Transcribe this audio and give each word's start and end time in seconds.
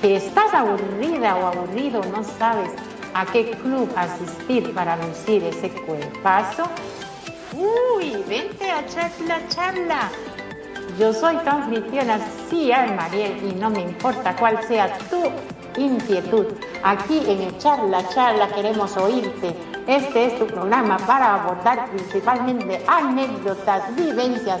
que 0.00 0.16
estás 0.16 0.52
aburrida 0.54 1.36
o 1.36 1.46
aburrido, 1.46 2.02
no 2.12 2.24
sabes 2.24 2.70
a 3.14 3.26
qué 3.26 3.50
club 3.50 3.90
asistir 3.96 4.72
para 4.74 4.96
lucir 4.96 5.44
ese 5.44 5.70
cuerpazo. 5.70 6.64
Uy, 7.52 8.16
vente 8.28 8.70
a 8.70 8.86
charla, 8.86 9.40
charla. 9.48 10.10
Yo 10.98 11.12
soy 11.12 11.36
anfitriona, 11.44 12.18
sí, 12.48 12.70
Mariel, 12.96 13.38
y 13.44 13.54
no 13.54 13.70
me 13.70 13.82
importa 13.82 14.34
cuál 14.36 14.62
sea 14.64 14.96
tu 15.10 15.22
inquietud. 15.80 16.46
Aquí 16.82 17.22
en 17.26 17.42
el 17.42 17.58
Charla 17.58 18.08
Charla 18.08 18.48
queremos 18.48 18.96
oírte 18.96 19.54
este 19.90 20.26
es 20.26 20.38
tu 20.38 20.46
programa 20.46 20.98
para 20.98 21.34
abordar 21.34 21.90
principalmente 21.90 22.80
anécdotas, 22.86 23.92
vivencias, 23.96 24.60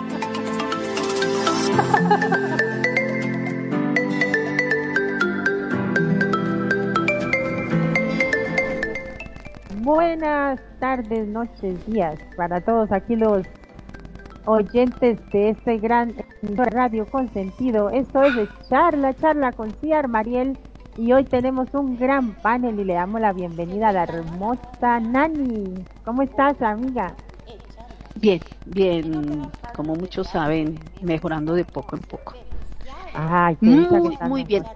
Buenas 9.83 10.59
tardes, 10.79 11.27
noches, 11.27 11.85
días 11.85 12.17
para 12.37 12.61
todos 12.61 12.91
aquí 12.91 13.15
los 13.15 13.45
oyentes 14.45 15.19
de 15.31 15.49
este 15.49 15.77
gran 15.77 16.13
radio 16.45 17.05
consentido. 17.05 17.89
Esto 17.89 18.23
es 18.23 18.49
Charla, 18.69 19.13
Charla 19.15 19.51
con 19.51 19.71
Ciar 19.81 20.07
Mariel 20.07 20.57
y 20.97 21.13
hoy 21.13 21.23
tenemos 21.23 21.73
un 21.73 21.97
gran 21.97 22.33
panel 22.41 22.79
y 22.79 22.83
le 22.83 22.93
damos 22.93 23.21
la 23.21 23.33
bienvenida 23.33 23.89
a 23.89 23.93
la 23.93 24.03
hermosa 24.03 24.99
Nani. 24.99 25.73
¿Cómo 26.03 26.21
estás, 26.21 26.61
amiga? 26.61 27.15
Bien, 28.13 28.41
bien, 28.65 29.55
como 29.71 29.95
muchos 29.95 30.27
saben, 30.29 30.93
mejorando 30.99 31.53
de 31.53 31.65
poco 31.65 31.95
en 31.95 32.03
poco. 32.03 32.39
Ay, 33.13 33.57
muy, 33.61 34.17
muy 34.21 34.43
bien. 34.45 34.69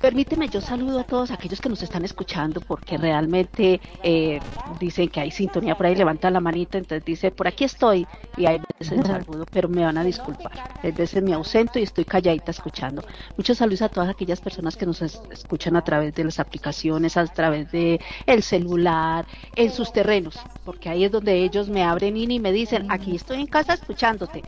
Permíteme, 0.00 0.48
yo 0.48 0.62
saludo 0.62 0.98
a 1.00 1.04
todos 1.04 1.30
aquellos 1.30 1.60
que 1.60 1.68
nos 1.68 1.82
están 1.82 2.06
escuchando 2.06 2.62
porque 2.62 2.96
realmente 2.96 3.82
eh, 4.02 4.40
dicen 4.64 5.10
que 5.10 5.20
hay 5.20 5.30
sintonía 5.30 5.74
por 5.76 5.84
ahí, 5.84 5.94
levantan 5.94 6.32
la 6.32 6.40
manita, 6.40 6.78
entonces 6.78 7.04
dice, 7.04 7.30
por 7.30 7.46
aquí 7.46 7.64
estoy 7.64 8.06
y 8.34 8.46
hay 8.46 8.62
veces 8.78 9.06
saludo, 9.06 9.44
pero 9.52 9.68
me 9.68 9.84
van 9.84 9.98
a 9.98 10.04
disculpar. 10.04 10.52
Hay 10.82 10.92
veces 10.92 11.22
me 11.22 11.34
ausento 11.34 11.78
y 11.78 11.82
estoy 11.82 12.06
calladita 12.06 12.50
escuchando. 12.50 13.04
Muchos 13.36 13.58
saludos 13.58 13.82
a 13.82 13.90
todas 13.90 14.08
aquellas 14.08 14.40
personas 14.40 14.74
que 14.74 14.86
nos 14.86 15.02
escuchan 15.02 15.76
a 15.76 15.82
través 15.82 16.14
de 16.14 16.24
las 16.24 16.38
aplicaciones, 16.38 17.18
a 17.18 17.26
través 17.26 17.70
de 17.70 18.00
el 18.24 18.42
celular, 18.42 19.26
en 19.54 19.70
sus 19.70 19.92
terrenos, 19.92 20.48
porque 20.64 20.88
ahí 20.88 21.04
es 21.04 21.12
donde 21.12 21.44
ellos 21.44 21.68
me 21.68 21.84
abren 21.84 22.16
y 22.16 22.40
me 22.40 22.52
dicen, 22.52 22.86
aquí 22.88 23.16
estoy 23.16 23.40
en 23.40 23.48
casa 23.48 23.74
escuchándote 23.74 24.46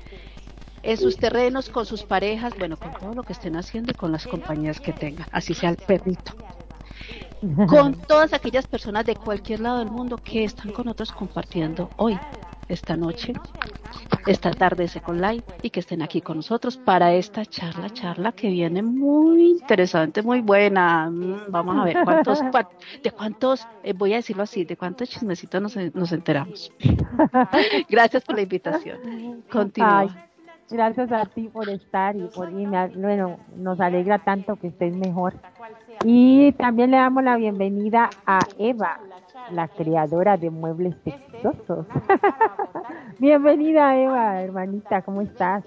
en 0.83 0.97
sus 0.97 1.17
terrenos, 1.17 1.69
con 1.69 1.87
sus 1.87 2.03
parejas, 2.03 2.53
bueno, 2.59 2.77
con 2.77 2.93
todo 2.95 3.15
lo 3.15 3.23
que 3.23 3.33
estén 3.33 3.57
haciendo 3.57 3.93
y 3.93 3.95
con 3.95 4.13
las 4.13 4.27
compañías 4.27 4.81
que 4.81 4.93
tengan, 4.93 5.27
así 5.33 5.55
sea 5.55 5.71
el 5.71 5.77
perrito. 5.77 6.33
Con 7.69 7.95
todas 8.09 8.33
aquellas 8.33 8.67
personas 8.67 9.05
de 9.05 9.17
cualquier 9.17 9.61
lado 9.61 9.79
del 9.79 9.91
mundo 9.91 10.17
que 10.17 10.45
están 10.45 10.73
con 10.73 10.89
otros 10.89 11.13
compartiendo 11.13 11.91
hoy, 11.97 12.19
esta 12.69 12.97
noche, 12.97 13.33
esta 14.27 14.51
tarde 14.53 14.89
Second 14.89 15.21
Live 15.21 15.45
y 15.63 15.71
que 15.71 15.81
estén 15.81 16.03
aquí 16.03 16.21
con 16.21 16.37
nosotros 16.37 16.77
para 16.77 17.13
esta 17.15 17.45
charla, 17.45 17.91
charla 17.91 18.33
que 18.33 18.49
viene 18.49 18.83
muy 18.83 19.51
interesante, 19.51 20.23
muy 20.23 20.41
buena. 20.41 21.11
Mm, 21.11 21.51
vamos 21.51 21.77
a 21.77 21.85
ver 21.85 21.99
cuántos, 22.05 22.41
de 23.03 23.11
cuántos, 23.11 23.67
eh, 23.83 23.93
voy 23.93 24.13
a 24.13 24.17
decirlo 24.17 24.45
así, 24.45 24.65
de 24.65 24.77
cuántos 24.77 25.11
chismecitos 25.11 25.61
nos, 25.61 25.77
nos 25.95 26.13
enteramos. 26.13 26.73
Gracias 27.89 28.25
por 28.25 28.37
la 28.37 28.43
invitación. 28.43 29.43
Continúa. 29.51 30.32
Gracias 30.71 31.13
a 31.13 31.27
ti 31.27 31.49
por 31.49 31.69
estar 31.69 32.17
y 32.17 32.27
por 32.29 32.51
y 32.51 32.67
bueno, 32.67 33.39
nos 33.57 33.81
alegra 33.81 34.19
tanto 34.19 34.57
que 34.57 34.69
estés 34.69 34.95
mejor. 34.95 35.35
Y 36.05 36.53
también 36.53 36.91
le 36.91 36.97
damos 36.97 37.23
la 37.23 37.37
bienvenida 37.37 38.11
a 38.27 38.41
Eva, 38.59 38.99
la 39.51 39.69
creadora 39.69 40.37
de 40.37 40.51
muebles 40.51 40.97
textosos. 41.03 41.87
bienvenida 43.19 43.97
Eva, 43.97 44.43
hermanita, 44.43 45.03
¿cómo 45.03 45.21
estás? 45.21 45.65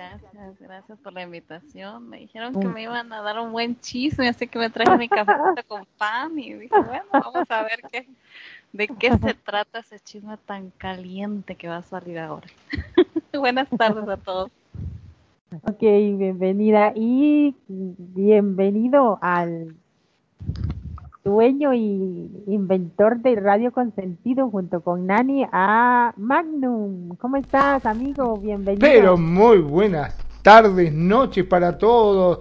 Gracias, 0.00 0.58
gracias 0.58 0.98
por 1.00 1.12
la 1.12 1.22
invitación. 1.22 2.08
Me 2.08 2.20
dijeron 2.20 2.58
que 2.58 2.66
me 2.66 2.84
iban 2.84 3.12
a 3.12 3.20
dar 3.20 3.38
un 3.38 3.52
buen 3.52 3.78
chisme, 3.80 4.28
así 4.28 4.48
que 4.48 4.58
me 4.58 4.70
traje 4.70 4.96
mi 4.96 5.10
café 5.10 5.32
con 5.68 5.84
pan 5.98 6.38
y 6.38 6.54
dije, 6.54 6.74
bueno, 6.74 7.04
vamos 7.12 7.50
a 7.50 7.62
ver 7.64 7.82
qué, 7.92 8.08
de 8.72 8.88
qué 8.88 9.10
se 9.18 9.34
trata 9.44 9.80
ese 9.80 10.00
chisme 10.00 10.38
tan 10.38 10.70
caliente 10.70 11.54
que 11.54 11.68
va 11.68 11.76
a 11.76 11.82
salir 11.82 12.18
ahora. 12.18 12.46
Buenas 13.38 13.68
tardes 13.76 14.08
a 14.08 14.16
todos. 14.16 14.50
Ok, 15.62 15.80
bienvenida 15.80 16.92
y 16.94 17.54
bienvenido 17.68 19.18
al 19.20 19.74
dueño 21.24 21.74
y 21.74 22.30
inventor 22.46 23.20
de 23.20 23.36
Radio 23.36 23.72
Consentido 23.72 24.48
junto 24.50 24.80
con 24.80 25.06
Nani 25.06 25.44
a 25.52 26.12
Magnum. 26.16 27.16
¿Cómo 27.16 27.36
estás, 27.36 27.84
amigo? 27.84 28.36
Bienvenido. 28.36 28.80
Pero 28.80 29.16
muy 29.16 29.58
buenas 29.58 30.16
tardes, 30.42 30.92
noches 30.92 31.44
para 31.44 31.78
todos. 31.78 32.40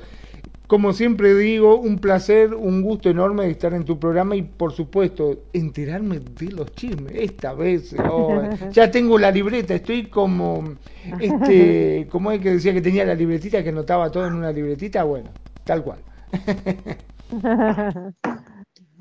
Como 0.69 0.94
siempre 0.94 1.34
digo, 1.34 1.80
un 1.80 1.97
placer, 1.97 2.53
un 2.53 2.84
gusto 2.84 3.09
enorme 3.09 3.46
de 3.46 3.50
estar 3.50 3.74
en 3.74 3.85
tu 3.85 3.97
programa 3.97 4.35
y 4.35 4.44
por 4.44 4.72
supuesto 4.72 5.46
enterarme 5.52 6.19
de 6.19 6.52
los 6.52 6.76
chismes. 6.76 7.11
Esta 7.16 7.53
vez 7.53 7.96
oh, 8.08 8.40
ya 8.72 8.91
tengo 8.91 9.17
la 9.17 9.32
libreta, 9.32 9.73
estoy 9.73 10.05
como, 10.05 10.76
este, 11.20 12.08
como 12.11 12.32
es 12.32 12.40
que 12.40 12.52
decía 12.52 12.72
que 12.72 12.84
tenía 12.84 13.03
la 13.03 13.16
libretita, 13.16 13.64
que 13.64 13.70
anotaba 13.70 14.11
todo 14.11 14.28
en 14.28 14.35
una 14.35 14.52
libretita, 14.52 15.03
bueno, 15.05 15.32
tal 15.66 15.84
cual. 15.84 16.02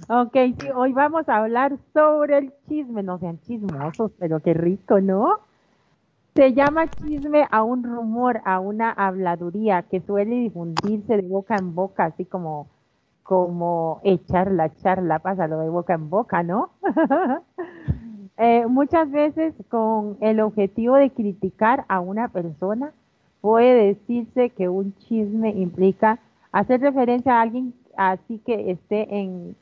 ok, 0.08 0.36
hoy 0.74 0.92
vamos 0.94 1.28
a 1.28 1.36
hablar 1.36 1.76
sobre 1.92 2.38
el 2.38 2.54
chisme, 2.66 3.02
no 3.02 3.18
sean 3.18 3.40
chismosos, 3.40 4.10
pero 4.18 4.40
qué 4.40 4.54
rico, 4.54 5.02
¿no? 5.02 5.40
Se 6.38 6.54
llama 6.54 6.86
chisme 6.86 7.48
a 7.50 7.64
un 7.64 7.82
rumor, 7.82 8.40
a 8.44 8.60
una 8.60 8.92
habladuría 8.92 9.82
que 9.82 10.00
suele 10.00 10.36
difundirse 10.36 11.16
de 11.16 11.22
boca 11.22 11.56
en 11.56 11.74
boca, 11.74 12.04
así 12.04 12.24
como, 12.26 12.68
como 13.24 13.98
echar 14.04 14.52
la 14.52 14.72
charla, 14.76 15.18
pásalo 15.18 15.58
de 15.58 15.68
boca 15.68 15.94
en 15.94 16.08
boca, 16.08 16.44
¿no? 16.44 16.70
Eh, 18.40 18.68
muchas 18.68 19.10
veces 19.10 19.52
con 19.68 20.16
el 20.20 20.38
objetivo 20.38 20.94
de 20.94 21.10
criticar 21.10 21.84
a 21.88 21.98
una 21.98 22.28
persona, 22.28 22.92
puede 23.40 23.86
decirse 23.86 24.50
que 24.50 24.68
un 24.68 24.94
chisme 24.98 25.50
implica 25.50 26.20
hacer 26.52 26.80
referencia 26.80 27.32
a 27.34 27.40
alguien 27.40 27.74
así 27.96 28.38
que 28.46 28.70
esté 28.70 29.12
en 29.18 29.56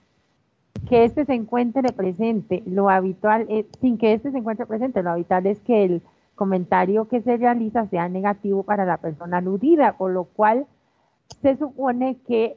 que 0.90 1.04
este 1.04 1.24
se 1.24 1.32
encuentre 1.32 1.90
presente. 1.94 2.62
Lo 2.66 2.90
habitual 2.90 3.46
es, 3.48 3.64
sin 3.80 3.96
que 3.96 4.12
este 4.12 4.30
se 4.30 4.36
encuentre 4.36 4.66
presente, 4.66 5.02
lo 5.02 5.12
habitual 5.12 5.46
es 5.46 5.58
que 5.60 5.84
el 5.84 6.02
comentario 6.36 7.08
que 7.08 7.22
se 7.22 7.36
realiza 7.36 7.88
sea 7.88 8.08
negativo 8.08 8.62
para 8.62 8.84
la 8.84 8.98
persona 8.98 9.38
aludida, 9.38 9.96
por 9.96 10.12
lo 10.12 10.24
cual 10.24 10.66
se 11.42 11.56
supone 11.56 12.18
que 12.28 12.56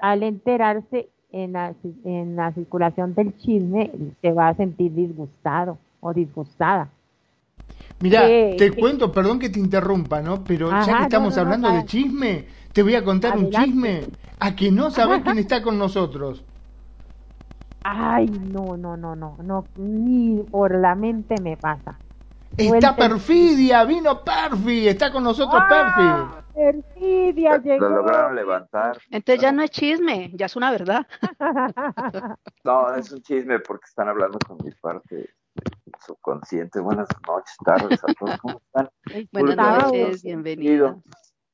al 0.00 0.22
enterarse 0.22 1.08
en 1.32 1.52
la, 1.54 1.74
en 2.04 2.36
la 2.36 2.52
circulación 2.52 3.14
del 3.14 3.36
chisme 3.38 3.90
se 4.20 4.32
va 4.32 4.48
a 4.48 4.54
sentir 4.54 4.92
disgustado 4.94 5.78
o 6.00 6.12
disgustada. 6.12 6.88
Mira, 8.00 8.26
te 8.26 8.72
cuento, 8.78 9.12
perdón 9.12 9.38
que 9.38 9.50
te 9.50 9.58
interrumpa, 9.58 10.22
¿no? 10.22 10.44
Pero 10.44 10.70
ya 10.70 10.98
que 10.98 11.02
estamos 11.04 11.36
hablando 11.36 11.72
de 11.72 11.84
chisme, 11.84 12.44
te 12.72 12.82
voy 12.82 12.94
a 12.94 13.04
contar 13.04 13.36
un 13.36 13.50
chisme 13.50 14.02
a 14.38 14.54
que 14.54 14.70
no 14.70 14.90
sabes 14.90 15.22
quién 15.22 15.38
está 15.38 15.62
con 15.62 15.78
nosotros. 15.78 16.44
Ay, 17.82 18.26
no, 18.26 18.76
no, 18.76 18.96
no, 18.96 19.16
no, 19.16 19.36
no, 19.42 19.64
ni 19.76 20.42
por 20.42 20.74
la 20.78 20.94
mente 20.94 21.40
me 21.42 21.56
pasa. 21.56 21.98
Está 22.58 22.96
Perfidia, 22.96 23.84
vino 23.84 24.24
Perfi, 24.24 24.88
está 24.88 25.12
con 25.12 25.22
nosotros 25.22 25.62
¡Ah! 25.64 26.42
Perfi. 26.54 26.82
Perfidia 26.92 27.56
llegó. 27.58 27.88
Lo 27.88 27.96
lograron 28.02 28.34
levantar. 28.34 28.98
Entonces 29.10 29.40
ya 29.40 29.52
no 29.52 29.62
es 29.62 29.70
chisme, 29.70 30.32
ya 30.34 30.46
es 30.46 30.56
una 30.56 30.72
verdad. 30.72 31.06
no, 32.64 32.94
es 32.96 33.12
un 33.12 33.22
chisme 33.22 33.60
porque 33.60 33.84
están 33.86 34.08
hablando 34.08 34.40
con 34.44 34.58
mi 34.64 34.72
parte 34.72 35.30
subconsciente. 36.04 36.80
Buenas 36.80 37.06
noches, 37.28 37.56
tardes 37.64 38.02
a 38.02 38.12
todos. 38.14 38.38
¿Cómo 38.38 38.58
están? 38.58 38.88
Buenas 39.30 39.84
noches, 39.84 40.24
bienvenido. 40.24 41.00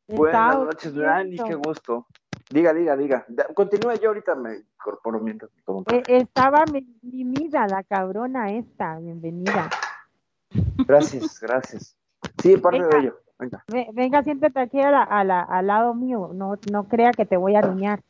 Buenas 0.09 0.57
noches, 0.57 0.95
Dani, 0.95 1.37
qué 1.37 1.55
gusto. 1.55 2.07
Diga, 2.49 2.73
diga, 2.73 2.97
diga. 2.97 3.27
Continúe, 3.55 4.01
yo 4.01 4.09
ahorita 4.09 4.35
me 4.37 4.57
incorporo 4.57 5.21
mientras 5.21 5.51
me 5.67 5.99
eh, 5.99 6.03
Estaba 6.09 6.65
mimida 7.03 7.67
la 7.67 7.83
cabrona 7.83 8.53
esta, 8.53 8.99
bienvenida. 8.99 9.69
Gracias, 10.87 11.41
gracias. 11.41 11.97
Sí, 12.43 12.57
parte 12.57 12.83
de 12.83 12.99
ello. 12.99 13.19
Venga. 13.39 13.65
venga, 13.93 14.23
siéntate 14.23 14.61
aquí 14.61 14.81
a 14.81 14.91
la, 14.91 15.41
al 15.43 15.67
lado 15.67 15.95
mío. 15.95 16.31
No, 16.35 16.55
no 16.71 16.85
crea 16.85 17.13
que 17.13 17.27
te 17.27 17.37
voy 17.37 17.57
a 17.57 17.63
riñar. 17.63 18.01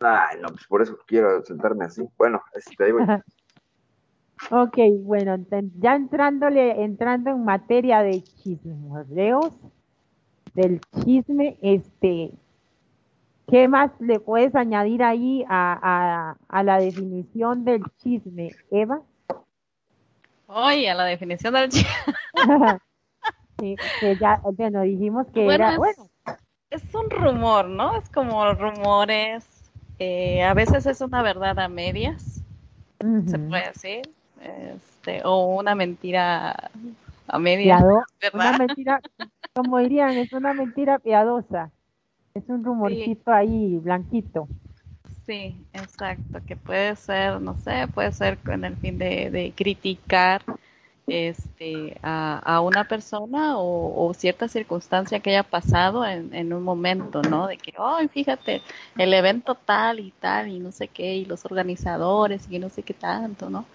Ay, 0.00 0.38
no, 0.40 0.48
pues 0.48 0.66
por 0.66 0.82
eso 0.82 0.98
quiero 1.06 1.42
sentarme 1.44 1.86
así. 1.86 2.06
Bueno, 2.18 2.42
este, 2.54 2.84
ahí 2.84 2.92
voy. 2.92 3.02
ok, 4.50 4.78
bueno, 5.00 5.36
ya 5.78 5.96
entrándole, 5.96 6.82
entrando 6.82 7.30
en 7.30 7.44
materia 7.44 8.02
de 8.02 8.22
chismoseos, 8.22 9.54
del 10.54 10.80
chisme, 11.02 11.58
este, 11.62 12.32
¿qué 13.46 13.68
más 13.68 13.90
le 14.00 14.20
puedes 14.20 14.54
añadir 14.54 15.02
ahí 15.02 15.44
a, 15.48 15.78
a, 15.82 16.36
a 16.48 16.62
la 16.62 16.78
definición 16.78 17.64
del 17.64 17.82
chisme, 17.98 18.50
Eva? 18.70 19.02
Oye, 20.46 20.90
a 20.90 20.94
la 20.94 21.04
definición 21.04 21.54
del 21.54 21.70
chisme. 21.70 21.90
sí, 23.58 23.76
que 24.00 24.16
ya, 24.16 24.40
bueno, 24.56 24.82
dijimos 24.82 25.26
que 25.32 25.46
era, 25.46 25.72
es, 25.72 25.76
bueno. 25.78 26.08
Es 26.70 26.82
un 26.94 27.10
rumor, 27.10 27.68
¿no? 27.68 27.96
Es 27.96 28.08
como 28.10 28.52
rumores, 28.54 29.44
eh, 29.98 30.42
a 30.42 30.54
veces 30.54 30.86
es 30.86 31.00
una 31.00 31.22
verdad 31.22 31.58
a 31.58 31.68
medias, 31.68 32.42
se 32.98 33.38
puede 33.38 33.68
decir, 33.68 34.02
este, 34.40 35.22
o 35.24 35.56
una 35.56 35.74
mentira 35.74 36.70
a 37.28 37.38
medias, 37.38 37.82
Una 38.32 38.58
mentira, 38.58 39.00
como 39.54 39.78
dirían, 39.78 40.10
es 40.10 40.32
una 40.32 40.52
mentira 40.54 40.98
piadosa. 40.98 41.70
Es 42.34 42.44
un 42.48 42.64
rumorcito 42.64 43.32
ahí, 43.32 43.78
blanquito. 43.78 44.48
Sí, 45.26 45.56
exacto, 45.72 46.40
que 46.46 46.54
puede 46.56 46.94
ser, 46.94 47.40
no 47.40 47.58
sé, 47.58 47.88
puede 47.92 48.12
ser 48.12 48.38
con 48.38 48.64
el 48.64 48.76
fin 48.76 48.96
de, 48.96 49.30
de 49.30 49.52
criticar 49.56 50.42
este, 51.08 51.98
a, 52.02 52.38
a 52.38 52.60
una 52.60 52.84
persona 52.84 53.54
o, 53.58 54.12
cierta 54.14 54.48
circunstancia 54.48 55.20
que 55.20 55.30
haya 55.30 55.42
pasado 55.42 56.04
en, 56.06 56.32
en 56.34 56.52
un 56.52 56.62
momento, 56.62 57.22
¿no? 57.22 57.48
De 57.48 57.58
que, 57.58 57.72
ay, 57.76 58.08
fíjate, 58.08 58.62
el 58.96 59.12
evento 59.14 59.56
tal 59.56 60.00
y 60.00 60.12
tal 60.12 60.48
y 60.48 60.60
no 60.60 60.70
sé 60.72 60.88
qué, 60.88 61.16
y 61.16 61.24
los 61.24 61.44
organizadores 61.44 62.46
y 62.50 62.58
no 62.60 62.70
sé 62.70 62.82
qué 62.84 62.94
tanto, 62.94 63.50
¿no? 63.50 63.66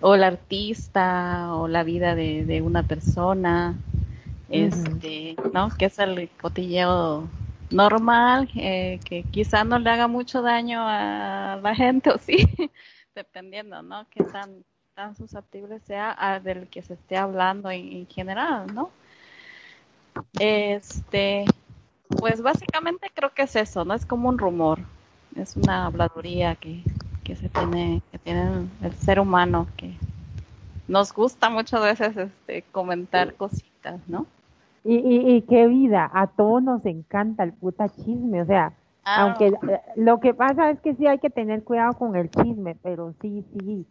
O 0.00 0.14
el 0.16 0.24
artista 0.24 1.54
o 1.54 1.68
la 1.68 1.84
vida 1.84 2.14
de, 2.16 2.44
de 2.44 2.62
una 2.62 2.82
persona, 2.82 3.76
este, 4.48 5.36
¿no? 5.52 5.70
Que 5.76 5.86
es 5.86 5.98
el 6.00 6.30
cotilleo 6.40 7.28
normal, 7.70 8.50
eh, 8.56 8.98
que 9.04 9.22
quizá 9.24 9.64
no 9.64 9.78
le 9.78 9.90
haga 9.90 10.08
mucho 10.08 10.42
daño 10.42 10.80
a 10.82 11.58
la 11.62 11.74
gente 11.74 12.10
o 12.10 12.18
sí, 12.18 12.36
dependiendo, 13.14 13.82
¿no? 13.82 14.06
Qué 14.10 14.24
tan, 14.24 14.64
tan 14.94 15.16
susceptible 15.16 15.80
sea 15.80 16.40
del 16.42 16.68
que 16.68 16.82
se 16.82 16.94
esté 16.94 17.16
hablando 17.16 17.70
en, 17.70 18.06
general, 18.08 18.74
¿no? 18.74 18.90
Este, 20.38 21.44
pues 22.08 22.42
básicamente 22.42 23.10
creo 23.14 23.32
que 23.32 23.42
es 23.42 23.56
eso, 23.56 23.84
¿no? 23.84 23.94
Es 23.94 24.04
como 24.04 24.28
un 24.28 24.38
rumor, 24.38 24.80
es 25.36 25.56
una 25.56 25.86
habladuría 25.86 26.56
que, 26.56 26.82
que 27.24 27.36
se 27.36 27.48
tiene, 27.48 28.02
que 28.10 28.18
tiene 28.18 28.68
el 28.82 28.94
ser 28.94 29.20
humano, 29.20 29.68
que 29.76 29.94
nos 30.88 31.12
gusta 31.12 31.50
muchas 31.50 31.82
veces 31.82 32.16
este, 32.16 32.62
comentar 32.72 33.34
cositas, 33.34 34.00
¿no? 34.08 34.26
Y, 34.82 34.94
y, 34.94 35.36
y, 35.36 35.42
qué 35.42 35.66
vida, 35.66 36.10
a 36.12 36.26
todos 36.26 36.62
nos 36.62 36.86
encanta 36.86 37.44
el 37.44 37.52
puta 37.52 37.90
chisme, 37.90 38.40
o 38.40 38.46
sea, 38.46 38.72
ah. 39.04 39.24
aunque 39.24 39.48
eh, 39.48 39.80
lo 39.96 40.20
que 40.20 40.32
pasa 40.32 40.70
es 40.70 40.80
que 40.80 40.94
sí 40.94 41.06
hay 41.06 41.18
que 41.18 41.28
tener 41.28 41.64
cuidado 41.64 41.92
con 41.94 42.16
el 42.16 42.30
chisme, 42.30 42.76
pero 42.82 43.12
sí, 43.20 43.44
sí, 43.52 43.86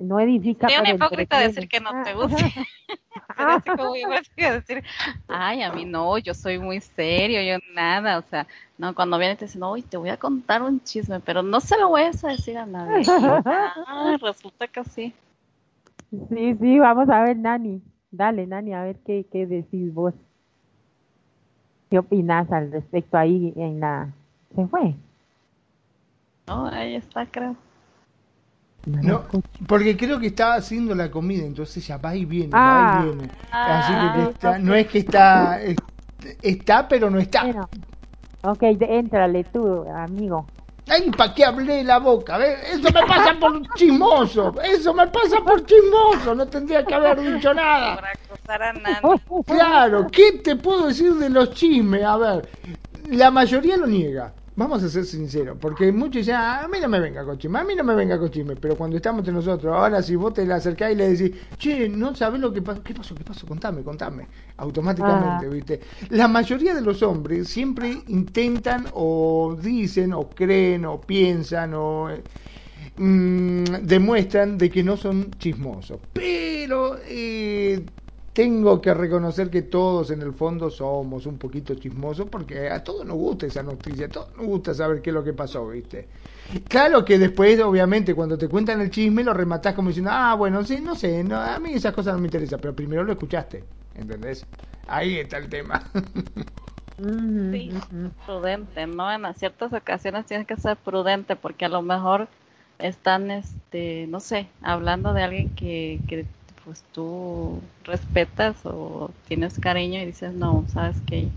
no 0.00 0.18
edifica. 0.20 0.68
Sí, 0.68 0.74
una 0.80 0.90
hipócrita 0.90 1.38
decir 1.38 1.68
que 1.68 1.80
no 1.80 1.90
te 2.04 2.14
gusta. 2.14 2.36
pero 3.36 3.50
así 3.50 3.70
como 3.70 3.94
a 3.94 4.52
decir, 4.52 4.82
ay, 5.28 5.62
a 5.62 5.72
mí 5.72 5.84
no, 5.84 6.18
yo 6.18 6.34
soy 6.34 6.58
muy 6.58 6.80
serio, 6.80 7.42
yo 7.42 7.58
nada, 7.74 8.18
o 8.18 8.22
sea, 8.22 8.46
no, 8.78 8.94
cuando 8.94 9.18
viene 9.18 9.36
te 9.36 9.46
dicen, 9.46 9.60
no, 9.60 9.74
te 9.82 9.96
voy 9.96 10.10
a 10.10 10.16
contar 10.16 10.62
un 10.62 10.82
chisme, 10.82 11.20
pero 11.20 11.42
no 11.42 11.60
se 11.60 11.78
lo 11.78 11.88
voy 11.88 12.02
a 12.02 12.10
decir 12.10 12.58
a 12.58 12.66
nadie. 12.66 13.04
ah, 13.44 14.16
resulta 14.20 14.66
que 14.68 14.84
sí. 14.84 15.14
Sí, 16.28 16.56
sí, 16.60 16.78
vamos 16.78 17.08
a 17.08 17.22
ver, 17.22 17.36
Nani. 17.36 17.82
Dale, 18.10 18.46
Nani, 18.46 18.74
a 18.74 18.82
ver 18.82 18.96
qué, 19.04 19.26
qué 19.30 19.46
decís 19.46 19.92
vos. 19.92 20.14
¿Qué 21.90 21.98
opinas 21.98 22.50
al 22.50 22.72
respecto 22.72 23.16
ahí 23.16 23.52
en 23.56 23.80
la... 23.80 24.12
¿Se 24.54 24.66
fue? 24.66 24.94
No, 26.46 26.66
ahí 26.66 26.96
está, 26.96 27.26
creo. 27.26 27.56
No, 28.86 29.24
porque 29.66 29.96
creo 29.96 30.20
que 30.20 30.28
estaba 30.28 30.54
haciendo 30.54 30.94
la 30.94 31.10
comida, 31.10 31.44
entonces 31.44 31.84
ya 31.84 31.96
va 31.96 32.14
y 32.14 32.24
viene, 32.24 32.50
va 32.52 32.58
y 32.58 32.60
ah. 32.60 33.02
viene. 33.02 33.30
Así 33.50 33.92
que 34.38 34.46
ah, 34.46 34.58
no 34.60 34.74
es 34.74 34.86
que 34.86 34.98
está, 34.98 35.60
está, 36.40 36.86
pero 36.86 37.10
no 37.10 37.18
está. 37.18 37.68
ok, 38.42 38.62
entrale 38.62 39.42
tú, 39.42 39.84
amigo. 39.90 40.46
Ay, 40.88 41.10
¿para 41.10 41.34
qué 41.34 41.44
hablé 41.44 41.82
la 41.82 41.98
boca? 41.98 42.38
Eso 42.46 42.90
me 42.92 43.02
pasa 43.06 43.34
por 43.40 43.74
chismoso. 43.74 44.54
Eso 44.62 44.94
me 44.94 45.06
pasa 45.08 45.38
por 45.44 45.64
chismoso. 45.66 46.34
No 46.34 46.46
tendría 46.46 46.84
que 46.84 46.94
haber 46.94 47.20
dicho 47.20 47.52
nada. 47.52 48.00
Claro, 49.46 50.06
¿qué 50.10 50.32
te 50.44 50.54
puedo 50.56 50.86
decir 50.86 51.14
de 51.14 51.28
los 51.28 51.50
chismes? 51.50 52.04
A 52.04 52.16
ver, 52.16 52.48
la 53.10 53.30
mayoría 53.30 53.76
lo 53.76 53.86
niega. 53.86 54.32
Vamos 54.58 54.82
a 54.82 54.88
ser 54.88 55.04
sinceros, 55.04 55.58
porque 55.60 55.92
muchos 55.92 56.14
dicen, 56.14 56.36
ah, 56.36 56.62
a 56.64 56.68
mí 56.68 56.78
no 56.80 56.88
me 56.88 56.98
venga 56.98 57.22
con 57.26 57.36
chisme, 57.36 57.58
a 57.58 57.64
mí 57.64 57.74
no 57.74 57.84
me 57.84 57.94
venga 57.94 58.18
con 58.18 58.30
chisme, 58.30 58.56
pero 58.56 58.74
cuando 58.74 58.96
estamos 58.96 59.18
entre 59.18 59.34
nosotros, 59.34 59.70
ahora 59.76 60.02
si 60.02 60.16
vos 60.16 60.32
te 60.32 60.46
le 60.46 60.54
acercás 60.54 60.92
y 60.92 60.94
le 60.94 61.10
decís, 61.10 61.38
che, 61.58 61.90
no 61.90 62.14
sabés 62.14 62.40
lo 62.40 62.50
que 62.50 62.62
pasó, 62.62 62.82
¿qué 62.82 62.94
pasó? 62.94 63.14
¿Qué 63.14 63.22
pasó? 63.22 63.46
Contame, 63.46 63.82
contame, 63.82 64.26
automáticamente, 64.56 65.44
ah. 65.44 65.50
¿viste? 65.50 65.80
La 66.08 66.26
mayoría 66.26 66.74
de 66.74 66.80
los 66.80 67.02
hombres 67.02 67.48
siempre 67.48 67.98
intentan 68.06 68.86
o 68.94 69.58
dicen 69.60 70.14
o 70.14 70.30
creen 70.30 70.86
o 70.86 71.02
piensan 71.02 71.74
o 71.74 72.08
mm, 72.96 73.64
demuestran 73.82 74.56
de 74.56 74.70
que 74.70 74.82
no 74.82 74.96
son 74.96 75.32
chismosos, 75.32 76.00
pero... 76.14 76.96
Eh, 77.04 77.84
tengo 78.36 78.82
que 78.82 78.92
reconocer 78.92 79.48
que 79.48 79.62
todos 79.62 80.10
en 80.10 80.20
el 80.20 80.34
fondo 80.34 80.68
somos 80.68 81.24
un 81.24 81.38
poquito 81.38 81.74
chismosos 81.74 82.28
porque 82.28 82.68
a 82.68 82.84
todos 82.84 83.06
nos 83.06 83.16
gusta 83.16 83.46
esa 83.46 83.62
noticia, 83.62 84.04
a 84.04 84.08
todos 84.10 84.36
nos 84.36 84.44
gusta 84.44 84.74
saber 84.74 85.00
qué 85.00 85.08
es 85.08 85.14
lo 85.14 85.24
que 85.24 85.32
pasó, 85.32 85.66
¿viste? 85.68 86.06
Claro 86.68 87.02
que 87.02 87.18
después, 87.18 87.58
obviamente, 87.62 88.14
cuando 88.14 88.36
te 88.36 88.46
cuentan 88.46 88.82
el 88.82 88.90
chisme, 88.90 89.24
lo 89.24 89.32
rematás 89.32 89.72
como 89.72 89.88
diciendo, 89.88 90.10
ah, 90.12 90.34
bueno, 90.34 90.62
sí, 90.64 90.82
no 90.82 90.94
sé, 90.94 91.24
no, 91.24 91.36
a 91.36 91.58
mí 91.58 91.72
esas 91.72 91.94
cosas 91.94 92.12
no 92.12 92.20
me 92.20 92.26
interesan, 92.26 92.60
pero 92.60 92.76
primero 92.76 93.04
lo 93.04 93.12
escuchaste, 93.12 93.64
¿entendés? 93.94 94.44
Ahí 94.86 95.16
está 95.16 95.38
el 95.38 95.48
tema. 95.48 95.90
Sí, 96.98 97.72
prudente, 98.26 98.86
¿no? 98.86 99.10
En 99.10 99.34
ciertas 99.34 99.72
ocasiones 99.72 100.26
tienes 100.26 100.46
que 100.46 100.56
ser 100.56 100.76
prudente 100.76 101.36
porque 101.36 101.64
a 101.64 101.70
lo 101.70 101.80
mejor 101.80 102.28
están, 102.78 103.30
este, 103.30 104.06
no 104.08 104.20
sé, 104.20 104.46
hablando 104.60 105.14
de 105.14 105.22
alguien 105.22 105.48
que, 105.56 106.00
que 106.06 106.26
pues 106.66 106.82
tú 106.92 107.60
respetas 107.84 108.56
o 108.64 109.10
tienes 109.28 109.58
cariño 109.58 110.02
y 110.02 110.06
dices, 110.06 110.34
no, 110.34 110.66
sabes 110.68 110.96
que 111.06 111.28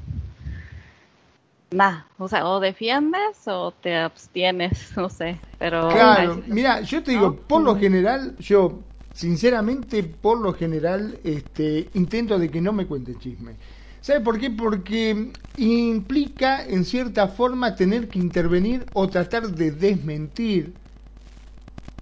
Nah, 1.71 1.99
o 2.17 2.27
sea, 2.27 2.47
o 2.47 2.59
defiendes 2.59 3.37
o 3.45 3.71
te 3.71 3.95
abstienes, 3.95 4.91
no 4.97 5.09
sé, 5.09 5.39
pero... 5.59 5.89
Claro, 5.89 6.41
mira, 6.47 6.81
yo 6.81 7.03
te 7.03 7.11
digo, 7.11 7.35
por 7.35 7.61
lo 7.61 7.77
general, 7.77 8.35
yo, 8.39 8.79
sinceramente, 9.13 10.01
por 10.03 10.39
lo 10.39 10.53
general, 10.53 11.19
este, 11.23 11.89
intento 11.93 12.39
de 12.39 12.49
que 12.49 12.59
no 12.59 12.73
me 12.73 12.87
cuente 12.87 13.15
chisme. 13.19 13.53
¿Sabe 14.01 14.21
por 14.21 14.39
qué? 14.39 14.49
Porque 14.49 15.31
implica, 15.57 16.65
en 16.65 16.85
cierta 16.85 17.27
forma, 17.27 17.75
tener 17.75 18.07
que 18.07 18.17
intervenir 18.17 18.85
o 18.93 19.07
tratar 19.07 19.49
de 19.49 19.71
desmentir 19.71 20.73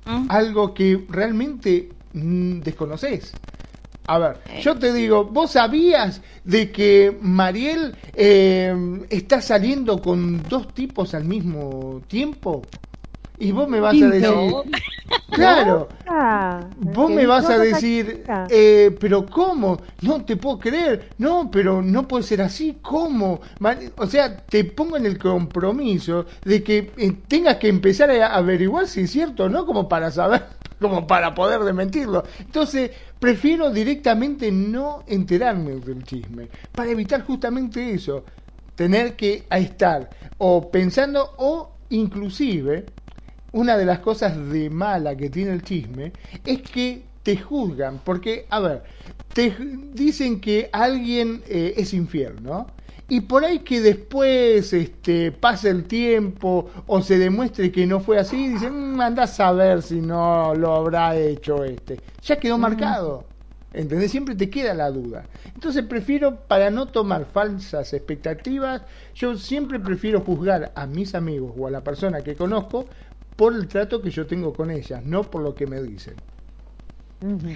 mm. 0.05 0.27
algo 0.29 0.73
que 0.73 1.05
realmente 1.09 1.89
mm, 2.17 2.61
desconoces. 2.63 3.33
A 4.09 4.19
ver, 4.19 4.37
yo 4.61 4.77
te 4.79 4.93
digo, 4.93 5.25
¿vos 5.25 5.51
sabías 5.51 6.21
de 6.45 6.71
que 6.71 7.17
Mariel 7.21 7.93
eh, 8.15 8.73
está 9.09 9.41
saliendo 9.41 10.01
con 10.01 10.47
dos 10.47 10.73
tipos 10.73 11.13
al 11.13 11.25
mismo 11.25 12.01
tiempo? 12.07 12.63
Y 13.39 13.51
vos 13.51 13.67
me 13.67 13.79
vas 13.79 13.93
a 14.01 14.07
decir, 14.07 14.31
claro, 15.31 15.87
ah, 16.07 16.61
vos 16.77 17.11
me 17.11 17.27
vas 17.27 17.47
a 17.47 17.59
decir, 17.59 18.23
eh, 18.49 18.95
pero 18.99 19.27
¿cómo? 19.27 19.79
No 20.01 20.25
te 20.25 20.37
puedo 20.37 20.57
creer, 20.57 21.11
no, 21.19 21.51
pero 21.51 21.83
no 21.83 22.07
puede 22.07 22.23
ser 22.23 22.41
así, 22.41 22.79
¿cómo? 22.81 23.39
O 23.97 24.07
sea, 24.07 24.37
te 24.37 24.63
pongo 24.63 24.97
en 24.97 25.05
el 25.05 25.19
compromiso 25.19 26.25
de 26.43 26.63
que 26.63 26.91
eh, 26.97 27.13
tengas 27.27 27.57
que 27.57 27.67
empezar 27.67 28.09
a 28.09 28.35
averiguar 28.35 28.87
si 28.87 29.01
es 29.01 29.11
cierto 29.11 29.43
o 29.43 29.49
no, 29.49 29.67
como 29.67 29.87
para 29.87 30.09
saber, 30.09 30.45
como 30.81 31.05
para 31.05 31.35
poder 31.35 31.59
desmentirlo. 31.59 32.23
Entonces, 32.39 32.89
prefiero 33.19 33.69
directamente 33.69 34.51
no 34.51 35.03
enterarme 35.05 35.75
del 35.75 36.03
chisme, 36.03 36.47
para 36.73 36.89
evitar 36.89 37.21
justamente 37.23 37.93
eso, 37.93 38.23
tener 38.73 39.15
que 39.15 39.45
estar 39.51 40.09
o 40.39 40.71
pensando 40.71 41.33
o 41.37 41.71
inclusive 41.89 42.85
una 43.57 43.75
de 43.75 43.85
las 43.85 43.99
cosas 43.99 44.37
de 44.49 44.69
mala 44.69 45.15
que 45.15 45.29
tiene 45.29 45.51
el 45.51 45.63
chisme 45.63 46.11
es 46.45 46.61
que 46.61 47.01
te 47.23 47.37
juzgan, 47.37 47.99
porque, 48.03 48.45
a 48.49 48.59
ver, 48.59 48.83
te 49.33 49.53
dicen 49.93 50.39
que 50.39 50.69
alguien 50.71 51.41
eh, 51.47 51.73
es 51.75 51.93
infiel, 51.93 52.41
¿no? 52.41 52.67
Y 53.09 53.21
por 53.21 53.43
ahí 53.43 53.59
que 53.59 53.81
después 53.81 54.71
este, 54.73 55.31
pase 55.31 55.69
el 55.69 55.85
tiempo 55.85 56.69
o 56.85 57.01
se 57.01 57.17
demuestre 57.17 57.71
que 57.71 57.87
no 57.87 57.99
fue 57.99 58.19
así, 58.19 58.49
dicen, 58.49 58.95
mm, 58.95 59.01
anda 59.01 59.23
a 59.23 59.27
saber 59.27 59.81
si 59.81 60.01
no 60.01 60.53
lo 60.53 60.75
habrá 60.75 61.15
hecho 61.15 61.63
este. 61.63 61.99
Ya 62.23 62.37
quedó 62.37 62.57
marcado. 62.57 63.25
¿Entendés? 63.73 64.11
Siempre 64.11 64.35
te 64.35 64.49
queda 64.49 64.73
la 64.73 64.89
duda. 64.89 65.25
Entonces 65.53 65.83
prefiero, 65.83 66.37
para 66.47 66.69
no 66.69 66.87
tomar 66.87 67.25
falsas 67.25 67.93
expectativas, 67.93 68.81
yo 69.13 69.35
siempre 69.37 69.79
prefiero 69.79 70.21
juzgar 70.21 70.71
a 70.73 70.85
mis 70.85 71.15
amigos 71.15 71.53
o 71.57 71.67
a 71.67 71.71
la 71.71 71.83
persona 71.83 72.21
que 72.21 72.35
conozco 72.35 72.85
por 73.37 73.53
el 73.55 73.67
trato 73.69 74.01
que 74.01 74.11
yo 74.11 74.27
tengo 74.27 74.53
con 74.53 74.71
ellas, 74.71 75.03
no 75.05 75.29
por 75.31 75.43
lo 75.43 75.55
que 75.55 75.67
me 75.67 75.81
dicen. 75.81 76.23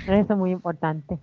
Eso 0.07 0.33
es 0.33 0.38
muy 0.38 0.51
importante. 0.51 1.19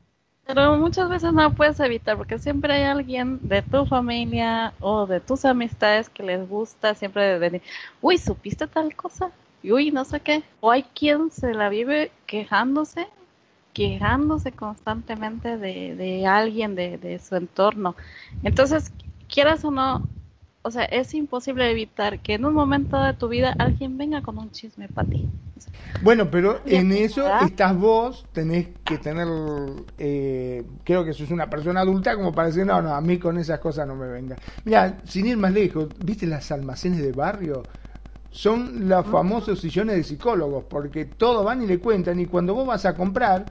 Pero 0.46 0.76
muchas 0.78 1.10
veces 1.10 1.32
no 1.32 1.54
puedes 1.54 1.78
evitar, 1.80 2.16
porque 2.16 2.38
siempre 2.38 2.72
hay 2.72 2.84
alguien 2.84 3.38
de 3.48 3.62
tu 3.62 3.84
familia 3.86 4.74
o 4.80 5.06
de 5.06 5.20
tus 5.20 5.44
amistades 5.44 6.08
que 6.08 6.22
les 6.22 6.48
gusta 6.48 6.94
siempre 6.94 7.38
decir, 7.38 7.62
uy, 8.00 8.18
¿supiste 8.18 8.66
tal 8.66 8.96
cosa? 8.96 9.30
Y 9.62 9.72
uy, 9.72 9.90
no 9.90 10.04
sé 10.04 10.20
qué. 10.20 10.42
O 10.60 10.70
hay 10.70 10.84
quien 10.84 11.30
se 11.30 11.52
la 11.54 11.68
vive 11.68 12.12
quejándose, 12.26 13.08
quejándose 13.74 14.52
constantemente 14.52 15.58
de, 15.58 15.94
de 15.96 16.26
alguien, 16.26 16.74
de, 16.74 16.98
de 16.98 17.18
su 17.18 17.36
entorno. 17.36 17.96
Entonces, 18.42 18.92
quieras 19.28 19.64
o 19.64 19.70
no, 19.70 20.08
o 20.68 20.70
sea, 20.70 20.84
es 20.84 21.14
imposible 21.14 21.70
evitar 21.70 22.20
que 22.20 22.34
en 22.34 22.44
un 22.44 22.52
momento 22.52 23.00
de 23.02 23.14
tu 23.14 23.28
vida 23.28 23.54
alguien 23.58 23.96
venga 23.96 24.20
con 24.20 24.36
un 24.36 24.50
chisme 24.50 24.86
para 24.86 25.08
ti. 25.08 25.26
bueno, 26.02 26.30
pero 26.30 26.60
en 26.66 26.92
eso 26.92 27.26
estás 27.40 27.74
vos, 27.74 28.26
tenés 28.32 28.68
que 28.84 28.98
tener, 28.98 29.26
eh, 29.96 30.62
creo 30.84 31.06
que 31.06 31.14
sos 31.14 31.30
una 31.30 31.48
persona 31.48 31.80
adulta 31.80 32.14
como 32.14 32.34
para 32.34 32.48
decir, 32.48 32.66
no, 32.66 32.82
no, 32.82 32.94
a 32.94 33.00
mí 33.00 33.18
con 33.18 33.38
esas 33.38 33.60
cosas 33.60 33.88
no 33.88 33.96
me 33.96 34.08
venga. 34.08 34.36
Mira, 34.66 34.98
sin 35.04 35.26
ir 35.26 35.38
más 35.38 35.52
lejos, 35.52 35.88
¿viste 36.04 36.26
las 36.26 36.52
almacenes 36.52 37.00
de 37.00 37.12
barrio? 37.12 37.62
Son 38.30 38.86
los 38.90 39.06
famosos 39.06 39.58
sillones 39.60 39.96
de 39.96 40.04
psicólogos, 40.04 40.64
porque 40.64 41.06
todos 41.06 41.46
van 41.46 41.62
y 41.62 41.66
le 41.66 41.78
cuentan, 41.78 42.20
y 42.20 42.26
cuando 42.26 42.54
vos 42.54 42.66
vas 42.66 42.84
a 42.84 42.94
comprar, 42.94 43.46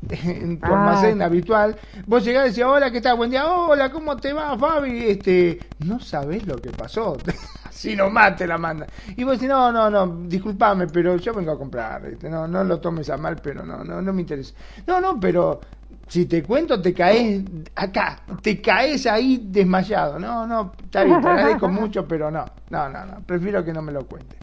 en 0.24 0.60
tu 0.60 0.66
almacén 0.66 1.20
ah. 1.22 1.26
habitual, 1.26 1.76
vos 2.06 2.24
llegás 2.24 2.46
y 2.46 2.48
decís, 2.50 2.64
hola, 2.64 2.90
¿qué 2.90 3.00
tal? 3.00 3.16
Buen 3.16 3.30
día, 3.30 3.46
hola, 3.46 3.90
¿cómo 3.90 4.16
te 4.16 4.32
va, 4.32 4.56
Fabi? 4.56 5.10
Este, 5.10 5.58
no 5.80 5.98
sabés 5.98 6.46
lo 6.46 6.56
que 6.56 6.70
pasó, 6.70 7.16
si 7.70 7.96
nomás 7.96 8.36
te 8.36 8.46
la 8.46 8.58
manda. 8.58 8.86
Y 9.16 9.24
vos 9.24 9.34
decís, 9.34 9.48
no, 9.48 9.72
no, 9.72 9.90
no, 9.90 10.06
discúlpame, 10.28 10.86
pero 10.86 11.16
yo 11.16 11.34
vengo 11.34 11.52
a 11.52 11.58
comprar, 11.58 12.06
este, 12.06 12.30
no, 12.30 12.46
no 12.46 12.62
lo 12.62 12.78
tomes 12.78 13.10
a 13.10 13.16
mal, 13.16 13.36
pero 13.42 13.64
no, 13.64 13.82
no, 13.82 14.00
no 14.00 14.12
me 14.12 14.20
interesa. 14.20 14.54
No, 14.86 15.00
no, 15.00 15.18
pero 15.18 15.60
si 16.06 16.26
te 16.26 16.42
cuento, 16.44 16.80
te 16.80 16.94
caes 16.94 17.42
acá, 17.74 18.20
te 18.40 18.60
caes 18.60 19.06
ahí 19.06 19.42
desmayado. 19.44 20.18
No, 20.18 20.46
no, 20.46 20.72
está 20.84 21.02
bien, 21.02 21.20
te 21.20 21.28
agradezco 21.28 21.68
mucho, 21.68 22.06
pero 22.06 22.30
no, 22.30 22.44
no, 22.70 22.88
no, 22.88 23.04
no, 23.04 23.20
prefiero 23.26 23.64
que 23.64 23.72
no 23.72 23.82
me 23.82 23.92
lo 23.92 24.06
cuente. 24.06 24.36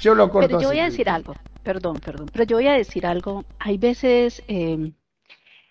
Yo 0.00 0.14
lo 0.14 0.30
corto. 0.30 0.46
Pero 0.46 0.60
yo 0.60 0.68
voy 0.68 0.78
a 0.78 0.84
decir 0.84 1.08
algo 1.08 1.34
perdón, 1.62 1.98
perdón, 2.00 2.28
pero 2.32 2.44
yo 2.44 2.56
voy 2.56 2.66
a 2.66 2.72
decir 2.72 3.06
algo. 3.06 3.44
Hay 3.58 3.78
veces 3.78 4.42
em, 4.48 4.92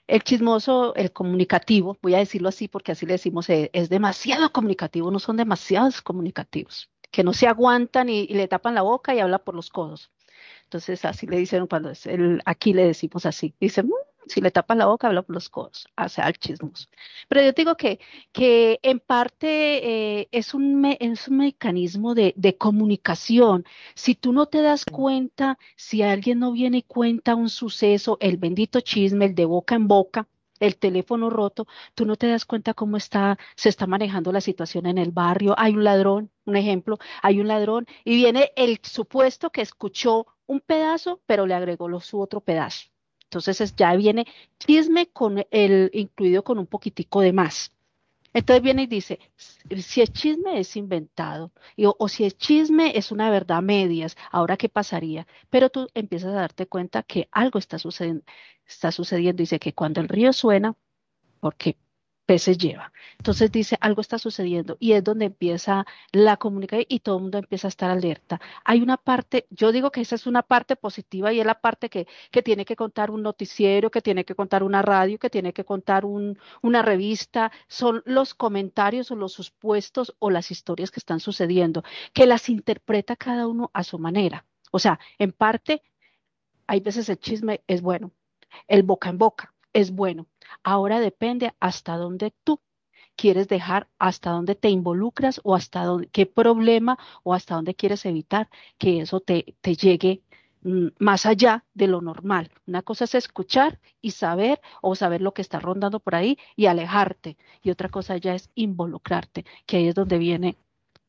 el 0.08 0.24
chismoso, 0.24 0.96
el 0.96 1.12
comunicativo, 1.12 1.98
voy 2.02 2.16
a 2.16 2.20
decirlo 2.20 2.50
así 2.50 2.68
porque 2.68 2.94
así 2.94 3.06
le 3.06 3.14
decimos, 3.14 3.50
eh, 3.50 3.70
es 3.74 3.90
demasiado 3.90 4.52
comunicativo, 4.52 5.12
no 5.12 5.20
son 5.20 5.38
demasiados 5.38 6.02
comunicativos, 6.02 6.90
que 7.12 7.24
no 7.24 7.34
se 7.34 7.48
aguantan 7.48 8.10
y, 8.10 8.28
le 8.28 8.48
tapan 8.48 8.76
la 8.76 8.84
boca 8.84 9.14
y 9.14 9.20
habla 9.20 9.40
por 9.40 9.56
los 9.56 9.70
codos. 9.70 10.12
Entonces 10.64 11.04
así 11.06 11.28
le 11.28 11.38
dicen 11.38 11.68
cuando 11.68 11.90
es 11.90 12.06
el, 12.06 12.42
aquí 12.46 12.74
le 12.74 12.86
decimos 12.86 13.26
así, 13.26 13.54
dicen, 13.60 13.88
mm, 13.88 14.17
si 14.28 14.42
le 14.42 14.52
tapas 14.52 14.78
la 14.78 14.86
boca, 14.88 15.08
habla 15.08 15.22
por 15.22 15.36
los 15.36 15.50
codos, 15.50 15.88
hace 15.96 16.22
al 16.22 16.34
chismos. 16.38 16.90
Pero 17.28 17.42
yo 17.42 17.52
digo 17.54 17.76
que, 17.76 18.00
que 18.32 18.80
en 18.84 19.00
parte 19.00 20.20
eh, 20.20 20.28
es, 20.32 20.54
un 20.54 20.86
es 21.00 21.28
un 21.28 21.38
mecanismo 21.38 22.16
de, 22.16 22.34
de, 22.36 22.58
comunicación. 22.58 23.66
Si 23.96 24.16
tú 24.16 24.34
no 24.34 24.48
te 24.48 24.62
das 24.62 24.86
cuenta, 24.86 25.58
si 25.76 26.02
alguien 26.02 26.40
no 26.40 26.52
viene 26.52 26.80
y 26.80 26.84
cuenta 26.84 27.36
un 27.36 27.50
suceso, 27.50 28.18
el 28.22 28.38
bendito 28.38 28.82
chisme, 28.82 29.26
el 29.26 29.36
de 29.36 29.46
boca 29.46 29.76
en 29.76 29.88
boca, 29.88 30.28
el 30.60 30.78
teléfono 30.78 31.30
roto, 31.30 31.68
tú 31.96 32.06
no 32.06 32.16
te 32.16 32.28
das 32.28 32.46
cuenta 32.46 32.74
cómo 32.74 32.98
está, 32.98 33.38
se 33.56 33.70
está 33.70 33.88
manejando 33.88 34.32
la 34.32 34.42
situación 34.42 34.86
en 34.88 34.98
el 34.98 35.12
barrio. 35.12 35.56
Hay 35.58 35.74
un 35.74 35.84
ladrón, 35.84 36.32
un 36.46 36.56
ejemplo, 36.56 36.98
hay 37.22 37.40
un 37.40 37.48
ladrón 37.48 37.86
y 38.04 38.16
viene 38.16 38.52
el 38.56 38.80
supuesto 38.84 39.52
que 39.52 39.62
escuchó 39.62 40.28
un 40.46 40.62
pedazo, 40.62 41.22
pero 41.26 41.46
le 41.46 41.54
agregó 41.54 41.88
lo, 41.88 42.00
su 42.00 42.20
otro 42.20 42.42
pedazo. 42.42 42.88
Entonces 43.30 43.76
ya 43.76 43.96
viene 43.96 44.26
chisme 44.60 45.08
con 45.08 45.46
el 45.52 45.90
incluido 45.94 46.44
con 46.44 46.60
un 46.60 46.68
poquitico 46.68 47.22
de 47.22 47.34
más. 47.34 47.74
Entonces 48.34 48.62
viene 48.62 48.84
y 48.84 48.88
dice, 48.88 49.20
si 49.38 50.02
el 50.02 50.14
chisme 50.14 50.60
es 50.60 50.76
inventado 50.76 51.52
o, 51.98 52.08
si 52.08 52.24
el 52.24 52.38
chisme 52.38 52.98
es 52.98 53.12
una 53.12 53.30
verdad 53.30 53.62
medias, 53.62 54.16
ahora 54.32 54.58
qué 54.58 54.70
pasaría. 54.70 55.28
Pero 55.50 55.70
tú 55.70 55.88
empiezas 55.94 56.32
a 56.32 56.36
darte 56.36 56.68
cuenta 56.68 57.04
que 57.04 57.28
algo 57.32 57.60
está 57.60 57.80
sucediendo, 57.80 58.24
está 58.66 58.92
sucediendo. 58.92 59.42
Dice 59.42 59.60
que 59.60 59.74
cuando 59.74 60.02
el 60.02 60.08
río 60.08 60.34
suena, 60.34 60.76
porque 61.40 61.78
peces 62.28 62.58
lleva. 62.58 62.92
Entonces 63.18 63.52
dice, 63.52 63.78
algo 63.82 64.02
está 64.02 64.20
sucediendo 64.20 64.78
y 64.80 64.92
es 64.92 65.04
donde 65.04 65.26
empieza 65.26 65.86
la 66.12 66.38
comunicación 66.38 66.86
y 66.90 67.00
todo 67.00 67.18
el 67.18 67.22
mundo 67.24 67.38
empieza 67.40 67.68
a 67.68 67.70
estar 67.70 67.90
alerta. 67.90 68.40
Hay 68.66 68.82
una 68.82 68.98
parte, 68.98 69.48
yo 69.50 69.72
digo 69.72 69.92
que 69.92 70.02
esa 70.02 70.16
es 70.16 70.28
una 70.28 70.44
parte 70.44 70.76
positiva 70.76 71.32
y 71.34 71.40
es 71.40 71.46
la 71.46 71.62
parte 71.62 71.90
que, 71.90 72.06
que 72.30 72.44
tiene 72.44 72.66
que 72.66 72.76
contar 72.76 73.12
un 73.12 73.24
noticiero, 73.24 73.90
que 73.90 74.02
tiene 74.02 74.26
que 74.26 74.36
contar 74.36 74.62
una 74.64 74.82
radio, 74.82 75.18
que 75.18 75.30
tiene 75.30 75.54
que 75.54 75.64
contar 75.64 76.06
un, 76.06 76.38
una 76.62 76.82
revista, 76.82 77.52
son 77.70 78.04
los 78.06 78.36
comentarios 78.36 79.10
o 79.10 79.16
los 79.16 79.34
supuestos 79.34 80.14
o 80.20 80.30
las 80.30 80.52
historias 80.52 80.92
que 80.92 81.00
están 81.00 81.22
sucediendo, 81.22 81.84
que 82.14 82.28
las 82.28 82.50
interpreta 82.50 83.16
cada 83.16 83.48
uno 83.48 83.72
a 83.74 83.84
su 83.84 84.00
manera. 84.00 84.46
O 84.72 84.80
sea, 84.80 85.00
en 85.18 85.32
parte, 85.32 85.82
hay 86.68 86.82
veces 86.82 87.08
el 87.08 87.20
chisme 87.20 87.62
es 87.68 87.82
bueno, 87.82 88.12
el 88.68 88.84
boca 88.84 89.10
en 89.10 89.18
boca 89.18 89.54
es 89.78 89.92
bueno, 89.92 90.28
Ahora 90.64 91.00
depende 91.00 91.54
hasta 91.60 91.98
dónde 91.98 92.34
tú 92.44 92.60
quieres 93.16 93.48
dejar, 93.48 93.88
hasta 94.00 94.32
dónde 94.32 94.56
te 94.56 94.70
involucras 94.70 95.40
o 95.44 95.56
hasta 95.56 95.84
dónde, 95.84 96.08
qué 96.10 96.26
problema 96.26 96.98
o 97.24 97.34
hasta 97.34 97.56
dónde 97.56 97.76
quieres 97.76 98.06
evitar 98.06 98.50
que 98.78 99.02
eso 99.02 99.20
te, 99.22 99.56
te 99.62 99.76
llegue 99.76 100.24
mm, 100.64 100.88
más 101.00 101.26
allá 101.26 101.66
de 101.74 101.88
lo 101.88 102.02
normal. 102.02 102.52
Una 102.68 102.82
cosa 102.82 103.06
es 103.06 103.16
escuchar 103.16 103.80
y 104.02 104.12
saber 104.12 104.62
o 104.82 104.96
saber 104.96 105.22
lo 105.22 105.34
que 105.34 105.42
está 105.44 105.60
rondando 105.60 106.00
por 106.00 106.16
ahí 106.16 106.38
y 106.56 106.66
alejarte. 106.68 107.38
Y 107.62 107.70
otra 107.72 107.90
cosa 107.90 108.18
ya 108.18 108.36
es 108.36 108.50
involucrarte, 108.56 109.46
que 109.66 109.78
ahí 109.78 109.88
es 109.88 109.96
donde 109.96 110.18
viene 110.18 110.58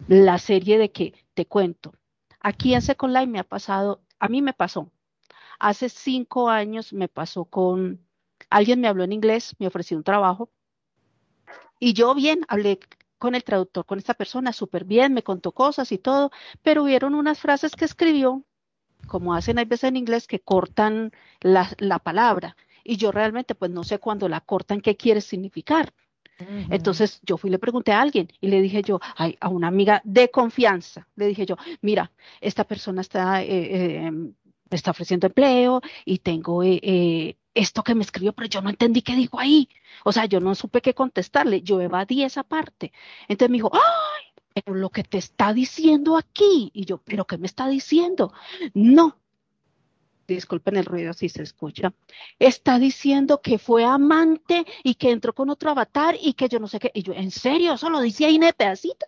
la 0.09 0.39
serie 0.39 0.79
de 0.79 0.93
que 0.93 1.15
te 1.35 1.47
cuento. 1.47 1.95
Aquí 2.41 2.75
en 2.75 2.83
Second 2.83 3.15
Life 3.15 3.27
me 3.29 3.41
ha 3.41 3.45
pasado, 3.45 4.03
a 4.19 4.29
mí 4.29 4.43
me 4.43 4.53
pasó. 4.55 4.91
Hace 5.59 5.89
cinco 5.89 6.49
años 6.51 6.93
me 6.93 7.09
pasó 7.09 7.45
con 7.47 8.08
Alguien 8.51 8.81
me 8.81 8.89
habló 8.89 9.05
en 9.05 9.13
inglés, 9.13 9.55
me 9.59 9.67
ofreció 9.67 9.97
un 9.97 10.05
trabajo 10.05 10.51
y 11.81 11.93
yo 11.93 12.15
bien, 12.15 12.45
hablé 12.49 12.81
con 13.19 13.35
el 13.35 13.45
traductor, 13.45 13.85
con 13.85 13.99
esta 13.99 14.15
persona, 14.15 14.53
súper 14.53 14.85
bien, 14.85 15.13
me 15.13 15.23
contó 15.23 15.53
cosas 15.53 15.93
y 15.93 15.99
todo, 15.99 16.31
pero 16.63 16.85
hubieron 16.85 17.15
unas 17.15 17.39
frases 17.39 17.75
que 17.75 17.85
escribió, 17.85 18.45
como 19.07 19.35
hacen 19.35 19.59
a 19.59 19.65
veces 19.65 19.85
en 19.85 19.97
inglés, 19.97 20.27
que 20.27 20.41
cortan 20.41 21.13
la, 21.41 21.69
la 21.79 21.99
palabra. 21.99 22.57
Y 22.85 22.97
yo 22.97 23.13
realmente, 23.13 23.55
pues 23.55 23.71
no 23.71 23.85
sé 23.85 23.99
cuando 23.99 24.29
la 24.29 24.41
cortan 24.41 24.81
qué 24.81 24.97
quiere 24.97 25.21
significar. 25.21 25.93
Entonces 26.71 27.21
yo 27.25 27.37
fui 27.37 27.49
y 27.49 27.51
le 27.51 27.59
pregunté 27.59 27.91
a 27.91 28.01
alguien 28.01 28.29
y 28.41 28.47
le 28.47 28.61
dije 28.61 28.83
yo, 28.83 29.01
ay, 29.17 29.37
a 29.41 29.49
una 29.49 29.67
amiga 29.67 30.01
de 30.05 30.31
confianza, 30.31 31.09
le 31.17 31.27
dije 31.27 31.45
yo, 31.45 31.57
mira, 31.83 32.13
esta 32.41 32.63
persona 32.63 33.01
está, 33.01 33.43
eh, 33.43 33.47
eh, 34.07 34.11
me 34.13 34.31
está 34.71 34.93
ofreciendo 34.93 35.27
empleo 35.27 35.81
y 36.05 36.19
tengo 36.19 36.63
eh, 36.63 37.37
esto 37.59 37.83
que 37.83 37.95
me 37.95 38.03
escribió, 38.03 38.33
pero 38.33 38.49
yo 38.49 38.63
no 38.63 38.71
entendí 38.71 39.03
qué 39.03 39.17
dijo 39.17 39.39
ahí. 39.41 39.69
O 40.05 40.13
sea, 40.13 40.27
yo 40.27 40.41
no 40.41 40.55
supe 40.55 40.81
qué 40.81 40.95
contestarle, 40.95 41.63
yo 41.63 41.81
evadí 41.81 42.23
esa 42.23 42.45
parte. 42.45 42.93
Entonces 43.29 43.51
me 43.51 43.57
dijo, 43.57 43.73
ay, 43.75 44.43
pero 44.55 44.77
lo 44.77 44.91
que 44.91 45.03
te 45.05 45.19
está 45.19 45.53
diciendo 45.53 46.17
aquí. 46.17 46.71
Y 46.73 46.85
yo, 46.85 46.99
pero 46.99 47.27
¿qué 47.27 47.39
me 47.39 47.47
está 47.47 47.69
diciendo? 47.69 48.33
No, 48.75 49.19
disculpen 50.29 50.77
el 50.77 50.85
ruido 50.85 51.13
si 51.15 51.29
se 51.29 51.43
escucha, 51.43 51.93
está 52.39 52.79
diciendo 52.79 53.41
que 53.41 53.59
fue 53.59 53.85
amante 53.85 54.65
y 54.85 54.95
que 54.95 55.11
entró 55.11 55.35
con 55.35 55.51
otro 55.51 55.71
avatar 55.71 56.17
y 56.21 56.35
que 56.35 56.49
yo 56.49 56.61
no 56.61 56.69
sé 56.69 56.79
qué. 56.79 56.91
Y 56.95 57.03
yo, 57.03 57.13
¿en 57.15 57.31
serio? 57.31 57.75
¿Eso 57.75 57.91
lo 57.91 58.01
dice 58.01 58.27
ahí 58.27 58.37
en 58.37 58.45
el 58.45 58.55
pedacito? 58.55 59.07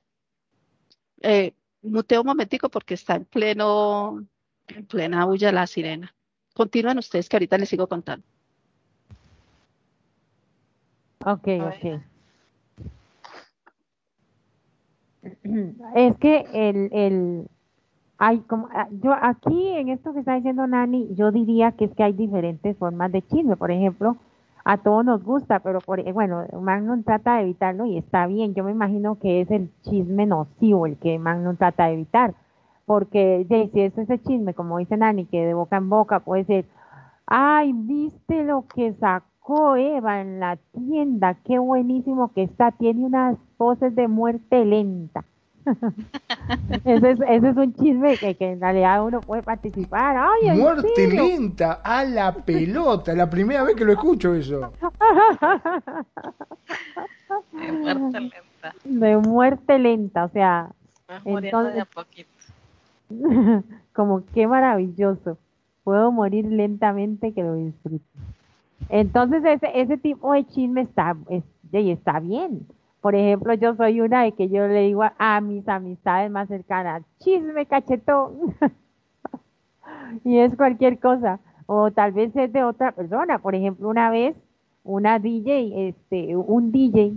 Eh, 1.22 1.54
muteo 1.82 2.22
un 2.22 2.26
momentico 2.26 2.68
porque 2.70 2.94
está 2.94 3.14
en 3.14 3.26
pleno, 3.26 4.26
en 4.68 4.86
plena 4.86 5.24
bulla 5.26 5.52
la 5.52 5.66
sirena. 5.66 6.14
Continúen 6.54 6.98
ustedes 6.98 7.28
que 7.28 7.36
ahorita 7.36 7.58
les 7.58 7.68
sigo 7.68 7.86
contando. 7.86 8.26
Ok, 11.26 11.48
ok. 11.66 12.00
Es 15.94 16.16
que 16.16 16.46
el, 16.54 16.88
el, 16.92 17.48
hay 18.16 18.38
como, 18.40 18.68
ah, 18.72 18.88
yo 19.02 19.12
aquí 19.12 19.68
en 19.68 19.90
esto 19.90 20.14
que 20.14 20.20
está 20.20 20.34
diciendo 20.34 20.66
Nani, 20.66 21.14
yo 21.14 21.30
diría 21.30 21.72
que 21.72 21.84
es 21.86 21.94
que 21.94 22.04
hay 22.04 22.14
diferentes 22.14 22.76
formas 22.78 23.12
de 23.12 23.20
chisme. 23.20 23.56
Por 23.56 23.70
ejemplo, 23.70 24.16
a 24.64 24.78
todos 24.78 25.04
nos 25.04 25.22
gusta, 25.22 25.60
pero 25.60 25.80
por, 25.80 26.00
eh, 26.00 26.12
bueno, 26.12 26.44
Magnum 26.58 27.02
trata 27.02 27.36
de 27.36 27.42
evitarlo 27.42 27.84
y 27.84 27.98
está 27.98 28.26
bien. 28.26 28.54
Yo 28.54 28.64
me 28.64 28.70
imagino 28.70 29.18
que 29.18 29.42
es 29.42 29.50
el 29.50 29.70
chisme 29.82 30.24
nocivo 30.24 30.86
el 30.86 30.96
que 30.96 31.18
Magnum 31.18 31.56
trata 31.56 31.86
de 31.86 31.94
evitar. 31.94 32.34
Porque 32.86 33.46
si 33.48 33.80
es 33.80 33.96
ese 33.98 34.18
chisme, 34.22 34.54
como 34.54 34.78
dice 34.78 34.96
Nani, 34.96 35.26
que 35.26 35.44
de 35.44 35.52
boca 35.54 35.76
en 35.76 35.90
boca 35.90 36.20
puede 36.20 36.44
ser, 36.44 36.64
ay, 37.26 37.72
viste 37.74 38.42
lo 38.44 38.64
que 38.74 38.94
sacó 38.94 39.29
Eva 39.76 40.20
en 40.20 40.38
la 40.38 40.56
tienda, 40.56 41.34
qué 41.44 41.58
buenísimo 41.58 42.32
que 42.32 42.44
está, 42.44 42.70
tiene 42.70 43.04
unas 43.04 43.36
poses 43.56 43.94
de 43.96 44.06
muerte 44.06 44.64
lenta 44.64 45.24
ese, 46.84 47.10
es, 47.10 47.20
ese 47.28 47.48
es 47.48 47.56
un 47.56 47.74
chisme 47.74 48.16
que, 48.16 48.34
que, 48.34 48.52
en 48.52 48.60
realidad 48.60 49.04
uno 49.04 49.20
puede 49.20 49.42
participar. 49.42 50.16
Ay, 50.16 50.56
Muerte 50.56 51.06
lenta 51.08 51.80
a 51.84 52.04
la 52.04 52.32
pelota. 52.32 53.14
La 53.14 53.28
primera 53.28 53.62
vez 53.62 53.76
que 53.76 53.84
lo 53.84 53.92
escucho 53.92 54.34
eso. 54.34 54.72
De 57.52 57.72
muerte 57.72 58.20
lenta. 58.20 58.74
De 58.84 59.16
muerte 59.16 59.78
lenta, 59.78 60.24
o 60.24 60.28
sea. 60.28 60.70
Entonces, 61.24 61.74
de 61.74 61.80
a 61.80 61.84
poquito. 61.84 62.30
como 63.92 64.24
qué 64.32 64.46
maravilloso. 64.46 65.38
Puedo 65.84 66.12
morir 66.12 66.46
lentamente 66.46 67.32
que 67.32 67.42
lo 67.42 67.54
disfrute. 67.54 68.04
Entonces 68.88 69.44
ese, 69.44 69.70
ese 69.80 69.96
tipo 69.98 70.32
de 70.32 70.46
chisme 70.46 70.82
está, 70.82 71.16
es, 71.28 71.44
está 71.72 72.18
bien 72.20 72.66
por 73.00 73.14
ejemplo, 73.14 73.54
yo 73.54 73.74
soy 73.76 74.00
una 74.00 74.24
de 74.24 74.32
que 74.32 74.48
yo 74.48 74.66
le 74.66 74.82
digo 74.82 75.02
a, 75.18 75.40
mis 75.40 75.66
amistades 75.68 76.30
más 76.30 76.48
cercanas, 76.48 77.02
chisme 77.18 77.64
cachetón. 77.66 78.54
y 80.24 80.38
es 80.38 80.54
cualquier 80.54 80.98
cosa. 80.98 81.40
O 81.66 81.90
tal 81.90 82.12
vez 82.12 82.34
es 82.36 82.52
de 82.52 82.62
otra 82.62 82.92
persona. 82.92 83.38
Por 83.38 83.54
ejemplo, 83.54 83.88
una 83.88 84.10
vez 84.10 84.36
una 84.84 85.18
DJ, 85.18 85.88
este, 85.88 86.36
un 86.36 86.72
DJ 86.72 87.14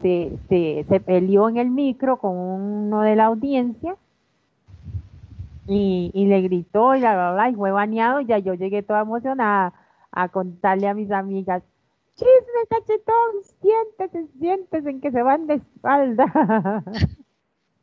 se, 0.00 0.38
se, 0.48 0.86
se 0.88 1.00
peleó 1.00 1.48
en 1.48 1.58
el 1.58 1.70
micro 1.70 2.18
con 2.18 2.36
uno 2.36 3.02
de 3.02 3.16
la 3.16 3.26
audiencia 3.26 3.96
y, 5.66 6.10
y 6.14 6.26
le 6.26 6.40
gritó 6.42 6.94
y 6.94 7.00
bla, 7.00 7.14
bla, 7.14 7.32
bla, 7.32 7.50
y 7.50 7.54
fue 7.54 7.70
baneado. 7.70 8.20
Y 8.20 8.26
ya 8.26 8.38
yo 8.38 8.54
llegué 8.54 8.82
toda 8.82 9.02
emocionada 9.02 9.74
a 10.12 10.28
contarle 10.28 10.88
a 10.88 10.94
mis 10.94 11.10
amigas, 11.10 11.62
chisme, 12.14 12.66
cachetón, 12.68 13.44
siéntese, 13.60 14.26
siéntese 14.38 14.90
en 14.90 15.00
que 15.00 15.10
se 15.10 15.22
van 15.22 15.46
de 15.46 15.54
espalda. 15.54 16.82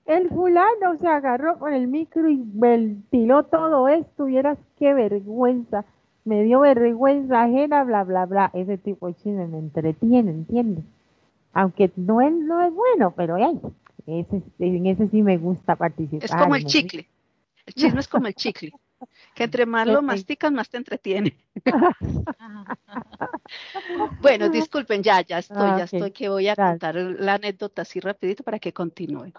El 0.05 0.29
fulano 0.29 0.97
se 0.99 1.07
agarró 1.07 1.57
con 1.57 1.73
el 1.73 1.87
micro 1.87 2.29
y 2.29 2.39
ventiló 2.39 3.43
todo 3.43 3.87
esto, 3.87 4.25
vieras 4.25 4.59
qué 4.77 4.93
vergüenza, 4.93 5.83
me 6.25 6.43
dio 6.43 6.59
vergüenza 6.59 7.41
ajena, 7.41 7.83
bla, 7.83 8.03
bla, 8.03 8.27
bla. 8.27 8.51
Ese 8.53 8.77
tipo 8.77 9.07
de 9.07 9.15
chisme 9.15 9.47
me 9.47 9.57
entretiene, 9.57 10.29
¿entiendes? 10.29 10.85
Aunque 11.53 11.91
no 11.95 12.21
es, 12.21 12.31
no 12.33 12.61
es 12.61 12.71
bueno, 12.71 13.15
pero 13.15 13.35
ay, 13.35 13.59
ese, 14.05 14.43
en 14.59 14.85
ese 14.85 15.07
sí 15.07 15.23
me 15.23 15.37
gusta 15.37 15.75
participar. 15.75 16.25
Es 16.25 16.35
como 16.35 16.55
el 16.55 16.65
chicle. 16.65 17.07
El 17.65 17.73
chisme 17.73 17.99
es 17.99 18.07
como 18.07 18.27
el 18.27 18.35
chicle. 18.35 18.73
Que 19.35 19.43
entre 19.43 19.65
más 19.65 19.85
lo 19.85 20.01
masticas, 20.01 20.51
más 20.51 20.69
te 20.69 20.77
entretiene. 20.77 21.37
bueno, 24.21 24.49
disculpen, 24.49 25.03
ya, 25.03 25.21
ya 25.21 25.39
estoy, 25.39 25.77
ya 25.77 25.83
estoy, 25.83 26.11
que 26.11 26.29
voy 26.29 26.47
a 26.47 26.55
contar 26.55 26.95
la 26.95 27.33
anécdota 27.33 27.81
así 27.81 27.99
rapidito 27.99 28.43
para 28.43 28.59
que 28.59 28.71
continúe. 28.71 29.33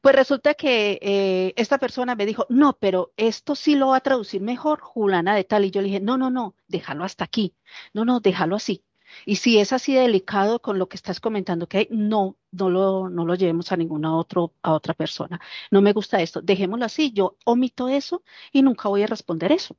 Pues 0.00 0.16
resulta 0.16 0.52
que 0.52 0.98
eh, 1.00 1.54
esta 1.56 1.78
persona 1.78 2.14
me 2.14 2.26
dijo, 2.26 2.46
no, 2.50 2.76
pero 2.78 3.12
esto 3.16 3.54
sí 3.54 3.74
lo 3.74 3.88
va 3.88 3.96
a 3.96 4.00
traducir 4.00 4.42
mejor 4.42 4.80
Julana 4.80 5.34
de 5.34 5.44
tal. 5.44 5.64
Y 5.64 5.70
yo 5.70 5.80
le 5.80 5.86
dije, 5.86 6.00
no, 6.00 6.18
no, 6.18 6.30
no, 6.30 6.54
déjalo 6.68 7.04
hasta 7.04 7.24
aquí. 7.24 7.54
No, 7.94 8.04
no, 8.04 8.20
déjalo 8.20 8.56
así. 8.56 8.84
Y 9.26 9.36
si 9.36 9.58
es 9.58 9.72
así 9.72 9.94
delicado 9.94 10.60
con 10.60 10.78
lo 10.78 10.88
que 10.88 10.96
estás 10.96 11.20
comentando, 11.20 11.68
que 11.68 11.88
no, 11.90 12.36
no 12.52 12.70
lo, 12.70 13.08
no 13.08 13.24
lo 13.24 13.34
llevemos 13.34 13.72
a 13.72 13.76
ninguna 13.76 14.16
otro, 14.16 14.52
a 14.62 14.72
otra 14.72 14.94
persona. 14.94 15.40
No 15.70 15.82
me 15.82 15.92
gusta 15.92 16.20
esto, 16.20 16.42
dejémoslo 16.42 16.84
así, 16.84 17.12
yo 17.12 17.36
omito 17.44 17.88
eso 17.88 18.22
y 18.52 18.62
nunca 18.62 18.88
voy 18.88 19.02
a 19.02 19.06
responder 19.06 19.52
eso. 19.52 19.76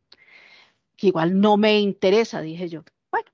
Que 0.98 1.08
igual 1.08 1.40
no 1.40 1.58
me 1.58 1.80
interesa, 1.80 2.42
dije 2.42 2.70
yo. 2.70 2.84
Bueno, 3.12 3.30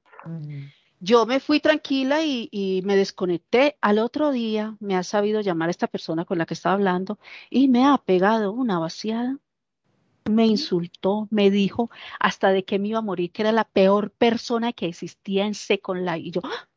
yo 1.00 1.26
me 1.26 1.40
fui 1.40 1.60
tranquila 1.60 2.24
y, 2.24 2.50
y, 2.52 2.82
me 2.84 2.96
desconecté. 2.96 3.78
Al 3.82 4.00
otro 4.00 4.32
día 4.32 4.78
me 4.80 4.96
ha 4.96 5.04
sabido 5.04 5.42
llamar 5.42 5.70
a 5.70 5.72
esta 5.72 5.88
persona 5.88 6.26
con 6.26 6.38
la 6.38 6.46
que 6.46 6.54
estaba 6.54 6.74
hablando 6.76 7.20
y 7.50 7.68
me 7.68 7.86
ha 7.86 7.98
pegado 7.98 8.52
una 8.52 8.80
vaciada 8.80 9.38
me 10.32 10.46
insultó, 10.46 11.28
me 11.32 11.50
dijo 11.52 11.90
hasta 12.20 12.52
de 12.52 12.64
que 12.66 12.80
me 12.80 12.90
iba 12.90 13.00
a 13.00 13.04
morir, 13.04 13.32
que 13.32 13.42
era 13.44 13.52
la 13.52 13.66
peor 13.66 14.12
persona 14.12 14.74
que 14.74 14.88
existía 14.88 15.46
en 15.46 15.54
Second 15.54 16.02
Life. 16.02 16.20
Y 16.20 16.32
yo, 16.32 16.42
¡ah! 16.44 16.70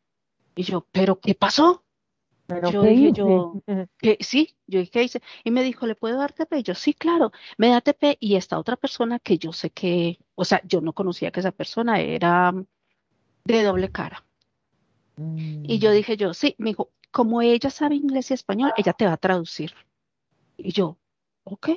y 0.57 0.63
yo, 0.63 0.87
¿pero 0.93 1.21
qué 1.21 1.35
pasó? 1.35 1.85
¿Pero 2.47 2.71
yo 2.71 2.83
qué 2.83 2.89
dije, 2.89 3.09
hice? 3.09 3.19
yo, 3.21 3.63
que 3.99 4.19
sí, 4.21 4.57
yo 4.67 4.81
dije, 4.81 4.91
¿qué 4.91 5.03
hice? 5.05 5.23
Y 5.45 5.51
me 5.51 5.63
dijo, 5.63 5.87
¿le 5.87 5.95
puedo 5.95 6.19
dar 6.19 6.33
TP? 6.33 6.59
Y 6.59 6.63
yo, 6.63 6.75
sí, 6.75 6.93
claro, 6.95 7.33
me 7.57 7.69
da 7.69 7.81
TP. 7.81 8.19
Y 8.21 8.37
esta 8.37 8.59
otra 8.59 8.77
persona 8.77 9.19
que 9.19 9.39
yo 9.39 9.53
sé 9.53 9.71
que, 9.71 10.19
o 10.35 10.45
sea, 10.45 10.61
yo 10.65 10.81
no 10.81 10.93
conocía 10.93 11.31
que 11.31 11.41
esa 11.41 11.53
persona 11.53 12.01
era 12.01 12.53
de 13.45 13.63
doble 13.63 13.91
cara. 13.91 14.27
Y 15.17 15.79
yo 15.79 15.91
Mm. 15.91 15.95
dije, 15.95 16.17
yo, 16.17 16.35
sí, 16.35 16.55
me 16.59 16.71
dijo, 16.71 16.91
como 17.11 17.41
ella 17.41 17.71
sabe 17.71 17.95
inglés 17.95 18.31
y 18.31 18.35
español, 18.35 18.73
ella 18.77 18.93
te 18.93 19.07
va 19.07 19.13
a 19.13 19.17
traducir. 19.17 19.73
Y 20.57 20.73
yo, 20.73 20.99
ok. 21.45 21.71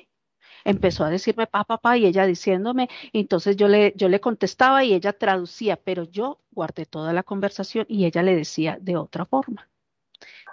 Empezó 0.65 1.03
a 1.03 1.09
decirme 1.09 1.47
pa, 1.47 1.63
pa, 1.63 1.77
pa, 1.77 1.97
y 1.97 2.05
ella 2.05 2.25
diciéndome, 2.25 2.89
y 3.11 3.21
entonces 3.21 3.55
yo 3.55 3.67
le, 3.67 3.93
yo 3.95 4.09
le 4.09 4.19
contestaba 4.19 4.83
y 4.83 4.93
ella 4.93 5.13
traducía, 5.13 5.77
pero 5.77 6.03
yo 6.03 6.39
guardé 6.51 6.85
toda 6.85 7.13
la 7.13 7.23
conversación 7.23 7.85
y 7.89 8.05
ella 8.05 8.23
le 8.23 8.35
decía 8.35 8.77
de 8.81 8.97
otra 8.97 9.25
forma. 9.25 9.69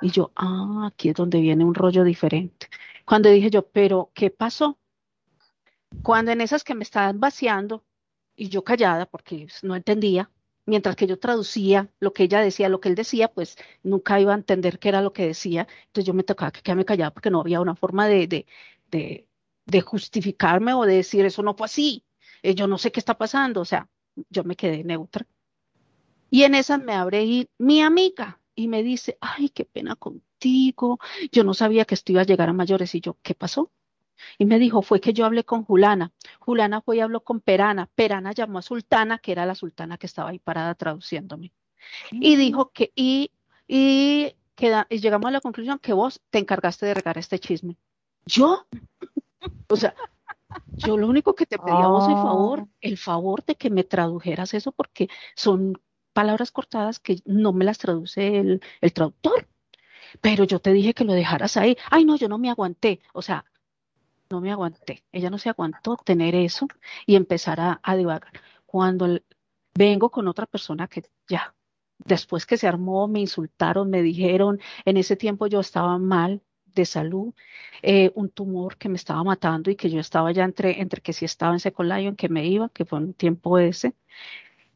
Y 0.01 0.11
yo, 0.11 0.33
ah, 0.37 0.89
aquí 0.89 1.09
es 1.11 1.15
donde 1.15 1.41
viene 1.41 1.65
un 1.65 1.75
rollo 1.75 2.05
diferente. 2.05 2.69
Cuando 3.05 3.31
dije 3.31 3.51
yo, 3.51 3.67
pero 3.67 4.11
¿qué 4.15 4.31
pasó? 4.31 4.79
Cuando 6.03 6.33
en 6.33 6.41
esas 6.41 6.65
que 6.65 6.75
me 6.75 6.83
estaban 6.83 7.21
vaciando 7.21 7.85
y 8.37 8.49
yo 8.49 8.65
callada 8.65 9.07
porque 9.07 9.47
no 9.63 9.77
entendía, 9.77 10.31
mientras 10.67 10.97
que 10.97 11.07
yo 11.07 11.19
traducía 11.19 11.91
lo 12.01 12.13
que 12.13 12.25
ella 12.25 12.41
decía, 12.41 12.69
lo 12.69 12.81
que 12.81 12.89
él 12.89 12.95
decía, 12.95 13.29
pues 13.29 13.57
nunca 13.83 14.21
iba 14.21 14.33
a 14.33 14.37
entender 14.37 14.79
qué 14.79 14.89
era 14.89 15.03
lo 15.03 15.13
que 15.13 15.27
decía. 15.27 15.67
Entonces 15.87 16.07
yo 16.07 16.15
me 16.15 16.25
tocaba 16.25 16.51
que 16.53 16.63
quedarme 16.63 16.85
callada 16.85 17.13
porque 17.13 17.31
no 17.31 17.41
había 17.41 17.61
una 17.61 17.75
forma 17.77 18.07
de, 18.09 18.27
de, 18.27 18.47
de, 18.91 19.29
de 19.67 19.81
justificarme 19.81 20.75
o 20.75 20.85
de 20.85 20.97
decir 20.97 21.25
eso 21.25 21.43
no 21.43 21.55
fue 21.55 21.67
así. 21.67 22.05
Eh, 22.43 22.55
yo 22.55 22.67
no 22.67 22.79
sé 22.79 22.93
qué 22.93 23.01
está 23.01 23.17
pasando. 23.17 23.61
O 23.61 23.65
sea, 23.65 23.89
yo 24.31 24.45
me 24.45 24.57
quedé 24.57 24.85
neutra. 24.85 25.27
Y 26.31 26.43
en 26.45 26.55
esas 26.55 26.83
me 26.83 26.95
abre 26.95 27.19
ahí 27.19 27.49
mi 27.59 27.81
amiga 27.83 28.41
y 28.55 28.69
me 28.69 28.83
dice, 28.83 29.19
ay, 29.21 29.49
qué 29.51 29.65
pena 29.65 29.97
contigo. 29.97 30.99
Yo 31.33 31.45
no 31.45 31.55
sabía 31.55 31.85
que 31.85 31.95
esto 31.95 32.13
iba 32.13 32.23
a 32.23 32.27
llegar 32.27 32.49
a 32.49 32.53
mayores. 32.53 32.95
Y 32.95 33.01
yo, 33.01 33.17
¿qué 33.23 33.35
pasó? 33.35 33.71
Y 34.39 34.45
me 34.45 34.59
dijo, 34.59 34.83
fue 34.83 35.01
que 35.01 35.13
yo 35.13 35.27
hablé 35.27 35.45
con 35.45 35.65
Julana. 35.65 36.13
Julana 36.41 36.81
fue 36.81 36.97
y 36.97 37.01
habló 37.01 37.23
con 37.23 37.41
Perana. 37.41 37.91
Perana 37.95 38.33
llamó 38.33 38.59
a 38.59 38.63
Sultana, 38.63 39.19
que 39.19 39.33
era 39.33 39.47
la 39.47 39.55
sultana 39.55 39.99
que 39.99 40.07
estaba 40.07 40.31
ahí 40.31 40.39
parada 40.39 40.75
traduciéndome. 40.75 41.53
Y 42.11 42.37
dijo 42.37 42.71
que, 42.71 42.93
y, 42.95 43.31
y 43.67 44.35
queda, 44.55 44.87
y 44.89 44.99
llegamos 44.99 45.29
a 45.29 45.33
la 45.33 45.41
conclusión 45.41 45.79
que 45.79 45.93
vos 45.93 46.21
te 46.31 46.39
encargaste 46.39 46.87
de 46.87 46.95
regar 46.95 47.19
este 47.19 47.39
chisme. 47.39 47.77
¿Yo? 48.27 48.67
O 49.69 49.77
sea, 49.77 49.95
yo 50.77 50.97
lo 50.97 51.09
único 51.09 51.35
que 51.35 51.47
te 51.47 51.59
pedía 51.59 51.87
vos 51.89 52.09
el 52.09 52.15
favor, 52.15 52.61
Oh. 52.61 52.69
el 52.81 52.99
favor 52.99 53.45
de 53.45 53.55
que 53.57 53.71
me 53.71 53.85
tradujeras 53.85 54.55
eso 54.55 54.73
porque 54.73 55.09
son 55.35 55.79
palabras 56.13 56.51
cortadas 56.53 57.01
que 57.01 57.19
no 57.25 57.53
me 57.53 57.65
las 57.65 57.79
traduce 57.79 58.39
el, 58.39 58.63
el 58.81 58.93
traductor. 58.93 59.49
Pero 60.21 60.45
yo 60.45 60.61
te 60.61 60.73
dije 60.73 60.95
que 60.95 61.05
lo 61.05 61.13
dejaras 61.13 61.57
ahí. 61.57 61.77
Ay, 61.91 62.05
no, 62.05 62.17
yo 62.17 62.29
no 62.29 62.39
me 62.39 62.51
aguanté. 62.51 63.01
O 63.13 63.21
sea, 63.23 63.45
no 64.31 64.41
me 64.41 64.53
aguanté. 64.53 65.03
Ella 65.13 65.29
no 65.31 65.39
se 65.39 65.49
aguantó 65.49 65.97
tener 65.97 66.35
eso 66.37 66.69
y 67.07 67.17
empezar 67.17 67.61
a, 67.61 67.81
a 67.83 67.97
divagar. 67.97 68.31
Cuando 68.65 69.07
el- 69.07 69.25
vengo 69.77 70.11
con 70.11 70.29
otra 70.29 70.47
persona 70.47 70.87
que 70.87 71.03
ya, 71.29 71.55
después 71.99 72.47
que 72.47 72.57
se 72.57 72.69
armó, 72.69 73.09
me 73.09 73.21
insultaron, 73.21 73.91
me 73.91 74.03
dijeron, 74.03 74.61
en 74.85 74.97
ese 74.99 75.17
tiempo 75.17 75.49
yo 75.49 75.59
estaba 75.61 75.99
mal 75.99 76.43
de 76.75 76.85
salud, 76.87 77.35
eh, 77.83 78.11
un 78.15 78.31
tumor 78.31 78.77
que 78.79 78.89
me 78.89 78.97
estaba 78.97 79.23
matando 79.25 79.71
y 79.71 79.77
que 79.77 79.91
yo 79.91 80.01
estaba 80.01 80.33
ya 80.33 80.45
entre, 80.45 80.81
entre 80.81 81.01
que 81.03 81.13
si 81.13 81.25
estaba 81.25 81.53
en 81.53 81.61
Second 81.61 81.93
Lion, 81.93 82.17
que 82.17 82.29
me 82.29 82.47
iba, 82.47 82.69
que 82.71 82.85
fue 82.85 82.99
un 82.99 83.15
tiempo 83.15 83.59
ese. 83.59 83.95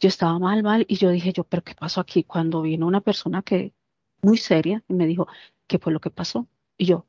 Yo 0.00 0.08
estaba 0.08 0.38
mal, 0.38 0.62
mal, 0.62 0.86
y 0.88 0.96
yo 0.96 1.10
dije 1.10 1.32
yo, 1.32 1.44
pero 1.44 1.62
¿qué 1.64 1.74
pasó 1.74 2.00
aquí? 2.00 2.24
Cuando 2.24 2.62
vino 2.62 2.86
una 2.86 3.00
persona 3.00 3.42
que 3.42 3.74
muy 4.22 4.38
seria 4.38 4.84
y 4.88 4.94
me 4.94 5.06
dijo, 5.06 5.28
¿qué 5.66 5.78
fue 5.78 5.92
lo 5.92 6.00
que 6.00 6.10
pasó? 6.10 6.48
Y 6.76 6.86
yo, 6.86 7.06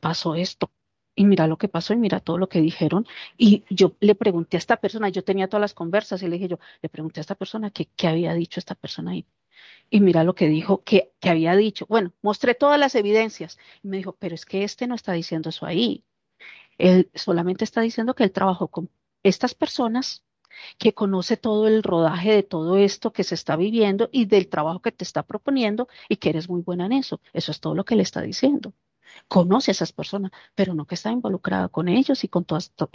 pasó 0.00 0.34
esto. 0.34 0.70
Y 1.14 1.24
mira 1.26 1.46
lo 1.46 1.58
que 1.58 1.68
pasó 1.68 1.92
y 1.92 1.96
mira 1.96 2.20
todo 2.20 2.38
lo 2.38 2.48
que 2.48 2.60
dijeron. 2.60 3.06
Y 3.36 3.64
yo 3.70 3.96
le 4.00 4.14
pregunté 4.14 4.56
a 4.56 4.58
esta 4.58 4.76
persona, 4.78 5.08
yo 5.08 5.24
tenía 5.24 5.48
todas 5.48 5.60
las 5.60 5.74
conversas 5.74 6.22
y 6.22 6.28
le 6.28 6.36
dije 6.36 6.48
yo, 6.48 6.58
le 6.82 6.88
pregunté 6.88 7.20
a 7.20 7.22
esta 7.22 7.34
persona 7.34 7.70
que, 7.70 7.86
qué 7.96 8.08
había 8.08 8.34
dicho 8.34 8.60
esta 8.60 8.74
persona 8.74 9.12
ahí. 9.12 9.26
Y 9.90 10.00
mira 10.00 10.24
lo 10.24 10.34
que 10.34 10.48
dijo, 10.48 10.82
que, 10.84 11.12
que 11.20 11.30
había 11.30 11.56
dicho. 11.56 11.86
Bueno, 11.88 12.12
mostré 12.22 12.54
todas 12.54 12.78
las 12.78 12.94
evidencias. 12.94 13.58
Y 13.82 13.88
me 13.88 13.96
dijo, 13.98 14.16
pero 14.18 14.34
es 14.34 14.44
que 14.46 14.64
este 14.64 14.86
no 14.86 14.94
está 14.94 15.12
diciendo 15.12 15.50
eso 15.50 15.66
ahí. 15.66 16.04
Él 16.78 17.10
solamente 17.14 17.64
está 17.64 17.80
diciendo 17.82 18.14
que 18.14 18.24
él 18.24 18.32
trabajó 18.32 18.68
con 18.68 18.90
estas 19.22 19.54
personas 19.54 20.24
que 20.78 20.94
conoce 20.94 21.36
todo 21.36 21.68
el 21.68 21.82
rodaje 21.82 22.32
de 22.32 22.42
todo 22.42 22.76
esto 22.76 23.12
que 23.12 23.24
se 23.24 23.34
está 23.34 23.56
viviendo 23.56 24.08
y 24.12 24.26
del 24.26 24.48
trabajo 24.48 24.80
que 24.80 24.92
te 24.92 25.04
está 25.04 25.22
proponiendo 25.24 25.88
y 26.08 26.16
que 26.16 26.30
eres 26.30 26.48
muy 26.48 26.62
buena 26.62 26.86
en 26.86 26.92
eso. 26.92 27.20
Eso 27.32 27.52
es 27.52 27.60
todo 27.60 27.74
lo 27.74 27.84
que 27.84 27.96
le 27.96 28.02
está 28.02 28.22
diciendo. 28.22 28.72
Conoce 29.28 29.70
a 29.70 29.72
esas 29.72 29.92
personas, 29.92 30.30
pero 30.54 30.74
no 30.74 30.86
que 30.86 30.94
está 30.96 31.10
involucrada 31.10 31.68
con 31.68 31.88
ellos 31.88 32.24
y 32.24 32.28
con 32.28 32.44
todas. 32.44 32.70
to- 32.72 32.90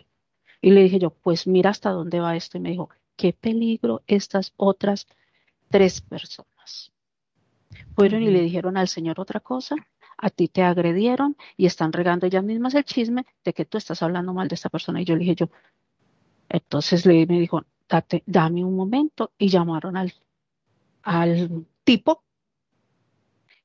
Y 0.62 0.72
le 0.72 0.84
dije 0.84 1.00
yo, 1.00 1.12
pues 1.12 1.48
mira 1.48 1.70
hasta 1.72 1.92
dónde 1.92 2.20
va 2.20 2.36
esto. 2.36 2.58
Y 2.58 2.62
me 2.62 2.70
dijo, 2.72 2.90
qué 3.16 3.34
peligro 3.34 4.04
estas 4.08 4.54
otras 4.58 5.08
tres 5.70 6.02
personas. 6.02 6.92
Fueron 7.96 8.22
y 8.24 8.30
le 8.30 8.42
dijeron 8.42 8.78
al 8.78 8.88
Señor 8.88 9.20
otra 9.20 9.40
cosa, 9.40 9.76
a 10.18 10.30
ti 10.30 10.48
te 10.48 10.62
agredieron 10.64 11.36
y 11.58 11.66
están 11.66 11.92
regando 11.94 12.26
ellas 12.26 12.44
mismas 12.44 12.74
el 12.76 12.84
chisme 12.86 13.26
de 13.44 13.54
que 13.54 13.66
tú 13.66 13.78
estás 13.78 14.02
hablando 14.02 14.34
mal 14.34 14.48
de 14.48 14.56
esta 14.56 14.70
persona. 14.70 15.02
Y 15.02 15.06
yo 15.06 15.16
le 15.16 15.22
dije 15.22 15.36
yo, 15.36 15.50
entonces 16.50 17.06
le 17.06 17.26
me 17.26 17.40
dijo, 17.40 17.64
date, 17.90 18.24
dame 18.26 18.64
un 18.64 18.76
momento 18.76 19.32
y 19.38 19.50
llamaron 19.50 19.98
al, 19.98 20.14
al 21.04 21.66
tipo 21.84 22.24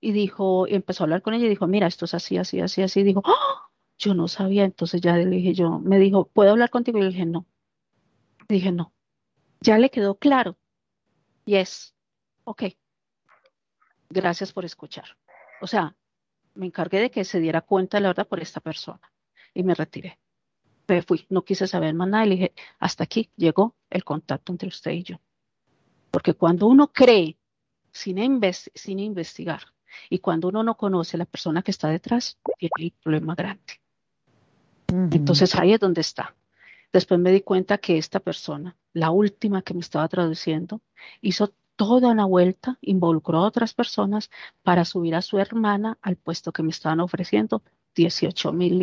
y 0.00 0.12
dijo, 0.12 0.66
y 0.66 0.74
empezó 0.74 1.02
a 1.02 1.06
hablar 1.06 1.22
con 1.22 1.34
ella 1.34 1.46
y 1.46 1.50
dijo, 1.50 1.66
mira, 1.66 1.86
esto 1.86 2.06
es 2.06 2.14
así, 2.14 2.38
así, 2.38 2.60
así, 2.60 2.82
así. 2.82 3.02
dijo, 3.02 3.22
¡Ah! 3.24 3.70
yo 3.98 4.14
no 4.14 4.28
sabía. 4.28 4.64
Entonces 4.64 5.00
ya 5.00 5.16
le 5.16 5.26
dije 5.26 5.54
yo, 5.54 5.78
me 5.78 5.98
dijo, 5.98 6.26
¿puedo 6.28 6.50
hablar 6.50 6.70
contigo? 6.70 6.98
Y 6.98 7.02
le 7.02 7.08
dije, 7.08 7.26
no. 7.26 7.46
Dije, 8.48 8.72
no. 8.72 8.92
Ya 9.60 9.78
le 9.78 9.90
quedó 9.90 10.18
claro. 10.18 10.56
Yes. 11.44 11.94
Ok. 12.44 12.64
Gracias 14.08 14.52
por 14.52 14.64
escuchar. 14.64 15.04
O 15.60 15.66
sea, 15.66 15.94
me 16.54 16.66
encargué 16.66 17.00
de 17.00 17.10
que 17.10 17.24
se 17.24 17.38
diera 17.38 17.60
cuenta 17.60 18.00
la 18.00 18.08
verdad 18.08 18.26
por 18.26 18.40
esta 18.40 18.60
persona 18.60 19.12
y 19.54 19.62
me 19.62 19.74
retiré. 19.74 20.18
Me 20.88 21.02
fui, 21.02 21.26
no 21.28 21.44
quise 21.44 21.68
saber 21.68 21.94
más 21.94 22.08
nada 22.08 22.26
y 22.26 22.28
le 22.30 22.34
dije, 22.36 22.54
hasta 22.80 23.04
aquí 23.04 23.30
llegó 23.36 23.76
el 23.90 24.02
contacto 24.02 24.50
entre 24.50 24.68
usted 24.68 24.90
y 24.92 25.02
yo. 25.04 25.20
Porque 26.10 26.34
cuando 26.34 26.66
uno 26.66 26.92
cree 26.92 27.38
sin, 27.92 28.40
sin 28.74 28.98
investigar 28.98 29.62
y 30.09 30.18
cuando 30.18 30.48
uno 30.48 30.62
no 30.62 30.76
conoce 30.76 31.16
a 31.16 31.18
la 31.18 31.24
persona 31.24 31.62
que 31.62 31.70
está 31.70 31.88
detrás, 31.88 32.38
tiene 32.59 32.70
el 32.79 32.92
problema 33.03 33.35
grande. 33.35 33.81
Entonces 34.88 35.55
ahí 35.55 35.72
es 35.72 35.81
donde 35.81 36.00
está. 36.00 36.35
Después 36.92 37.20
me 37.20 37.31
di 37.31 37.42
cuenta 37.42 37.79
que 37.79 37.98
esta 37.98 38.18
persona, 38.18 38.76
la 38.92 39.11
última 39.11 39.62
que 39.62 39.74
me 39.74 39.81
estaba 39.81 40.09
traduciendo, 40.09 40.81
hizo 41.20 41.53
toda 41.76 42.09
una 42.09 42.24
vuelta, 42.24 42.76
involucró 42.81 43.38
a 43.38 43.46
otras 43.46 43.72
personas 43.72 44.31
para 44.62 44.85
subir 44.85 45.14
a 45.14 45.22
su 45.22 45.38
hermana 45.38 45.96
al 46.03 46.16
puesto 46.16 46.53
que 46.53 46.62
me 46.62 46.70
estaban 46.70 47.00
ofreciendo 47.00 47.62
18 47.94 48.53
mil 48.53 48.79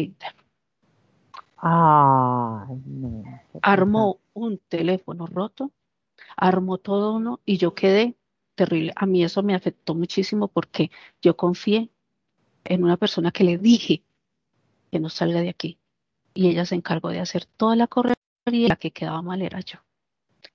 no. 2.85 3.23
qué 3.51 3.59
Armó 3.61 4.19
un 4.33 4.59
teléfono 4.69 5.27
roto, 5.27 5.71
armó 6.35 6.77
todo 6.77 7.13
uno 7.13 7.39
y 7.45 7.57
yo 7.57 7.73
quedé 7.73 8.15
terrible. 8.57 8.91
A 8.97 9.05
mí 9.05 9.23
eso 9.23 9.43
me 9.43 9.55
afectó 9.55 9.95
muchísimo 9.95 10.49
porque 10.49 10.91
yo 11.21 11.37
confié 11.37 11.89
en 12.65 12.83
una 12.83 12.97
persona 12.97 13.31
que 13.31 13.45
le 13.45 13.57
dije 13.57 14.03
que 14.91 14.99
no 14.99 15.09
salga 15.09 15.41
de 15.41 15.49
aquí 15.49 15.79
y 16.33 16.49
ella 16.49 16.65
se 16.65 16.75
encargó 16.75 17.09
de 17.09 17.21
hacer 17.21 17.45
toda 17.45 17.75
la 17.77 17.87
correría 17.87 18.17
y 18.47 18.67
la 18.67 18.75
que 18.75 18.91
quedaba 18.91 19.21
mal 19.21 19.41
era 19.41 19.61
yo. 19.61 19.79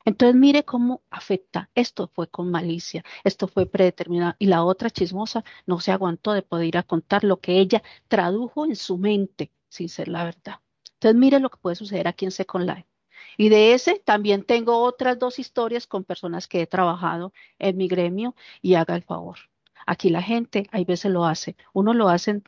Entonces 0.05 0.35
mire 0.37 0.65
cómo 0.65 1.03
afecta. 1.11 1.71
Esto 1.75 2.09
fue 2.09 2.29
con 2.29 2.51
malicia, 2.51 3.05
esto 3.25 3.49
fue 3.49 3.67
predeterminado 3.67 4.35
y 4.39 4.47
la 4.47 4.65
otra 4.65 4.91
chismosa 4.91 5.45
no 5.67 5.81
se 5.81 5.93
aguantó 5.93 6.33
de 6.33 6.43
poder 6.43 6.67
ir 6.67 6.79
a 6.79 6.83
contar 6.83 7.25
lo 7.25 7.41
que 7.41 7.59
ella 7.59 7.83
tradujo 8.09 8.65
en 8.67 8.77
su 8.77 8.99
mente 8.99 9.53
sin 9.69 9.89
ser 9.89 10.09
la 10.09 10.25
verdad. 10.25 10.61
Entonces 10.95 11.19
mire 11.19 11.41
lo 11.41 11.51
que 11.51 11.59
puede 11.59 11.77
suceder 11.77 12.09
aquí 12.09 12.25
en 12.25 12.31
Second 12.33 12.69
Life. 12.69 12.92
Y 13.37 13.49
de 13.49 13.75
ese 13.75 14.01
también 14.05 14.45
tengo 14.45 14.79
otras 14.79 15.19
dos 15.19 15.39
historias 15.39 15.87
con 15.87 16.05
personas 16.05 16.49
que 16.49 16.63
he 16.63 16.67
trabajado 16.67 17.33
en 17.59 17.77
mi 17.77 17.89
gremio 17.89 18.35
y 18.61 18.75
haga 18.75 18.95
el 18.97 19.03
favor. 19.03 19.39
Aquí 19.87 20.11
la 20.11 20.23
gente 20.23 20.69
hay 20.71 20.85
veces 20.85 21.11
lo 21.11 21.25
hace. 21.25 21.57
Uno 21.73 21.93
lo 21.95 22.09
hacen 22.09 22.43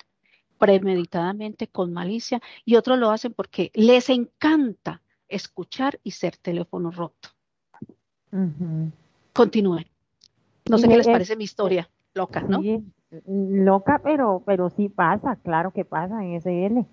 premeditadamente 0.59 1.69
con 1.69 1.93
malicia 1.93 2.41
y 2.65 2.77
otros 2.77 2.99
lo 2.99 3.11
hacen 3.11 3.33
porque 3.35 3.71
les 3.75 4.09
encanta 4.11 5.03
escuchar 5.29 5.99
y 6.03 6.13
ser 6.13 6.37
teléfono 6.37 6.91
roto. 6.91 7.31
Ujú. 8.33 8.91
Continúen. 9.33 9.87
No 10.69 10.79
sé 10.79 10.89
qué 10.89 10.97
les 10.97 11.07
es- 11.07 11.13
parece 11.13 11.37
mi 11.37 11.45
historia 11.45 11.91
loca, 12.15 12.43
¿no? 12.43 12.61
Sí, 12.61 12.83
loca, 13.27 14.01
pero, 14.03 14.43
pero 14.47 14.71
sí 14.71 14.89
pasa, 14.89 15.37
claro 15.37 15.73
que 15.73 15.85
pasa 15.85 16.25
en 16.25 16.35
SL. 16.35 16.87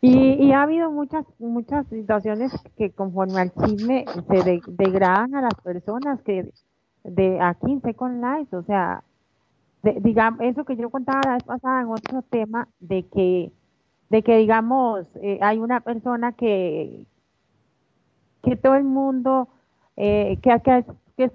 Y, 0.00 0.34
y 0.44 0.52
ha 0.52 0.62
habido 0.62 0.90
muchas, 0.90 1.24
muchas 1.38 1.86
situaciones 1.88 2.52
que 2.76 2.92
conforme 2.92 3.40
al 3.40 3.52
chisme 3.54 4.04
se 4.28 4.42
de- 4.42 4.62
degradan 4.66 5.34
a 5.34 5.42
las 5.42 5.54
personas 5.62 6.22
que 6.22 6.52
de 7.04 7.40
aquí 7.40 7.72
en 7.72 7.82
Second 7.82 8.22
Life, 8.24 8.54
o 8.56 8.62
sea, 8.64 9.02
de- 9.82 10.00
digamos, 10.02 10.40
eso 10.42 10.64
que 10.64 10.76
yo 10.76 10.90
contaba 10.90 11.20
la 11.26 11.34
vez 11.34 11.44
pasada 11.44 11.82
en 11.82 11.88
otro 11.88 12.22
tema, 12.22 12.68
de 12.80 13.04
que, 13.08 13.52
de 14.10 14.22
que 14.22 14.38
digamos, 14.38 15.06
eh, 15.22 15.38
hay 15.42 15.58
una 15.58 15.80
persona 15.80 16.32
que, 16.32 17.06
que 18.42 18.56
todo 18.56 18.74
el 18.76 18.84
mundo, 18.84 19.48
eh, 19.96 20.38
que, 20.42 20.60
que, 20.62 20.84
que 21.16 21.24
es 21.24 21.32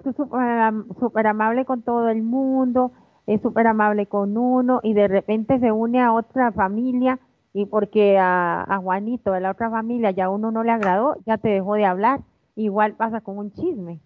súper 0.98 1.26
amable 1.26 1.64
con 1.64 1.82
todo 1.82 2.08
el 2.08 2.22
mundo, 2.22 2.92
es 3.26 3.40
súper 3.42 3.66
amable 3.66 4.06
con 4.06 4.36
uno 4.36 4.80
y 4.82 4.94
de 4.94 5.08
repente 5.08 5.58
se 5.60 5.70
une 5.72 6.00
a 6.00 6.12
otra 6.12 6.52
familia 6.52 7.18
y 7.54 7.66
porque 7.66 8.18
a, 8.18 8.62
a 8.62 8.78
Juanito 8.78 9.32
de 9.32 9.40
la 9.40 9.50
otra 9.50 9.70
familia 9.70 10.10
ya 10.10 10.30
uno 10.30 10.50
no 10.50 10.62
le 10.64 10.70
agradó, 10.72 11.16
ya 11.26 11.38
te 11.38 11.48
dejó 11.48 11.74
de 11.74 11.84
hablar. 11.84 12.20
Igual 12.56 12.94
pasa 12.94 13.20
con 13.20 13.38
un 13.38 13.52
chisme. 13.52 13.98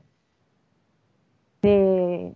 Te, 1.61 2.35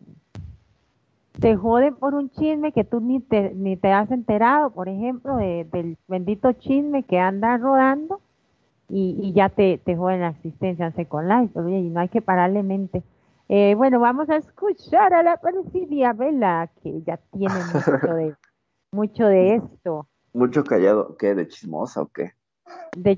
te 1.40 1.56
joden 1.56 1.94
por 1.96 2.14
un 2.14 2.30
chisme 2.30 2.72
que 2.72 2.84
tú 2.84 3.00
ni 3.00 3.20
te, 3.20 3.54
ni 3.54 3.76
te 3.76 3.92
has 3.92 4.10
enterado, 4.10 4.70
por 4.70 4.88
ejemplo, 4.88 5.36
de- 5.36 5.64
del 5.72 5.96
bendito 6.08 6.52
chisme 6.52 7.02
que 7.04 7.18
anda 7.18 7.56
rodando 7.58 8.20
y, 8.88 9.16
y 9.22 9.32
ya 9.32 9.48
te, 9.48 9.78
te 9.78 9.96
joden 9.96 10.20
la 10.20 10.28
existencia 10.30 10.86
en 10.86 10.94
Second 10.94 11.28
Life, 11.28 11.58
oye, 11.58 11.78
y 11.78 11.88
no 11.90 12.00
hay 12.00 12.08
que 12.08 12.22
pararle 12.22 12.62
mente. 12.62 13.02
Eh, 13.48 13.74
bueno, 13.76 14.00
vamos 14.00 14.28
a 14.30 14.36
escuchar 14.36 15.12
a 15.14 15.22
la 15.22 15.36
Perfidia 15.36 16.12
Vela, 16.12 16.70
que 16.82 17.02
ya 17.02 17.16
tiene 17.32 17.54
mucho 17.72 18.14
de, 18.14 18.34
mucho 18.92 19.26
de 19.26 19.54
esto, 19.56 20.06
Mucho 20.32 20.64
callado. 20.64 21.16
¿Qué? 21.16 21.34
¿De 21.34 21.48
chismosa 21.48 22.02
o 22.02 22.08
qué? 22.08 22.32
de, 22.96 23.16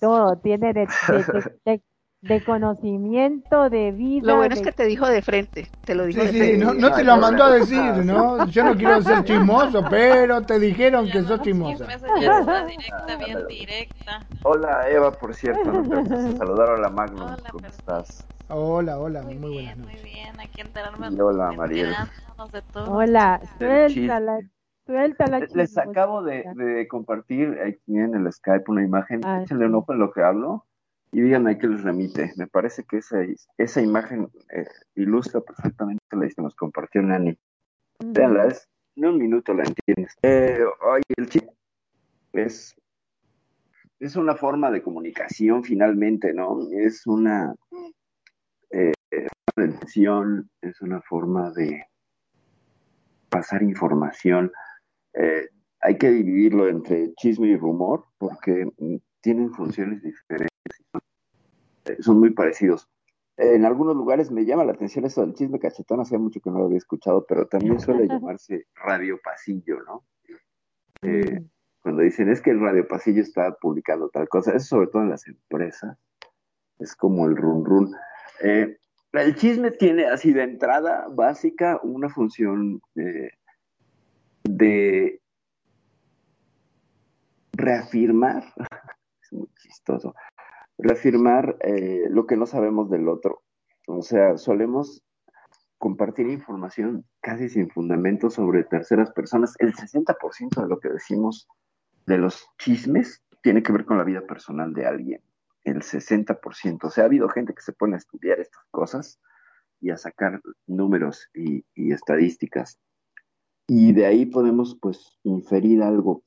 todo, 0.00 0.36
tiene 0.38 0.72
de, 0.72 0.86
de, 1.08 1.24
de- 1.24 1.52
de- 1.64 1.82
de 2.22 2.42
conocimiento, 2.42 3.70
de 3.70 3.92
vida. 3.92 4.26
Lo 4.32 4.36
bueno 4.36 4.54
es 4.54 4.62
que 4.62 4.72
te 4.72 4.84
dijo 4.84 5.06
de 5.06 5.22
frente, 5.22 5.68
te 5.84 5.94
lo 5.94 6.04
dijo 6.06 6.20
Sí, 6.20 6.26
de 6.26 6.32
sí, 6.32 6.38
frente. 6.38 6.64
no, 6.64 6.74
no 6.74 6.92
te 6.92 7.04
lo 7.04 7.16
mandó 7.18 7.44
a 7.44 7.50
decir, 7.52 7.92
¿no? 8.04 8.44
Yo 8.50 8.64
no 8.64 8.76
quiero 8.76 9.00
ser 9.02 9.24
chismoso, 9.24 9.84
pero 9.88 10.42
te 10.42 10.58
dijeron 10.58 11.08
que 11.10 11.22
sos 11.22 11.40
chismosa. 11.42 11.86
Directa, 11.86 13.16
bien 13.18 13.46
directa. 13.48 14.28
Hola 14.42 14.88
Eva, 14.88 15.18
por 15.18 15.34
cierto, 15.34 15.70
alcanzaste 15.70 16.30
a 16.30 16.36
saludar. 16.38 16.70
Hola 16.70 16.88
Magnum, 16.88 17.20
Hola, 17.20 17.50
¿cómo 17.50 17.66
estás? 17.66 18.26
Hola, 18.48 18.98
hola, 18.98 19.22
Muy, 19.22 19.34
muy, 19.36 19.50
bien, 19.50 19.54
buenas 19.54 19.76
muy 19.78 19.92
noches. 19.92 20.04
bien. 20.04 20.40
Aquí 20.40 20.60
enterarme. 20.60 21.22
Hola, 21.22 21.52
Mariel. 21.52 21.86
enterándonos 21.86 22.52
de 22.52 22.62
todo. 22.62 22.92
Hola, 22.92 23.40
suéltala, 23.58 24.40
suéltala. 24.86 25.40
Les, 25.52 25.76
acabo 25.76 26.22
de, 26.22 26.44
de 26.54 26.88
compartir 26.88 27.58
aquí 27.60 27.98
en 27.98 28.14
el 28.14 28.32
Skype 28.32 28.64
una 28.68 28.82
imagen. 28.84 29.20
Ah, 29.24 29.42
Échenle 29.42 29.66
un 29.66 29.74
ojo 29.74 29.92
en 29.92 29.98
lo 29.98 30.12
que 30.12 30.22
hablo 30.22 30.64
y 31.12 31.20
díganme 31.20 31.58
qué 31.58 31.66
les 31.66 31.82
remite. 31.82 32.32
Me 32.36 32.46
parece 32.46 32.84
que 32.84 32.98
esa, 32.98 33.18
esa 33.58 33.80
imagen 33.80 34.28
eh, 34.50 34.66
ilustra 34.94 35.40
perfectamente 35.40 36.02
la 36.12 36.28
que 36.28 36.42
nos 36.42 36.54
compartió 36.54 37.02
Nani. 37.02 37.38
Ujú. 38.00 38.12
Véanla, 38.12 38.46
es, 38.46 38.68
en 38.96 39.06
un 39.06 39.18
minuto 39.18 39.54
la 39.54 39.64
entiendes. 39.64 40.14
Eh, 40.22 40.64
oye, 40.82 41.02
el 41.16 41.28
chip 41.28 41.48
es, 42.32 42.74
es 43.98 44.16
una 44.16 44.34
forma 44.34 44.70
de 44.70 44.82
comunicación 44.82 45.64
finalmente, 45.64 46.32
¿no? 46.32 46.58
Es 46.70 47.06
una, 47.06 47.54
eh, 48.70 48.92
es 49.10 49.28
una 49.56 49.66
intención, 49.66 50.50
es 50.60 50.80
una 50.80 51.00
forma 51.02 51.50
de 51.52 51.84
pasar 53.28 53.62
información. 53.62 54.52
Eh, 55.16 55.48
hay 55.80 55.98
que 55.98 56.10
dividirlo 56.10 56.68
entre 56.68 57.14
chisme 57.14 57.48
y 57.48 57.56
rumor 57.56 58.04
porque 58.18 58.66
mm, 58.78 58.96
tienen 59.20 59.52
funciones 59.52 60.02
diferentes 60.02 60.50
y 60.78 60.84
son, 62.02 62.16
eh, 62.16 62.18
muy 62.18 62.30
parecidos. 62.30 62.88
En 63.38 63.64
algunos 63.64 63.94
lugares 63.94 64.30
me 64.30 64.44
llama 64.46 64.64
la 64.64 64.72
atención 64.72 65.04
eso 65.04 65.20
del 65.20 65.34
chisme 65.34 65.58
cachetón, 65.58 66.00
hacía 66.00 66.18
mucho 66.18 66.40
que 66.40 66.50
no 66.50 66.58
lo 66.58 66.66
había 66.66 66.78
escuchado, 66.78 67.26
pero 67.26 67.46
también 67.46 67.78
suele 67.78 68.06
llamarse 68.08 68.66
radio 68.74 69.18
pasillo, 69.22 69.82
¿no? 69.82 70.04
Eh, 71.02 71.40
Mm. 71.40 71.50
cuando 71.82 72.02
dicen 72.02 72.30
es 72.30 72.40
que 72.40 72.50
el 72.50 72.60
radio 72.60 72.86
pasillo 72.88 73.22
está 73.22 73.54
publicando 73.56 74.08
tal 74.08 74.28
cosa, 74.28 74.52
eso 74.54 74.66
sobre 74.66 74.88
todo 74.88 75.02
en 75.02 75.10
las 75.10 75.26
empresas, 75.28 75.96
es 76.78 76.96
como 76.96 77.26
el 77.26 77.36
run 77.36 77.64
run. 77.64 77.94
Eh, 78.42 78.78
el 79.12 79.34
chisme 79.36 79.70
tiene 79.70 80.06
así 80.06 80.32
de 80.32 80.42
entrada 80.42 81.06
básica 81.10 81.80
una 81.82 82.08
función 82.08 82.80
eh, 82.96 83.30
de 84.48 85.20
reafirmar, 87.52 88.44
es 89.22 89.32
muy 89.32 89.48
chistoso, 89.60 90.14
reafirmar 90.78 91.56
eh, 91.60 92.06
lo 92.10 92.26
que 92.26 92.36
no 92.36 92.46
sabemos 92.46 92.90
del 92.90 93.08
otro. 93.08 93.42
O 93.86 94.02
sea, 94.02 94.36
solemos 94.36 95.02
compartir 95.78 96.26
información 96.28 97.04
casi 97.20 97.48
sin 97.48 97.70
fundamento 97.70 98.30
sobre 98.30 98.64
terceras 98.64 99.10
personas. 99.12 99.54
El 99.58 99.74
60% 99.74 100.62
de 100.62 100.68
lo 100.68 100.80
que 100.80 100.88
decimos 100.88 101.48
de 102.06 102.18
los 102.18 102.46
chismes 102.58 103.22
tiene 103.42 103.62
que 103.62 103.72
ver 103.72 103.84
con 103.84 103.98
la 103.98 104.04
vida 104.04 104.22
personal 104.22 104.72
de 104.72 104.86
alguien. 104.86 105.20
El 105.64 105.82
60%. 105.82 106.84
O 106.84 106.90
sea, 106.90 107.04
ha 107.04 107.06
habido 107.06 107.28
gente 107.28 107.54
que 107.54 107.62
se 107.62 107.72
pone 107.72 107.94
a 107.94 107.98
estudiar 107.98 108.40
estas 108.40 108.64
cosas 108.70 109.20
y 109.80 109.90
a 109.90 109.96
sacar 109.96 110.40
números 110.66 111.28
y, 111.34 111.64
y 111.74 111.92
estadísticas. 111.92 112.78
Y 113.66 113.92
de 113.92 114.06
ahí 114.06 114.26
podemos 114.26 114.76
pues 114.80 115.18
inferir 115.24 115.82
algo 115.82 116.22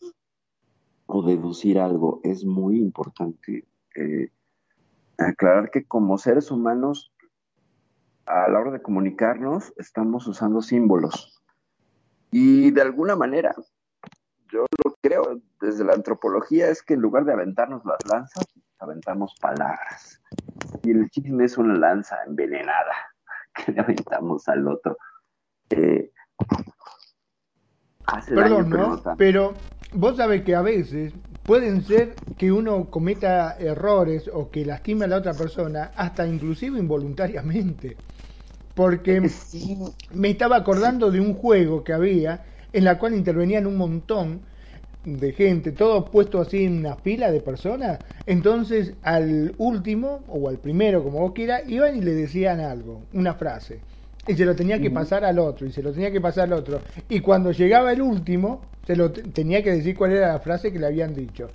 o 1.06 1.23
deducir 1.23 1.80
algo. 1.80 2.19
Es 2.23 2.43
muy 2.43 2.78
importante 2.78 3.65
eh, 3.95 4.32
aclarar 5.17 5.71
que 5.71 5.86
como 5.86 6.17
seres 6.17 6.52
humanos 6.52 7.12
a 8.25 8.49
la 8.49 8.60
hora 8.60 8.71
de 8.71 8.82
comunicarnos 8.82 9.73
estamos 9.78 10.28
usando 10.28 10.62
símbolos. 10.62 11.41
Y 12.32 12.71
de 12.71 12.82
alguna 12.82 13.15
manera, 13.15 13.56
yo 14.52 14.65
lo 14.84 14.95
creo 15.02 15.41
desde 15.62 15.84
la 15.84 15.93
antropología, 15.93 16.69
es 16.69 16.84
que 16.84 16.93
en 16.93 17.02
lugar 17.02 17.25
de 17.25 17.34
aventarnos 17.34 17.84
las 17.86 17.97
lanzas, 18.08 18.45
aventamos 18.80 19.36
palabras. 19.41 20.21
Y 20.84 20.91
el 20.91 21.10
chisme 21.10 21.45
es 21.45 21.58
una 21.58 21.75
lanza 21.75 22.17
envenenada 22.25 22.93
que 23.54 23.71
le 23.71 23.80
aventamos 23.82 24.47
al 24.47 24.67
otro. 24.67 24.97
Eh, 25.71 26.12
hace 28.10 28.34
Perdón, 28.34 28.65
daño, 28.65 28.67
pero 28.69 28.88
¿no? 28.88 29.04
Pero 29.17 29.62
vos 29.93 30.17
sabés 30.17 30.43
que 30.43 30.56
a 30.56 30.62
veces 30.62 31.13
pueden 31.45 31.84
ser 31.84 32.19
que 32.38 32.52
uno 32.52 32.89
cometa 32.89 33.56
errores 33.60 34.30
o 34.34 34.50
que 34.52 34.65
lastime 34.65 35.06
a 35.06 35.08
la 35.10 35.17
otra 35.17 35.36
persona, 35.38 35.91
hasta 35.95 36.26
inclusive 36.28 36.80
involuntariamente. 36.80 37.98
Porque 38.76 39.34
Sí, 39.50 39.76
me 40.12 40.30
estaba 40.32 40.58
acordando 40.58 41.12
de 41.12 41.19
un 41.22 41.34
juego 41.34 41.84
que 41.84 41.93
había 41.93 42.45
en 42.74 42.84
la 42.86 43.00
cual 43.00 43.15
intervenían 43.15 43.67
un 43.67 43.78
montón 43.78 44.43
de 45.04 45.32
gente, 45.34 45.72
todo 45.72 46.12
puesto 46.12 46.41
así 46.41 46.65
en 46.65 46.80
una 46.80 46.98
fila 46.98 47.32
de 47.32 47.41
personas. 47.41 48.02
Entonces 48.26 48.95
al 49.04 49.56
último 49.58 50.24
o 50.28 50.50
al 50.50 50.60
primero, 50.60 51.04
como 51.04 51.19
vos 51.22 51.34
quieras, 51.34 51.63
iban 51.67 51.95
y 51.98 52.02
le 52.02 52.13
decían 52.13 52.60
algo, 52.60 53.08
una 53.13 53.34
frase. 53.36 53.84
Y 54.30 54.36
se 54.36 54.46
lo 54.46 54.56
tenía 54.56 54.80
que 54.82 54.92
pasar 54.92 55.26
al 55.26 55.39
otro, 55.39 55.68
y 55.68 55.72
se 55.74 55.84
lo 55.84 55.94
tenía 55.94 56.12
que 56.12 56.22
pasar 56.22 56.46
al 56.46 56.54
otro. 56.54 56.84
Y 57.10 57.22
cuando 57.22 57.52
llegaba 57.52 57.92
el 57.94 58.02
último, 58.02 58.72
se 58.86 58.96
lo 58.96 59.12
te- 59.12 59.24
tenía 59.24 59.63
que 59.63 59.72
decir 59.72 59.98
cuál 59.98 60.13
era 60.13 60.30
la 60.30 60.39
frase 60.39 60.72
que 60.74 60.80
le 60.80 60.88
habían 60.88 61.15
dicho. 61.15 61.52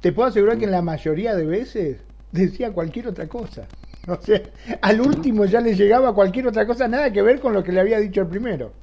Te 0.00 0.12
puedo 0.12 0.28
asegurar 0.28 0.58
que 0.58 0.66
en 0.66 0.72
la 0.72 0.82
mayoría 0.82 1.34
de 1.36 1.46
veces 1.46 2.06
decía 2.32 2.72
cualquier 2.72 3.08
otra 3.08 3.28
cosa. 3.28 3.70
O 4.08 4.20
sea, 4.22 4.42
al 4.82 5.00
último 5.00 5.46
ya 5.46 5.62
le 5.62 5.74
llegaba 5.74 6.14
cualquier 6.14 6.46
otra 6.48 6.66
cosa, 6.66 6.88
nada 6.88 7.12
que 7.12 7.22
ver 7.22 7.40
con 7.40 7.54
lo 7.54 7.64
que 7.64 7.72
le 7.72 7.80
había 7.80 7.98
dicho 8.00 8.22
el 8.22 8.28
primero. 8.28 8.74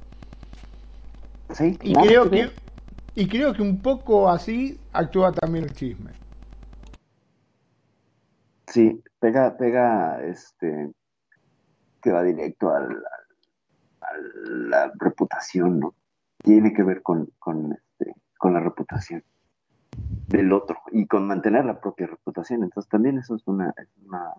sí, 1.54 1.78
Y 1.82 1.96
creo 1.98 2.30
que 2.30 2.50
y 3.14 3.28
creo 3.28 3.52
que 3.54 3.62
un 3.62 3.82
poco 3.82 4.30
así 4.30 4.88
actúa 4.92 5.34
también 5.34 5.64
el 5.66 5.72
chisme. 5.74 6.12
Sí, 8.66 9.00
pega, 9.20 9.56
pega, 9.56 10.20
este, 10.24 10.90
que 12.02 12.10
va 12.12 12.22
directo 12.22 12.70
al, 12.74 13.02
la 14.44 14.92
reputación, 14.98 15.80
¿no? 15.80 15.94
Tiene 16.38 16.72
que 16.72 16.82
ver 16.82 17.02
con, 17.02 17.30
con, 17.38 17.72
este, 17.72 18.14
con 18.38 18.54
la 18.54 18.60
reputación 18.60 19.22
del 20.28 20.52
otro 20.52 20.78
y 20.90 21.06
con 21.06 21.26
mantener 21.26 21.64
la 21.64 21.80
propia 21.80 22.06
reputación. 22.06 22.64
Entonces 22.64 22.88
también 22.90 23.18
eso 23.18 23.36
es 23.36 23.46
una, 23.46 23.74
es 23.76 23.88
una, 24.04 24.34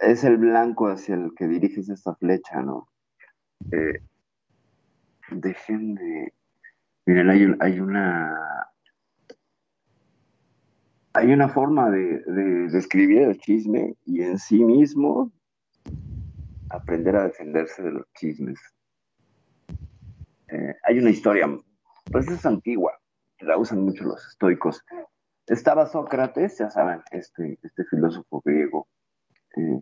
es 0.00 0.24
el 0.24 0.38
blanco 0.38 0.88
hacia 0.88 1.14
el 1.14 1.34
que 1.34 1.48
diriges 1.48 1.88
esta 1.88 2.14
flecha, 2.14 2.62
¿no? 2.62 2.88
Eh, 3.72 4.00
déjenme, 5.30 6.32
miren, 7.06 7.30
hay, 7.30 7.54
hay 7.60 7.80
una, 7.80 8.68
hay 11.12 11.32
una 11.32 11.48
forma 11.48 11.90
de, 11.90 12.20
de 12.20 12.68
describir 12.68 13.22
el 13.22 13.38
chisme 13.38 13.96
y 14.04 14.22
en 14.22 14.38
sí 14.38 14.64
mismo 14.64 15.32
aprender 16.70 17.16
a 17.16 17.24
defenderse 17.24 17.82
de 17.82 17.92
los 17.92 18.12
chismes. 18.14 18.58
Eh, 20.48 20.74
hay 20.82 20.98
una 20.98 21.10
historia, 21.10 21.46
pues 22.10 22.28
es 22.28 22.44
antigua, 22.46 22.98
la 23.40 23.56
usan 23.58 23.82
mucho 23.82 24.04
los 24.04 24.26
estoicos. 24.26 24.84
Estaba 25.46 25.86
Sócrates, 25.86 26.58
ya 26.58 26.70
saben, 26.70 27.02
este, 27.10 27.58
este 27.62 27.84
filósofo 27.84 28.42
griego, 28.44 28.88
eh, 29.56 29.80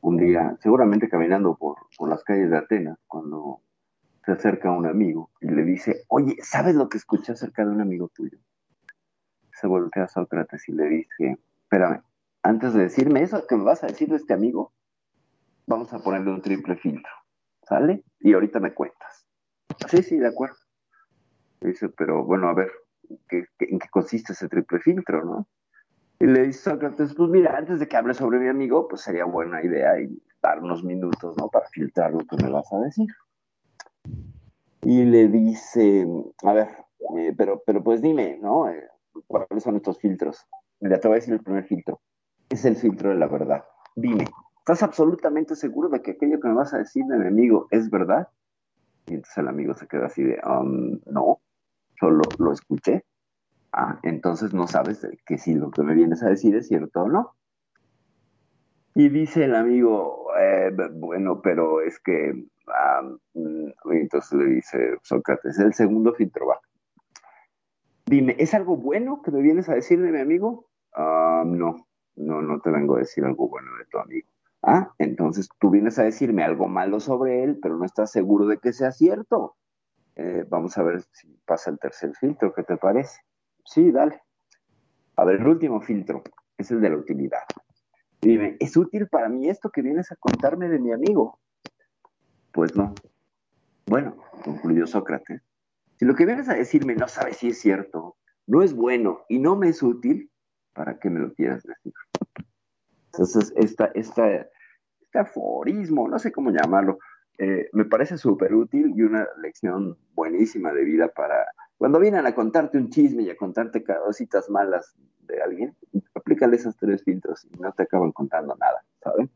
un 0.00 0.16
día, 0.16 0.56
seguramente 0.60 1.08
caminando 1.08 1.56
por, 1.56 1.76
por 1.96 2.08
las 2.08 2.24
calles 2.24 2.50
de 2.50 2.58
Atenas, 2.58 2.98
cuando 3.06 3.62
se 4.24 4.32
acerca 4.32 4.70
un 4.70 4.86
amigo 4.86 5.30
y 5.40 5.48
le 5.48 5.64
dice, 5.64 6.04
oye, 6.08 6.36
¿sabes 6.42 6.74
lo 6.74 6.88
que 6.88 6.98
escuché 6.98 7.32
acerca 7.32 7.64
de 7.64 7.72
un 7.72 7.80
amigo 7.80 8.08
tuyo? 8.14 8.38
Se 9.52 9.66
voltea 9.66 10.04
a 10.04 10.08
Sócrates 10.08 10.68
y 10.68 10.72
le 10.72 10.88
dice, 10.88 11.38
espérame, 11.64 12.02
antes 12.42 12.72
de 12.74 12.82
decirme 12.82 13.22
eso 13.22 13.46
que 13.46 13.56
me 13.56 13.64
vas 13.64 13.84
a 13.84 13.88
decir 13.88 14.08
de 14.08 14.16
este 14.16 14.34
amigo, 14.34 14.72
vamos 15.66 15.92
a 15.92 15.98
ponerle 15.98 16.30
un 16.30 16.42
triple 16.42 16.76
filtro, 16.76 17.12
¿sale? 17.62 18.04
Y 18.20 18.32
ahorita 18.32 18.60
me 18.60 18.74
cuentas. 18.74 19.26
Sí, 19.88 20.02
sí, 20.02 20.16
de 20.18 20.28
acuerdo. 20.28 20.56
Dice, 21.60 21.88
pero 21.90 22.24
bueno, 22.24 22.48
a 22.48 22.54
ver, 22.54 22.70
¿qué, 23.28 23.44
en 23.60 23.78
qué 23.78 23.88
consiste 23.90 24.32
ese 24.32 24.48
triple 24.48 24.80
filtro, 24.80 25.24
no? 25.24 25.46
Y 26.18 26.26
le 26.26 26.46
dice 26.46 26.70
Sócrates, 26.70 27.14
pues 27.14 27.30
mira, 27.30 27.56
antes 27.56 27.80
de 27.80 27.88
que 27.88 27.96
hable 27.96 28.14
sobre 28.14 28.38
mi 28.38 28.48
amigo, 28.48 28.86
pues 28.88 29.02
sería 29.02 29.24
buena 29.24 29.62
idea 29.62 29.98
y 30.00 30.22
dar 30.40 30.60
unos 30.62 30.84
minutos, 30.84 31.36
¿no? 31.36 31.48
Para 31.48 31.66
filtrar 31.68 32.12
lo 32.12 32.20
que 32.20 32.36
me 32.36 32.50
vas 32.50 32.72
a 32.72 32.78
decir. 32.78 33.08
Y 34.82 35.04
le 35.04 35.28
dice, 35.28 36.06
a 36.44 36.52
ver, 36.52 36.68
eh, 37.16 37.34
pero, 37.36 37.62
pero 37.66 37.82
pues 37.82 38.02
dime, 38.02 38.38
¿no? 38.40 38.68
Eh, 38.68 38.88
¿Cuáles 39.26 39.62
son 39.62 39.76
estos 39.76 39.98
filtros? 39.98 40.46
Mira, 40.80 40.98
te 40.98 41.08
voy 41.08 41.16
a 41.16 41.20
decir 41.20 41.34
el 41.34 41.42
primer 41.42 41.64
filtro. 41.64 42.00
Es 42.48 42.64
el 42.64 42.76
filtro 42.76 43.10
de 43.10 43.16
la 43.16 43.26
verdad. 43.26 43.64
Dime, 43.94 44.24
¿estás 44.62 44.84
absolutamente 44.84 45.56
seguro 45.56 45.88
de 45.88 46.00
que 46.02 46.12
aquello 46.12 46.38
que 46.38 46.46
me 46.46 46.54
vas 46.54 46.72
a 46.72 46.78
decir 46.78 47.04
de 47.06 47.18
mi 47.18 47.26
amigo 47.26 47.66
es 47.72 47.90
verdad? 47.90 48.28
Y 49.06 49.14
entonces 49.14 49.38
el 49.38 49.48
amigo 49.48 49.74
se 49.74 49.88
queda 49.88 50.06
así 50.06 50.22
de, 50.22 50.40
"Um, 50.46 51.00
no, 51.06 51.40
solo 51.98 52.22
lo 52.38 52.52
escuché. 52.52 53.04
Ah, 53.72 53.98
entonces 54.04 54.54
no 54.54 54.68
sabes 54.68 55.06
que 55.26 55.38
si 55.38 55.54
lo 55.54 55.70
que 55.72 55.82
me 55.82 55.94
vienes 55.94 56.22
a 56.22 56.28
decir 56.28 56.54
es 56.54 56.68
cierto 56.68 57.02
o 57.02 57.08
no. 57.08 57.32
Y 58.94 59.08
dice 59.08 59.46
el 59.46 59.56
amigo, 59.56 60.26
"Eh, 60.38 60.70
bueno, 60.94 61.40
pero 61.42 61.80
es 61.80 61.98
que, 61.98 62.32
ah, 62.68 63.02
mm", 63.34 63.66
y 63.94 63.96
entonces 63.96 64.32
le 64.38 64.44
dice 64.46 64.96
Sócrates, 65.02 65.58
el 65.58 65.74
segundo 65.74 66.14
filtro 66.14 66.46
va. 66.46 66.60
Dime, 68.06 68.36
¿es 68.38 68.54
algo 68.54 68.76
bueno 68.76 69.22
que 69.22 69.32
me 69.32 69.42
vienes 69.42 69.68
a 69.68 69.74
decir 69.74 70.00
de 70.00 70.12
mi 70.12 70.20
amigo? 70.20 70.68
"Ah, 70.94 71.42
no, 71.46 71.88
no, 72.14 72.42
no 72.42 72.60
te 72.60 72.70
vengo 72.70 72.94
a 72.94 73.00
decir 73.00 73.24
algo 73.24 73.48
bueno 73.48 73.76
de 73.78 73.86
tu 73.86 73.98
amigo. 73.98 74.28
Ah, 74.62 74.92
entonces 74.98 75.48
tú 75.58 75.70
vienes 75.70 75.98
a 75.98 76.04
decirme 76.04 76.44
algo 76.44 76.68
malo 76.68 77.00
sobre 77.00 77.42
él, 77.42 77.58
pero 77.60 77.76
no 77.76 77.84
estás 77.84 78.12
seguro 78.12 78.46
de 78.46 78.58
que 78.58 78.72
sea 78.72 78.92
cierto. 78.92 79.56
Eh, 80.14 80.44
vamos 80.48 80.78
a 80.78 80.82
ver 80.82 81.02
si 81.12 81.28
pasa 81.44 81.70
el 81.70 81.78
tercer 81.78 82.14
filtro, 82.14 82.54
¿qué 82.54 82.62
te 82.62 82.76
parece? 82.76 83.20
Sí, 83.64 83.90
dale. 83.90 84.22
A 85.16 85.24
ver, 85.24 85.40
el 85.40 85.48
último 85.48 85.80
filtro 85.80 86.22
es 86.56 86.70
el 86.70 86.80
de 86.80 86.90
la 86.90 86.96
utilidad. 86.96 87.42
Dime, 88.20 88.56
¿es 88.60 88.76
útil 88.76 89.08
para 89.08 89.28
mí 89.28 89.48
esto 89.48 89.70
que 89.70 89.82
vienes 89.82 90.12
a 90.12 90.16
contarme 90.16 90.68
de 90.68 90.78
mi 90.78 90.92
amigo? 90.92 91.40
Pues 92.52 92.76
no. 92.76 92.94
Bueno, 93.86 94.16
concluyó 94.44 94.86
Sócrates, 94.86 95.42
si 95.98 96.04
lo 96.04 96.14
que 96.14 96.26
vienes 96.26 96.48
a 96.48 96.54
decirme 96.54 96.94
no 96.94 97.08
sabes 97.08 97.38
si 97.38 97.48
es 97.48 97.60
cierto, 97.60 98.16
no 98.46 98.62
es 98.62 98.74
bueno 98.74 99.24
y 99.28 99.38
no 99.38 99.56
me 99.56 99.68
es 99.68 99.82
útil, 99.82 100.30
¿para 100.72 100.98
qué 100.98 101.10
me 101.10 101.20
lo 101.20 101.32
quieras 101.34 101.62
decir? 101.64 101.92
Entonces, 103.12 103.52
esta, 103.56 103.86
esta, 103.94 104.48
este 105.12 105.18
aforismo, 105.18 106.08
no 106.08 106.18
sé 106.18 106.32
cómo 106.32 106.50
llamarlo, 106.50 106.98
eh, 107.36 107.68
me 107.72 107.84
parece 107.84 108.16
súper 108.16 108.54
útil 108.54 108.94
y 108.96 109.02
una 109.02 109.28
lección 109.42 109.98
buenísima 110.14 110.72
de 110.72 110.84
vida 110.84 111.08
para 111.08 111.46
cuando 111.76 112.00
vienen 112.00 112.24
a 112.24 112.34
contarte 112.34 112.78
un 112.78 112.88
chisme 112.88 113.24
y 113.24 113.30
a 113.30 113.36
contarte 113.36 113.84
cositas 113.84 114.48
malas 114.48 114.94
de 115.20 115.42
alguien, 115.42 115.76
aplícale 116.14 116.56
esos 116.56 116.76
tres 116.78 117.04
filtros 117.04 117.44
y 117.44 117.58
no 117.58 117.72
te 117.72 117.82
acaban 117.82 118.12
contando 118.12 118.56
nada, 118.56 118.82
¿saben? 119.02 119.30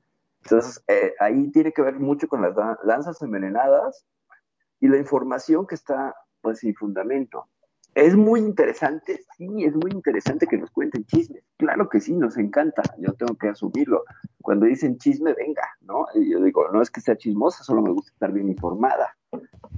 Entonces, 0.45 0.83
eh, 0.89 1.13
ahí 1.19 1.51
tiene 1.51 1.73
que 1.73 1.83
ver 1.83 1.99
mucho 1.99 2.27
con 2.27 2.41
las 2.41 2.55
lanzas 2.85 3.21
envenenadas 3.21 4.07
y 4.81 4.89
la 4.89 4.97
información 4.97 5.67
que 5.67 5.75
está, 5.75 6.15
pues, 6.41 6.61
sin 6.61 6.75
fundamento. 6.75 7.49
Es 7.97 8.15
muy 8.15 8.41
interesante, 8.41 9.25
sí, 9.39 9.65
es 9.65 9.75
muy 9.75 9.91
interesante 9.91 10.47
que 10.47 10.59
nos 10.59 10.71
cuenten 10.71 11.07
chismes. 11.07 11.43
Claro 11.57 11.89
que 11.89 11.99
sí, 11.99 12.15
nos 12.15 12.37
encanta, 12.37 12.83
yo 12.99 13.15
tengo 13.15 13.35
que 13.37 13.49
asumirlo. 13.49 14.05
Cuando 14.43 14.67
dicen 14.67 14.99
chisme, 14.99 15.33
venga, 15.33 15.63
¿no? 15.81 16.05
Y 16.15 16.31
yo 16.31 16.43
digo, 16.43 16.69
no 16.71 16.83
es 16.83 16.91
que 16.91 17.01
sea 17.01 17.17
chismosa, 17.17 17.65
solo 17.65 17.81
me 17.81 17.93
gusta 17.93 18.11
estar 18.11 18.33
bien 18.33 18.51
informada, 18.51 19.17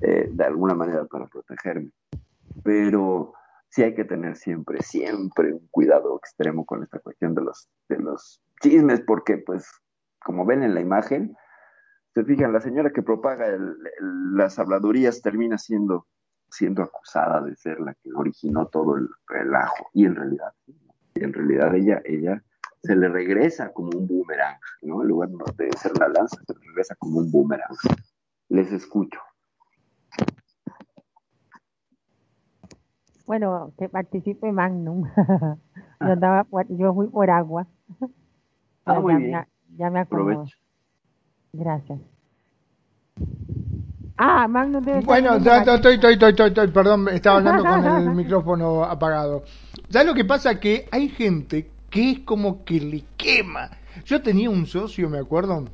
eh, 0.01 0.29
de 0.33 0.45
alguna 0.45 0.75
manera 0.75 1.05
para 1.05 1.29
protegerme. 1.29 1.93
Pero 2.65 3.35
sí 3.69 3.85
hay 3.85 3.95
que 3.95 4.05
tener 4.05 4.35
siempre, 4.35 4.83
siempre 4.83 5.53
un 5.53 5.69
cuidado 5.71 6.19
extremo 6.19 6.67
con 6.67 6.83
esta 6.83 6.99
cuestión 6.99 7.37
de 7.37 7.43
los, 7.43 7.69
de 7.89 7.99
los 7.99 8.43
chismes, 8.61 9.01
porque 9.01 9.39
pues, 9.39 9.71
como 10.25 10.45
ven 10.45 10.65
en 10.65 10.75
la 10.75 10.81
imagen, 10.81 11.37
se 12.15 12.25
fijan, 12.25 12.53
la 12.53 12.61
señora 12.61 12.91
que 12.91 13.05
propaga 13.05 13.47
las 14.33 14.59
habladurías 14.59 15.23
termina 15.23 15.57
siendo 15.57 16.09
siendo 16.51 16.83
acusada 16.83 17.41
de 17.43 17.55
ser 17.57 17.81
la 17.81 17.95
que 17.95 18.13
originó 18.15 18.67
todo 18.67 18.97
el 18.97 19.09
relajo. 19.27 19.89
Y 19.93 20.05
en 20.07 20.17
realidad 20.17 20.53
en 21.15 21.33
realidad 21.33 21.75
ella 21.75 22.01
ella 22.05 22.43
se 22.83 22.95
le 22.95 23.09
regresa 23.09 23.73
como 23.73 23.91
un 23.99 24.07
boomerang 24.07 24.57
no 24.83 25.03
en 25.03 25.09
lugar 25.09 25.31
de 25.57 25.71
ser 25.77 25.93
una 25.97 26.09
lanza 26.09 26.37
se 26.47 26.55
le 26.55 26.61
regresa 26.69 26.95
como 26.97 27.19
un 27.19 27.31
boomerang. 27.31 27.77
Les 28.49 28.73
escucho. 28.73 29.21
Bueno 33.27 33.73
que 33.77 33.89
participe 33.89 34.53
Magnum. 34.53 35.05
Yo 36.01 36.13
andaba 36.13 36.47
yo 36.69 36.95
fui 36.95 37.09
por 37.09 37.29
agua. 37.29 37.67
Ah, 38.85 39.01
muy 39.01 39.15
ya, 39.15 39.19
bien. 39.19 39.33
Me, 39.33 39.77
ya 39.77 39.91
me 39.91 40.07
gracias 41.53 42.01
Ah, 44.19 44.49
Magnum 44.49 44.85
debe 44.85 45.01
Bueno, 45.03 45.37
estoy, 45.37 45.95
estoy, 45.95 46.13
estoy, 46.15 46.49
estoy, 46.49 46.69
perdón, 46.69 47.09
estaba 47.09 47.39
hablando 47.39 47.63
con 47.63 48.09
el 48.09 48.15
micrófono 48.17 48.85
apagado. 48.85 49.45
¿Sabes 49.89 50.09
lo 50.09 50.15
que 50.15 50.25
pasa? 50.25 50.59
Que 50.59 50.89
hay 50.91 51.09
gente 51.09 51.71
que 51.89 52.11
es 52.11 52.19
como 52.21 52.65
que 52.65 52.81
le 52.81 53.05
quema. 53.17 53.71
Yo 54.05 54.21
tenía 54.21 54.51
un 54.51 54.67
socio, 54.67 55.09
me 55.09 55.19
acuerdo, 55.19 55.65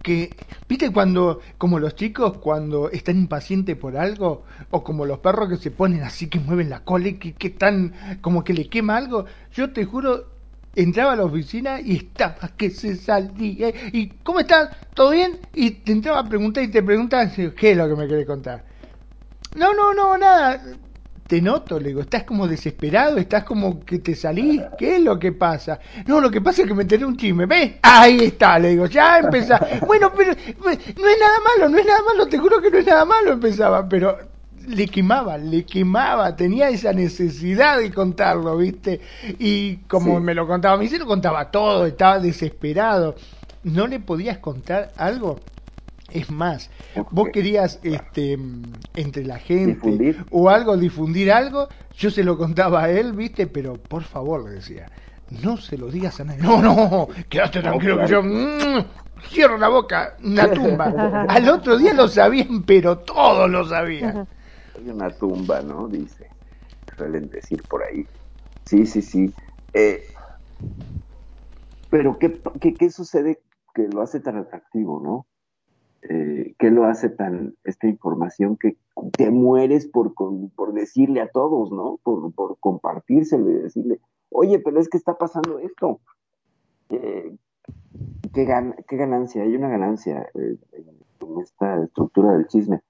que, 0.00 0.34
viste 0.68 0.92
cuando, 0.92 1.40
como 1.58 1.78
los 1.78 1.94
chicos 1.96 2.38
cuando 2.38 2.88
están 2.90 3.18
impacientes 3.18 3.76
por 3.76 3.96
algo, 3.96 4.44
o 4.70 4.84
como 4.84 5.04
los 5.04 5.18
perros 5.18 5.48
que 5.48 5.56
se 5.56 5.70
ponen 5.70 6.02
así 6.02 6.28
que 6.28 6.38
mueven 6.38 6.70
la 6.70 6.84
cola 6.84 7.08
y 7.08 7.14
que, 7.14 7.32
que 7.32 7.48
están 7.48 7.92
como 8.20 8.44
que 8.44 8.54
le 8.54 8.68
quema 8.68 8.96
algo, 8.96 9.26
yo 9.52 9.72
te 9.72 9.84
juro, 9.84 10.26
entraba 10.74 11.12
a 11.12 11.16
la 11.16 11.24
oficina 11.24 11.80
y 11.80 11.96
estaba 11.96 12.50
que 12.56 12.70
se 12.70 12.96
salía. 12.96 13.70
¿Y 13.92 14.08
cómo 14.22 14.40
estás? 14.40 14.70
¿Todo 14.94 15.10
bien? 15.10 15.38
Y 15.54 15.70
te 15.70 15.92
entraba 15.92 16.20
a 16.20 16.28
preguntar 16.28 16.64
y 16.64 16.68
te 16.68 16.82
preguntan, 16.82 17.32
¿qué 17.32 17.70
es 17.72 17.76
lo 17.76 17.88
que 17.88 17.96
me 17.96 18.06
querés 18.06 18.26
contar? 18.26 18.64
No, 19.56 19.74
no, 19.74 19.92
no, 19.92 20.16
nada. 20.16 20.62
Te 21.26 21.40
noto, 21.40 21.78
le 21.78 21.88
digo, 21.88 22.00
estás 22.00 22.24
como 22.24 22.48
desesperado, 22.48 23.18
estás 23.18 23.44
como 23.44 23.84
que 23.84 24.00
te 24.00 24.16
salís, 24.16 24.62
¿qué 24.76 24.96
es 24.96 25.00
lo 25.00 25.16
que 25.16 25.30
pasa? 25.30 25.78
No, 26.06 26.20
lo 26.20 26.28
que 26.28 26.40
pasa 26.40 26.62
es 26.62 26.68
que 26.68 26.74
me 26.74 26.82
enteré 26.82 27.04
un 27.04 27.16
chisme, 27.16 27.46
¿ves? 27.46 27.74
Ahí 27.82 28.18
está, 28.18 28.58
le 28.58 28.70
digo, 28.70 28.86
ya 28.86 29.20
empezaba. 29.20 29.64
bueno, 29.86 30.12
pero 30.16 30.32
no 30.34 30.70
es 30.70 30.96
nada 30.96 31.38
malo, 31.56 31.68
no 31.68 31.78
es 31.78 31.86
nada 31.86 32.02
malo, 32.02 32.26
te 32.26 32.36
juro 32.36 32.60
que 32.60 32.68
no 32.68 32.78
es 32.78 32.86
nada 32.86 33.04
malo, 33.04 33.32
empezaba, 33.34 33.88
pero 33.88 34.29
le 34.66 34.86
quemaba, 34.86 35.38
le 35.38 35.64
quemaba, 35.64 36.36
tenía 36.36 36.68
esa 36.68 36.92
necesidad 36.92 37.78
de 37.78 37.90
contarlo, 37.92 38.56
¿viste? 38.56 39.00
Y 39.38 39.76
como 39.88 40.20
me 40.20 40.34
lo 40.34 40.46
contaba 40.46 40.74
a 40.74 40.78
mí, 40.78 40.88
se 40.88 40.98
lo 40.98 41.06
contaba 41.06 41.50
todo, 41.50 41.86
estaba 41.86 42.18
desesperado. 42.18 43.14
¿No 43.62 43.86
le 43.86 44.00
podías 44.00 44.38
contar 44.38 44.92
algo? 44.96 45.38
Es 46.10 46.30
más, 46.30 46.70
vos 47.10 47.28
querías 47.32 47.78
este 47.84 48.36
entre 48.96 49.24
la 49.24 49.38
gente 49.38 50.16
o 50.30 50.50
algo, 50.50 50.76
difundir 50.76 51.30
algo, 51.30 51.68
yo 51.96 52.10
se 52.10 52.24
lo 52.24 52.36
contaba 52.36 52.84
a 52.84 52.90
él, 52.90 53.12
¿viste? 53.12 53.46
Pero 53.46 53.74
por 53.74 54.02
favor, 54.02 54.44
le 54.44 54.56
decía, 54.56 54.90
no 55.42 55.56
se 55.56 55.78
lo 55.78 55.86
digas 55.86 56.18
a 56.18 56.24
nadie. 56.24 56.42
No, 56.42 56.60
no, 56.60 57.08
quédate 57.28 57.60
tranquilo 57.60 58.00
que 58.00 58.08
yo 58.08 58.22
mm, 58.24 58.84
cierro 59.28 59.56
la 59.56 59.68
boca, 59.68 60.16
una 60.24 60.50
tumba. 60.50 61.26
Al 61.28 61.48
otro 61.48 61.78
día 61.78 61.94
lo 61.94 62.08
sabían, 62.08 62.64
pero 62.64 62.98
todos 62.98 63.48
lo 63.48 63.64
sabían 63.68 64.26
una 64.76 65.10
tumba, 65.10 65.62
¿no? 65.62 65.88
Dice, 65.88 66.28
suelen 66.96 67.28
decir 67.28 67.64
por 67.68 67.82
ahí. 67.82 68.06
Sí, 68.64 68.86
sí, 68.86 69.02
sí. 69.02 69.34
Eh, 69.72 70.00
pero 71.90 72.18
¿qué, 72.18 72.40
¿qué, 72.78 72.90
sucede 72.90 73.40
que 73.74 73.88
lo 73.88 74.02
hace 74.02 74.20
tan 74.20 74.36
atractivo, 74.36 75.00
¿no? 75.00 75.26
Eh, 76.02 76.54
¿Qué 76.58 76.70
lo 76.70 76.84
hace 76.84 77.10
tan, 77.10 77.54
esta 77.64 77.86
información 77.86 78.56
que 78.56 78.76
te 79.16 79.30
mueres 79.30 79.86
por, 79.86 80.14
por 80.14 80.72
decirle 80.72 81.20
a 81.20 81.28
todos, 81.28 81.72
¿no? 81.72 81.98
Por, 82.02 82.32
por 82.32 82.58
compartírselo 82.58 83.50
y 83.50 83.54
decirle, 83.54 84.00
oye, 84.30 84.58
pero 84.60 84.80
es 84.80 84.88
que 84.88 84.96
está 84.96 85.18
pasando 85.18 85.58
esto. 85.58 86.00
Eh, 86.90 87.36
¿qué, 88.32 88.46
¿qué, 88.88 88.96
ganancia? 88.96 89.42
Hay 89.42 89.54
una 89.54 89.68
ganancia 89.68 90.28
en 90.34 90.58
esta 91.40 91.82
estructura 91.82 92.32
del 92.32 92.46
chisme. 92.46 92.80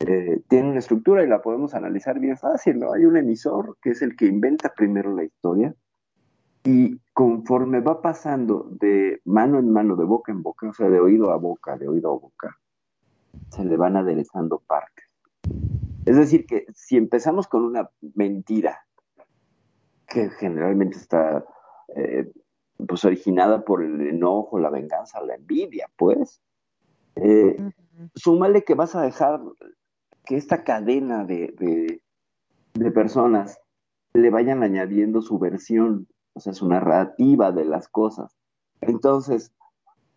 Eh, 0.00 0.40
tiene 0.48 0.70
una 0.70 0.78
estructura 0.78 1.22
y 1.22 1.26
la 1.26 1.42
podemos 1.42 1.74
analizar 1.74 2.18
bien 2.18 2.38
fácil, 2.38 2.78
¿no? 2.78 2.92
Hay 2.92 3.04
un 3.04 3.18
emisor 3.18 3.76
que 3.82 3.90
es 3.90 4.00
el 4.00 4.16
que 4.16 4.26
inventa 4.26 4.72
primero 4.74 5.14
la 5.14 5.24
historia 5.24 5.74
y 6.64 6.98
conforme 7.12 7.80
va 7.80 8.00
pasando 8.00 8.66
de 8.70 9.20
mano 9.26 9.58
en 9.58 9.70
mano, 9.70 9.96
de 9.96 10.04
boca 10.04 10.32
en 10.32 10.42
boca, 10.42 10.70
o 10.70 10.72
sea, 10.72 10.88
de 10.88 11.00
oído 11.00 11.30
a 11.30 11.36
boca, 11.36 11.76
de 11.76 11.86
oído 11.86 12.10
a 12.10 12.18
boca, 12.18 12.58
se 13.50 13.64
le 13.64 13.76
van 13.76 13.96
aderezando 13.96 14.58
partes. 14.66 15.04
Es 16.06 16.16
decir, 16.16 16.46
que 16.46 16.66
si 16.74 16.96
empezamos 16.96 17.46
con 17.46 17.64
una 17.64 17.90
mentira, 18.14 18.86
que 20.06 20.30
generalmente 20.30 20.96
está 20.96 21.44
eh, 21.94 22.32
pues 22.88 23.04
originada 23.04 23.64
por 23.64 23.82
el 23.82 24.00
enojo, 24.00 24.58
la 24.58 24.70
venganza, 24.70 25.20
la 25.22 25.34
envidia, 25.34 25.88
pues, 25.96 26.40
eh, 27.16 27.70
súmale 28.14 28.64
que 28.64 28.74
vas 28.74 28.96
a 28.96 29.02
dejar 29.02 29.40
que 30.24 30.36
esta 30.36 30.64
cadena 30.64 31.24
de, 31.24 32.00
personas 32.94 33.60
le 34.14 34.30
vayan 34.30 34.62
añadiendo 34.62 35.22
su 35.22 35.38
versión, 35.38 36.08
o 36.34 36.40
sea, 36.40 36.52
su 36.52 36.68
narrativa 36.68 37.52
de 37.52 37.64
las 37.64 37.88
cosas. 37.88 38.36
Entonces, 38.80 39.52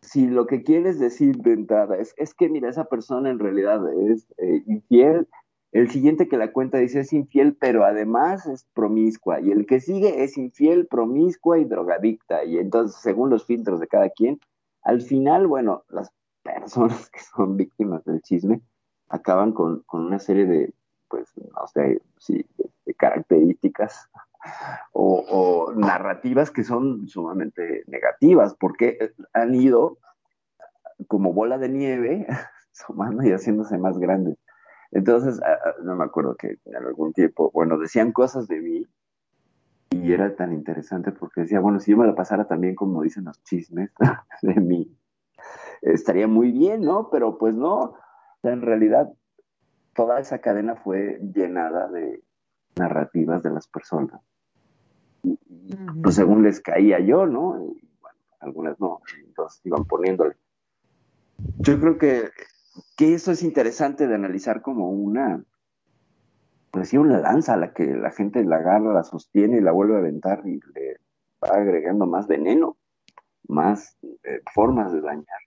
si 0.02 0.28
lo 0.28 0.48
que 0.48 0.64
quieres 0.64 1.00
decir 1.00 1.38
de 1.38 1.54
entrada 1.54 1.98
es, 1.98 2.14
es 2.18 2.34
que, 2.34 2.50
mira, 2.50 2.70
esa 2.70 2.86
persona 2.86 3.30
en 3.30 3.40
realidad 3.40 3.82
es 3.94 4.28
eh, 4.38 4.64
infiel, 4.68 5.28
el 5.72 5.90
siguiente 5.90 6.28
que 6.28 6.38
la 6.38 6.52
cuenta 6.52 6.78
dice 6.78 7.00
es 7.00 7.14
infiel, 7.14 7.56
pero 7.60 7.84
además 7.84 8.46
es 8.46 8.68
promiscua, 8.74 9.42
y 9.42 9.52
el 9.52 9.66
que 9.66 9.80
sigue 9.80 10.24
es 10.24 10.38
infiel, 10.38 10.86
promiscua 10.88 11.58
y 11.58 11.66
drogadicta, 11.66 12.46
y 12.46 12.60
entonces, 12.60 13.02
según 13.02 13.32
los 13.32 13.46
filtros 13.46 13.80
de 13.80 13.88
cada 13.88 14.10
quien, 14.10 14.40
al 14.84 15.02
final, 15.02 15.48
bueno, 15.48 15.84
las 15.90 16.12
personas 16.44 17.10
que 17.12 17.20
son 17.20 17.58
víctimas 17.58 18.04
del 18.06 18.22
chisme, 18.22 18.62
acaban 19.14 19.52
con, 19.52 19.84
una 19.94 20.18
serie 20.18 20.46
de, 20.48 20.74
pues, 21.08 21.32
no 21.38 21.68
sé, 21.68 22.02
sí, 22.18 22.46
características 22.98 24.10
o, 24.94 25.72
narrativas 25.76 26.50
que 26.50 26.64
son 26.64 27.08
sumamente 27.08 27.84
negativas, 27.88 28.56
porque 28.60 29.14
han 29.34 29.54
ido 29.54 30.00
como 31.08 31.32
bola 31.32 31.58
de 31.60 31.70
nieve 31.70 32.28
sumando 32.72 33.24
y 33.24 33.32
haciéndose 33.32 33.78
más 33.78 34.00
grandes. 34.00 34.38
Entonces, 34.92 35.40
no 35.84 35.96
me 35.96 36.04
acuerdo 36.04 36.36
que 36.36 36.58
en 36.66 36.76
algún 36.76 37.14
tiempo, 37.14 37.52
bueno, 37.52 37.78
decían 37.78 38.12
cosas 38.12 38.48
de 38.48 38.62
mí 38.62 38.86
y 39.92 40.12
era 40.12 40.36
tan 40.36 40.54
interesante 40.54 41.12
porque 41.12 41.42
decía, 41.42 41.60
bueno, 41.60 41.80
si 41.80 41.92
yo 41.92 41.98
me 41.98 42.08
la 42.08 42.16
pasara 42.16 42.48
también 42.48 42.76
como 42.76 43.04
dicen 43.04 43.26
los 43.26 43.44
chismes 43.44 43.92
de 44.42 44.56
mí, 44.56 44.96
estaría 45.82 46.28
muy 46.28 46.52
bien, 46.52 46.82
¿no? 46.82 47.10
Pero 47.10 47.38
pues 47.38 47.56
no, 47.56 47.96
en 48.52 48.62
realidad 48.62 49.10
toda 49.94 50.20
esa 50.20 50.40
cadena 50.40 50.76
fue 50.76 51.20
llenada 51.34 51.88
de 51.88 52.24
narrativas 52.76 53.44
de 53.44 53.52
las 53.52 53.68
personas. 53.68 54.22
Y, 55.24 55.38
pues 56.02 56.16
según 56.16 56.44
les 56.44 56.60
caía 56.60 57.00
yo, 57.00 57.26
¿no? 57.26 57.58
Y, 57.64 57.90
bueno, 58.02 58.18
algunas 58.40 58.80
no, 58.80 59.00
entonces 59.26 59.62
iban 59.66 59.86
poniéndole. 59.86 60.36
Yo 61.60 61.80
creo 61.80 61.98
que, 61.98 62.30
que 62.98 63.14
eso 63.14 63.32
es 63.32 63.44
interesante 63.44 64.08
de 64.08 64.16
analizar 64.16 64.62
como 64.62 64.90
una, 64.90 65.44
pues 66.72 66.90
sí, 66.90 66.98
una 66.98 67.20
lanza 67.20 67.54
a 67.54 67.58
la 67.58 67.74
que 67.74 67.86
la 67.86 68.12
gente 68.12 68.44
la 68.44 68.58
agarra, 68.58 68.94
la 68.94 69.04
sostiene 69.04 69.58
y 69.58 69.62
la 69.62 69.72
vuelve 69.72 69.96
a 69.96 70.00
aventar 70.00 70.42
y 70.46 70.60
le 70.74 70.98
va 71.42 71.56
agregando 71.56 72.06
más 72.06 72.28
veneno, 72.28 72.78
más 73.48 73.98
eh, 74.24 74.42
formas 74.54 74.92
de 74.92 75.02
dañar. 75.02 75.40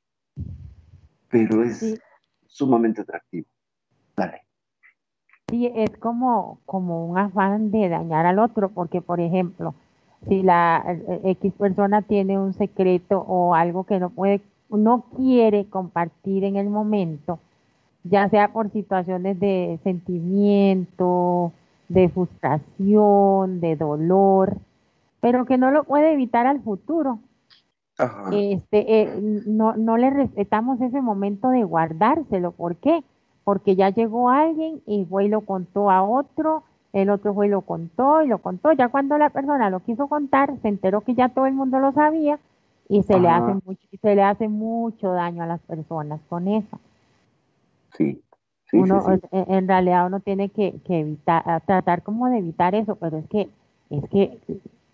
Pero 1.28 1.62
es 1.62 2.00
sumamente 2.56 3.02
atractivo. 3.02 3.46
Dale. 4.16 4.42
Sí, 5.48 5.70
es 5.74 5.90
como, 5.98 6.58
como 6.64 7.06
un 7.06 7.18
afán 7.18 7.70
de 7.70 7.88
dañar 7.88 8.26
al 8.26 8.38
otro, 8.38 8.70
porque 8.70 9.00
por 9.00 9.20
ejemplo, 9.20 9.74
si 10.26 10.42
la 10.42 10.98
X 11.22 11.52
persona 11.52 12.02
tiene 12.02 12.38
un 12.38 12.54
secreto 12.54 13.20
o 13.20 13.54
algo 13.54 13.84
que 13.84 14.00
no 14.00 14.10
puede, 14.10 14.40
no 14.70 15.04
quiere 15.16 15.66
compartir 15.66 16.44
en 16.44 16.56
el 16.56 16.68
momento, 16.68 17.38
ya 18.04 18.28
sea 18.28 18.52
por 18.52 18.70
situaciones 18.70 19.38
de 19.38 19.78
sentimiento, 19.84 21.52
de 21.88 22.08
frustración, 22.08 23.60
de 23.60 23.76
dolor, 23.76 24.56
pero 25.20 25.44
que 25.44 25.58
no 25.58 25.70
lo 25.70 25.84
puede 25.84 26.12
evitar 26.12 26.46
al 26.46 26.60
futuro. 26.62 27.20
Este, 28.32 29.02
eh, 29.02 29.42
no, 29.46 29.76
no 29.76 29.96
le 29.96 30.10
respetamos 30.10 30.80
ese 30.80 31.00
momento 31.00 31.48
de 31.48 31.64
guardárselo. 31.64 32.52
¿Por 32.52 32.76
qué? 32.76 33.02
Porque 33.44 33.74
ya 33.74 33.90
llegó 33.90 34.30
alguien 34.30 34.82
y 34.86 35.04
fue 35.06 35.26
y 35.26 35.28
lo 35.28 35.42
contó 35.42 35.90
a 35.90 36.02
otro, 36.02 36.64
el 36.92 37.10
otro 37.10 37.32
fue 37.32 37.46
y 37.46 37.50
lo 37.50 37.62
contó 37.62 38.22
y 38.22 38.28
lo 38.28 38.38
contó. 38.38 38.72
Ya 38.72 38.88
cuando 38.88 39.16
la 39.16 39.30
persona 39.30 39.70
lo 39.70 39.80
quiso 39.80 40.08
contar, 40.08 40.58
se 40.60 40.68
enteró 40.68 41.00
que 41.00 41.14
ya 41.14 41.30
todo 41.30 41.46
el 41.46 41.54
mundo 41.54 41.78
lo 41.78 41.92
sabía 41.92 42.38
y 42.88 43.02
se 43.02 43.18
le 43.18 43.28
hace 43.28 43.54
mucho, 43.54 43.88
se 44.00 44.14
le 44.14 44.22
hace 44.22 44.48
mucho 44.48 45.12
daño 45.12 45.42
a 45.42 45.46
las 45.46 45.60
personas 45.62 46.20
con 46.28 46.48
eso. 46.48 46.78
Sí. 47.96 48.22
uno, 48.72 49.02
En, 49.32 49.68
realidad 49.68 50.06
uno 50.06 50.20
tiene 50.20 50.50
que, 50.50 50.80
evitar, 50.86 51.62
tratar 51.62 52.02
como 52.02 52.28
de 52.28 52.38
evitar 52.38 52.74
eso, 52.74 52.96
pero 52.96 53.18
es 53.18 53.26
que, 53.26 53.48
es 53.90 54.08
que 54.10 54.38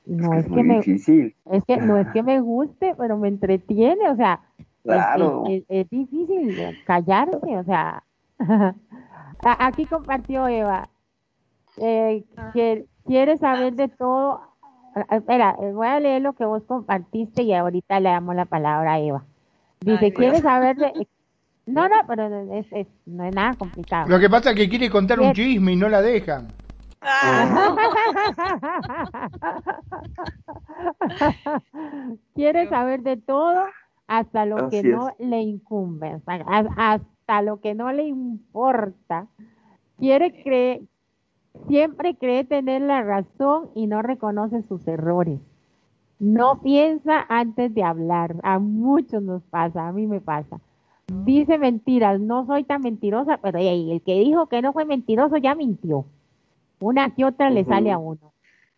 no 0.06 0.34
es, 0.34 0.46
que, 0.46 0.62
me 0.62 0.78
es 0.78 1.64
que 1.64 1.76
no 1.76 1.96
es 1.96 2.08
que 2.08 2.22
me 2.22 2.40
guste, 2.40 2.94
pero 2.98 3.16
me 3.16 3.28
entretiene, 3.28 4.10
o 4.10 4.16
sea, 4.16 4.40
es, 4.84 5.90
difícil 5.90 6.56
callarse, 6.84 7.58
o 7.58 7.64
sea, 7.64 8.02
aquí 9.58 9.86
compartió 9.86 10.48
Eva, 10.48 10.88
eh, 11.76 12.24
que 12.52 12.86
quiere 13.06 13.36
saber 13.38 13.74
de 13.74 13.88
todo. 13.88 14.40
Espera, 15.10 15.56
voy 15.72 15.86
a 15.86 16.00
leer 16.00 16.20
lo 16.20 16.34
que 16.34 16.44
vos 16.44 16.62
compartiste 16.64 17.42
y 17.42 17.54
ahorita 17.54 17.98
le 18.00 18.10
damos 18.10 18.34
la 18.34 18.44
palabra 18.44 18.94
a 18.94 19.00
Eva. 19.00 19.24
Dice, 19.80 20.12
quiere 20.12 20.40
saber 20.40 20.76
de, 20.76 20.92
no, 21.66 21.88
no, 21.88 21.96
pero 22.06 22.52
es, 22.52 22.66
es, 22.72 22.86
no 23.06 23.24
es 23.24 23.34
nada 23.34 23.54
complicado. 23.54 24.08
Lo 24.08 24.18
que 24.18 24.28
pasa 24.28 24.50
es 24.50 24.56
que 24.56 24.68
quiere 24.68 24.90
contar 24.90 25.20
un 25.20 25.32
chisme 25.32 25.72
y 25.72 25.76
no 25.76 25.88
la 25.88 26.02
dejan. 26.02 26.48
Quiere 32.34 32.68
saber 32.68 33.02
de 33.02 33.16
todo 33.16 33.64
hasta 34.06 34.46
lo 34.46 34.68
que 34.68 34.82
no 34.82 35.10
le 35.18 35.40
incumbe, 35.40 36.20
hasta 36.76 37.42
lo 37.42 37.60
que 37.60 37.74
no 37.74 37.92
le 37.92 38.04
importa. 38.04 39.26
Quiere 39.98 40.42
creer, 40.42 40.82
siempre 41.66 42.16
cree 42.16 42.44
tener 42.44 42.82
la 42.82 43.02
razón 43.02 43.70
y 43.74 43.86
no 43.86 44.02
reconoce 44.02 44.62
sus 44.62 44.86
errores. 44.86 45.40
No 46.18 46.60
piensa 46.62 47.24
antes 47.28 47.74
de 47.74 47.82
hablar. 47.82 48.36
A 48.42 48.58
muchos 48.58 49.22
nos 49.22 49.42
pasa, 49.44 49.88
a 49.88 49.92
mí 49.92 50.06
me 50.06 50.20
pasa 50.20 50.60
dice 51.24 51.58
mentiras, 51.58 52.20
no 52.20 52.46
soy 52.46 52.64
tan 52.64 52.82
mentirosa, 52.82 53.38
pero 53.38 53.58
el 53.58 54.02
que 54.02 54.20
dijo 54.20 54.46
que 54.46 54.62
no 54.62 54.72
fue 54.72 54.84
mentiroso 54.84 55.36
ya 55.36 55.54
mintió. 55.54 56.04
Una 56.82 57.14
que 57.14 57.24
otra 57.24 57.50
le 57.50 57.64
sale 57.64 57.92
a 57.92 57.98
uno. 57.98 58.32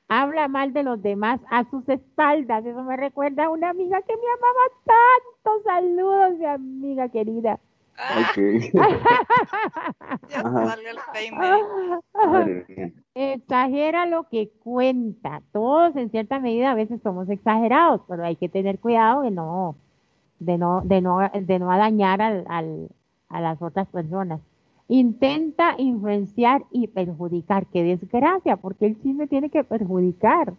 Habla 0.09 0.49
mal 0.49 0.73
de 0.73 0.83
los 0.83 1.03
demás 1.03 1.41
a 1.51 1.65
sus 1.71 1.89
espaldas. 1.89 2.65
Eso 2.65 2.83
me 2.83 2.97
recuerda 2.97 3.45
a 3.47 3.51
una 3.51 3.71
amiga 3.71 4.01
que 4.03 4.15
me 4.15 4.23
amaba 4.37 4.61
tanto. 4.85 5.63
Saludos, 5.65 6.39
mi 6.39 6.45
amiga 6.45 7.09
querida. 7.09 7.59
Exagera 13.15 14.07
lo 14.07 14.29
que 14.29 14.51
cuenta. 14.63 15.43
Todos 15.53 15.95
en 15.97 16.11
cierta 16.11 16.41
medida 16.41 16.73
a 16.73 16.75
veces 16.75 17.01
somos 17.03 17.31
exagerados, 17.31 18.01
pero 18.09 18.25
hay 18.25 18.35
que 18.37 18.49
tener 18.49 18.81
cuidado 18.81 19.23
de 19.23 19.31
no 19.31 19.77
de 20.39 20.59
no, 20.59 20.83
de 20.85 21.01
no, 21.01 21.19
de 21.33 21.59
no 21.59 21.69
dañar 21.69 22.21
al, 22.21 22.45
al, 22.49 22.89
a 23.29 23.41
las 23.41 23.61
otras 23.63 23.89
personas. 23.89 24.41
Intenta 24.89 25.74
influenciar 25.78 26.64
y 26.70 26.89
perjudicar. 26.89 27.66
Qué 27.66 27.82
desgracia, 27.82 28.57
porque 28.57 28.87
el 28.87 29.01
chisme 29.01 29.26
tiene 29.26 29.51
que 29.51 29.64
perjudicar. 29.64 30.55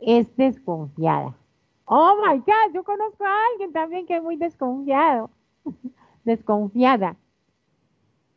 Es 0.00 0.34
desconfiada. 0.36 1.34
Oh 1.86 2.16
my 2.26 2.38
God, 2.38 2.74
yo 2.74 2.84
conozco 2.84 3.24
a 3.24 3.36
alguien 3.52 3.72
también 3.72 4.06
que 4.06 4.16
es 4.16 4.22
muy 4.22 4.36
desconfiado, 4.36 5.30
desconfiada. 6.24 7.16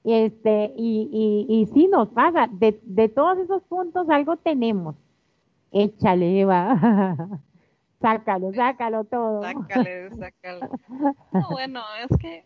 Este, 0.04 0.74
y, 0.78 1.46
y, 1.50 1.54
y 1.54 1.66
sí 1.68 1.88
nos 1.88 2.10
pasa, 2.10 2.48
de, 2.52 2.80
de 2.84 3.10
todos 3.10 3.38
esos 3.40 3.64
puntos 3.64 4.10
algo 4.10 4.38
tenemos. 4.38 4.96
Échale, 5.72 6.42
Eva. 6.42 7.40
Sácalo, 8.02 8.54
sácalo 8.54 9.04
todo. 9.06 9.42
Sácale, 9.42 10.10
sácalo. 10.16 10.70
No, 11.34 11.50
bueno, 11.52 11.82
es 12.10 12.18
que 12.18 12.46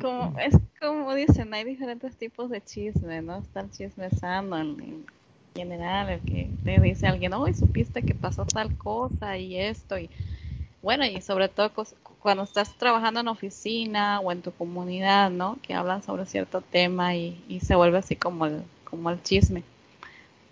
como, 0.00 0.38
es 0.38 0.54
como 0.80 1.14
dicen, 1.14 1.52
hay 1.54 1.64
diferentes 1.64 2.16
tipos 2.16 2.50
de 2.50 2.62
chisme, 2.62 3.22
¿no? 3.22 3.38
Está 3.38 3.60
el 3.60 3.70
chisme 3.70 4.10
sano 4.10 4.58
en, 4.58 5.04
general, 5.54 6.10
el 6.10 6.20
que 6.20 6.50
te 6.64 6.80
dice 6.80 7.06
alguien, 7.06 7.32
hoy 7.32 7.54
supiste 7.54 8.02
que 8.02 8.14
pasó 8.14 8.44
tal 8.44 8.76
cosa 8.76 9.38
y 9.38 9.56
esto, 9.56 9.96
y 9.96 10.10
bueno, 10.82 11.04
y 11.06 11.20
sobre 11.20 11.48
todo 11.48 11.70
cuando 12.18 12.42
estás 12.42 12.74
trabajando 12.76 13.20
en 13.20 13.28
oficina 13.28 14.20
o 14.20 14.32
en 14.32 14.42
tu 14.42 14.50
comunidad, 14.52 15.30
¿no? 15.30 15.58
Que 15.62 15.74
hablan 15.74 16.02
sobre 16.02 16.26
cierto 16.26 16.60
tema 16.60 17.14
y, 17.14 17.42
y 17.48 17.60
se 17.60 17.76
vuelve 17.76 17.98
así 17.98 18.16
como 18.16 18.46
el, 18.46 18.62
como 18.84 19.10
el 19.10 19.22
chisme. 19.22 19.62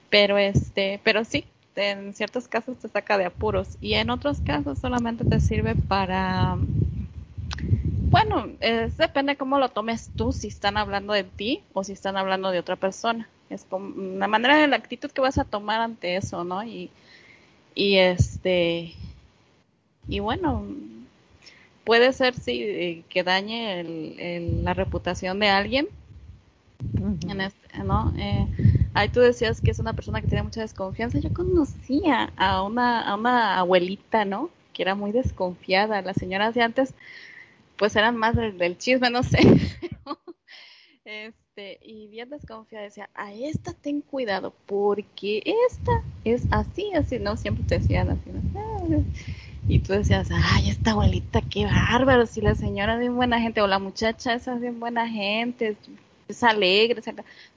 Pero 0.09 0.38
este, 0.38 1.01
pero 1.03 1.24
sí, 1.24 1.47
en 1.74 2.14
ciertos 2.14 2.49
casos 2.49 2.78
te 2.78 2.88
saca 2.88 3.18
de 3.18 3.24
apuros 3.24 3.78
y 3.80 3.95
en 3.95 4.11
otros 4.11 4.40
casos 4.40 4.78
solamente 4.78 5.24
te 5.24 5.40
sirve 5.40 5.74
para 5.74 6.57
bueno, 8.12 8.48
es, 8.60 8.96
depende 8.96 9.36
cómo 9.36 9.58
lo 9.58 9.70
tomes 9.70 10.10
tú, 10.16 10.32
si 10.32 10.48
están 10.48 10.76
hablando 10.76 11.12
de 11.14 11.24
ti 11.24 11.62
o 11.72 11.82
si 11.82 11.92
están 11.92 12.16
hablando 12.16 12.50
de 12.50 12.60
otra 12.60 12.76
persona. 12.76 13.28
Es 13.50 13.64
como 13.64 13.94
la 14.18 14.28
manera 14.28 14.56
de 14.58 14.68
la 14.68 14.76
actitud 14.76 15.10
que 15.10 15.20
vas 15.20 15.38
a 15.38 15.44
tomar 15.44 15.80
ante 15.80 16.16
eso, 16.16 16.44
¿no? 16.44 16.62
Y, 16.64 16.90
y 17.74 17.98
este, 17.98 18.94
y 20.08 20.20
bueno, 20.20 20.64
puede 21.84 22.12
ser 22.12 22.34
sí 22.34 22.62
eh, 22.62 23.04
que 23.08 23.22
dañe 23.24 23.80
el, 23.80 24.64
la 24.64 24.74
reputación 24.74 25.38
de 25.40 25.48
alguien, 25.48 25.88
en 27.28 27.40
este, 27.40 27.78
¿no? 27.84 28.12
Eh, 28.18 28.46
Ahí 28.94 29.08
tú 29.08 29.20
decías 29.20 29.60
que 29.62 29.70
es 29.70 29.78
una 29.78 29.94
persona 29.94 30.20
que 30.20 30.26
tiene 30.26 30.42
mucha 30.42 30.60
desconfianza. 30.60 31.18
Yo 31.18 31.32
conocía 31.32 32.32
a 32.36 32.62
una, 32.62 33.00
a 33.00 33.16
una 33.16 33.58
abuelita, 33.58 34.24
¿no? 34.26 34.50
Que 34.74 34.82
era 34.82 34.94
muy 34.94 35.12
desconfiada. 35.12 36.02
Las 36.02 36.16
señoras 36.16 36.54
de 36.54 36.62
antes, 36.62 36.94
pues 37.76 37.96
eran 37.96 38.16
más 38.16 38.36
del, 38.36 38.78
chisme, 38.78 39.10
no 39.10 39.22
sé. 39.22 39.38
este, 41.04 41.78
y 41.82 42.08
bien 42.08 42.30
desconfiada 42.30 42.84
decía, 42.84 43.10
a 43.14 43.32
esta 43.32 43.72
ten 43.72 44.00
cuidado, 44.00 44.54
porque 44.66 45.42
esta 45.68 46.02
es 46.24 46.44
así, 46.50 46.92
así, 46.94 47.18
¿no? 47.18 47.36
Siempre 47.36 47.64
te 47.64 47.78
decían 47.78 48.10
así, 48.10 48.30
¿no? 48.30 49.04
Y 49.68 49.78
tú 49.78 49.92
decías, 49.92 50.28
ay, 50.32 50.70
esta 50.70 50.90
abuelita, 50.90 51.40
qué 51.42 51.66
bárbaro, 51.66 52.26
si 52.26 52.40
la 52.40 52.54
señora 52.54 52.94
es 52.94 53.00
bien 53.00 53.14
buena 53.14 53.40
gente, 53.40 53.60
o 53.62 53.66
la 53.66 53.78
muchacha 53.78 54.34
esa 54.34 54.54
es 54.54 54.60
bien 54.60 54.80
buena 54.80 55.08
gente, 55.08 55.76
es 56.28 56.42
alegre, 56.42 57.00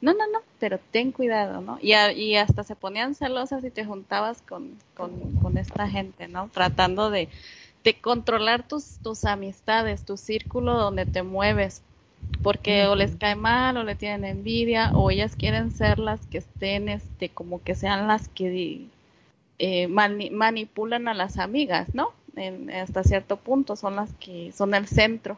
no, 0.02 0.14
no, 0.14 0.28
no, 0.28 0.40
pero 0.60 0.80
ten 0.92 1.12
cuidado, 1.12 1.62
¿no? 1.62 1.80
Y, 1.82 1.94
y 1.94 2.36
hasta 2.36 2.64
se 2.64 2.76
ponían 2.76 3.16
celosas 3.16 3.64
y 3.64 3.72
te 3.72 3.86
juntabas 3.86 4.42
con, 4.42 4.78
con, 4.94 5.58
esta 5.58 5.88
gente, 5.88 6.28
¿no? 6.28 6.50
Tratando 6.50 7.10
de, 7.10 7.30
de 7.86 7.94
controlar 7.94 8.68
tus, 8.68 8.98
tus 9.04 9.26
amistades, 9.26 10.04
tu 10.04 10.18
círculo 10.18 10.74
donde 10.74 11.06
te 11.06 11.22
mueves, 11.22 11.84
porque 12.42 12.88
o 12.88 12.96
les 12.96 13.16
cae 13.16 13.36
mal 13.36 13.78
o 13.78 13.84
le 13.84 13.94
tienen 13.94 14.26
envidia 14.26 14.92
o 14.94 15.12
ellas 15.12 15.36
quieren 15.36 15.72
ser 15.72 16.00
las 16.00 16.26
que 16.26 16.40
estén, 16.40 16.90
este, 16.90 17.30
como 17.30 17.64
que 17.64 17.76
sean 17.76 18.08
las 18.08 18.28
que 18.28 18.88
eh, 19.60 19.88
manipulan 19.88 21.08
a 21.08 21.14
las 21.14 21.38
amigas, 21.38 21.94
¿no? 21.94 22.10
En, 22.36 22.72
hasta 22.72 23.04
cierto 23.04 23.38
punto 23.38 23.76
son 23.76 23.96
las 23.96 24.12
que 24.16 24.52
son 24.52 24.74
el 24.74 24.88
centro 24.88 25.38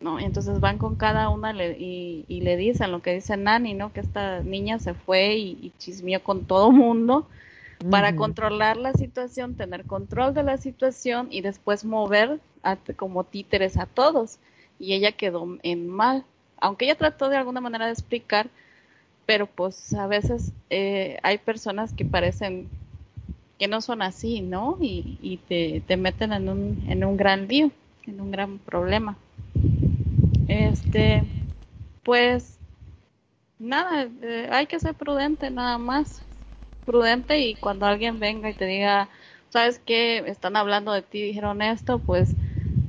¿no? 0.00 0.18
entonces 0.18 0.60
van 0.60 0.78
con 0.78 0.96
cada 0.96 1.28
una 1.28 1.52
y, 1.52 2.24
le 2.28 2.56
dicen 2.56 2.90
lo 2.90 3.02
que 3.02 3.14
dice 3.14 3.36
Nani, 3.36 3.74
¿no? 3.74 3.92
Que 3.92 4.00
esta 4.00 4.40
niña 4.40 4.78
se 4.78 4.94
fue 4.94 5.34
y, 5.36 5.58
y 5.60 5.72
chismeó 5.78 6.22
con 6.22 6.44
todo 6.46 6.70
mundo 6.70 7.26
para 7.90 8.16
controlar 8.16 8.76
la 8.76 8.92
situación, 8.92 9.54
tener 9.54 9.84
control 9.84 10.34
de 10.34 10.42
la 10.42 10.56
situación 10.56 11.28
y 11.30 11.42
después 11.42 11.84
mover 11.84 12.40
como 12.96 13.24
títeres 13.24 13.76
a 13.76 13.86
todos. 13.86 14.38
Y 14.78 14.94
ella 14.94 15.12
quedó 15.12 15.46
en 15.62 15.88
mal. 15.88 16.24
Aunque 16.58 16.86
ella 16.86 16.96
trató 16.96 17.28
de 17.28 17.36
alguna 17.36 17.60
manera 17.60 17.86
de 17.86 17.92
explicar, 17.92 18.48
pero 19.26 19.46
pues 19.46 19.92
a 19.94 20.06
veces 20.06 20.52
eh, 20.70 21.18
hay 21.22 21.38
personas 21.38 21.92
que 21.92 22.04
parecen 22.04 22.68
que 23.58 23.68
no 23.68 23.80
son 23.80 24.02
así, 24.02 24.40
¿no? 24.40 24.76
Y, 24.80 25.40
te, 25.48 25.82
te, 25.86 25.96
meten 25.96 26.32
en 26.32 26.48
un, 26.48 26.84
en 26.88 27.04
un 27.04 27.16
gran 27.16 27.48
lío, 27.48 27.70
en 28.06 28.20
un 28.20 28.30
gran 28.30 28.58
problema. 28.58 29.16
Este, 30.46 31.24
pues, 32.02 32.58
nada, 33.58 34.08
eh, 34.22 34.48
hay 34.52 34.66
que 34.66 34.78
ser 34.78 34.94
prudente 34.94 35.50
nada 35.50 35.78
más 35.78 36.22
prudente 36.86 37.40
y 37.40 37.56
cuando 37.56 37.86
alguien 37.86 38.20
venga 38.20 38.50
y 38.50 38.54
te 38.54 38.66
diga, 38.66 39.10
¿sabes 39.50 39.80
qué? 39.80 40.18
Están 40.26 40.56
hablando 40.56 40.92
de 40.92 41.02
ti, 41.02 41.22
dijeron 41.22 41.62
esto, 41.62 42.00
pues, 42.00 42.36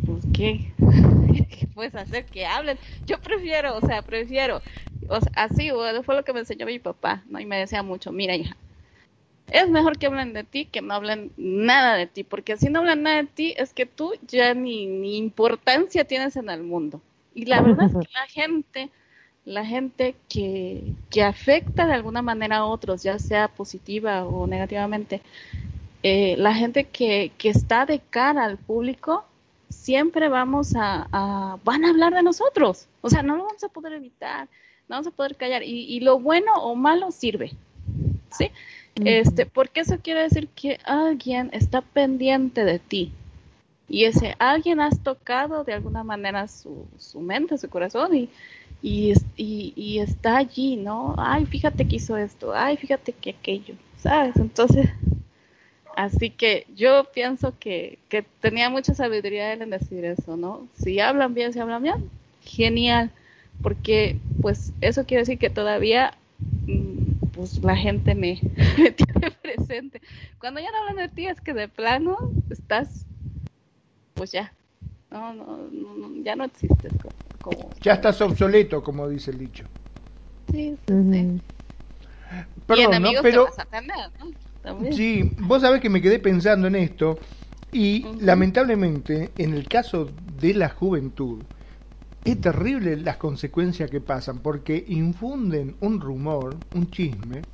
pues, 0.05 0.27
¿qué? 0.33 0.73
¿Qué 1.49 1.67
puedes 1.73 1.95
hacer? 1.95 2.25
Que 2.27 2.45
hablen. 2.45 2.79
Yo 3.07 3.21
prefiero, 3.21 3.77
o 3.77 3.81
sea, 3.81 4.03
prefiero, 4.03 4.61
o 5.09 5.21
sea, 5.21 5.31
así 5.35 5.71
fue 6.05 6.15
lo 6.15 6.23
que 6.25 6.33
me 6.33 6.41
enseñó 6.41 6.65
mi 6.67 6.79
papá, 6.79 7.23
¿no? 7.29 7.39
Y 7.39 7.45
me 7.47 7.59
decía 7.59 7.83
mucho, 7.83 8.11
mira, 8.13 8.35
hija, 8.35 8.57
es 9.47 9.69
mejor 9.69 9.97
que 9.97 10.07
hablen 10.07 10.33
de 10.33 10.43
ti 10.43 10.65
que 10.65 10.81
no 10.81 10.93
hablen 10.93 11.31
nada 11.37 11.95
de 11.95 12.07
ti, 12.07 12.23
porque 12.23 12.57
si 12.57 12.69
no 12.69 12.79
hablan 12.79 13.03
nada 13.03 13.17
de 13.17 13.27
ti 13.27 13.53
es 13.57 13.73
que 13.73 13.85
tú 13.85 14.13
ya 14.21 14.53
ni, 14.53 14.85
ni 14.87 15.17
importancia 15.17 16.05
tienes 16.05 16.35
en 16.35 16.49
el 16.49 16.63
mundo. 16.63 17.01
Y 17.33 17.45
la 17.45 17.61
verdad 17.61 17.87
es 17.87 17.97
que 17.97 18.07
la 18.13 18.27
gente 18.27 18.91
la 19.47 19.65
gente 19.65 20.13
que, 20.27 20.93
que 21.09 21.23
afecta 21.23 21.87
de 21.87 21.93
alguna 21.93 22.21
manera 22.21 22.57
a 22.57 22.65
otros, 22.65 23.01
ya 23.01 23.17
sea 23.17 23.47
positiva 23.47 24.25
o 24.25 24.45
negativamente, 24.45 25.21
eh, 26.03 26.35
la 26.37 26.53
gente 26.53 26.83
que, 26.83 27.31
que 27.37 27.47
está 27.47 27.85
de 27.85 27.99
cara 27.99 28.43
al 28.43 28.57
público, 28.57 29.23
siempre 29.69 30.27
vamos 30.27 30.73
a, 30.75 31.57
van 31.63 31.85
a 31.85 31.89
hablar 31.91 32.13
de 32.13 32.23
nosotros. 32.23 32.87
O 32.99 33.09
sea, 33.09 33.23
no 33.23 33.37
lo 33.37 33.45
vamos 33.45 33.63
a 33.63 33.69
poder 33.69 33.93
evitar, 33.93 34.49
no 34.89 34.95
vamos 34.95 35.07
a 35.07 35.11
poder 35.11 35.37
callar. 35.37 35.63
Y, 35.63 35.95
y 35.95 36.01
lo 36.01 36.19
bueno 36.19 36.53
o 36.55 36.75
malo 36.75 37.11
sirve. 37.11 37.53
¿Sí? 38.37 38.51
Este, 38.95 39.45
porque 39.45 39.79
eso 39.79 39.97
quiere 40.03 40.23
decir 40.23 40.49
que 40.49 40.79
alguien 40.83 41.51
está 41.53 41.79
pendiente 41.81 42.65
de 42.65 42.79
ti. 42.79 43.13
Y 43.87 44.03
ese 44.03 44.35
alguien 44.39 44.81
has 44.81 45.01
tocado 45.01 45.63
de 45.63 45.71
alguna 45.71 46.03
manera 46.03 46.49
su, 46.49 46.85
su 46.97 47.21
mente, 47.21 47.57
su 47.57 47.69
corazón, 47.69 48.13
y, 48.13 48.29
y, 48.81 49.13
y, 49.35 49.99
está 49.99 50.37
allí, 50.37 50.75
¿no? 50.75 51.15
Ay, 51.17 51.45
fíjate 51.45 51.87
que 51.87 51.95
hizo 51.95 52.15
esto, 52.15 52.53
ay, 52.53 52.77
fíjate 52.77 53.11
que 53.11 53.31
aquello, 53.31 53.75
¿sabes? 53.97 54.35
Entonces, 54.37 54.89
así 55.95 56.29
que 56.29 56.67
yo 56.75 57.05
pienso 57.13 57.53
que, 57.59 57.97
tenía 58.39 58.69
mucha 58.69 58.93
sabiduría 58.93 59.53
él 59.53 59.63
en 59.63 59.71
decir 59.71 60.05
eso, 60.05 60.37
¿no? 60.37 60.67
Si 60.75 60.99
hablan 60.99 61.33
bien, 61.33 61.53
si 61.53 61.59
hablan 61.59 61.83
bien, 61.83 62.09
genial, 62.41 63.11
porque 63.63 64.19
pues 64.41 64.71
eso 64.81 65.05
quiere 65.05 65.23
decir 65.23 65.39
que 65.39 65.49
todavía 65.49 66.13
mm, 66.67 67.31
pues 67.33 67.63
la 67.63 67.75
gente 67.75 68.13
me, 68.15 68.35
tiene 68.35 69.31
presente. 69.41 70.01
Cuando 70.39 70.59
ya 70.59 70.71
no 70.71 70.77
hablan 70.77 70.97
de 70.97 71.09
ti 71.09 71.25
es 71.25 71.41
que 71.41 71.53
de 71.53 71.67
plano 71.67 72.17
estás, 72.51 73.07
pues 74.13 74.31
ya, 74.31 74.53
no, 75.09 75.33
no, 75.33 75.67
no 75.67 76.23
ya 76.23 76.35
no 76.35 76.43
existes. 76.43 76.93
Ya 77.81 77.93
estás 77.93 78.19
obsoleto, 78.21 78.83
como 78.83 79.07
dice 79.07 79.31
el 79.31 79.39
dicho. 79.39 79.65
Sí, 80.51 80.77
sí, 80.87 81.41
Perdón, 82.65 83.01
¿no? 83.01 83.09
Pero... 83.21 83.47
Sí, 84.91 85.31
vos 85.39 85.61
sabés 85.61 85.81
que 85.81 85.89
me 85.89 86.01
quedé 86.01 86.19
pensando 86.19 86.67
en 86.67 86.75
esto 86.75 87.19
y 87.71 88.03
lamentablemente 88.19 89.31
en 89.37 89.53
el 89.53 89.67
caso 89.67 90.11
de 90.39 90.53
la 90.53 90.69
juventud 90.69 91.43
es 92.25 92.41
terrible 92.41 92.97
las 92.97 93.17
consecuencias 93.17 93.89
que 93.89 94.01
pasan 94.01 94.39
porque 94.39 94.83
infunden 94.89 95.77
un 95.79 96.01
rumor, 96.01 96.57
un 96.73 96.91
chisme, 96.91 97.45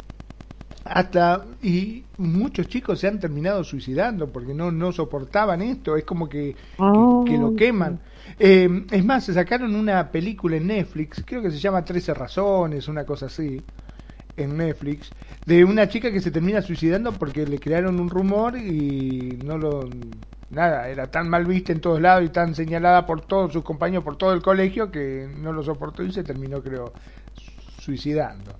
hasta 0.86 1.46
y 1.62 2.04
muchos 2.18 2.68
chicos 2.68 3.00
se 3.00 3.08
han 3.08 3.20
terminado 3.20 3.64
suicidando 3.64 4.32
porque 4.32 4.54
no 4.54 4.72
no 4.72 4.92
soportaban 4.92 5.62
esto, 5.62 5.96
es 5.96 6.04
como 6.04 6.28
que, 6.28 6.56
que 7.26 7.38
lo 7.38 7.56
queman. 7.56 8.00
Eh, 8.40 8.86
es 8.92 9.06
más, 9.06 9.26
se 9.26 9.34
sacaron 9.34 9.76
una 9.76 10.10
película 10.12 10.58
en 10.58 10.68
Netflix, 10.68 11.24
creo 11.26 11.42
que 11.42 11.52
se 11.52 11.60
llama 11.60 11.86
Trece 11.86 12.14
Razones, 12.14 12.88
una 12.88 13.06
cosa 13.06 13.28
así, 13.28 13.62
en 14.36 14.58
Netflix, 14.58 15.12
de 15.46 15.64
una 15.64 15.88
chica 15.88 16.12
que 16.12 16.22
se 16.22 16.32
termina 16.32 16.62
suicidando 16.62 17.12
porque 17.12 17.46
le 17.46 17.60
crearon 17.60 18.00
un 18.00 18.10
rumor 18.10 18.58
y 18.58 19.40
no 19.44 19.58
lo... 19.58 19.90
Nada, 20.50 20.88
era 20.88 21.10
tan 21.10 21.30
mal 21.30 21.46
vista 21.46 21.72
en 21.72 21.82
todos 21.82 22.00
lados 22.00 22.26
y 22.26 22.30
tan 22.30 22.54
señalada 22.54 23.08
por 23.08 23.22
todos 23.22 23.54
sus 23.54 23.64
compañeros, 23.64 24.04
por 24.04 24.18
todo 24.18 24.34
el 24.34 24.42
colegio, 24.44 24.92
que 24.92 25.28
no 25.40 25.52
lo 25.52 25.64
soportó 25.64 26.04
y 26.04 26.12
se 26.12 26.24
terminó, 26.24 26.62
creo, 26.62 26.94
suicidando. 27.80 28.52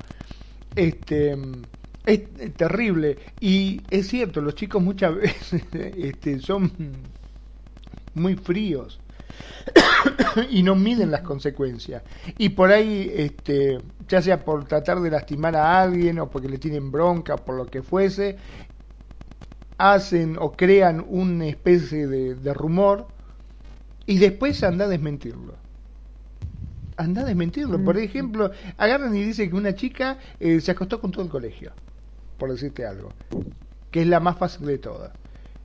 Este 0.76 1.38
es 2.06 2.54
terrible 2.56 3.18
y 3.40 3.82
es 3.90 4.08
cierto 4.08 4.42
los 4.42 4.56
chicos 4.56 4.82
muchas 4.82 5.16
veces 5.16 5.64
este, 5.72 6.40
son 6.40 6.72
muy 8.16 8.36
fríos 8.36 9.00
y 10.50 10.64
no 10.64 10.76
miden 10.76 11.12
las 11.12 11.22
consecuencias. 11.22 12.04
Y 12.38 12.50
por 12.50 12.72
ahí, 12.72 13.12
este, 13.16 13.80
ya 14.08 14.22
sea 14.22 14.44
por 14.44 14.66
tratar 14.66 15.00
de 15.02 15.10
lastimar 15.10 15.56
a 15.56 15.82
alguien 15.82 16.20
o 16.20 16.30
porque 16.30 16.50
le 16.50 16.58
tienen 16.58 16.92
bronca, 16.92 17.38
por 17.38 17.56
lo 17.56 17.66
que 17.66 17.82
fuese, 17.82 18.38
hacen 19.78 20.38
o 20.40 20.52
crean 20.52 21.06
una 21.08 21.48
especie 21.48 22.08
de, 22.08 22.54
rumor 22.54 23.08
y 24.06 24.18
después 24.18 24.64
anda 24.64 24.86
a 24.86 24.88
desmentirlo. 24.88 25.56
Anda 26.96 27.22
a 27.24 27.26
desmentirlo. 27.26 27.84
Por 27.84 27.98
ejemplo, 27.98 28.52
agarran 28.78 29.16
y 29.16 29.24
dicen 29.24 29.50
que 29.50 29.56
una 29.56 29.74
chica 29.74 30.20
eh, 30.40 30.62
se 30.62 30.72
acostó 30.72 31.00
con 31.00 31.12
todo 31.12 31.24
el 31.24 31.30
colegio, 31.30 31.72
por 32.38 32.52
decirte 32.52 32.86
algo, 32.86 33.10
que 33.90 34.02
es 34.02 34.08
la 34.08 34.20
más 34.20 34.38
fácil 34.38 34.68
de 34.68 34.78
todas. 34.78 35.12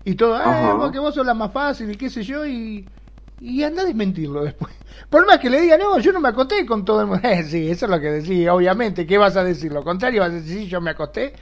Y 0.04 0.14
todo, 0.14 0.36
ah, 0.36 0.88
que 0.90 0.98
vos 0.98 1.14
sos 1.14 1.26
la 1.26 1.34
más 1.34 1.52
fácil 1.52 1.90
y 1.90 1.96
qué 1.96 2.08
sé 2.08 2.22
yo, 2.22 2.46
y 2.46 2.86
y 3.40 3.62
anda 3.62 3.82
a 3.82 3.84
desmentirlo 3.84 4.42
después. 4.42 4.74
Por 5.10 5.26
más 5.26 5.38
que 5.38 5.50
le 5.50 5.60
diga, 5.60 5.78
no, 5.78 5.98
yo 5.98 6.12
no 6.12 6.20
me 6.20 6.28
acosté 6.28 6.66
con 6.66 6.84
todo 6.84 7.02
el 7.02 7.06
mundo. 7.06 7.28
sí, 7.48 7.70
eso 7.70 7.86
es 7.86 7.90
lo 7.90 8.00
que 8.00 8.10
decía, 8.10 8.54
obviamente. 8.54 9.06
¿Qué 9.06 9.18
vas 9.18 9.36
a 9.36 9.44
decir? 9.44 9.72
Lo 9.72 9.84
contrario, 9.84 10.20
vas 10.20 10.30
a 10.30 10.34
decir, 10.34 10.60
sí, 10.60 10.68
yo 10.68 10.80
me 10.80 10.90
acosté. 10.90 11.34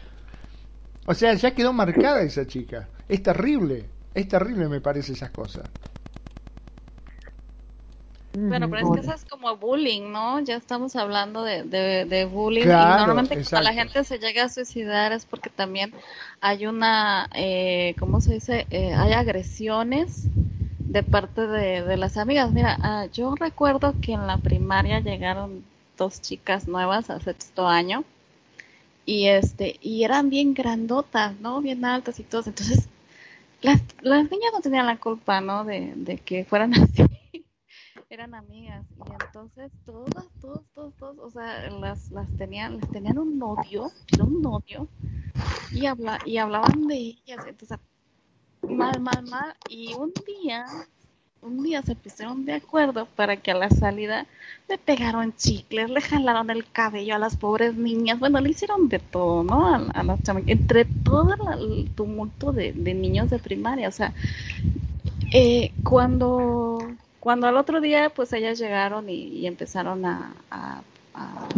O 1.07 1.15
sea, 1.15 1.35
ya 1.35 1.53
quedó 1.53 1.73
marcada 1.73 2.23
esa 2.23 2.47
chica. 2.47 2.89
Es 3.09 3.23
terrible, 3.23 3.89
es 4.15 4.29
terrible 4.29 4.69
me 4.69 4.81
parece 4.81 5.13
esas 5.13 5.31
cosas. 5.31 5.65
Bueno, 8.39 8.69
pero 8.69 8.87
es 8.87 9.01
que 9.01 9.07
eso 9.07 9.15
es 9.15 9.25
como 9.25 9.57
bullying, 9.57 10.13
¿no? 10.13 10.41
Ya 10.41 10.57
estamos 10.57 10.95
hablando 10.95 11.43
de, 11.43 11.63
de, 11.65 12.25
bullying. 12.27 12.65
y 12.65 12.67
normalmente 12.67 13.43
cuando 13.49 13.71
la 13.71 13.73
gente 13.73 14.05
se 14.05 14.19
llega 14.19 14.45
a 14.45 14.49
suicidar 14.51 15.13
es 15.13 15.25
porque 15.25 15.49
también 15.49 15.95
hay 16.43 16.67
una, 16.67 17.31
eh, 17.35 17.95
¿cómo 17.99 18.21
se 18.21 18.35
dice? 18.35 18.67
Eh, 18.69 18.93
hay 18.93 19.15
agresiones 19.15 20.29
de 20.97 21.03
parte 21.03 21.47
de, 21.47 21.97
las 21.99 22.17
amigas. 22.17 22.51
Mira, 22.53 22.79
ah, 22.81 23.05
yo 23.13 23.35
recuerdo 23.35 23.95
que 24.01 24.15
en 24.15 24.27
la 24.27 24.39
primaria 24.39 25.01
llegaron 25.01 25.63
dos 25.99 26.23
chicas 26.23 26.69
nuevas 26.69 27.11
a 27.11 27.21
sexto 27.21 27.69
año 27.69 28.03
y 29.05 29.27
este 29.27 29.77
y 29.83 30.05
eran 30.05 30.31
bien 30.31 30.55
grandotas, 30.55 31.39
¿no? 31.39 31.61
Bien 31.61 31.85
altas 31.85 32.19
y 32.19 32.23
todos. 32.23 32.47
Entonces, 32.47 32.89
las, 33.61 33.83
las 34.01 34.31
niñas 34.31 34.53
no 34.55 34.63
tenían 34.63 34.87
la 34.87 34.97
culpa, 34.97 35.43
¿no? 35.43 35.67
De, 35.67 35.93
de 35.97 36.17
que 36.17 36.47
fueran 36.47 36.73
así. 36.83 37.05
eran 38.09 38.35
amigas 38.35 38.87
y 38.97 39.23
entonces 39.23 39.71
todas, 39.85 40.25
todos, 40.41 40.63
todos, 40.73 41.19
o 41.19 41.31
sea, 41.31 41.69
las, 41.73 42.11
las 42.11 42.35
tenían, 42.39 42.79
les 42.79 42.89
tenían 42.89 43.19
un 43.19 43.37
era 43.37 44.25
un 44.25 44.41
novio 44.41 44.89
y 45.73 45.85
habla, 45.85 46.21
y 46.25 46.39
hablaban 46.39 46.87
de 46.87 46.97
ellas, 46.97 47.45
entonces 47.47 47.79
mal, 48.69 49.01
mal, 49.01 49.25
mal. 49.29 49.55
Y 49.69 49.95
un 49.95 50.13
día, 50.27 50.65
un 51.43 51.63
día 51.63 51.83
se 51.83 51.95
pusieron 51.95 52.45
de 52.45 52.55
acuerdo 52.55 53.07
para 53.17 53.37
que 53.37 53.51
a 53.51 53.55
la 53.55 53.71
salida 53.71 54.27
le 54.69 54.79
pegaron 54.79 55.35
chicles, 55.37 55.91
le 55.91 56.01
jalaron 56.01 56.51
el 56.51 56.71
cabello 56.71 57.15
a 57.15 57.19
las 57.19 57.37
pobres 57.37 57.75
niñas. 57.75 58.19
Bueno, 58.19 58.41
le 58.41 58.51
hicieron 58.51 58.89
de 58.89 58.99
todo, 58.99 59.45
¿no? 59.45 59.75
A, 59.75 60.19
entre 60.47 60.85
todo 60.85 61.35
el 61.55 61.91
tumulto 61.95 62.53
de, 62.53 62.73
niños 62.73 63.31
de 63.31 63.39
primaria. 63.39 63.89
O 63.89 63.93
sea, 63.93 64.13
eh, 65.33 65.73
cuando, 65.83 66.79
cuando 67.21 67.47
al 67.47 67.57
otro 67.57 67.81
día, 67.81 68.11
pues 68.11 68.33
ellas 68.33 68.59
llegaron 68.59 69.09
y, 69.09 69.47
empezaron 69.47 70.05
a, 70.05 70.35
a, 70.51 70.83
a, 71.15 71.49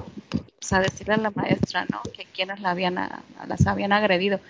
pues, 0.59 0.73
a 0.73 0.81
decirle 0.81 1.15
a 1.15 1.19
la 1.19 1.31
maestra, 1.31 1.87
¿no? 1.91 2.03
Que 2.13 2.25
quienes 2.27 2.61
la 2.61 2.71
habían, 2.71 2.95
las 2.95 3.67
habían 3.67 3.93
agredido. 3.93 4.41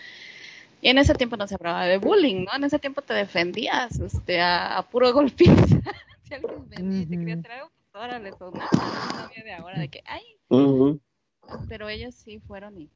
Y 0.81 0.89
en 0.89 0.99
ese 0.99 1.14
tiempo 1.14 1.37
no 1.37 1.47
se 1.47 1.55
hablaba 1.57 1.85
de 1.85 1.99
bullying, 1.99 2.45
¿no? 2.45 2.55
En 2.55 2.64
ese 2.64 2.79
tiempo 2.79 3.03
te 3.03 3.14
defendías 3.14 3.99
este, 3.99 4.41
a, 4.41 4.87
puro 4.91 5.12
golpiza. 5.12 5.55
si 6.22 6.35
alguien 6.35 6.68
venía 6.68 7.03
y 7.03 7.07
te 7.07 7.18
quería 7.18 7.35
hacer 7.35 7.53
algo, 7.53 7.70
pues 7.70 8.03
ahora 8.03 8.18
le 8.18 8.33
sonaba, 8.33 8.68
no 8.72 9.11
sabía 9.11 9.45
de 9.45 9.53
ahora 9.55 9.79
de 9.81 9.89
que, 9.89 10.03
ay, 10.07 10.22
pero 11.68 11.89
ellos 11.89 12.14
sí 12.14 12.41
fueron 12.41 12.79
y, 12.79 12.91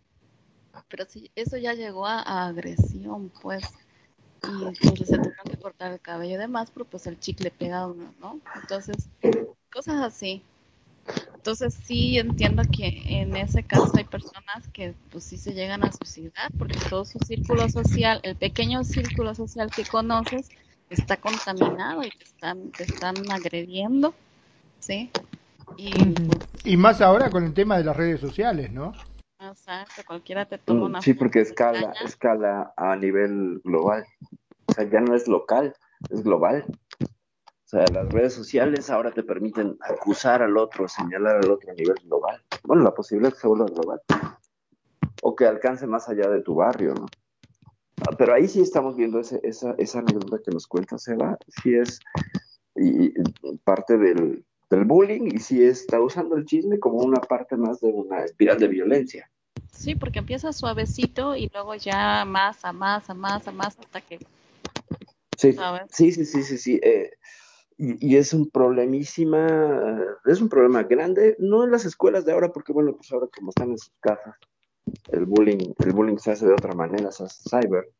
pero 0.88 1.04
sí, 1.06 1.30
eso 1.34 1.56
ya 1.56 1.74
llegó 1.74 2.06
a, 2.06 2.46
agresión, 2.46 3.32
pues, 3.40 3.64
y 4.44 4.64
entonces 4.64 5.08
se 5.08 5.16
tuvieron 5.16 5.46
que 5.50 5.56
cortar 5.56 5.92
el 5.92 6.00
cabello 6.00 6.34
y 6.34 6.38
demás, 6.38 6.70
pero 6.72 6.84
pues 6.84 7.06
el 7.06 7.18
chicle 7.18 7.50
pega 7.50 7.86
uno, 7.86 8.14
¿no? 8.20 8.40
Entonces, 8.60 9.08
cosas 9.72 10.02
así. 10.02 10.42
Entonces 11.34 11.74
sí 11.74 12.18
entiendo 12.18 12.62
que 12.70 13.02
en 13.06 13.36
ese 13.36 13.62
caso 13.64 13.90
hay 13.96 14.04
personas 14.04 14.68
que 14.72 14.94
pues 15.10 15.24
sí 15.24 15.36
se 15.36 15.54
llegan 15.54 15.82
a 15.82 15.92
suicidar 15.92 16.50
porque 16.56 16.76
todo 16.88 17.04
su 17.04 17.18
círculo 17.18 17.68
social, 17.68 18.20
el 18.22 18.36
pequeño 18.36 18.84
círculo 18.84 19.34
social 19.34 19.70
que 19.70 19.84
conoces 19.84 20.48
está 20.88 21.16
contaminado 21.16 22.04
y 22.04 22.10
te 22.10 22.24
están, 22.24 22.70
te 22.70 22.84
están 22.84 23.28
agrediendo, 23.30 24.14
¿sí? 24.80 25.10
Y, 25.78 25.96
y 26.64 26.76
más 26.76 27.00
ahora 27.00 27.30
con 27.30 27.44
el 27.44 27.54
tema 27.54 27.78
de 27.78 27.84
las 27.84 27.96
redes 27.96 28.20
sociales, 28.20 28.70
¿no? 28.70 28.92
Exacto, 29.40 30.02
cualquiera 30.06 30.44
te 30.44 30.58
toma 30.58 30.80
mm, 30.80 30.84
una 30.84 31.02
Sí, 31.02 31.14
porque 31.14 31.40
escala, 31.40 31.92
escala 32.04 32.72
a 32.76 32.94
nivel 32.94 33.60
global. 33.64 34.04
O 34.68 34.72
sea, 34.72 34.88
ya 34.88 35.00
no 35.00 35.14
es 35.14 35.26
local, 35.26 35.74
es 36.10 36.22
global. 36.22 36.64
O 37.72 37.76
sea, 37.78 37.86
las 37.90 38.12
redes 38.12 38.34
sociales 38.34 38.90
ahora 38.90 39.12
te 39.12 39.22
permiten 39.22 39.78
acusar 39.80 40.42
al 40.42 40.58
otro, 40.58 40.86
señalar 40.88 41.36
al 41.36 41.50
otro 41.50 41.70
a 41.70 41.74
nivel 41.74 41.96
global. 42.04 42.42
Bueno, 42.64 42.82
la 42.82 42.92
posibilidad 42.92 43.28
es 43.28 43.36
que 43.36 43.40
se 43.40 43.48
vuelva 43.48 43.64
global. 43.64 44.02
O 45.22 45.34
que 45.34 45.46
alcance 45.46 45.86
más 45.86 46.06
allá 46.10 46.28
de 46.28 46.42
tu 46.42 46.54
barrio, 46.56 46.92
¿no? 46.92 47.06
Ah, 48.02 48.14
pero 48.18 48.34
ahí 48.34 48.46
sí 48.46 48.60
estamos 48.60 48.94
viendo 48.94 49.20
esa, 49.20 49.38
esa 49.78 49.98
anécdota 50.00 50.38
que 50.44 50.50
nos 50.50 50.66
cuenta 50.66 50.98
Seba, 50.98 51.38
sí 51.62 51.74
es 51.74 51.98
y, 52.76 53.14
parte 53.64 53.96
del, 53.96 54.44
del 54.68 54.84
bullying 54.84 55.30
y 55.32 55.38
sí 55.38 55.64
está 55.64 55.98
usando 55.98 56.36
el 56.36 56.44
chisme 56.44 56.78
como 56.78 56.98
una 56.98 57.22
parte 57.22 57.56
más 57.56 57.80
de 57.80 57.88
una 57.88 58.22
espiral 58.22 58.58
de 58.58 58.68
violencia. 58.68 59.30
Sí, 59.70 59.94
porque 59.94 60.18
empieza 60.18 60.52
suavecito 60.52 61.36
y 61.36 61.48
luego 61.48 61.74
ya 61.76 62.26
más, 62.26 62.66
a 62.66 62.72
más, 62.74 63.08
a 63.08 63.14
más, 63.14 63.48
a 63.48 63.52
más, 63.52 63.78
hasta 63.78 64.02
que... 64.02 64.18
Sí, 65.38 65.56
sí, 65.90 66.12
sí, 66.12 66.26
sí, 66.26 66.42
sí, 66.42 66.58
sí. 66.58 66.80
Eh, 66.82 67.12
y, 67.84 68.16
es 68.16 68.32
un 68.32 68.48
problemísima, 68.48 70.00
es 70.24 70.40
un 70.40 70.48
problema 70.48 70.84
grande, 70.84 71.34
no 71.40 71.64
en 71.64 71.72
las 71.72 71.84
escuelas 71.84 72.24
de 72.24 72.32
ahora, 72.32 72.52
porque 72.52 72.72
bueno, 72.72 72.94
pues 72.94 73.10
ahora 73.10 73.26
como 73.36 73.50
están 73.50 73.70
en 73.70 73.78
sus 73.78 73.92
casas, 73.98 74.36
el 75.08 75.26
bullying, 75.26 75.72
el 75.84 75.92
bullying 75.92 76.16
se 76.18 76.30
hace 76.30 76.46
de 76.46 76.52
otra 76.52 76.74
manera, 76.74 77.10
se 77.10 77.24
hace 77.24 77.42
cyber, 77.50 77.90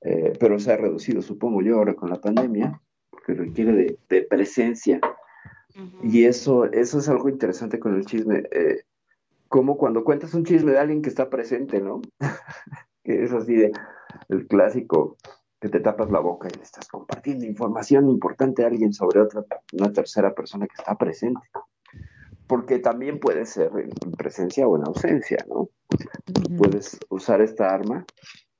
eh, 0.00 0.32
pero 0.40 0.58
se 0.58 0.72
ha 0.72 0.78
reducido, 0.78 1.20
supongo 1.20 1.60
yo, 1.60 1.76
ahora 1.76 1.94
con 1.94 2.08
la 2.08 2.20
pandemia, 2.20 2.80
porque 3.10 3.34
requiere 3.34 3.98
de, 4.08 4.22
presencia. 4.22 5.00
Y 6.02 6.24
eso, 6.24 6.64
eso 6.66 6.98
es 6.98 7.08
algo 7.08 7.28
interesante 7.28 7.80
con 7.80 7.96
el 7.96 8.06
chisme. 8.06 8.44
Eh, 8.52 8.84
como 9.48 9.76
cuando 9.76 10.04
cuentas 10.04 10.32
un 10.32 10.44
chisme 10.44 10.72
de 10.72 10.78
alguien 10.78 11.02
que 11.02 11.08
está 11.10 11.28
presente, 11.28 11.80
¿no? 11.80 12.00
que 13.04 13.24
es 13.24 13.32
así 13.32 13.54
de 13.54 13.72
el 14.28 14.46
clásico 14.46 15.16
que 15.64 15.70
te 15.70 15.80
tapas 15.80 16.10
la 16.10 16.20
boca 16.20 16.46
y 16.46 16.58
le 16.58 16.62
estás 16.62 16.86
compartiendo 16.88 17.46
información 17.46 18.10
importante 18.10 18.64
a 18.64 18.66
alguien 18.66 18.92
sobre 18.92 19.22
otra, 19.22 19.46
una 19.72 19.90
tercera 19.94 20.34
persona 20.34 20.66
que 20.66 20.74
está 20.76 20.94
presente. 20.94 21.40
Porque 22.46 22.80
también 22.80 23.18
puede 23.18 23.46
ser 23.46 23.70
en 23.74 24.12
presencia 24.12 24.68
o 24.68 24.76
en 24.76 24.86
ausencia, 24.86 25.38
¿no? 25.48 25.70
Puedes 26.58 26.98
usar 27.08 27.40
esta 27.40 27.70
arma 27.74 28.04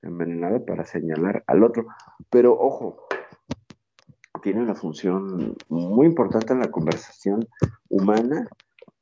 envenenada 0.00 0.64
para 0.64 0.86
señalar 0.86 1.44
al 1.46 1.62
otro. 1.62 1.88
Pero 2.30 2.58
ojo, 2.58 3.06
tiene 4.42 4.62
una 4.62 4.74
función 4.74 5.58
muy 5.68 6.06
importante 6.06 6.54
en 6.54 6.60
la 6.60 6.70
conversación 6.70 7.46
humana 7.90 8.48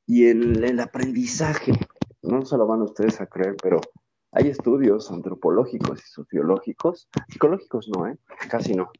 y 0.09 0.27
en 0.27 0.65
el 0.65 0.81
aprendizaje. 0.81 1.71
No 2.21 2.45
se 2.45 2.57
lo 2.57 2.67
van 2.67 2.83
ustedes 2.83 3.21
a 3.21 3.27
creer, 3.27 3.55
pero 3.63 3.81
hay 4.33 4.49
estudios 4.49 5.11
antropológicos 5.11 6.03
y 6.03 6.09
sociológicos, 6.09 7.09
psicológicos 7.29 7.89
no, 7.89 8.07
¿eh? 8.07 8.19
casi 8.51 8.75
no, 8.75 8.91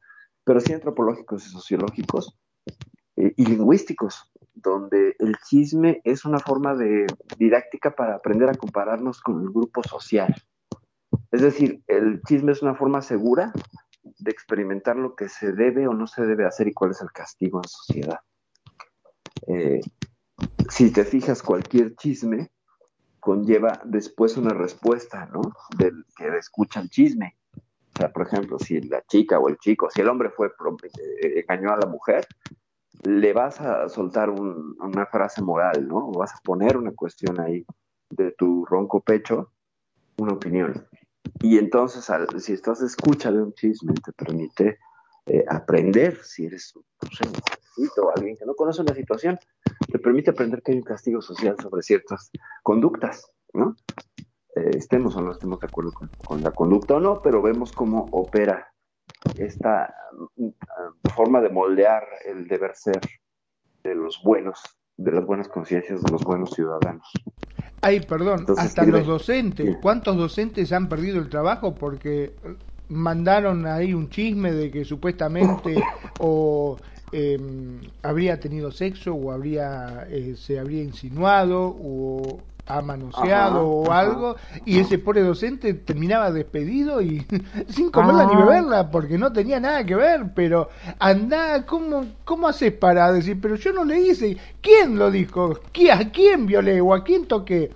pero 0.45 0.61
sí 0.61 0.75
antropológicos 0.75 1.47
y 1.47 1.51
sociológicos 1.51 2.39
eh, 3.17 3.33
y 3.37 3.47
lingüísticos, 3.47 4.31
donde 4.53 5.17
el 5.19 5.37
chisme 5.49 6.03
es 6.05 6.27
una 6.27 6.39
forma 6.39 6.75
de 6.75 7.07
didáctica 7.39 7.95
para 7.95 8.17
aprender 8.17 8.51
a 8.51 8.55
compararnos 8.55 9.21
con 9.23 9.41
el 9.43 9.51
grupo 9.51 9.83
social. 9.83 10.35
Es 11.31 11.41
decir, 11.41 11.83
el 11.87 12.21
chisme 12.23 12.53
es 12.53 12.63
una 12.63 12.75
forma 12.75 13.01
segura 13.01 13.53
de 14.03 14.31
experimentar 14.31 14.97
lo 14.97 15.15
que 15.15 15.31
se 15.31 15.53
debe 15.53 15.89
o 15.89 15.95
no 15.95 16.07
se 16.07 16.27
debe 16.27 16.45
hacer 16.45 16.69
y 16.69 16.75
cuál 16.75 16.91
es 16.91 17.01
el 17.01 17.11
castigo 17.11 17.59
en 17.59 17.69
sociedad. 17.69 18.21
Eh, 19.47 19.81
si 20.69 20.93
te 20.93 21.05
fijas, 21.05 21.43
cualquier 21.43 21.97
chisme 21.97 22.52
conlleva 23.23 23.81
después 23.85 24.37
una 24.37 24.53
respuesta, 24.53 25.27
¿no? 25.33 25.43
Del 25.79 26.05
que 26.17 26.27
escucha 26.37 26.81
el 26.81 26.91
chisme. 26.91 27.37
O 27.55 27.99
sea, 27.99 28.13
por 28.13 28.27
ejemplo, 28.27 28.59
si 28.59 28.81
la 28.81 29.01
chica 29.07 29.39
o 29.39 29.49
el 29.49 29.59
chico, 29.59 29.89
si 29.91 30.01
el 30.01 30.09
hombre 30.09 30.31
fue 30.31 30.49
eh, 30.49 31.41
engañó 31.41 31.73
a 31.73 31.77
la 31.77 31.87
mujer, 31.87 32.27
le 33.05 33.33
vas 33.33 33.61
a 33.61 33.89
soltar 33.89 34.29
una 34.29 35.07
frase 35.07 35.41
moral, 35.41 35.87
¿no? 35.87 36.11
Vas 36.11 36.35
a 36.35 36.41
poner 36.43 36.77
una 36.77 36.91
cuestión 36.91 37.39
ahí 37.39 37.65
de 38.11 38.33
tu 38.33 38.65
ronco 38.65 39.01
pecho, 39.01 39.53
una 40.17 40.33
opinión. 40.33 40.85
Y 41.41 41.59
entonces, 41.59 42.11
si 42.43 42.53
estás 42.55 42.83
escucha 42.83 43.31
de 43.31 43.41
un 43.41 43.53
chisme, 43.55 43.95
te 44.05 44.13
permite 44.13 44.79
eh, 45.27 45.45
aprender, 45.49 46.19
si 46.25 46.47
eres 46.47 46.75
o 46.77 48.11
alguien 48.17 48.37
que 48.37 48.47
no 48.47 48.55
conoce 48.55 48.83
la 48.83 48.95
situación, 48.95 49.39
te 49.91 49.99
permite 49.99 50.31
aprender 50.31 50.63
que 50.63 50.73
hay 50.73 50.79
un 50.79 50.85
castigo 50.85 51.21
social 51.21 51.57
sobre 51.61 51.83
ciertas 51.83 52.31
conductas, 52.63 53.31
¿no? 53.53 53.77
Eh, 54.55 54.71
estemos 54.77 55.17
o 55.17 55.23
no 55.23 55.33
estemos 55.33 55.61
de 55.61 55.67
acuerdo 55.67 55.93
con, 55.93 56.43
la 56.43 56.51
conducta 56.51 56.95
o 56.95 57.01
no, 57.01 57.23
pero 57.23 57.41
vemos 57.41 57.73
cómo 57.73 58.07
opera 58.13 58.73
esta 59.37 59.95
mm, 60.37 60.49
forma 61.15 61.41
de 61.41 61.49
moldear 61.49 62.05
el 62.27 62.47
deber 62.47 62.75
ser 62.75 63.01
de 63.83 63.95
los 63.95 64.21
buenos, 64.23 64.61
de 64.97 65.13
las 65.13 65.25
buenas 65.25 65.49
conciencias 65.49 66.03
de 66.03 66.11
los 66.11 66.23
buenos 66.23 66.51
ciudadanos. 66.51 67.11
Ay, 67.81 68.01
perdón, 68.01 68.47
hasta 68.59 68.85
los 68.85 69.07
docentes, 69.07 69.77
¿cuántos 69.81 70.17
docentes 70.17 70.73
han 70.73 70.89
perdido 70.89 71.19
el 71.19 71.29
trabajo 71.29 71.75
porque 71.75 72.33
mandaron 72.89 73.67
ahí 73.67 73.95
un 73.95 74.11
chisme 74.11 74.53
de 74.53 74.71
que 74.71 74.85
supuestamente 74.85 75.83
o 76.21 76.77
eh, 77.13 77.39
habría 78.03 78.41
tenido 78.41 78.71
sexo 78.71 79.15
o 79.15 79.33
habría 79.33 80.07
eh, 80.09 80.35
se 80.37 80.59
habría 80.59 80.83
insinuado 80.83 81.77
o 81.79 82.41
ha 82.67 82.81
manoseado 82.81 83.69
o 83.69 83.93
algo 83.93 84.37
y 84.65 84.79
ese 84.79 84.99
pobre 84.99 85.23
docente 85.23 85.75
terminaba 85.75 86.31
despedido 86.31 87.03
y 87.03 87.27
sin 87.69 87.91
comerla 87.91 88.25
ni 88.27 88.35
ah. 88.35 88.45
beberla 88.45 88.91
porque 88.91 89.19
no 89.19 89.33
tenía 89.33 89.61
nada 89.61 89.85
que 89.85 89.95
ver 89.95 90.33
pero 90.35 90.71
anda 90.99 91.67
cómo 91.67 92.07
cómo 92.25 92.49
haces 92.49 92.73
para 92.73 93.13
decir 93.13 93.39
pero 93.41 93.57
yo 93.57 93.73
no 93.73 93.85
le 93.85 94.01
hice 94.01 94.37
quién 94.61 94.99
lo 94.99 95.11
dijo 95.11 95.59
a 95.93 96.11
quién 96.11 96.47
violé 96.47 96.81
o 96.81 96.95
a 96.95 97.05
quién 97.05 97.27
toqué 97.27 97.71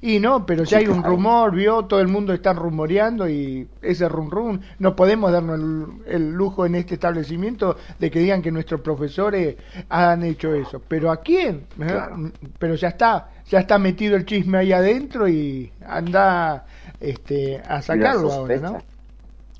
y 0.00 0.20
no, 0.20 0.46
pero 0.46 0.64
ya 0.64 0.78
hay 0.78 0.86
un 0.86 1.02
rumor, 1.02 1.54
vio, 1.54 1.84
todo 1.86 2.00
el 2.00 2.08
mundo 2.08 2.32
está 2.32 2.52
rumoreando 2.52 3.28
y 3.28 3.68
ese 3.82 4.08
rum 4.08 4.30
rum, 4.30 4.60
no 4.78 4.94
podemos 4.94 5.32
darnos 5.32 5.58
el, 6.06 6.30
lujo 6.30 6.66
en 6.66 6.76
este 6.76 6.94
establecimiento 6.94 7.76
de 7.98 8.10
que 8.10 8.20
digan 8.20 8.42
que 8.42 8.52
nuestros 8.52 8.80
profesores 8.80 9.56
han 9.88 10.22
hecho 10.22 10.54
eso. 10.54 10.80
Pero 10.86 11.10
¿a 11.10 11.20
quién? 11.20 11.66
¿Eh? 11.80 12.30
Pero 12.58 12.74
ya 12.76 12.88
está, 12.88 13.30
ya 13.46 13.60
está 13.60 13.78
metido 13.78 14.16
el 14.16 14.24
chisme 14.24 14.58
ahí 14.58 14.72
adentro 14.72 15.28
y 15.28 15.72
anda 15.84 16.66
este, 17.00 17.60
a 17.66 17.82
sacarlo 17.82 18.32
ahora, 18.32 18.56
¿no? 18.58 18.78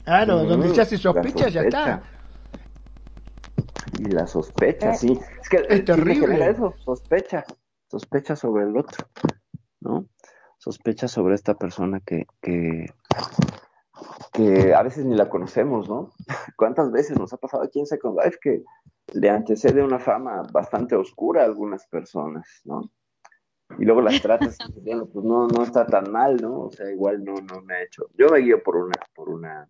Claro, 0.05 0.45
donde 0.45 0.73
ya 0.73 0.85
se 0.85 0.97
sospecha, 0.97 1.49
ya 1.49 1.63
está. 1.63 2.03
Y 3.99 4.05
la 4.05 4.27
sospecha, 4.27 4.95
sí. 4.95 5.19
Es 5.41 5.49
que 5.49 5.67
es 5.69 5.85
terrible. 5.85 6.49
Eso, 6.49 6.75
sospecha, 6.85 7.45
sospecha 7.91 8.37
sobre 8.37 8.65
el 8.65 8.77
otro, 8.77 9.07
¿no? 9.81 10.07
Sospecha 10.59 11.09
sobre 11.09 11.35
esta 11.35 11.55
persona 11.55 12.01
que, 12.01 12.27
que, 12.43 12.93
que 14.33 14.75
a 14.75 14.83
veces 14.83 15.05
ni 15.05 15.15
la 15.15 15.29
conocemos, 15.29 15.89
¿no? 15.89 16.11
¿Cuántas 16.57 16.93
veces 16.93 17.19
nos 17.19 17.33
ha 17.33 17.39
pasado 17.39 17.63
aquí 17.63 17.79
en 17.79 17.87
Second 17.87 18.19
Life 18.23 18.39
que 18.43 18.65
le 19.15 19.31
antecede 19.31 19.83
una 19.83 19.99
fama 19.99 20.43
bastante 20.53 20.97
oscura 20.97 21.43
a 21.43 21.47
algunas 21.47 21.87
personas, 21.87 22.47
¿no? 22.65 22.91
Y 23.79 23.85
luego 23.85 24.01
las 24.01 24.21
tratas 24.21 24.57
pues 25.13 25.25
no, 25.25 25.47
no 25.47 25.63
está 25.63 25.87
tan 25.87 26.11
mal, 26.11 26.37
¿no? 26.37 26.63
O 26.63 26.71
sea, 26.71 26.91
igual 26.91 27.23
no, 27.23 27.35
no 27.35 27.61
me 27.63 27.75
ha 27.75 27.83
hecho. 27.83 28.07
Yo 28.17 28.29
me 28.29 28.39
guío 28.39 28.63
por 28.63 28.77
una, 28.77 28.99
por 29.15 29.29
una 29.29 29.69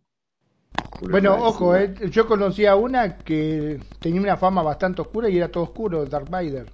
bueno, 1.01 1.35
ojo, 1.35 1.77
eh, 1.77 1.95
yo 2.11 2.27
conocí 2.27 2.65
a 2.65 2.77
una 2.77 3.19
que 3.19 3.81
tenía 4.01 4.21
una 4.21 4.37
fama 4.37 4.63
bastante 4.63 5.03
oscura 5.03 5.29
y 5.29 5.37
era 5.37 5.49
todo 5.49 5.65
oscuro, 5.65 6.05
Darth 6.07 6.31
Vader 6.31 6.67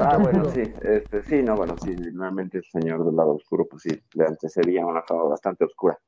ah, 0.00 0.18
bueno, 0.18 0.50
sí, 0.50 0.72
este, 0.82 1.22
sí, 1.22 1.42
no, 1.42 1.56
bueno, 1.56 1.76
sí, 1.78 1.94
normalmente 1.96 2.58
el 2.58 2.64
señor 2.64 3.04
del 3.04 3.16
lado 3.16 3.34
oscuro, 3.34 3.66
pues 3.66 3.82
sí, 3.82 4.02
le 4.14 4.26
antecedía 4.26 4.84
una 4.84 5.02
fama 5.02 5.24
bastante 5.24 5.64
oscura. 5.64 5.98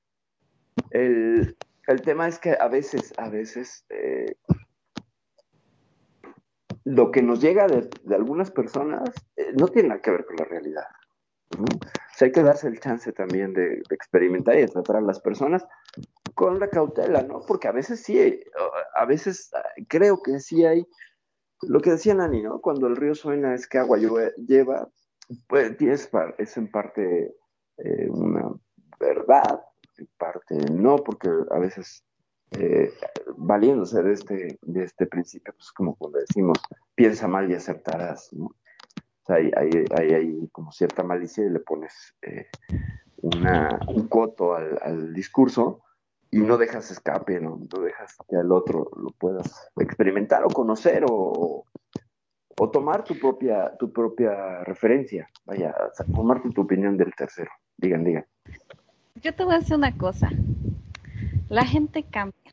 El, 0.90 1.56
el 1.86 2.02
tema 2.02 2.28
es 2.28 2.38
que 2.38 2.56
a 2.58 2.68
veces, 2.68 3.12
a 3.16 3.28
veces, 3.28 3.84
eh, 3.90 4.36
lo 6.84 7.10
que 7.10 7.22
nos 7.22 7.40
llega 7.40 7.66
de, 7.66 7.88
algunas 8.14 8.50
personas 8.50 9.10
eh, 9.36 9.52
no 9.58 9.68
tiene 9.68 9.88
nada 9.88 10.02
que 10.02 10.10
ver 10.10 10.24
con 10.26 10.36
la 10.36 10.44
realidad. 10.44 10.84
O 11.58 12.16
sea, 12.16 12.26
hay 12.26 12.32
que 12.32 12.42
darse 12.42 12.68
el 12.68 12.80
chance 12.80 13.12
también 13.12 13.54
de, 13.54 13.82
experimentar 13.90 14.56
y 14.56 14.62
de 14.62 14.68
tratar 14.68 14.96
a 14.96 15.00
las 15.00 15.20
personas 15.20 15.66
con 16.34 16.58
la 16.58 16.68
cautela, 16.68 17.22
¿no? 17.22 17.40
Porque 17.46 17.68
a 17.68 17.72
veces 17.72 18.02
sí, 18.02 18.40
a 18.94 19.04
veces 19.04 19.50
ah, 19.54 19.62
creo 19.88 20.20
que 20.22 20.40
sí 20.40 20.64
hay, 20.64 20.86
lo 21.68 21.80
que 21.80 21.92
decía 21.92 22.14
Nani, 22.14 22.42
¿no? 22.42 22.60
Cuando 22.60 22.86
el 22.86 22.96
río 22.96 23.14
suena 23.14 23.54
es 23.54 23.66
que 23.66 23.78
agua 23.78 23.98
lleva, 23.98 24.88
pues 25.46 25.80
es, 25.80 26.10
es 26.38 26.56
en 26.56 26.70
parte 26.70 27.34
eh, 27.78 28.08
una 28.08 28.52
verdad, 28.98 29.60
en 29.98 30.08
parte 30.18 30.56
no, 30.72 30.96
porque 30.96 31.28
a 31.50 31.58
veces 31.58 32.04
eh, 32.52 32.92
valiéndose 33.36 34.02
de 34.02 34.12
este, 34.12 34.58
de 34.62 34.84
este 34.84 35.06
principio, 35.06 35.52
pues 35.54 35.72
como 35.72 35.96
cuando 35.96 36.18
decimos, 36.18 36.58
piensa 36.94 37.26
mal 37.26 37.50
y 37.50 37.54
acertarás, 37.54 38.32
¿no? 38.32 38.46
O 38.46 39.26
sea, 39.26 39.36
hay, 39.36 39.50
hay, 39.96 40.12
hay, 40.12 40.48
como 40.52 40.70
cierta 40.70 41.02
malicia 41.02 41.46
y 41.46 41.48
le 41.48 41.60
pones 41.60 42.14
eh, 42.22 42.46
una, 43.16 43.80
un 43.88 44.06
coto 44.08 44.54
al, 44.54 44.78
al, 44.82 45.14
discurso 45.14 45.84
y 46.35 46.41
no 46.41 46.59
dejas 46.59 46.91
escape, 46.91 47.39
¿no? 47.39 47.61
No 47.72 47.80
dejas 47.80 48.16
que 48.28 48.35
al 48.35 48.51
otro 48.51 48.91
lo 48.97 49.11
puedas 49.11 49.70
experimentar 49.76 50.43
o 50.45 50.49
conocer 50.49 51.05
o, 51.09 51.64
o 52.59 52.70
tomar 52.70 53.05
tu 53.05 53.16
propia, 53.20 53.72
tu 53.78 53.93
propia 53.93 54.64
referencia, 54.64 55.30
vaya, 55.45 55.72
formarte 56.12 56.51
tu 56.51 56.62
opinión 56.62 56.97
del 56.97 57.14
tercero. 57.14 57.53
Digan, 57.76 58.03
digan. 58.03 58.26
Yo 59.22 59.32
te 59.32 59.45
voy 59.45 59.55
a 59.55 59.59
decir 59.61 59.76
una 59.76 59.97
cosa. 59.97 60.28
La 61.49 61.64
gente 61.64 62.03
cambia. 62.03 62.53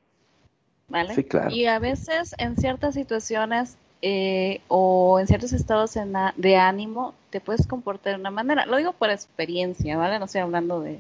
¿vale? 0.87 1.15
Sí, 1.15 1.23
claro. 1.23 1.49
Y 1.49 1.65
a 1.65 1.79
veces 1.79 2.35
en 2.37 2.57
ciertas 2.57 2.93
situaciones 2.93 3.79
eh, 4.01 4.61
o 4.67 5.19
en 5.19 5.27
ciertos 5.27 5.53
estados 5.53 5.93
de 6.35 6.55
ánimo 6.57 7.13
te 7.29 7.39
puedes 7.39 7.67
comportar 7.67 8.13
de 8.13 8.19
una 8.19 8.31
manera. 8.31 8.65
Lo 8.65 8.77
digo 8.77 8.93
por 8.93 9.09
experiencia, 9.09 9.97
¿vale? 9.97 10.19
No 10.19 10.25
estoy 10.25 10.41
hablando 10.41 10.81
de, 10.81 10.99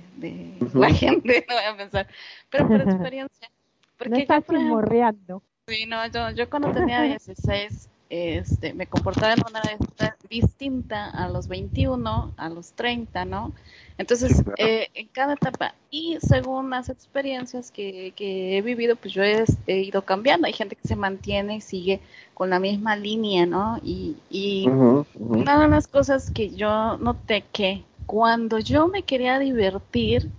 la 0.73 0.89
gente, 0.89 1.45
no 1.49 1.55
voy 1.55 1.63
a 1.63 1.77
pensar, 1.77 2.07
pero 2.49 2.67
por 2.67 2.81
experiencia. 2.81 3.49
Porque 3.97 4.09
no 4.09 4.17
estás 4.17 4.43
morreando. 4.49 5.43
Sí, 5.67 5.85
no, 5.85 6.05
yo, 6.07 6.31
yo 6.31 6.49
cuando 6.49 6.71
tenía 6.71 7.01
16 7.03 7.89
este, 8.11 8.73
me 8.73 8.87
comportaba 8.87 9.35
de 9.35 9.41
manera 9.41 10.17
distinta 10.29 11.09
a 11.09 11.29
los 11.29 11.47
21, 11.47 12.33
a 12.35 12.49
los 12.49 12.73
30, 12.73 13.23
¿no? 13.23 13.53
Entonces, 13.97 14.43
eh, 14.57 14.89
en 14.93 15.07
cada 15.07 15.35
etapa, 15.35 15.75
y 15.89 16.17
según 16.21 16.71
las 16.71 16.89
experiencias 16.89 17.71
que, 17.71 18.13
he 18.17 18.61
vivido, 18.61 18.97
pues 18.97 19.13
yo 19.13 19.23
he, 19.23 19.45
ido 19.67 20.01
cambiando. 20.01 20.47
Hay 20.47 20.53
gente 20.53 20.75
que 20.75 20.85
se 20.85 20.97
mantiene 20.97 21.55
y 21.55 21.61
sigue 21.61 22.01
con 22.33 22.49
la 22.49 22.59
misma 22.59 22.97
línea, 22.97 23.45
¿no? 23.45 23.79
Y, 23.81 24.17
y 24.29 24.67
una 24.67 25.61
de 25.61 25.69
las 25.69 25.87
cosas 25.87 26.31
que 26.31 26.49
yo 26.49 26.97
noté 26.97 27.45
que 27.53 27.85
cuando 28.05 28.59
yo 28.59 28.89
me 28.89 29.03
quería 29.03 29.39
divertir, 29.39 30.29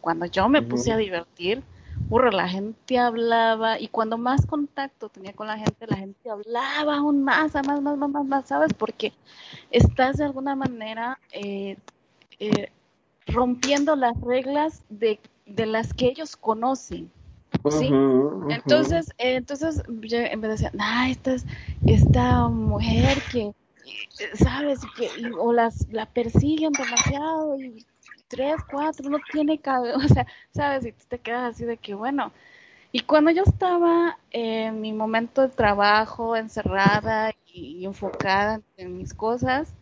cuando 0.00 0.26
yo 0.26 0.48
me 0.48 0.62
puse 0.62 0.92
a 0.92 0.96
divertir, 0.96 1.60
burro, 2.08 2.30
la 2.30 2.48
gente 2.48 2.98
hablaba 2.98 3.78
y 3.80 3.88
cuando 3.88 4.18
más 4.18 4.46
contacto 4.46 5.08
tenía 5.08 5.32
con 5.32 5.46
la 5.46 5.56
gente, 5.56 5.86
la 5.86 5.96
gente 5.96 6.30
hablaba 6.30 6.98
aún 6.98 7.22
más, 7.22 7.54
más, 7.54 7.82
más, 7.82 7.96
más, 7.96 8.24
más, 8.24 8.46
¿sabes? 8.46 8.72
Porque 8.74 9.12
estás 9.70 10.18
de 10.18 10.24
alguna 10.24 10.54
manera 10.54 11.18
eh, 11.32 11.76
eh, 12.38 12.70
rompiendo 13.26 13.96
las 13.96 14.20
reglas 14.20 14.82
de, 14.88 15.18
de, 15.46 15.66
las 15.66 15.92
que 15.94 16.06
ellos 16.06 16.36
conocen. 16.36 17.10
¿Sí? 17.70 17.90
Entonces, 18.50 19.10
eh, 19.18 19.36
entonces 19.36 19.82
yo 19.86 20.18
en 20.18 20.40
vez 20.40 20.60
de 20.60 20.64
decir, 20.64 20.70
ah, 20.78 21.08
esta, 21.08 21.36
esta 21.86 22.48
mujer 22.48 23.18
que, 23.30 23.52
¿sabes? 24.34 24.80
Que, 24.96 25.08
o 25.38 25.52
las, 25.52 25.86
la 25.90 26.06
persiguen 26.06 26.72
demasiado 26.72 27.56
y 27.58 27.86
tres, 28.34 28.56
cuatro, 28.68 29.08
no 29.08 29.18
tiene 29.30 29.58
cabello, 29.58 29.96
o 30.04 30.08
sea, 30.08 30.26
sabes, 30.52 30.84
y 30.84 30.92
tú 30.92 31.04
te 31.08 31.18
quedas 31.18 31.54
así 31.54 31.64
de 31.64 31.76
que, 31.76 31.94
bueno, 31.94 32.32
y 32.90 33.00
cuando 33.00 33.30
yo 33.30 33.42
estaba 33.44 34.18
en 34.30 34.80
mi 34.80 34.92
momento 34.92 35.42
de 35.42 35.48
trabajo, 35.48 36.36
encerrada 36.36 37.32
y, 37.46 37.84
enfocada 37.84 38.60
en, 38.76 38.98
mis 38.98 39.14
cosas, 39.14 39.72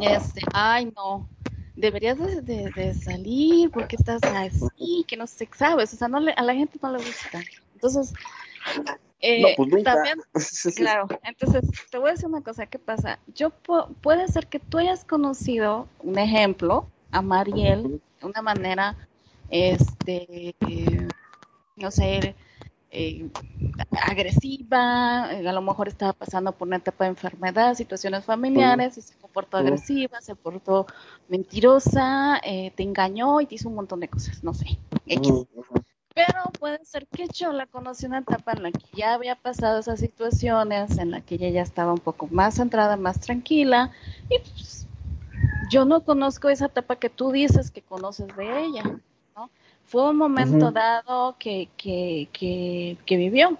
este, 0.00 0.40
ay, 0.52 0.92
no, 0.96 1.28
deberías 1.76 2.18
de, 2.18 2.94
salir 2.94 3.70
porque 3.70 3.96
estás 3.96 4.20
así, 4.22 5.04
que 5.06 5.16
no 5.16 5.26
sé, 5.26 5.48
sabes, 5.56 5.92
o 5.94 5.96
sea, 5.96 6.08
no 6.08 6.18
a 6.18 6.42
la 6.42 6.54
gente 6.54 6.78
no 6.82 6.92
le 6.92 6.98
gusta. 6.98 7.40
Entonces, 7.74 8.12
eh, 9.20 9.54
pues 9.56 9.84
también, 9.84 10.18
claro, 10.76 11.06
entonces 11.22 11.64
te 11.90 11.98
voy 11.98 12.08
a 12.08 12.12
decir 12.12 12.28
una 12.28 12.42
cosa, 12.42 12.66
¿qué 12.66 12.78
pasa? 12.78 13.18
Yo 13.34 13.50
puede 13.50 14.28
ser 14.28 14.46
que 14.46 14.58
tú 14.58 14.78
hayas 14.78 15.04
conocido 15.04 15.88
un 16.00 16.18
ejemplo 16.18 16.88
a 17.14 17.22
Mariel 17.22 18.00
de 18.20 18.26
una 18.26 18.42
manera, 18.42 18.96
este, 19.48 20.54
no 21.76 21.90
sé, 21.90 22.34
eh, 22.90 23.28
agresiva, 24.02 25.32
eh, 25.32 25.48
a 25.48 25.52
lo 25.52 25.62
mejor 25.62 25.88
estaba 25.88 26.12
pasando 26.12 26.52
por 26.52 26.66
una 26.68 26.76
etapa 26.78 27.04
de 27.04 27.10
enfermedad, 27.10 27.74
situaciones 27.74 28.24
familiares, 28.24 28.98
y 28.98 29.02
se 29.02 29.16
comportó 29.18 29.56
agresiva, 29.56 30.20
se 30.20 30.34
portó 30.34 30.86
mentirosa, 31.28 32.40
eh, 32.44 32.72
te 32.74 32.82
engañó 32.82 33.40
y 33.40 33.46
te 33.46 33.54
hizo 33.54 33.68
un 33.68 33.76
montón 33.76 34.00
de 34.00 34.08
cosas, 34.08 34.42
no 34.42 34.52
sé. 34.52 34.78
Pero 36.14 36.52
puede 36.60 36.84
ser 36.84 37.06
que 37.08 37.26
yo 37.28 37.52
la 37.52 37.66
conocí 37.66 38.06
en 38.06 38.12
una 38.12 38.20
etapa 38.20 38.52
en 38.52 38.62
la 38.62 38.70
que 38.70 38.86
ya 38.92 39.14
había 39.14 39.34
pasado 39.34 39.80
esas 39.80 39.98
situaciones, 39.98 40.98
en 40.98 41.10
la 41.10 41.20
que 41.20 41.34
ella 41.34 41.48
ya 41.50 41.62
estaba 41.62 41.92
un 41.92 41.98
poco 41.98 42.28
más 42.28 42.54
centrada, 42.54 42.96
más 42.96 43.20
tranquila, 43.20 43.90
y 44.30 44.38
pues 44.38 44.86
yo 45.70 45.84
no 45.84 46.02
conozco 46.02 46.48
esa 46.48 46.66
etapa 46.66 46.96
que 46.96 47.10
tú 47.10 47.32
dices 47.32 47.70
que 47.70 47.82
conoces 47.82 48.34
de 48.36 48.64
ella, 48.64 48.82
¿no? 49.36 49.50
Fue 49.84 50.10
un 50.10 50.16
momento 50.16 50.70
dado 50.70 51.36
que, 51.38 51.68
que, 51.76 52.28
que, 52.32 52.96
que, 53.04 53.16
vivió. 53.16 53.58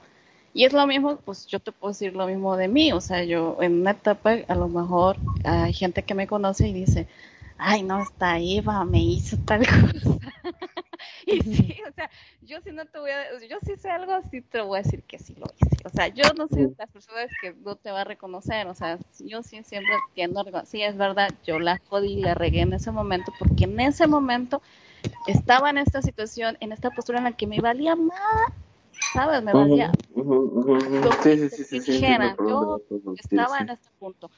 Y 0.54 0.64
es 0.64 0.72
lo 0.72 0.86
mismo, 0.86 1.16
pues 1.16 1.46
yo 1.46 1.60
te 1.60 1.72
puedo 1.72 1.92
decir 1.92 2.14
lo 2.14 2.26
mismo 2.26 2.56
de 2.56 2.68
mí, 2.68 2.92
o 2.92 3.00
sea, 3.00 3.24
yo 3.24 3.58
en 3.60 3.80
una 3.80 3.90
etapa 3.90 4.36
a 4.46 4.54
lo 4.54 4.68
mejor 4.68 5.16
hay 5.44 5.72
gente 5.72 6.02
que 6.02 6.14
me 6.14 6.26
conoce 6.26 6.68
y 6.68 6.72
dice, 6.72 7.08
ay, 7.58 7.82
no, 7.82 8.02
está 8.02 8.38
Eva, 8.38 8.84
me 8.84 9.02
hizo 9.02 9.36
tal 9.44 9.66
cosa. 9.66 10.18
y 11.26 11.40
sí, 11.42 11.76
o 11.88 11.92
sea, 11.92 12.10
yo 12.42 12.60
sí 12.60 12.70
no 12.72 12.84
te 12.86 12.98
voy 12.98 13.10
a, 13.10 13.38
yo 13.46 13.58
sí 13.64 13.76
sé 13.76 13.90
algo, 13.90 14.12
sí 14.30 14.40
te 14.40 14.60
voy 14.60 14.78
a 14.78 14.82
decir 14.82 15.02
que 15.02 15.18
sí 15.18 15.34
lo 15.34 15.46
hice. 15.54 15.76
O 15.84 15.88
sea, 15.88 16.08
yo 16.08 16.24
no 16.36 16.48
soy 16.48 16.74
las 16.78 16.90
personas 16.90 17.30
que 17.40 17.54
no 17.54 17.76
te 17.76 17.90
va 17.90 18.02
a 18.02 18.04
reconocer, 18.04 18.66
o 18.66 18.74
sea, 18.74 18.98
yo 19.18 19.42
sí 19.42 19.62
siempre 19.62 19.94
entiendo 20.08 20.40
algo, 20.40 20.60
sí, 20.64 20.82
es 20.82 20.96
verdad, 20.96 21.28
yo 21.46 21.58
la 21.58 21.80
jodí, 21.88 22.20
la 22.20 22.34
regué 22.34 22.60
en 22.60 22.72
ese 22.72 22.90
momento, 22.90 23.32
porque 23.38 23.64
en 23.64 23.80
ese 23.80 24.06
momento 24.06 24.62
estaba 25.26 25.70
en 25.70 25.78
esta 25.78 26.02
situación, 26.02 26.56
en 26.60 26.72
esta 26.72 26.90
postura 26.90 27.18
en 27.18 27.24
la 27.24 27.32
que 27.32 27.46
me 27.46 27.60
valía 27.60 27.94
nada, 27.94 28.52
¿sabes? 29.12 29.42
Me 29.42 29.52
valía 29.52 29.92
sí, 31.22 31.48
sí, 31.64 31.80
sí, 31.80 32.00
yo 32.00 32.80
estaba 33.16 33.58
en 33.58 33.70
este 33.70 33.88
punto. 33.98 34.30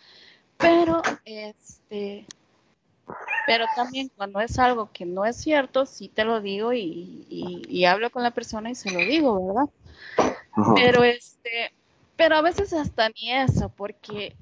Pero, 0.59 1.03
este, 1.25 2.27
pero 3.47 3.67
también 3.75 4.11
cuando 4.17 4.41
es 4.41 4.59
algo 4.59 4.91
que 4.93 5.07
no 5.07 5.25
es 5.25 5.37
cierto, 5.37 5.87
sí 5.87 6.09
te 6.09 6.25
lo 6.25 6.41
digo 6.41 6.73
y, 6.73 7.85
hablo 7.85 8.11
con 8.11 8.23
la 8.23 8.33
persona 8.33 8.71
y 8.71 8.75
se 8.75 8.91
lo 8.91 8.99
digo, 8.99 9.47
¿verdad? 9.47 9.71
Pero 10.75 11.05
este, 11.05 11.73
pero 12.17 12.37
a 12.37 12.43
veces 12.43 12.73
hasta 12.73 13.09
ni 13.11 13.33
eso, 13.33 13.69
porque 13.69 14.35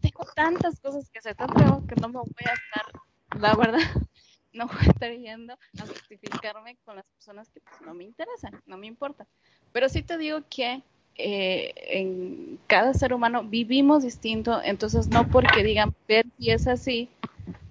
tengo 0.00 0.24
tantas 0.34 0.80
cosas 0.80 1.10
que 1.10 1.18
hacer, 1.18 1.34
tanto 1.34 1.82
que 1.86 1.96
no 2.00 2.08
me 2.08 2.18
voy 2.18 2.26
a 2.38 2.52
estar, 2.52 3.40
la 3.40 3.54
verdad, 3.54 3.78
no 4.52 4.66
voy 4.66 4.86
a 4.86 4.90
estar 4.90 5.12
yendo 5.12 5.52
a 5.52 5.86
justificarme 5.86 6.76
con 6.84 6.96
las 6.96 7.04
personas 7.06 7.50
que 7.50 7.60
pues, 7.60 7.80
no 7.82 7.92
me 7.92 8.04
interesan, 8.04 8.62
no 8.64 8.78
me 8.78 8.86
importa. 8.86 9.26
Pero 9.72 9.88
sí 9.90 10.02
te 10.02 10.16
digo 10.16 10.40
que 10.48 10.82
eh, 11.18 11.72
en 11.76 12.58
cada 12.66 12.94
ser 12.94 13.12
humano 13.12 13.42
vivimos 13.44 14.02
distinto, 14.02 14.60
entonces 14.62 15.08
no 15.08 15.28
porque 15.28 15.62
digan, 15.62 15.94
ver 16.08 16.26
si 16.38 16.50
es 16.50 16.66
así, 16.66 17.10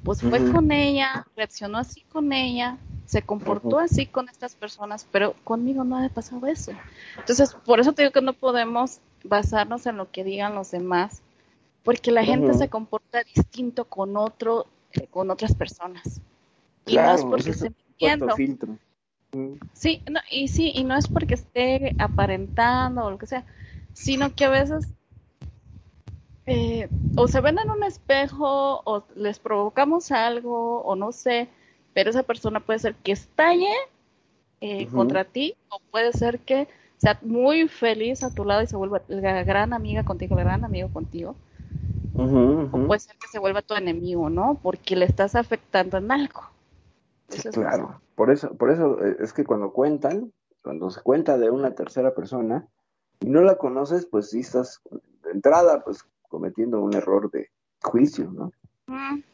pues 0.03 0.21
fue 0.21 0.51
con 0.51 0.71
ella, 0.71 1.25
reaccionó 1.35 1.77
así 1.79 2.01
con 2.11 2.31
ella, 2.31 2.77
se 3.05 3.21
comportó 3.21 3.79
así 3.79 4.05
con 4.05 4.29
estas 4.29 4.55
personas, 4.55 5.07
pero 5.11 5.33
conmigo 5.43 5.83
no 5.83 5.97
ha 5.97 6.09
pasado 6.09 6.45
eso. 6.47 6.71
Entonces, 7.17 7.55
por 7.65 7.79
eso 7.79 7.93
te 7.93 8.03
digo 8.03 8.11
que 8.11 8.21
no 8.21 8.33
podemos 8.33 8.99
basarnos 9.23 9.85
en 9.85 9.97
lo 9.97 10.11
que 10.11 10.23
digan 10.23 10.55
los 10.55 10.71
demás, 10.71 11.21
porque 11.83 12.11
la 12.11 12.23
gente 12.23 12.53
se 12.53 12.69
comporta 12.69 13.23
distinto 13.23 13.85
con 13.85 14.17
otro, 14.17 14.67
eh, 14.93 15.07
con 15.09 15.29
otras 15.29 15.55
personas. 15.55 16.21
Y 16.85 16.95
no 16.95 17.13
es 17.13 17.23
porque 17.23 17.49
esté 17.51 17.71
mintiendo. 17.71 18.35
Sí, 19.73 20.01
y 20.31 20.47
sí, 20.47 20.71
y 20.73 20.83
no 20.83 20.95
es 20.95 21.07
porque 21.07 21.33
esté 21.33 21.95
aparentando 21.99 23.05
o 23.05 23.11
lo 23.11 23.17
que 23.17 23.27
sea, 23.27 23.43
sino 23.93 24.33
que 24.33 24.45
a 24.45 24.49
veces 24.49 24.87
eh, 26.47 26.89
o 27.15 27.27
se 27.27 27.41
ven 27.41 27.57
en 27.57 27.69
un 27.71 27.83
espejo 27.83 28.81
o 28.83 29.03
les 29.15 29.39
provocamos 29.39 30.11
algo 30.11 30.81
o 30.81 30.95
no 30.95 31.11
sé, 31.11 31.49
pero 31.93 32.09
esa 32.09 32.23
persona 32.23 32.59
puede 32.59 32.79
ser 32.79 32.95
que 32.95 33.13
estalle 33.13 33.73
eh, 34.61 34.87
contra 34.87 35.25
ti 35.25 35.55
o 35.69 35.79
puede 35.91 36.13
ser 36.13 36.39
que 36.39 36.67
sea 36.97 37.17
muy 37.21 37.67
feliz 37.67 38.23
a 38.23 38.33
tu 38.33 38.45
lado 38.45 38.61
y 38.61 38.67
se 38.67 38.75
vuelva 38.75 39.01
la 39.07 39.43
gran 39.43 39.73
amiga 39.73 40.03
contigo, 40.03 40.35
la 40.35 40.43
gran 40.43 40.63
amigo 40.63 40.89
contigo. 40.89 41.35
O 42.17 42.87
puede 42.87 42.99
ser 42.99 43.17
que 43.17 43.27
se 43.27 43.39
vuelva 43.39 43.61
tu 43.61 43.73
enemigo, 43.73 44.29
¿no? 44.29 44.59
Porque 44.61 44.95
le 44.95 45.05
estás 45.05 45.35
afectando 45.35 45.97
en 45.97 46.11
algo. 46.11 46.41
claro. 47.51 47.99
Por 48.15 48.31
eso, 48.31 48.55
por 48.55 48.71
eso 48.71 49.03
eh, 49.03 49.17
es 49.19 49.33
que 49.33 49.43
cuando 49.43 49.73
cuentan, 49.73 50.31
cuando 50.61 50.89
se 50.89 51.01
cuenta 51.01 51.37
de 51.37 51.49
una 51.49 51.75
tercera 51.75 52.15
persona 52.15 52.67
y 53.19 53.29
no 53.29 53.41
la 53.41 53.57
conoces, 53.57 54.05
pues 54.05 54.29
sí 54.29 54.39
estás 54.39 54.81
de 55.23 55.31
entrada, 55.31 55.83
pues 55.83 56.05
cometiendo 56.29 56.81
un 56.81 56.93
error 56.95 57.29
de 57.31 57.49
juicio, 57.81 58.31
¿no? 58.31 58.51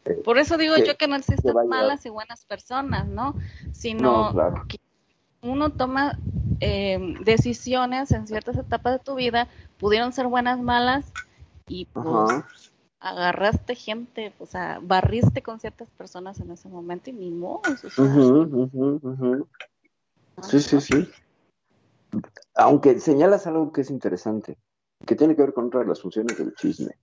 Eh, 0.05 0.21
por 0.23 0.37
eso 0.37 0.57
digo 0.57 0.77
yo 0.77 0.95
que 0.97 1.07
no 1.07 1.15
existen 1.15 1.53
malas 1.67 2.05
y 2.05 2.09
buenas 2.09 2.45
personas, 2.45 3.07
¿no? 3.07 3.35
Sino 3.71 4.33
que 4.67 4.77
uno 5.41 5.71
toma 5.71 6.17
eh, 6.59 7.15
decisiones 7.25 8.11
en 8.11 8.27
ciertas 8.27 8.55
etapas 8.57 8.93
de 8.93 8.99
tu 8.99 9.15
vida, 9.15 9.47
pudieron 9.79 10.13
ser 10.13 10.27
buenas, 10.27 10.59
malas, 10.59 11.11
y 11.67 11.85
pues 11.85 12.43
agarraste 12.99 13.75
gente, 13.75 14.33
o 14.39 14.45
sea, 14.45 14.79
barriste 14.81 15.41
con 15.41 15.59
ciertas 15.59 15.89
personas 15.89 16.39
en 16.39 16.51
ese 16.51 16.69
momento 16.69 17.09
y 17.09 17.13
ni 17.13 17.31
modo. 17.31 17.61
Sí, 20.43 20.59
sí, 20.59 20.81
sí. 20.81 21.11
Aunque 22.55 22.99
señalas 22.99 23.47
algo 23.47 23.71
que 23.71 23.81
es 23.81 23.89
interesante, 23.89 24.57
que 25.05 25.15
tiene 25.15 25.35
que 25.35 25.41
ver 25.41 25.53
con 25.53 25.65
otra 25.65 25.81
de 25.81 25.87
las 25.87 26.01
funciones 26.01 26.37
del 26.37 26.53
chisme, 26.55 26.97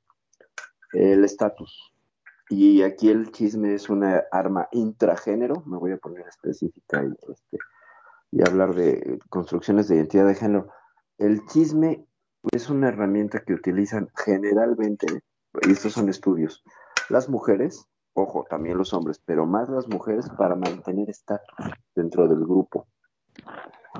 el 0.92 1.24
estatus. 1.24 1.92
Y 2.50 2.82
aquí 2.82 3.10
el 3.10 3.30
chisme 3.30 3.74
es 3.74 3.90
una 3.90 4.24
arma 4.32 4.68
intragénero, 4.72 5.62
me 5.66 5.76
voy 5.76 5.92
a 5.92 5.98
poner 5.98 6.26
específica 6.26 7.04
y, 7.04 7.12
este, 7.30 7.58
y 8.30 8.48
hablar 8.48 8.74
de 8.74 9.18
construcciones 9.28 9.88
de 9.88 9.96
identidad 9.96 10.26
de 10.26 10.34
género. 10.34 10.68
El 11.18 11.44
chisme 11.46 12.06
es 12.52 12.70
una 12.70 12.88
herramienta 12.88 13.40
que 13.40 13.52
utilizan 13.52 14.08
generalmente, 14.24 15.06
y 15.62 15.72
estos 15.72 15.92
son 15.92 16.08
estudios, 16.08 16.64
las 17.10 17.28
mujeres, 17.28 17.86
ojo, 18.14 18.46
también 18.48 18.78
los 18.78 18.94
hombres, 18.94 19.20
pero 19.24 19.46
más 19.46 19.68
las 19.68 19.88
mujeres 19.88 20.28
para 20.30 20.54
mantener 20.54 21.10
estatus 21.10 21.56
dentro 21.94 22.28
del 22.28 22.40
grupo. 22.40 22.86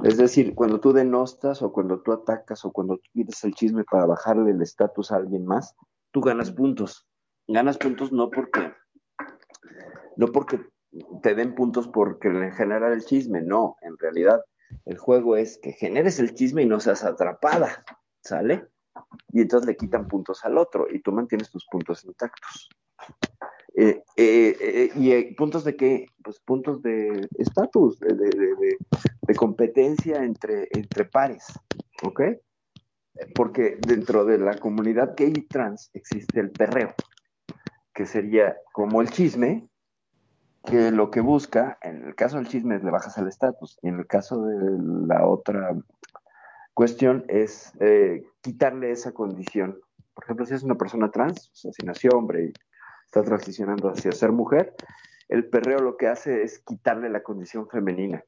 Es 0.04 0.16
decir, 0.16 0.54
cuando 0.54 0.80
tú 0.80 0.92
denostas 0.92 1.62
o 1.62 1.72
cuando 1.72 2.00
tú 2.00 2.12
atacas 2.12 2.64
o 2.64 2.72
cuando 2.72 2.96
tú 2.96 3.10
pides 3.12 3.42
el 3.44 3.54
chisme 3.54 3.84
para 3.84 4.06
bajarle 4.06 4.52
el 4.52 4.62
estatus 4.62 5.10
a 5.10 5.16
alguien 5.16 5.44
más, 5.44 5.74
tú 6.12 6.20
ganas 6.20 6.52
puntos. 6.52 7.06
Ganas 7.48 7.78
puntos 7.78 8.12
no 8.12 8.30
porque 8.30 8.72
no 10.16 10.26
porque 10.26 10.60
te 11.22 11.34
den 11.34 11.54
puntos 11.54 11.88
porque 11.88 12.28
le 12.28 12.50
genera 12.52 12.92
el 12.92 13.04
chisme, 13.04 13.42
no, 13.42 13.76
en 13.82 13.96
realidad 13.98 14.40
el 14.84 14.98
juego 14.98 15.36
es 15.36 15.58
que 15.62 15.72
generes 15.72 16.18
el 16.18 16.34
chisme 16.34 16.62
y 16.62 16.66
no 16.66 16.80
seas 16.80 17.04
atrapada, 17.04 17.84
¿sale? 18.20 18.66
Y 19.28 19.40
entonces 19.42 19.66
le 19.66 19.76
quitan 19.76 20.08
puntos 20.08 20.44
al 20.44 20.58
otro 20.58 20.86
y 20.90 21.00
tú 21.00 21.12
mantienes 21.12 21.50
tus 21.50 21.66
puntos 21.70 22.04
intactos. 22.04 22.68
Eh, 23.80 24.02
eh, 24.16 24.56
eh, 24.60 24.90
¿Y 24.96 25.34
puntos 25.36 25.62
de 25.62 25.76
qué? 25.76 26.06
Pues 26.24 26.40
puntos 26.40 26.82
de 26.82 27.28
estatus, 27.38 28.00
de, 28.00 28.12
de, 28.12 29.34
competencia 29.36 30.24
entre, 30.24 30.66
entre 30.72 31.04
pares, 31.04 31.46
¿ok? 32.02 32.22
Porque 33.36 33.78
dentro 33.86 34.24
de 34.24 34.38
la 34.38 34.58
comunidad 34.58 35.14
gay 35.16 35.32
y 35.32 35.42
trans 35.42 35.90
existe 35.94 36.40
el 36.40 36.50
perreo, 36.50 36.92
que 37.94 38.04
sería 38.04 38.56
como 38.72 39.00
el 39.00 39.10
chisme, 39.10 39.68
que 40.64 40.90
lo 40.90 41.12
que 41.12 41.20
busca, 41.20 41.78
en 41.80 42.04
el 42.04 42.16
caso 42.16 42.38
del 42.38 42.48
chisme, 42.48 42.80
le 42.80 42.90
bajas 42.90 43.16
el 43.16 43.28
estatus, 43.28 43.78
y 43.82 43.90
en 43.90 44.00
el 44.00 44.08
caso 44.08 44.42
de 44.44 44.56
la 45.06 45.24
otra 45.24 45.76
cuestión 46.74 47.24
es 47.28 47.72
quitarle 48.40 48.90
esa 48.90 49.12
condición. 49.12 49.78
Por 50.14 50.24
ejemplo, 50.24 50.46
si 50.46 50.54
es 50.54 50.64
una 50.64 50.74
persona 50.74 51.12
trans, 51.12 51.48
o 51.52 51.54
sea, 51.54 51.70
si 51.70 51.86
nació 51.86 52.10
hombre 52.14 52.52
está 53.08 53.22
transicionando 53.22 53.88
hacia 53.88 54.12
ser 54.12 54.32
mujer, 54.32 54.74
el 55.28 55.48
perreo 55.48 55.78
lo 55.78 55.96
que 55.96 56.08
hace 56.08 56.42
es 56.42 56.58
quitarle 56.60 57.08
la 57.08 57.22
condición 57.22 57.66
femenina, 57.68 58.22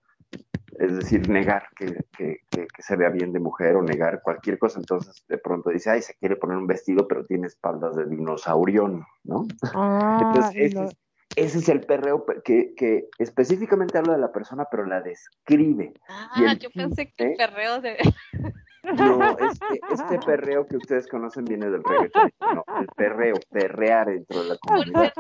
es 0.79 0.97
decir, 0.97 1.29
negar 1.29 1.65
que, 1.77 2.05
que, 2.17 2.39
se 2.79 2.97
vea 2.97 3.11
bien 3.11 3.33
de 3.33 3.41
mujer 3.41 3.77
o 3.77 3.83
negar 3.83 4.23
cualquier 4.23 4.59
cosa. 4.59 4.79
Entonces, 4.79 5.23
de 5.29 5.37
pronto 5.37 5.69
dice, 5.69 5.91
ay, 5.91 6.01
se 6.01 6.15
quiere 6.15 6.37
poner 6.37 6.57
un 6.57 6.67
vestido, 6.67 7.07
pero 7.07 7.27
tiene 7.27 7.47
espaldas 7.47 7.95
de 7.95 8.07
dinosaurión, 8.07 9.05
¿no? 9.25 9.47
Ah, 9.75 10.19
Entonces, 10.23 10.97
ese 11.37 11.59
es 11.59 11.69
el 11.69 11.83
perreo 11.83 12.25
que, 12.43 12.75
que, 12.75 13.09
específicamente 13.19 13.99
habla 13.99 14.15
de 14.15 14.21
la 14.21 14.33
persona, 14.33 14.67
pero 14.71 14.87
la 14.87 15.03
describe. 15.03 15.93
Ah, 16.09 16.55
yo 16.59 16.71
pensé 16.71 17.13
que 17.13 17.33
el 17.33 17.37
perreo 17.37 17.81
de... 17.81 17.99
No, 18.83 19.39
este, 19.39 19.81
este, 19.93 20.19
perreo 20.21 20.67
que 20.67 20.77
ustedes 20.77 21.07
conocen 21.09 21.45
viene 21.45 21.71
del 21.71 21.83
reggaetón. 21.85 22.33
No, 22.41 22.65
el 22.81 22.87
perreo, 22.97 23.37
perrear 23.51 24.09
dentro 24.09 24.43
de 24.43 24.49
la 24.51 24.57
comunidad 24.59 25.13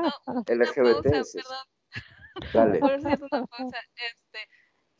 LGBT. 0.49 1.07
Dale. 2.55 2.79
Por 2.79 3.01
cierto, 3.01 3.27
una 3.31 3.47
cosa, 3.47 3.77
este, 4.13 4.39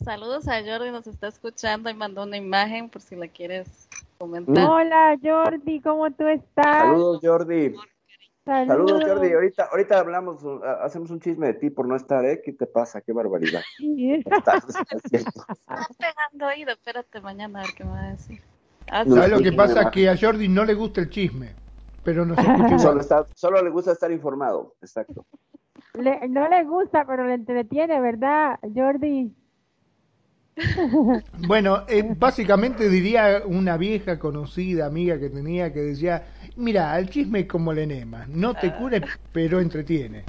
saludos 0.05 0.49
a 0.49 0.63
Jordi, 0.63 0.91
nos 0.91 1.07
está 1.07 1.29
escuchando 1.29 1.89
y 1.91 1.95
mandó 1.95 2.25
una 2.25 2.37
imagen 2.37 2.91
por 2.91 3.03
si 3.03 3.17
la 3.17 3.29
quieres 3.29 3.89
comentar. 4.19 4.69
Hola 4.69 5.17
Jordi, 5.23 5.81
¿cómo 5.81 6.11
tú 6.11 6.27
estás? 6.27 6.83
Saludos 6.83 7.21
Jordi. 7.23 7.75
Saludos, 8.45 9.05
Jordi. 9.07 9.33
Ahorita, 9.33 9.69
ahorita 9.71 9.99
hablamos, 9.99 10.43
uh, 10.43 10.61
hacemos 10.83 11.11
un 11.11 11.21
chisme 11.21 11.49
de 11.49 11.55
ti 11.55 11.71
por 11.71 11.87
no 11.87 11.95
estar, 11.95 12.25
¿eh? 12.25 12.41
¿Qué 12.43 12.53
te 12.53 12.67
pasa? 12.67 13.01
Qué 13.01 13.13
barbaridad. 13.13 13.63
Estás, 13.79 14.65
pegando 15.99 16.47
oído. 16.47 16.73
Espérate 16.73 17.21
mañana 17.21 17.61
a 17.61 17.63
ver 17.63 17.75
qué 17.75 17.85
me 17.85 17.91
va 17.91 18.03
a 18.03 18.11
decir. 18.11 18.41
Ah, 18.93 19.05
¿Sabes 19.05 19.31
lo 19.31 19.39
que 19.41 19.53
pasa? 19.53 19.89
Que 19.91 20.09
a 20.09 20.17
Jordi 20.17 20.49
no 20.49 20.65
le 20.65 20.75
gusta 20.75 21.01
el 21.01 21.11
chisme, 21.11 21.55
pero 22.03 22.27
no 22.27 22.35
escucha 22.39 22.79
solo, 22.79 23.01
solo 23.35 23.63
le 23.63 23.71
gusta 23.71 23.93
estar 23.93 24.11
informado, 24.11 24.75
exacto. 24.83 25.25
no 25.95 26.49
le 26.49 26.65
gusta, 26.65 27.07
pero 27.07 27.25
le 27.25 27.35
entretiene, 27.35 28.01
¿verdad, 28.01 28.59
Jordi? 28.75 29.33
Bueno, 31.47 31.85
eh, 31.89 32.03
básicamente 32.17 32.89
diría 32.89 33.43
una 33.47 33.77
vieja 33.77 34.19
conocida 34.19 34.87
amiga 34.87 35.19
que 35.19 35.31
tenía 35.31 35.73
que 35.73 35.81
decía, 35.81 36.27
mira, 36.57 36.99
el 36.99 37.09
chisme 37.09 37.41
es 37.41 37.47
como 37.47 37.73
el 37.73 37.79
enema, 37.79 38.27
no 38.29 38.55
te 38.55 38.75
cure, 38.75 39.01
pero 39.33 39.61
entretiene. 39.61 40.27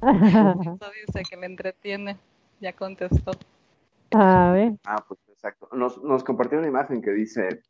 Eso 0.00 0.90
dice 1.06 1.22
que 1.28 1.36
le 1.36 1.46
entretiene, 1.46 2.16
ya 2.60 2.72
contestó. 2.72 3.32
A 4.12 4.52
ver. 4.52 4.72
Ah, 4.84 5.04
pues 5.06 5.20
exacto. 5.28 5.68
Nos, 5.72 6.02
nos 6.02 6.24
compartió 6.24 6.58
una 6.58 6.68
imagen 6.68 7.00
que 7.00 7.10
dice, 7.12 7.60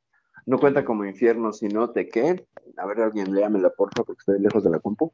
no 0.47 0.59
cuenta 0.59 0.84
como 0.84 1.05
infierno, 1.05 1.53
sino 1.53 1.91
te 1.91 2.09
qué. 2.09 2.47
A 2.76 2.86
ver, 2.86 3.01
alguien 3.01 3.34
léamela, 3.34 3.70
por 3.70 3.93
favor, 3.93 4.07
porque 4.07 4.20
estoy 4.20 4.41
lejos 4.41 4.64
de 4.64 4.70
la 4.70 4.78
compu. 4.80 5.12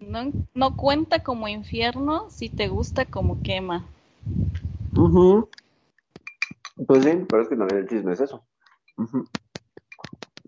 No, 0.00 0.32
no 0.54 0.76
cuenta 0.76 1.22
como 1.22 1.48
infierno 1.48 2.30
si 2.30 2.48
te 2.48 2.68
gusta 2.68 3.04
como 3.04 3.42
quema. 3.42 3.86
Pues 6.86 7.04
sí, 7.04 7.26
pero 7.30 7.42
es 7.42 7.48
que 7.48 7.56
también 7.56 7.78
el 7.80 7.88
chisme 7.88 8.12
es 8.12 8.20
eso. 8.20 8.42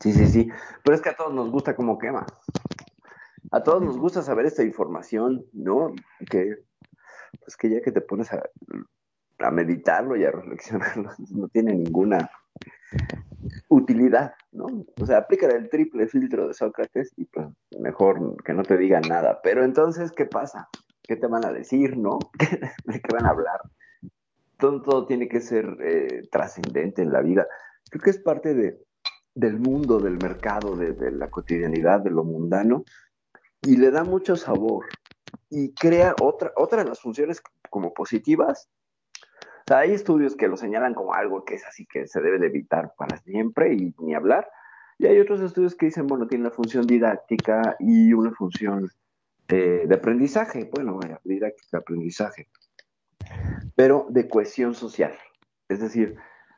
Sí, 0.00 0.12
sí, 0.12 0.26
sí. 0.26 0.48
Pero 0.82 0.94
es 0.94 1.02
que 1.02 1.10
a 1.10 1.16
todos 1.16 1.32
nos 1.32 1.50
gusta 1.50 1.76
como 1.76 1.98
quema. 1.98 2.32
A 3.50 3.62
todos 3.62 3.82
nos 3.82 3.98
gusta 3.98 4.22
saber 4.22 4.46
esta 4.46 4.62
información, 4.62 5.44
¿no? 5.52 5.92
Que, 6.30 6.64
pues 7.40 7.56
que 7.56 7.68
ya 7.68 7.82
que 7.82 7.92
te 7.92 8.00
pones 8.00 8.32
a, 8.32 8.42
a 9.38 9.50
meditarlo 9.50 10.16
y 10.16 10.24
a 10.24 10.30
reflexionarlo, 10.30 11.10
no 11.30 11.48
tiene 11.48 11.74
ninguna 11.74 12.30
utilidad, 13.68 14.34
¿no? 14.52 14.66
O 15.00 15.06
sea, 15.06 15.18
aplica 15.18 15.46
el 15.46 15.68
triple 15.68 16.06
filtro 16.06 16.48
de 16.48 16.54
Sócrates 16.54 17.12
y 17.16 17.24
pues 17.26 17.46
mejor 17.78 18.42
que 18.44 18.52
no 18.52 18.62
te 18.62 18.76
digan 18.76 19.02
nada. 19.08 19.40
Pero 19.42 19.64
entonces, 19.64 20.12
¿qué 20.12 20.26
pasa? 20.26 20.68
¿Qué 21.02 21.16
te 21.16 21.26
van 21.26 21.44
a 21.44 21.52
decir, 21.52 21.96
no? 21.96 22.18
¿De 22.84 23.00
qué 23.00 23.12
van 23.12 23.26
a 23.26 23.30
hablar? 23.30 23.60
todo, 24.58 25.06
tiene 25.06 25.28
que 25.28 25.40
ser 25.40 25.76
eh, 25.80 26.22
trascendente 26.30 27.02
en 27.02 27.12
la 27.12 27.20
vida. 27.20 27.46
Creo 27.90 28.02
que 28.02 28.10
es 28.10 28.18
parte 28.18 28.54
de, 28.54 28.80
del 29.34 29.58
mundo, 29.58 29.98
del 29.98 30.18
mercado, 30.18 30.76
de, 30.76 31.10
la 31.10 31.30
cotidianidad, 31.30 32.00
de 32.00 32.10
lo 32.10 32.24
mundano, 32.24 32.84
y 33.62 33.76
le 33.76 33.90
da 33.90 34.04
mucho 34.04 34.36
sabor 34.36 34.86
y 35.50 35.72
crea 35.74 36.14
otra, 36.20 36.52
otra 36.56 36.82
de 36.82 36.88
las 36.88 37.00
funciones 37.00 37.42
como 37.70 37.92
positivas. 37.92 38.68
O 39.62 39.64
sea, 39.66 39.78
hay 39.78 39.92
estudios 39.92 40.36
que 40.36 40.48
lo 40.48 40.56
señalan 40.56 40.94
como 40.94 41.14
algo 41.14 41.44
que 41.44 41.54
es 41.54 41.64
así 41.66 41.86
que 41.86 42.06
se 42.06 42.20
debe 42.20 42.38
de 42.38 42.46
evitar 42.48 42.94
para 42.96 43.16
siempre 43.18 43.74
y 43.74 43.94
ni 43.98 44.14
hablar. 44.14 44.48
Y 44.98 45.06
hay 45.06 45.18
otros 45.18 45.40
estudios 45.40 45.74
que 45.74 45.86
dicen, 45.86 46.06
bueno, 46.06 46.26
tiene 46.26 46.44
una 46.44 46.54
función 46.54 46.86
didáctica 46.86 47.76
y 47.78 48.12
una 48.12 48.32
función 48.32 48.90
eh, 49.48 49.84
de 49.86 49.94
aprendizaje. 49.94 50.68
Bueno, 50.72 50.98
didáctica, 51.24 51.78
aprendizaje 51.78 52.48
pero 53.74 54.06
de 54.10 54.28
cohesión 54.28 54.74
social. 54.74 55.12
Es 55.68 55.80
decir, 55.80 56.16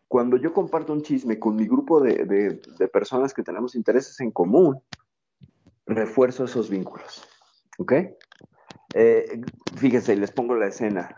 cuando 0.09 0.37
yo 0.37 0.53
comparto 0.53 0.93
un 0.93 1.03
chisme 1.03 1.39
con 1.39 1.57
mi 1.57 1.67
grupo 1.67 2.01
de, 2.01 2.61
personas 2.93 3.35
que 3.35 3.43
tenemos 3.43 3.75
intereses 3.75 4.21
en 4.21 4.31
común, 4.31 4.81
refuerzo 5.87 6.45
esos 6.45 6.71
vínculos. 6.71 7.27
¿Ok? 7.79 7.93
Eh, 8.95 9.41
fíjense, 9.77 10.17
les 10.17 10.31
pongo 10.31 10.55
la 10.55 10.69
escena. 10.69 11.15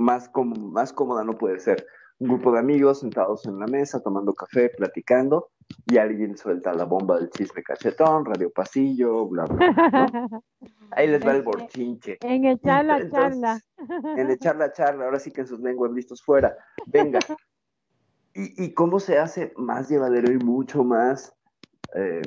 Más, 0.00 0.30
más 0.34 0.92
cómoda 0.92 1.24
no 1.24 1.36
puede 1.36 1.60
ser. 1.60 1.86
un 2.18 2.28
grupo 2.28 2.52
de 2.52 2.58
amigos 2.58 3.00
sentados 3.00 3.44
en 3.46 3.54
una 3.54 3.66
mesa, 3.66 4.00
tomando 4.00 4.32
café, 4.34 4.70
platicando, 4.70 5.50
y 5.86 5.98
alguien 5.98 6.36
suelta 6.36 6.72
la 6.72 6.84
bomba 6.84 7.18
del 7.18 7.30
chisme 7.30 7.62
cachetón, 7.62 8.24
radio 8.24 8.50
pasillo, 8.50 9.26
bla, 9.26 9.44
bla. 9.44 9.60
Ahí 10.92 11.06
les 11.06 11.24
va 11.24 11.32
el 11.32 11.42
borchinche. 11.42 12.18
En 12.22 12.44
echar 12.46 12.84
la 12.84 13.08
charla. 13.08 13.60
En 14.16 14.30
echar 14.30 14.56
la 14.56 14.72
charla, 14.72 15.04
ahora 15.04 15.18
sí 15.18 15.30
que 15.30 15.42
en 15.42 15.46
sus 15.46 15.60
lenguas 15.60 15.92
listos 15.92 16.22
fuera. 16.22 16.56
Venga. 16.86 17.20
¿Y, 18.34 18.64
y 18.64 18.74
cómo 18.74 19.00
se 19.00 19.18
hace 19.18 19.52
más 19.56 19.88
llevadero 19.88 20.32
y 20.32 20.38
mucho 20.38 20.82
más 20.82 21.34
eh, 21.94 22.22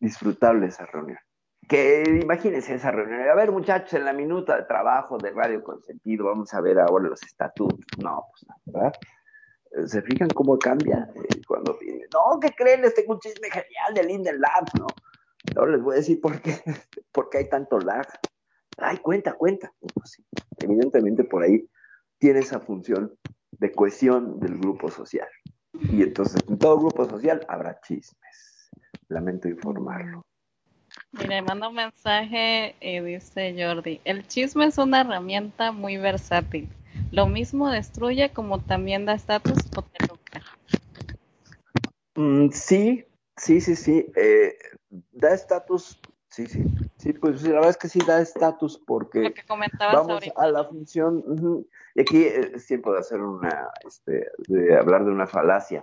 disfrutable 0.00 0.66
esa 0.66 0.86
reunión? 0.86 1.18
Que 1.72 2.04
imagínense 2.20 2.74
esa 2.74 2.90
reunión. 2.90 3.26
A 3.30 3.34
ver, 3.34 3.50
muchachos, 3.50 3.94
en 3.94 4.04
la 4.04 4.12
minuta 4.12 4.58
de 4.58 4.64
trabajo 4.64 5.16
de 5.16 5.30
Radio 5.30 5.64
Consentido, 5.64 6.26
vamos 6.26 6.52
a 6.52 6.60
ver 6.60 6.78
ahora 6.78 7.08
los 7.08 7.22
estatutos. 7.22 7.86
No, 7.96 8.26
pues, 8.30 8.44
¿verdad? 8.66 8.92
se 9.86 10.02
fijan 10.02 10.28
cómo 10.28 10.58
cambia 10.58 11.10
eh, 11.14 11.40
cuando 11.48 11.78
viene. 11.78 12.04
No, 12.12 12.38
¿qué 12.38 12.50
creen? 12.50 12.82
Les 12.82 12.94
tengo 12.94 13.14
un 13.14 13.20
chisme 13.20 13.48
genial 13.48 13.94
de 13.94 14.04
Linden 14.04 14.38
Lab, 14.38 14.66
¿no? 14.78 14.86
Ahora 15.56 15.72
les 15.72 15.82
voy 15.82 15.94
a 15.94 15.96
decir 15.96 16.20
por 16.20 16.42
qué, 16.42 16.60
por 17.10 17.30
qué 17.30 17.38
hay 17.38 17.48
tanto 17.48 17.78
lag. 17.78 18.06
Ay, 18.76 18.98
cuenta, 18.98 19.32
cuenta. 19.32 19.72
Pues 19.94 20.22
evidentemente 20.58 21.24
por 21.24 21.42
ahí 21.42 21.66
tiene 22.18 22.40
esa 22.40 22.60
función 22.60 23.16
de 23.52 23.72
cohesión 23.72 24.38
del 24.40 24.58
grupo 24.58 24.90
social. 24.90 25.28
Y 25.90 26.02
entonces 26.02 26.42
en 26.46 26.58
todo 26.58 26.78
grupo 26.80 27.08
social 27.08 27.46
habrá 27.48 27.80
chismes. 27.80 28.68
Lamento 29.08 29.48
informarlo. 29.48 30.26
Mire, 31.12 31.42
manda 31.42 31.68
un 31.68 31.74
mensaje 31.74 32.74
y 32.80 33.00
dice 33.00 33.54
Jordi, 33.58 34.00
el 34.04 34.26
chisme 34.26 34.66
es 34.66 34.78
una 34.78 35.02
herramienta 35.02 35.72
muy 35.72 35.96
versátil 35.98 36.68
lo 37.10 37.26
mismo 37.26 37.70
destruye 37.70 38.32
como 38.32 38.60
también 38.60 39.04
da 39.04 39.14
estatus 39.14 39.58
o 39.76 39.82
te 39.82 40.06
lucra. 40.06 40.42
Mm, 42.14 42.50
sí, 42.50 43.04
sí, 43.36 43.60
sí, 43.60 43.76
sí. 43.76 44.06
Eh, 44.16 44.56
da 45.12 45.34
estatus, 45.34 46.00
sí, 46.28 46.46
sí. 46.46 46.64
Sí, 46.98 47.12
pues 47.14 47.42
la 47.42 47.54
verdad 47.54 47.70
es 47.70 47.76
que 47.76 47.88
sí 47.88 47.98
da 48.06 48.20
estatus 48.20 48.80
porque 48.86 49.22
Lo 49.22 49.34
que 49.34 49.42
comentabas 49.42 50.06
vamos 50.06 50.24
a 50.36 50.46
la 50.48 50.64
función. 50.64 51.66
Y 51.94 52.00
aquí 52.00 52.24
eh, 52.24 52.52
es 52.54 52.66
tiempo 52.66 52.92
de 52.92 53.00
hacer 53.00 53.20
una, 53.20 53.68
este, 53.86 54.28
de 54.48 54.76
hablar 54.76 55.04
de 55.04 55.10
una 55.10 55.26
falacia. 55.26 55.82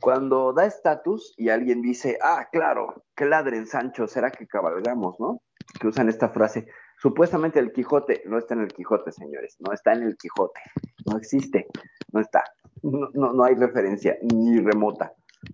Cuando 0.00 0.52
da 0.52 0.66
estatus 0.66 1.34
y 1.36 1.48
alguien 1.48 1.82
dice, 1.82 2.18
ah, 2.22 2.48
claro, 2.50 3.04
que 3.14 3.24
ladren 3.24 3.66
Sancho, 3.66 4.06
será 4.06 4.30
que 4.30 4.46
cabalgamos, 4.46 5.18
¿no? 5.20 5.40
Que 5.80 5.88
usan 5.88 6.08
esta 6.08 6.28
frase, 6.28 6.66
Supuestamente 6.98 7.58
el 7.58 7.72
Quijote 7.72 8.22
no 8.26 8.38
está 8.38 8.54
en 8.54 8.62
el 8.62 8.68
Quijote, 8.68 9.12
señores, 9.12 9.56
no 9.60 9.72
está 9.72 9.92
en 9.92 10.02
el 10.02 10.16
Quijote, 10.16 10.60
no 11.04 11.18
existe, 11.18 11.66
no 12.12 12.20
está, 12.20 12.42
no, 12.82 13.10
no, 13.12 13.44
hay 13.44 13.54
referencia 13.54 14.16
ni 14.22 14.58
remota. 14.58 15.12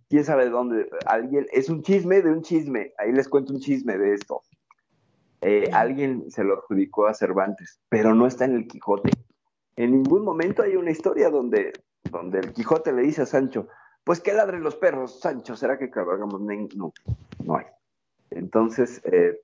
¿Quién 0.08 0.24
sabe 0.24 0.44
de 0.44 0.50
dónde? 0.50 0.88
Alguien, 1.06 1.46
es 1.52 1.68
un 1.68 1.82
chisme 1.82 2.22
de 2.22 2.30
un 2.30 2.42
chisme, 2.42 2.92
ahí 2.96 3.12
les 3.12 3.28
cuento 3.28 3.52
un 3.52 3.60
chisme 3.60 3.98
de 3.98 4.14
esto. 4.14 4.42
Eh, 5.40 5.68
alguien 5.72 6.30
se 6.30 6.44
lo 6.44 6.54
adjudicó 6.54 7.06
a 7.06 7.14
Cervantes, 7.14 7.80
pero 7.88 8.14
no 8.14 8.28
está 8.28 8.44
en 8.44 8.54
el 8.54 8.68
Quijote. 8.68 9.10
En 9.74 9.90
ningún 9.90 10.24
momento 10.24 10.62
hay 10.62 10.76
una 10.76 10.92
historia 10.92 11.28
donde, 11.28 11.72
donde 12.04 12.38
el 12.38 12.52
Quijote 12.52 12.92
le 12.92 13.02
dice 13.02 13.22
a 13.22 13.26
Sancho, 13.26 13.66
pues 14.04 14.20
que 14.20 14.32
ladren 14.32 14.62
los 14.62 14.76
perros, 14.76 15.20
Sancho, 15.20 15.56
¿será 15.56 15.78
que 15.78 15.90
cabalgamos? 15.90 16.40
No, 16.40 16.92
no 17.44 17.56
hay. 17.56 17.66
Entonces, 18.30 19.00
eh, 19.04 19.40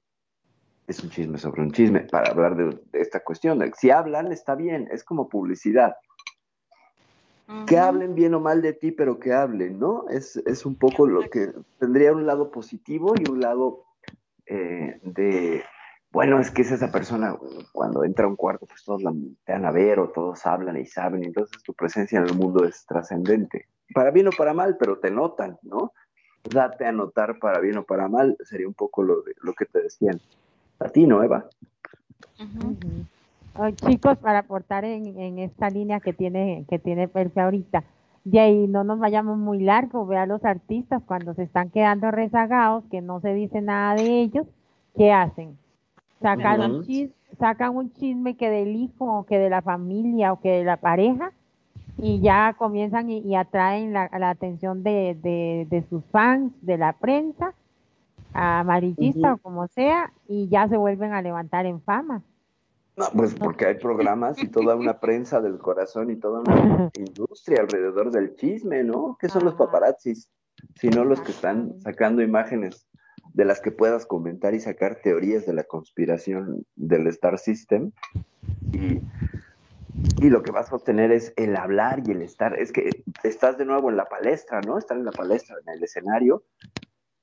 es 0.86 1.02
un 1.02 1.10
chisme 1.10 1.38
sobre 1.38 1.62
un 1.62 1.72
chisme 1.72 2.00
para 2.00 2.30
hablar 2.30 2.56
de, 2.56 2.78
esta 2.92 3.20
cuestión. 3.20 3.60
Si 3.76 3.90
hablan, 3.90 4.32
está 4.32 4.54
bien, 4.54 4.88
es 4.90 5.04
como 5.04 5.28
publicidad. 5.28 5.96
Que 7.66 7.78
hablen 7.78 8.14
bien 8.14 8.34
o 8.34 8.40
mal 8.40 8.60
de 8.60 8.74
ti, 8.74 8.90
pero 8.90 9.18
que 9.18 9.32
hablen, 9.32 9.78
¿no? 9.78 10.06
Es, 10.10 10.36
es 10.36 10.66
un 10.66 10.74
poco 10.74 11.06
lo 11.06 11.20
que 11.30 11.50
tendría 11.78 12.12
un 12.12 12.26
lado 12.26 12.50
positivo 12.50 13.14
y 13.18 13.30
un 13.30 13.40
lado 13.40 13.84
eh, 14.44 15.00
de, 15.02 15.62
bueno, 16.10 16.40
es 16.40 16.50
que 16.50 16.62
es 16.62 16.72
esa 16.72 16.90
persona, 16.90 17.36
cuando 17.72 18.04
entra 18.04 18.24
a 18.24 18.28
un 18.28 18.36
cuarto, 18.36 18.66
pues 18.66 18.82
todos 18.84 19.02
la 19.02 19.12
van 19.46 19.64
a 19.64 19.70
ver 19.70 19.98
o 19.98 20.10
todos 20.10 20.44
hablan 20.46 20.76
y 20.76 20.86
saben, 20.86 21.24
entonces 21.24 21.62
tu 21.62 21.74
presencia 21.74 22.18
en 22.18 22.26
el 22.26 22.34
mundo 22.34 22.64
es 22.64 22.84
trascendente. 22.86 23.66
Para 23.94 24.10
bien 24.10 24.28
o 24.28 24.30
para 24.32 24.54
mal, 24.54 24.76
pero 24.78 24.98
te 24.98 25.10
notan, 25.10 25.58
¿no? 25.62 25.92
Date 26.44 26.86
a 26.86 26.92
notar 26.92 27.38
para 27.38 27.60
bien 27.60 27.78
o 27.78 27.84
para 27.84 28.08
mal, 28.08 28.36
sería 28.44 28.68
un 28.68 28.74
poco 28.74 29.02
lo, 29.02 29.22
de, 29.22 29.34
lo 29.42 29.54
que 29.54 29.66
te 29.66 29.82
decían 29.82 30.20
a 30.78 30.88
ti, 30.88 31.06
¿no, 31.06 31.22
Eva? 31.22 31.46
chicos, 33.86 34.16
para 34.18 34.40
aportar 34.40 34.84
en, 34.84 35.38
esta 35.38 35.68
línea 35.68 36.00
que 36.00 36.12
tiene, 36.12 36.64
que 36.68 36.78
tiene 36.78 37.08
Perfe 37.08 37.40
ahorita, 37.40 37.82
de 38.24 38.40
ahí 38.40 38.66
no 38.68 38.84
nos 38.84 38.98
vayamos 38.98 39.38
muy 39.38 39.60
largo, 39.60 40.06
ve 40.06 40.16
a 40.16 40.26
los 40.26 40.44
artistas 40.44 41.02
cuando 41.04 41.34
se 41.34 41.42
están 41.42 41.70
quedando 41.70 42.10
rezagados, 42.10 42.84
que 42.90 43.00
no 43.00 43.20
se 43.20 43.34
dice 43.34 43.60
nada 43.60 43.94
de 43.94 44.20
ellos, 44.20 44.46
¿qué 44.96 45.12
hacen? 45.12 45.58
Sacan, 46.20 46.60
un, 46.60 46.84
chisme, 46.84 47.14
sacan 47.38 47.76
un 47.76 47.92
chisme 47.92 48.36
que 48.36 48.50
del 48.50 48.76
hijo, 48.76 49.20
o 49.20 49.24
que 49.24 49.38
de 49.38 49.50
la 49.50 49.62
familia, 49.62 50.32
o 50.32 50.40
que 50.40 50.50
de 50.50 50.64
la 50.64 50.76
pareja, 50.76 51.32
y 51.98 52.20
ya 52.20 52.54
comienzan 52.56 53.10
y, 53.10 53.34
atraen 53.34 53.92
la, 53.92 54.08
atención 54.30 54.82
de, 54.82 55.66
de, 55.68 55.84
sus 55.90 56.04
fans, 56.06 56.52
de 56.62 56.78
la 56.78 56.92
prensa, 56.92 57.54
amarillista 58.32 59.34
o 59.34 59.38
como 59.38 59.66
sea, 59.68 60.12
y 60.28 60.48
ya 60.48 60.68
se 60.68 60.76
vuelven 60.76 61.12
a 61.12 61.22
levantar 61.22 61.66
en 61.66 61.80
fama. 61.82 62.22
No, 62.96 63.06
pues 63.14 63.34
porque 63.34 63.66
hay 63.66 63.74
programas 63.74 64.42
y 64.42 64.48
toda 64.48 64.76
una 64.76 64.98
prensa 65.00 65.40
del 65.40 65.58
corazón 65.58 66.10
y 66.10 66.16
toda 66.16 66.40
una 66.40 66.90
industria 66.94 67.60
alrededor 67.60 68.10
del 68.10 68.36
chisme, 68.36 68.84
¿no? 68.84 69.16
¿Qué 69.20 69.28
son 69.28 69.44
los 69.44 69.54
paparazzis? 69.54 70.28
Sino 70.74 71.04
los 71.04 71.20
que 71.20 71.32
están 71.32 71.80
sacando 71.80 72.22
imágenes 72.22 72.88
de 73.34 73.44
las 73.44 73.60
que 73.60 73.70
puedas 73.70 74.06
comentar 74.06 74.54
y 74.54 74.60
sacar 74.60 74.96
teorías 75.02 75.46
de 75.46 75.52
la 75.52 75.64
conspiración 75.64 76.64
del 76.74 77.06
Star 77.08 77.38
System. 77.38 77.92
Y, 78.72 79.00
y 80.20 80.30
lo 80.30 80.42
que 80.42 80.50
vas 80.50 80.72
a 80.72 80.76
obtener 80.76 81.12
es 81.12 81.32
el 81.36 81.56
hablar 81.56 82.02
y 82.06 82.12
el 82.12 82.22
estar. 82.22 82.58
Es 82.58 82.72
que 82.72 83.04
estás 83.22 83.58
de 83.58 83.64
nuevo 83.64 83.90
en 83.90 83.96
la 83.96 84.06
palestra, 84.06 84.60
¿no? 84.60 84.78
Estar 84.78 84.96
en 84.96 85.04
la 85.04 85.12
palestra, 85.12 85.56
en 85.64 85.74
el 85.74 85.82
escenario, 85.82 86.44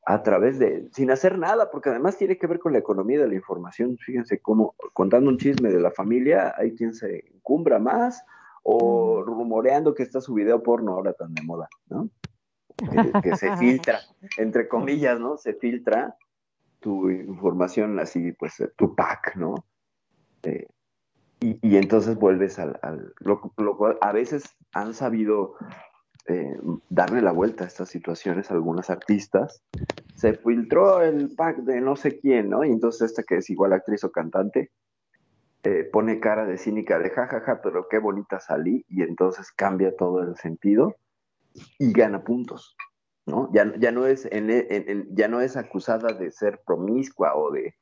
a 0.06 0.24
través 0.24 0.60
de, 0.60 0.88
sin 0.94 1.12
hacer 1.12 1.38
nada, 1.38 1.72
porque 1.72 1.90
además 1.90 2.18
tiene 2.18 2.38
que 2.38 2.48
ver 2.48 2.60
con 2.60 2.74
la 2.74 2.80
economía 2.80 3.20
de 3.20 3.28
la 3.28 3.36
información. 3.36 3.98
Fíjense 3.98 4.40
cómo, 4.40 4.76
contando 4.94 5.30
un 5.30 5.38
chisme 5.38 5.70
de 5.70 5.80
la 5.80 5.92
familia, 5.92 6.54
hay 6.58 6.76
quien 6.76 6.94
se 6.94 7.26
encumbra 7.34 7.80
más, 7.80 8.24
o 8.64 9.24
rumoreando 9.24 9.94
que 9.94 10.04
está 10.04 10.22
su 10.22 10.34
video 10.34 10.64
porno 10.64 10.94
ahora 10.94 11.14
tan 11.14 11.34
de 11.34 11.42
moda, 11.44 11.68
¿no? 11.90 12.10
Que, 13.22 13.36
se 13.36 13.56
filtra, 13.58 14.00
entre 14.38 14.68
comillas, 14.68 15.20
¿no? 15.20 15.38
Se 15.38 15.54
filtra 15.54 16.16
tu 16.80 17.10
información 17.10 18.00
así, 18.00 18.32
pues, 18.32 18.64
tu 18.76 18.96
pack, 18.96 19.36
¿no? 19.36 19.56
Eh, 20.44 20.68
y, 21.62 21.78
entonces 21.78 22.16
vuelves 22.16 22.58
al, 22.60 22.80
cual 23.78 23.98
a 24.02 24.12
veces 24.12 24.56
han 24.74 24.94
sabido 24.94 25.56
eh, 26.28 26.58
darle 26.90 27.22
la 27.22 27.32
vuelta 27.32 27.66
a 27.66 27.68
estas 27.68 27.90
situaciones 27.90 28.50
a 28.50 28.56
algunos 28.56 28.90
artistas. 28.90 29.62
Se 30.16 30.34
filtró 30.34 31.02
el 31.02 31.36
pack 31.36 31.58
de 31.58 31.82
no 31.82 31.96
sé 31.96 32.20
quién, 32.20 32.50
¿no? 32.50 32.64
Y 32.64 32.72
entonces 32.72 33.12
esta 33.12 33.24
que 33.24 33.38
es 33.38 33.50
igual 33.50 33.74
actriz 33.74 34.04
o 34.04 34.12
cantante, 34.12 34.72
eh, 35.64 35.84
pone 35.84 36.20
cara 36.20 36.46
de 36.46 36.58
cínica 36.58 36.98
de 37.00 37.10
jajaja, 37.10 37.62
pero 37.62 37.88
qué 37.90 38.00
bonita 38.00 38.40
salí, 38.40 38.86
y 38.88 39.04
entonces 39.04 39.52
cambia 39.52 39.96
todo 39.96 40.22
el 40.22 40.36
sentido 40.38 40.96
y 41.80 41.92
gana 41.92 42.24
puntos, 42.24 42.76
¿no? 43.26 43.50
Ya, 43.54 43.72
ya, 43.78 43.92
no, 43.92 44.06
es 44.06 44.28
ya 45.12 45.28
no 45.28 45.42
es 45.42 45.58
acusada 45.58 46.14
de 46.14 46.32
ser 46.32 46.62
promiscua 46.66 47.36
o 47.36 47.52
de, 47.52 47.76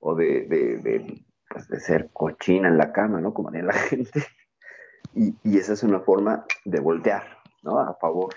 o 0.00 0.14
de, 0.14 1.24
pues, 1.52 1.84
ser 1.84 2.10
cochina 2.12 2.68
en 2.68 2.78
la 2.78 2.92
cama, 2.92 3.20
¿no? 3.20 3.32
Como 3.34 3.48
haría 3.48 3.62
la 3.62 3.72
gente. 3.90 4.24
Y, 5.14 5.34
y 5.42 5.58
esa 5.58 5.74
es 5.74 5.82
una 5.82 6.00
forma 6.00 6.44
de 6.64 6.80
voltear, 6.80 7.38
¿no? 7.62 7.78
A 7.78 7.94
favor 7.94 8.34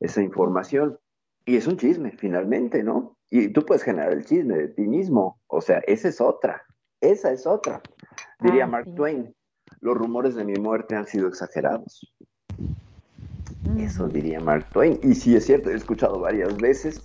esa 0.00 0.22
información. 0.22 0.98
Y 1.44 1.56
es 1.56 1.66
un 1.66 1.76
chisme, 1.76 2.12
finalmente, 2.18 2.82
¿no? 2.82 3.16
Y 3.30 3.48
tú 3.48 3.64
puedes 3.64 3.82
generar 3.82 4.12
el 4.12 4.24
chisme 4.24 4.56
de 4.56 4.68
ti 4.68 4.82
mismo. 4.82 5.40
O 5.46 5.60
sea, 5.60 5.78
esa 5.86 6.08
es 6.08 6.20
otra. 6.20 6.62
Esa 7.00 7.32
es 7.32 7.46
otra. 7.46 7.80
Diría 8.40 8.64
ah, 8.64 8.68
Mark 8.68 8.94
Twain, 8.94 9.34
los 9.80 9.96
rumores 9.96 10.34
de 10.34 10.44
mi 10.44 10.54
muerte 10.54 10.96
han 10.96 11.06
sido 11.06 11.28
exagerados. 11.28 12.00
Eso 13.78 14.08
diría 14.08 14.40
Mark 14.40 14.66
Twain. 14.72 14.98
Y 15.02 15.14
sí 15.14 15.36
es 15.36 15.44
cierto, 15.44 15.70
he 15.70 15.74
escuchado 15.74 16.20
varias 16.20 16.56
veces 16.56 17.02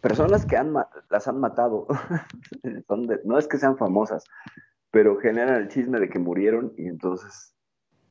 personas 0.00 0.46
que 0.46 0.56
han, 0.56 0.74
las 1.10 1.28
han 1.28 1.40
matado. 1.40 1.86
no 3.24 3.38
es 3.38 3.48
que 3.48 3.58
sean 3.58 3.76
famosas, 3.76 4.24
pero 4.90 5.16
generan 5.16 5.62
el 5.62 5.68
chisme 5.68 6.00
de 6.00 6.08
que 6.08 6.18
murieron 6.18 6.72
y 6.76 6.86
entonces 6.86 7.54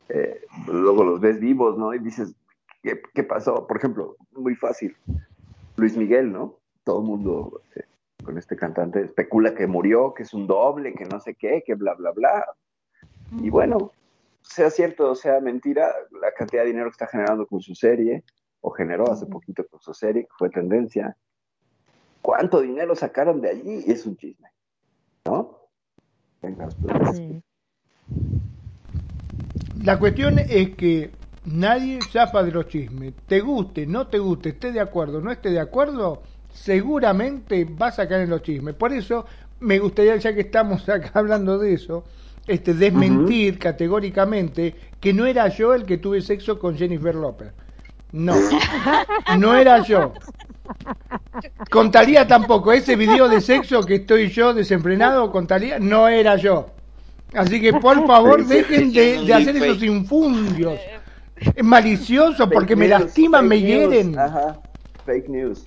eh, 0.09 0.41
luego 0.67 1.03
los 1.03 1.19
ves 1.19 1.39
vivos, 1.39 1.77
¿no? 1.77 1.93
Y 1.93 1.99
dices, 1.99 2.33
¿qué, 2.81 3.23
pasó? 3.23 3.67
Por 3.67 3.77
ejemplo, 3.77 4.15
muy 4.31 4.55
fácil, 4.55 4.95
Luis 5.75 5.97
Miguel, 5.97 6.31
¿no? 6.31 6.59
Todo 6.83 7.01
el 7.01 7.07
mundo 7.07 7.61
eh, 7.75 7.83
con 8.23 8.37
este 8.37 8.55
cantante 8.55 9.01
especula 9.01 9.53
que 9.53 9.67
murió, 9.67 10.13
que 10.13 10.23
es 10.23 10.33
un 10.33 10.47
doble, 10.47 10.93
que 10.93 11.05
no 11.05 11.19
sé 11.19 11.35
qué, 11.35 11.63
que 11.65 11.75
bla, 11.75 11.93
bla, 11.95 12.11
bla. 12.11 12.45
Y 13.41 13.49
bueno, 13.49 13.91
sea 14.41 14.69
cierto 14.69 15.11
o 15.11 15.15
sea 15.15 15.41
mentira, 15.41 15.93
la 16.21 16.31
cantidad 16.31 16.61
de 16.61 16.69
dinero 16.69 16.85
que 16.85 16.93
está 16.93 17.07
generando 17.07 17.45
con 17.45 17.59
su 17.59 17.75
serie, 17.75 18.23
o 18.61 18.71
generó 18.71 19.11
hace 19.11 19.25
poquito 19.25 19.65
con 19.67 19.81
su 19.81 19.93
serie, 19.93 20.23
que 20.23 20.33
fue 20.37 20.49
tendencia, 20.49 21.17
¿cuánto 22.27 22.59
dinero 22.59 22.93
sacaron 22.93 23.39
de 23.39 23.51
allí? 23.51 23.83
Es 23.87 24.05
un 24.05 24.17
chisme, 24.17 24.49
¿no? 25.23 25.69
Venga, 26.41 26.67
La 29.81 29.97
cuestión 29.97 30.37
es 30.37 30.75
que 30.75 31.09
nadie 31.45 31.99
zafa 32.01 32.43
de 32.43 32.51
los 32.51 32.67
chismes. 32.67 33.13
Te 33.27 33.39
guste, 33.39 33.87
no 33.87 34.07
te 34.07 34.19
guste, 34.19 34.49
esté 34.49 34.73
de 34.73 34.81
acuerdo, 34.81 35.21
no 35.21 35.31
esté 35.31 35.51
de 35.51 35.61
acuerdo, 35.61 36.21
seguramente 36.51 37.65
vas 37.65 37.97
a 37.97 38.09
caer 38.09 38.23
en 38.23 38.31
los 38.31 38.41
chismes. 38.41 38.75
Por 38.75 38.91
eso 38.91 39.25
me 39.61 39.79
gustaría, 39.79 40.17
ya 40.17 40.35
que 40.35 40.41
estamos 40.41 40.89
acá 40.89 41.11
hablando 41.13 41.57
de 41.57 41.75
eso, 41.75 42.03
este, 42.45 42.73
desmentir 42.73 43.57
categóricamente 43.57 44.75
que 44.99 45.13
no 45.13 45.25
era 45.25 45.47
yo 45.47 45.73
el 45.73 45.85
que 45.85 45.97
tuve 45.97 46.21
sexo 46.21 46.59
con 46.59 46.75
Jennifer 46.75 47.15
López. 47.15 47.53
No, 48.11 48.35
no 49.39 49.55
era 49.55 49.81
yo. 49.81 50.11
Contaría 51.71 52.27
tampoco. 52.27 52.71
Ese 52.71 52.95
video 52.95 53.27
de 53.27 53.41
sexo 53.41 53.83
que 53.83 53.95
estoy 53.95 54.29
yo 54.29 54.53
desenfrenado, 54.53 55.31
contaría, 55.31 55.79
no 55.79 56.07
era 56.07 56.35
yo. 56.35 56.71
Así 57.33 57.59
que 57.59 57.73
por 57.73 58.05
favor 58.07 58.45
dejen 58.45 58.93
de, 58.93 59.33
hacer 59.33 59.57
esos 59.57 59.83
infundios. 59.83 60.79
Es 61.35 61.63
malicioso 61.63 62.49
porque 62.49 62.75
me 62.75 62.87
lastiman, 62.87 63.47
me 63.47 63.59
hieren. 63.61 64.17
Ajá, 64.17 64.59
fake 65.05 65.29
news. 65.29 65.65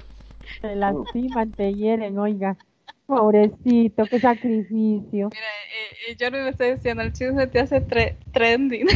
Me 0.63 0.75
lastiman, 0.75 1.53
te 1.53 1.75
hieren, 1.75 2.19
oiga. 2.19 2.57
Pobrecito, 3.07 4.05
qué 4.07 4.21
sacrificio. 4.21 5.31
Mira, 5.33 5.47
eh, 5.67 6.11
eh, 6.11 6.17
yo 6.17 6.31
no 6.31 6.39
me 6.39 6.51
estoy 6.51 6.75
diciendo, 6.75 7.03
el 7.03 7.13
chisme 7.13 7.47
te 7.49 7.59
hace 7.59 7.81
trending. 8.33 8.87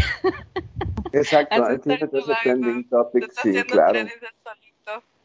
Exacto, 1.13 1.57
el 1.69 1.81
chisme 1.81 2.09
te 2.09 2.19
hace 2.19 2.33
trending 2.45 2.89
topic, 2.89 3.33
sí, 3.43 3.53
claro. 3.65 3.99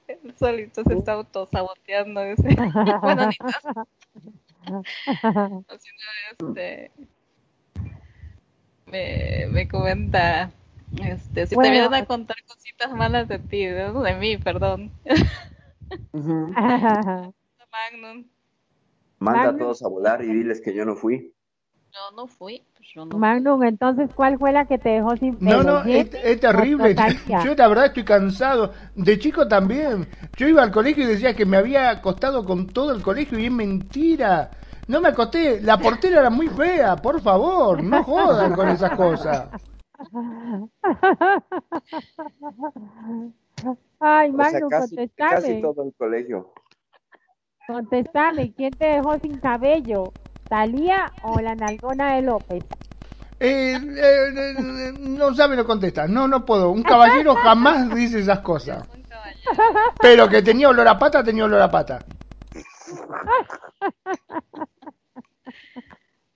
Trending 0.10 0.38
solito. 0.38 0.38
El 0.38 0.38
solito 0.38 0.84
se 0.84 0.94
está 0.98 1.14
autosaboteando. 1.14 2.22
Ese. 2.22 2.48
bueno, 3.02 3.30
este, 6.32 6.92
me, 8.88 9.48
me 9.52 9.68
comenta, 9.68 10.52
este, 11.04 11.48
si 11.48 11.56
te 11.56 11.72
vienen 11.72 11.94
a 11.94 12.06
contar 12.06 12.38
cositas 12.48 12.92
malas 12.92 13.28
de 13.28 13.40
ti, 13.40 13.66
de, 13.66 13.92
de 13.92 14.16
mí, 14.16 14.38
perdón. 14.38 14.92
Magnum. 17.72 18.26
Manda 19.20 19.50
a 19.50 19.58
todos 19.58 19.84
a 19.84 19.88
volar 19.88 20.24
y 20.24 20.28
diles 20.28 20.60
que 20.60 20.74
yo 20.74 20.86
no 20.86 20.96
fui. 20.96 21.32
Yo 21.92 22.16
no 22.16 22.26
fui. 22.28 22.64
Yo 22.96 23.06
no 23.06 23.18
Magnum, 23.20 23.64
entonces, 23.64 24.10
¿cuál 24.16 24.40
fue 24.40 24.52
la 24.52 24.66
que 24.66 24.80
te 24.80 24.90
dejó 24.90 25.16
sin 25.16 25.36
pelo? 25.36 25.64
No, 25.64 25.84
no, 25.84 25.90
es, 25.92 26.10
terrible. 26.40 26.96
Yo 27.44 27.54
la 27.56 27.68
verdad 27.68 27.86
estoy 27.86 28.04
cansado. 28.04 28.74
De 28.96 29.20
chico 29.20 29.48
también. 29.48 30.08
Yo 30.36 30.48
iba 30.48 30.64
al 30.64 30.72
colegio 30.72 31.04
y 31.04 31.08
decía 31.08 31.36
que 31.36 31.46
me 31.46 31.58
había 31.58 31.92
acostado 31.92 32.44
con 32.44 32.66
todo 32.68 32.92
el 32.92 33.04
colegio 33.04 33.38
y 33.38 33.46
es 33.46 33.52
mentira. 33.52 34.50
No 34.88 35.02
me 35.02 35.10
acosté. 35.10 35.62
La 35.62 35.78
portera 35.78 36.22
era 36.22 36.32
muy 36.32 36.48
fea, 36.48 36.96
por 36.96 37.22
favor. 37.22 37.84
No 37.84 38.04
jodan 38.04 38.54
con 38.54 38.70
esas 38.70 38.92
cosas. 38.98 39.50
Ay, 44.00 44.32
Magnum, 44.32 44.70
casi, 44.70 45.10
casi 45.10 45.62
todo 45.62 45.84
el 45.84 45.94
colegio. 45.94 46.54
Contestame, 47.68 48.52
¿quién 48.54 48.74
te 48.74 48.86
dejó 48.86 49.20
sin 49.20 49.38
cabello? 49.40 50.12
¿Talía 50.50 51.12
o 51.22 51.40
la 51.40 51.54
nalgona 51.54 52.16
de 52.16 52.24
López? 52.24 52.66
Eh, 53.40 53.74
eh, 53.76 54.34
eh, 54.36 54.94
no 55.00 55.34
sabe, 55.34 55.56
no 55.56 55.64
contesta. 55.64 56.08
No, 56.08 56.28
no 56.28 56.44
puedo. 56.44 56.72
Un 56.72 56.84
caballero 56.84 57.36
jamás 57.36 57.94
dice 57.94 58.20
esas 58.20 58.40
cosas. 58.40 58.90
Pero 60.02 60.28
que 60.28 60.42
tenía 60.42 60.70
olor 60.70 60.88
a 60.88 60.98
pata, 60.98 61.24
tenía 61.24 61.46
olor 61.46 61.62
a 61.62 61.72
pata. 61.72 62.04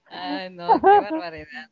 Ay, 0.10 0.52
no, 0.52 0.80
qué 0.80 0.88
barbaridad. 0.88 1.70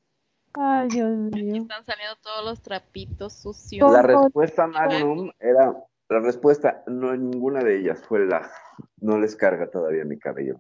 Ay, 0.54 0.88
Dios 0.90 1.12
mío. 1.12 1.62
están 1.62 1.86
saliendo 1.86 2.16
todos 2.18 2.44
los 2.44 2.62
trapitos 2.62 3.34
sucios. 3.34 3.90
La 3.94 4.02
respuesta 4.02 4.68
Magnum 4.68 5.32
era 5.40 5.74
la 6.10 6.20
respuesta, 6.20 6.84
no 6.88 7.16
ninguna 7.16 7.64
de 7.64 7.80
ellas 7.80 8.04
fue 8.06 8.26
la, 8.26 8.52
no 9.00 9.18
les 9.18 9.36
carga 9.36 9.70
todavía 9.70 10.06
mi 10.06 10.18
cabello. 10.18 10.60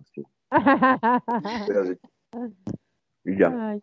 Sí. 3.24 3.32
y 3.32 3.38
ya. 3.38 3.48
Ay, 3.50 3.82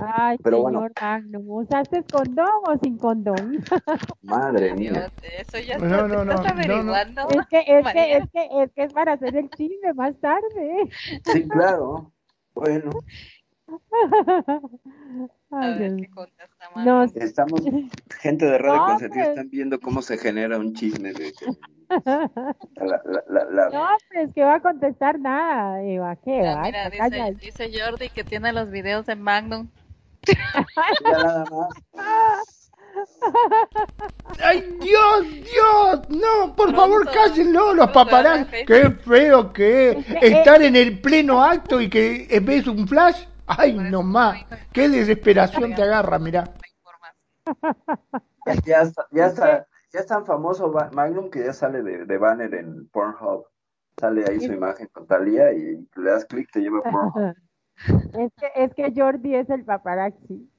Ay 0.00 0.38
Pero 0.42 0.66
señor 0.66 0.92
bueno. 0.92 1.40
¿usaste 1.46 2.04
condón 2.04 2.46
o 2.66 2.78
sin 2.82 2.98
condón? 2.98 3.64
Madre 4.22 4.74
mía. 4.74 5.10
Eso 5.22 5.58
ya 5.58 5.78
no, 5.78 6.06
no, 6.06 6.24
no, 6.24 6.32
averiguando. 6.32 7.28
Es 7.30 7.46
que 7.46 7.64
es, 7.66 7.92
que, 7.92 8.16
es, 8.16 8.30
que, 8.30 8.48
es 8.62 8.72
que 8.72 8.82
es 8.84 8.92
para 8.92 9.14
hacer 9.14 9.36
el 9.36 9.50
chisme 9.50 9.94
más 9.94 10.18
tarde. 10.20 10.90
Sí, 11.24 11.48
claro. 11.48 12.12
Bueno. 12.54 12.90
Estamos, 17.14 17.62
gente 18.20 18.44
de 18.46 18.58
Radio 18.58 18.84
Consentido, 18.84 19.24
pues. 19.24 19.28
están 19.28 19.50
viendo 19.50 19.80
cómo 19.80 20.02
se 20.02 20.18
genera 20.18 20.58
un 20.58 20.74
chisme. 20.74 21.12
De, 21.12 21.32
No, 21.88 22.04
pues 24.12 24.34
que 24.34 24.44
va 24.44 24.56
a 24.56 24.60
contestar 24.60 25.18
nada, 25.18 25.82
Eva, 25.82 26.16
¿qué 26.16 26.42
va? 26.42 26.60
Mira, 26.62 26.90
dice, 26.90 27.34
dice, 27.40 27.70
Jordi 27.74 28.10
que 28.10 28.24
tiene 28.24 28.52
los 28.52 28.70
videos 28.70 29.06
de 29.06 29.16
Magnum. 29.16 29.70
¡Ay, 34.42 34.76
Dios, 34.80 35.30
Dios! 35.30 36.00
No, 36.10 36.54
por 36.54 36.74
favor, 36.74 37.10
cállenlo, 37.10 37.72
los 37.72 37.90
paparazzi. 37.90 38.66
Qué 38.66 38.90
feo 38.90 39.50
que 39.52 39.90
es 39.90 40.06
estar 40.20 40.60
en 40.62 40.76
el 40.76 41.00
pleno 41.00 41.42
acto 41.42 41.80
y 41.80 41.88
que 41.88 42.38
ves 42.42 42.66
un 42.66 42.86
flash 42.86 43.24
Ay, 43.48 43.74
no 43.74 44.02
más. 44.02 44.44
Qué 44.72 44.88
desesperación 44.88 45.74
te 45.74 45.82
agarra, 45.82 46.18
mira. 46.18 46.44
Ya 48.64 48.82
está, 48.82 49.06
ya 49.10 49.26
está, 49.26 49.66
ya 49.92 50.00
es 50.00 50.06
tan 50.06 50.24
famoso 50.26 50.72
Magnum 50.92 51.30
que 51.30 51.44
ya 51.44 51.52
sale 51.52 51.82
de, 51.82 52.18
banner 52.18 52.54
en 52.54 52.88
Pornhub. 52.88 53.46
Sale 53.98 54.24
ahí 54.28 54.40
su 54.40 54.52
imagen 54.52 54.88
con 54.92 55.06
Talía 55.06 55.52
y 55.52 55.88
le 55.96 56.10
das 56.10 56.24
clic 56.26 56.50
te 56.52 56.60
lleva 56.60 56.78
a 56.78 56.90
Pornhub. 56.90 57.34
Es 57.78 58.32
que, 58.34 58.50
es 58.56 58.74
que 58.74 58.92
Jordi 58.92 59.36
es 59.36 59.48
el 59.50 59.64
paparazzi. 59.64 60.50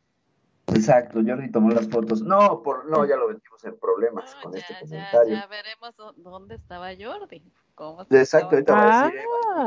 Exacto, 0.67 1.19
Jordi 1.25 1.51
tomó 1.51 1.69
las 1.71 1.89
fotos. 1.89 2.21
No, 2.21 2.61
por, 2.63 2.85
no, 2.89 3.05
ya 3.05 3.17
lo 3.17 3.27
metimos 3.27 3.61
en 3.65 3.77
problemas 3.77 4.33
con 4.41 4.55
este 4.55 4.73
comentario. 4.79 5.35
Ya, 5.35 5.47
veremos 5.47 5.95
dónde 6.15 6.55
estaba 6.55 6.91
Jordi. 6.97 7.43
Exacto, 8.09 8.55
ahorita 8.55 8.73
va 8.73 9.01
a 9.01 9.05
decir, 9.05 9.21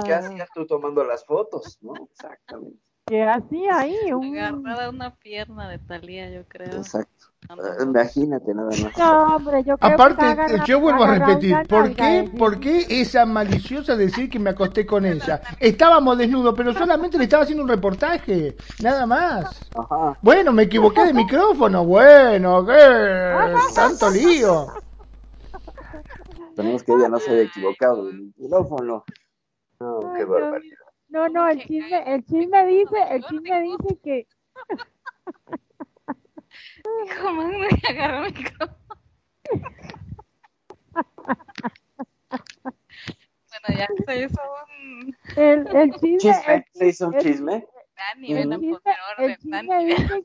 ¿qué 0.04 0.14
ah. 0.14 0.18
hacías 0.18 0.48
tú 0.54 0.66
tomando 0.66 1.04
las 1.04 1.24
fotos? 1.24 1.78
¿No? 1.82 1.92
Exactamente. 2.10 2.78
¿Qué 3.06 3.22
hacía 3.22 3.78
ahí? 3.78 3.96
Un... 4.12 4.38
Agarrada 4.38 4.90
una 4.90 5.14
pierna 5.14 5.68
de 5.68 5.78
Talía, 5.78 6.30
yo 6.30 6.44
creo. 6.48 6.76
Exacto. 6.76 7.26
Imagínate 7.82 8.54
nada 8.54 8.70
más. 8.70 8.96
No, 8.96 9.36
hombre, 9.36 9.64
yo 9.64 9.76
creo 9.76 9.94
Aparte, 9.94 10.24
yo 10.64 10.80
vuelvo 10.80 11.02
a 11.02 11.18
repetir, 11.18 11.56
¿por 11.68 11.94
qué, 11.94 12.30
¿por 12.38 12.60
qué 12.60 12.86
esa 12.88 13.26
maliciosa 13.26 13.96
decir 13.96 14.30
que 14.30 14.38
me 14.38 14.50
acosté 14.50 14.86
con 14.86 15.04
ella? 15.06 15.42
Estábamos 15.58 16.16
desnudos, 16.16 16.54
pero 16.56 16.72
solamente 16.72 17.18
le 17.18 17.24
estaba 17.24 17.42
haciendo 17.42 17.64
un 17.64 17.68
reportaje, 17.68 18.56
nada 18.80 19.06
más. 19.06 19.60
Ajá. 19.74 20.16
Bueno, 20.22 20.52
me 20.52 20.62
equivoqué 20.62 21.04
de 21.04 21.12
micrófono, 21.12 21.84
bueno, 21.84 22.64
qué 22.64 23.54
tanto 23.74 24.08
lío. 24.10 24.68
Tenemos 26.54 26.82
que 26.84 26.92
ella 26.92 27.08
no 27.08 27.18
se 27.18 27.30
haya 27.32 27.42
equivocado 27.42 28.06
del 28.06 28.32
micrófono. 28.36 29.04
No, 29.80 30.12
qué 30.16 30.24
barbaridad. 30.24 30.81
No, 31.12 31.28
no, 31.28 31.46
el 31.46 31.62
chisme, 31.62 32.02
el 32.06 32.24
chisme 32.24 32.66
dice, 32.66 32.96
el 33.10 33.22
chisme 33.24 33.60
dice 33.60 33.98
que. 34.02 34.26
¿Cómo 37.20 37.48
me 37.48 37.68
agarró 37.90 38.24
el 38.24 38.32
micrófono? 38.32 38.78
bueno, 42.30 43.68
ya 43.76 43.88
se 44.06 44.24
hizo 44.24 44.40
un. 44.64 45.14
El, 45.36 45.76
el 45.76 45.92
chisme. 46.00 46.18
¿Chisme? 46.18 46.66
¿Se 46.72 46.88
hizo 46.88 47.08
un 47.08 47.18
chisme? 47.18 47.66
Dani, 47.94 48.32
ven 48.32 48.52
a 48.54 48.56
poner 48.56 48.80
orden, 49.18 49.36
Dani, 49.42 49.68
ven 49.84 50.24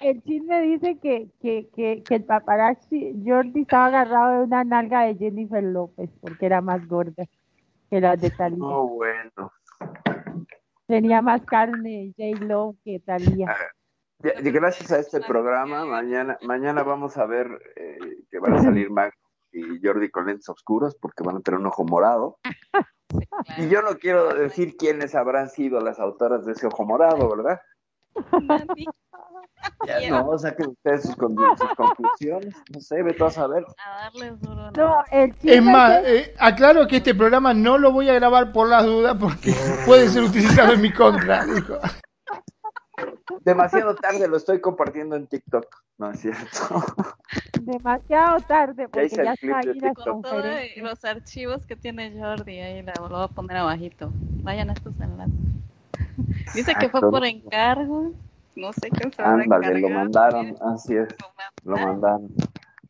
el 0.00 0.22
chisme 0.22 0.62
dice 0.62 0.98
que, 0.98 1.28
que, 1.42 1.68
que, 1.76 2.02
que, 2.02 2.14
el 2.14 2.24
paparazzi 2.24 3.12
Jordi 3.22 3.60
estaba 3.60 3.84
agarrado 3.88 4.38
de 4.38 4.44
una 4.44 4.64
nalga 4.64 5.02
de 5.02 5.14
Jennifer 5.16 5.62
López 5.62 6.08
porque 6.22 6.46
era 6.46 6.62
más 6.62 6.88
gorda 6.88 7.28
que 7.90 8.00
las 8.00 8.20
de 8.20 8.30
Talía. 8.30 8.64
Oh, 8.64 8.88
bueno. 8.88 9.52
Tenía 10.86 11.20
más 11.20 11.42
carne 11.42 12.14
J-Lo 12.16 12.76
que 12.84 13.00
Talía. 13.00 13.54
Gracias 14.20 14.92
a 14.92 14.98
este 14.98 15.20
programa, 15.20 15.86
mañana, 15.86 16.38
mañana 16.42 16.82
vamos 16.82 17.16
a 17.16 17.24
ver 17.24 17.46
eh, 17.76 17.98
que 18.30 18.38
van 18.38 18.54
a 18.54 18.62
salir 18.62 18.90
Max 18.90 19.16
y 19.50 19.80
Jordi 19.82 20.10
con 20.10 20.26
lentes 20.26 20.48
oscuros 20.48 20.94
porque 21.00 21.22
van 21.24 21.36
a 21.36 21.40
tener 21.40 21.58
un 21.58 21.66
ojo 21.66 21.84
morado. 21.84 22.38
Y 23.56 23.68
yo 23.68 23.82
no 23.82 23.96
quiero 23.96 24.34
decir 24.34 24.76
quiénes 24.76 25.14
habrán 25.14 25.48
sido 25.48 25.80
las 25.80 25.98
autoras 25.98 26.44
de 26.44 26.52
ese 26.52 26.66
ojo 26.66 26.84
morado, 26.84 27.28
¿verdad? 27.34 27.60
Ya 29.86 30.10
no, 30.10 30.38
saquen 30.38 30.70
ustedes 30.70 31.02
sus, 31.02 31.16
conclusiones. 31.16 32.54
No 32.72 32.80
sé, 32.80 33.02
ve 33.02 33.16
a 33.18 33.30
saber. 33.30 33.64
A 33.84 34.04
darles 34.04 34.40
duro. 34.40 34.70
No, 34.72 35.04
el 35.10 35.34
es 35.42 35.62
más, 35.62 36.02
eh, 36.04 36.34
aclaro 36.38 36.86
que 36.86 36.96
este 36.96 37.14
programa 37.14 37.54
no 37.54 37.78
lo 37.78 37.92
voy 37.92 38.08
a 38.08 38.14
grabar 38.14 38.52
por 38.52 38.68
las 38.68 38.84
dudas 38.84 39.16
porque 39.18 39.52
puede 39.86 40.08
ser 40.08 40.22
utilizado 40.22 40.74
en 40.74 40.82
mi 40.82 40.92
contra. 40.92 41.44
Dijo. 41.46 41.78
Demasiado 43.40 43.94
tarde 43.94 44.28
lo 44.28 44.36
estoy 44.36 44.60
compartiendo 44.60 45.16
en 45.16 45.26
TikTok. 45.26 45.66
No 45.98 46.10
es 46.10 46.20
cierto. 46.20 46.84
Demasiado 47.60 48.40
tarde 48.40 48.88
porque 48.88 49.08
ya, 49.08 49.32
está 49.32 49.58
ahí 49.58 49.80
la 49.80 49.94
Con 49.94 50.22
todos 50.22 50.44
los 50.76 51.04
archivos 51.04 51.66
que 51.66 51.76
tiene 51.76 52.18
Jordi 52.18 52.58
ahí 52.58 52.82
la, 52.82 52.94
lo 52.98 53.08
voy 53.08 53.22
a 53.22 53.28
poner 53.28 53.58
abajito. 53.58 54.10
Vayan 54.42 54.70
a 54.70 54.72
estos 54.74 54.98
enlaces. 55.00 55.34
Dice 56.54 56.74
que 56.78 56.88
fue 56.88 57.00
por 57.00 57.24
encargo. 57.24 58.12
No 58.60 58.72
sé 58.72 58.90
quién 58.90 59.12
se 59.12 59.22
Ándale, 59.22 59.80
lo 59.80 59.88
mandaron, 59.88 60.54
así 60.60 60.96
es. 60.96 61.08
Lo 61.64 61.76
mandaron. 61.76 62.28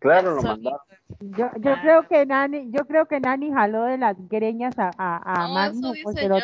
Claro, 0.01 0.35
lo 0.35 0.43
mandaron. 0.43 0.81
Yo, 1.21 1.51
yo 1.59 1.75
creo 1.83 2.09
que 2.09 2.27
Nani, 2.27 2.71
yo 2.71 2.87
creo 2.87 3.07
que 3.07 3.21
Nani 3.21 3.53
jaló 3.53 3.85
de 3.85 3.99
las 3.99 4.17
greñas 4.29 4.79
a, 4.79 4.91
a, 4.97 5.45
a 5.45 5.49
Magno 5.49 5.93
porque 6.03 6.29
lo, 6.29 6.39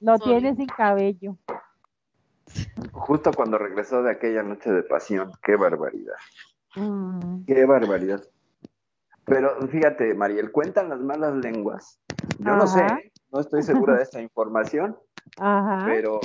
lo 0.00 0.18
tiene 0.18 0.56
sin 0.56 0.66
cabello. 0.66 1.36
Justo 2.92 3.30
cuando 3.32 3.58
regresó 3.58 4.02
de 4.02 4.12
aquella 4.12 4.42
noche 4.42 4.70
de 4.70 4.82
pasión, 4.82 5.32
qué 5.42 5.56
barbaridad. 5.56 6.14
Mm. 6.74 7.44
Qué 7.46 7.64
barbaridad. 7.64 8.22
Pero 9.24 9.60
fíjate, 9.68 10.14
Mariel, 10.14 10.52
cuentan 10.52 10.88
las 10.88 11.00
malas 11.00 11.34
lenguas. 11.34 11.98
Yo 12.38 12.56
no 12.56 12.66
sé, 12.66 12.86
no 13.32 13.40
estoy 13.40 13.62
segura 13.62 13.96
de 13.96 14.02
esta 14.02 14.20
información, 14.20 14.96
pero 15.84 16.20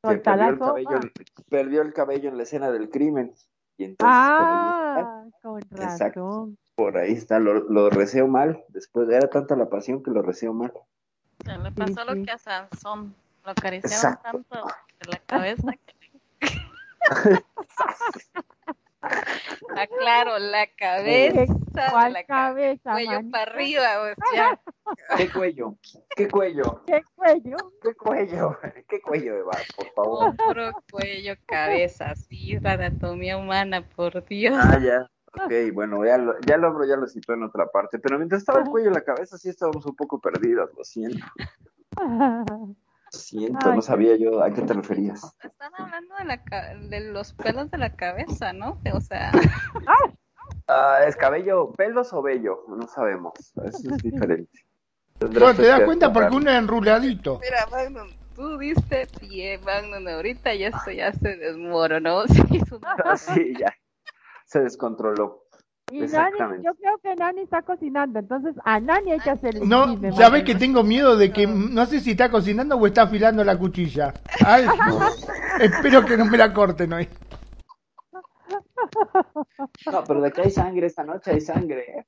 perdió 0.00 0.48
el, 0.48 0.58
cabello, 0.58 1.00
perdió 1.48 1.82
el, 1.82 1.92
cabello, 1.92 2.28
en 2.28 2.36
la 2.36 2.42
escena 2.42 2.70
del 2.70 2.90
crimen. 2.90 3.34
Y 3.78 3.84
entonces, 3.84 4.06
ah, 4.08 5.24
con 5.42 5.60
razón. 5.70 6.58
por 6.74 6.96
ahí 6.96 7.12
está, 7.12 7.38
lo, 7.38 7.54
lo 7.54 7.90
reseo 7.90 8.26
mal. 8.26 8.64
Después 8.68 9.08
era 9.08 9.28
tanta 9.28 9.54
la 9.56 9.68
pasión 9.68 10.02
que 10.02 10.10
lo 10.10 10.22
reseo 10.22 10.54
mal. 10.54 10.72
Se 11.44 11.58
le 11.58 11.70
pasó 11.72 12.04
lo 12.04 12.24
que 12.24 12.30
a 12.30 12.38
Sansón, 12.38 13.14
lo 13.44 13.50
acariciaron 13.50 14.18
tanto 14.22 14.66
de 15.00 15.10
la 15.12 15.18
cabeza 15.26 15.72
que... 15.72 15.94
Ah, 19.76 19.86
claro, 19.86 20.38
la 20.38 20.66
cabeza. 20.76 21.52
¿Cuál 21.90 22.12
la 22.12 22.24
cabeza? 22.24 22.92
Cuello 22.92 23.20
para 23.30 23.52
arriba, 23.52 24.02
o 24.02 24.32
sea. 24.32 24.60
¿Qué 25.16 25.30
cuello? 25.30 25.76
¿Qué 26.16 26.28
cuello? 26.28 26.82
¿Qué 26.86 27.02
cuello? 27.14 27.56
¿Qué 27.82 27.94
cuello? 27.94 28.58
¿Qué 28.88 29.00
cuello, 29.00 29.36
Eva? 29.36 29.52
Por 29.76 29.92
favor. 29.92 30.34
Hombro, 30.40 30.72
cuello, 30.90 31.34
cabeza, 31.46 32.14
sí, 32.14 32.58
la 32.60 32.72
anatomía 32.72 33.36
humana, 33.36 33.82
por 33.82 34.24
Dios. 34.26 34.56
Ah, 34.58 34.78
ya. 34.78 35.10
Ok, 35.44 35.52
bueno, 35.74 36.04
ya 36.06 36.16
lo, 36.16 36.40
ya 36.40 36.56
lo, 36.56 36.84
ya 36.86 36.96
lo 36.96 37.06
citó 37.06 37.34
en 37.34 37.42
otra 37.42 37.66
parte, 37.66 37.98
pero 37.98 38.16
mientras 38.16 38.40
estaba 38.40 38.60
el 38.60 38.66
cuello 38.66 38.90
y 38.90 38.94
la 38.94 39.04
cabeza 39.04 39.36
sí 39.36 39.50
estábamos 39.50 39.84
un 39.84 39.94
poco 39.94 40.18
perdidos, 40.18 40.70
lo 40.74 40.82
siento. 40.82 41.26
Siento, 43.18 43.74
no 43.74 43.82
sabía 43.82 44.16
yo 44.16 44.42
a 44.42 44.50
qué 44.50 44.62
te 44.62 44.72
referías. 44.72 45.24
Están 45.42 45.72
hablando 45.78 46.14
de, 46.16 46.24
la, 46.24 46.74
de 46.88 47.00
los 47.12 47.32
pelos 47.32 47.70
de 47.70 47.78
la 47.78 47.94
cabeza, 47.94 48.52
¿no? 48.52 48.78
O 48.92 49.00
sea... 49.00 49.32
Ah, 50.68 51.00
¿Es 51.06 51.16
cabello, 51.16 51.72
pelos 51.72 52.12
o 52.12 52.22
vello? 52.22 52.64
No 52.68 52.86
sabemos, 52.88 53.32
eso 53.38 53.94
es 53.94 53.96
diferente. 53.98 54.50
Bueno, 55.18 55.54
te 55.54 55.66
das 55.66 55.80
cuenta 55.80 56.12
porque 56.12 56.36
uno 56.36 56.50
es 56.50 56.58
enruladito. 56.58 57.40
Mira, 57.40 57.66
Magnum, 57.70 58.10
tú 58.34 58.58
diste 58.58 59.06
pie, 59.18 59.58
Magnum, 59.64 60.06
ahorita 60.06 60.54
ya 60.54 60.68
esto 60.68 60.90
ya 60.90 61.10
se 61.10 61.36
desmoronó. 61.36 62.24
Sí, 63.16 63.54
ya, 63.58 63.74
se 64.44 64.60
descontroló. 64.60 65.45
Y 65.92 66.00
Nani, 66.00 66.38
yo 66.64 66.74
creo 66.74 66.98
que 66.98 67.14
Nani 67.14 67.42
está 67.42 67.62
cocinando, 67.62 68.18
entonces 68.18 68.56
a 68.64 68.80
Nani 68.80 69.12
hay 69.12 69.20
que 69.20 69.30
hacerle 69.30 69.60
No, 69.64 69.96
sabes 70.14 70.42
que 70.42 70.56
tengo 70.56 70.82
miedo 70.82 71.16
de 71.16 71.32
que 71.32 71.46
no 71.46 71.86
sé 71.86 72.00
si 72.00 72.10
está 72.10 72.28
cocinando 72.28 72.76
o 72.76 72.86
está 72.88 73.02
afilando 73.02 73.44
la 73.44 73.56
cuchilla. 73.56 74.12
Ay, 74.44 74.66
espero 75.60 76.04
que 76.04 76.16
no 76.16 76.24
me 76.24 76.38
la 76.38 76.52
corten 76.52 76.92
hoy. 76.92 77.08
No, 79.92 80.04
pero 80.04 80.20
de 80.22 80.32
que 80.32 80.40
hay 80.42 80.50
sangre 80.50 80.88
esta 80.88 81.04
noche 81.04 81.30
hay 81.30 81.40
sangre. 81.40 82.06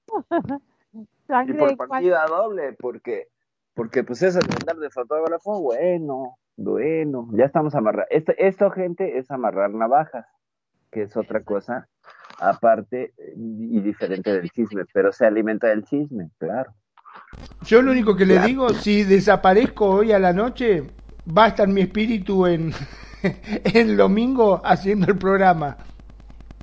¿Sangre 1.28 1.55
y 1.55 1.76
por 1.76 1.88
partida 1.88 2.26
doble, 2.26 2.72
porque 2.72 3.28
porque 3.74 4.02
pues 4.02 4.22
eso 4.22 4.40
de 4.40 4.56
andar 4.59 4.76
de 4.76 4.90
fotógrafo, 4.90 5.60
bueno, 5.60 6.38
bueno, 6.56 7.28
ya 7.30 7.44
estamos 7.44 7.76
amarrando. 7.76 8.09
Esto, 8.10 8.32
esto, 8.38 8.70
gente, 8.72 9.18
es 9.18 9.30
amarrar 9.30 9.70
navajas, 9.70 10.26
que 10.90 11.02
es 11.02 11.16
otra 11.16 11.44
cosa 11.44 11.88
aparte 12.40 13.12
y 13.36 13.81
diferente 13.81 14.32
del 14.32 14.51
chisme, 14.51 14.85
pero 14.93 15.12
se 15.12 15.27
alimenta 15.27 15.69
del 15.69 15.85
chisme, 15.85 16.31
claro. 16.39 16.73
Yo 17.62 17.82
lo 17.82 17.90
único 17.90 18.16
que 18.16 18.27
le 18.27 18.39
digo, 18.40 18.70
si 18.70 19.05
desaparezco 19.05 19.86
hoy 19.86 20.12
a 20.12 20.19
la 20.19 20.32
noche, 20.32 20.85
va 21.36 21.47
a 21.47 21.48
estar 21.48 21.69
mi 21.69 21.82
espíritu 21.82 22.47
en 22.47 22.73
el 23.74 23.97
domingo 23.97 24.60
haciendo 24.65 25.06
el 25.06 25.19
programa. 25.19 25.77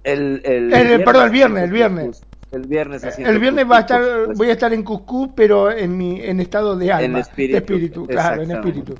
El, 0.03 0.41
el, 0.45 1.03
perdón, 1.03 1.25
el 1.25 1.31
viernes, 1.31 1.63
el 1.63 1.71
viernes. 1.71 2.21
El 2.51 2.67
viernes 2.67 3.03
El 3.17 3.39
viernes 3.39 3.69
va 3.69 3.77
a 3.77 3.79
estar, 3.81 4.33
voy 4.35 4.49
a 4.49 4.53
estar 4.53 4.71
en 4.71 4.83
Cuscú, 4.83 5.33
pero 5.35 5.71
en 5.71 5.97
mi 5.97 6.21
en 6.21 6.39
estado 6.39 6.77
de 6.77 6.91
alma, 6.91 7.05
en 7.05 7.15
espíritu, 7.17 8.05
claro, 8.05 8.43
en 8.43 8.51
espíritu. 8.51 8.95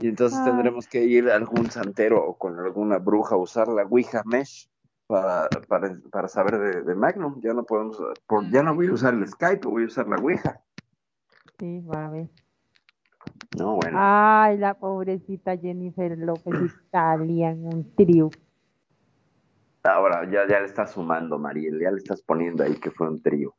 Y 0.00 0.08
entonces 0.08 0.42
tendremos 0.44 0.86
que 0.86 1.02
ir 1.04 1.30
a 1.30 1.36
algún 1.36 1.70
santero 1.70 2.24
o 2.24 2.36
con 2.36 2.58
alguna 2.58 2.98
bruja 2.98 3.34
a 3.34 3.38
usar 3.38 3.68
la 3.68 3.82
Ouija 3.84 4.22
Mesh 4.24 4.68
para, 5.06 5.48
para, 5.68 5.96
para 6.10 6.28
saber 6.28 6.58
de, 6.58 6.82
de, 6.82 6.94
Magnum. 6.94 7.40
Ya 7.40 7.52
no 7.52 7.64
podemos, 7.64 7.98
por, 8.26 8.48
ya 8.50 8.62
no 8.62 8.74
voy 8.74 8.88
a 8.88 8.92
usar 8.92 9.14
el 9.14 9.26
Skype, 9.26 9.68
voy 9.68 9.84
a 9.84 9.86
usar 9.86 10.08
la 10.08 10.16
Ouija. 10.16 10.60
Sí, 11.58 11.80
va 11.80 12.06
a 12.06 12.10
ver. 12.10 12.28
No, 13.58 13.76
bueno. 13.76 13.96
Ay, 14.00 14.58
la 14.58 14.74
pobrecita 14.74 15.56
Jennifer 15.56 16.16
López 16.18 16.44
Italia 16.88 17.50
en 17.50 17.66
un 17.66 17.94
trío. 17.94 18.30
Ahora 19.84 20.24
ya, 20.30 20.46
ya 20.46 20.60
le 20.60 20.66
estás 20.66 20.92
sumando, 20.92 21.38
Mariel, 21.38 21.80
ya 21.80 21.90
le 21.90 21.98
estás 21.98 22.22
poniendo 22.22 22.62
ahí 22.62 22.76
que 22.76 22.90
fue 22.90 23.08
un 23.08 23.20
trío. 23.20 23.54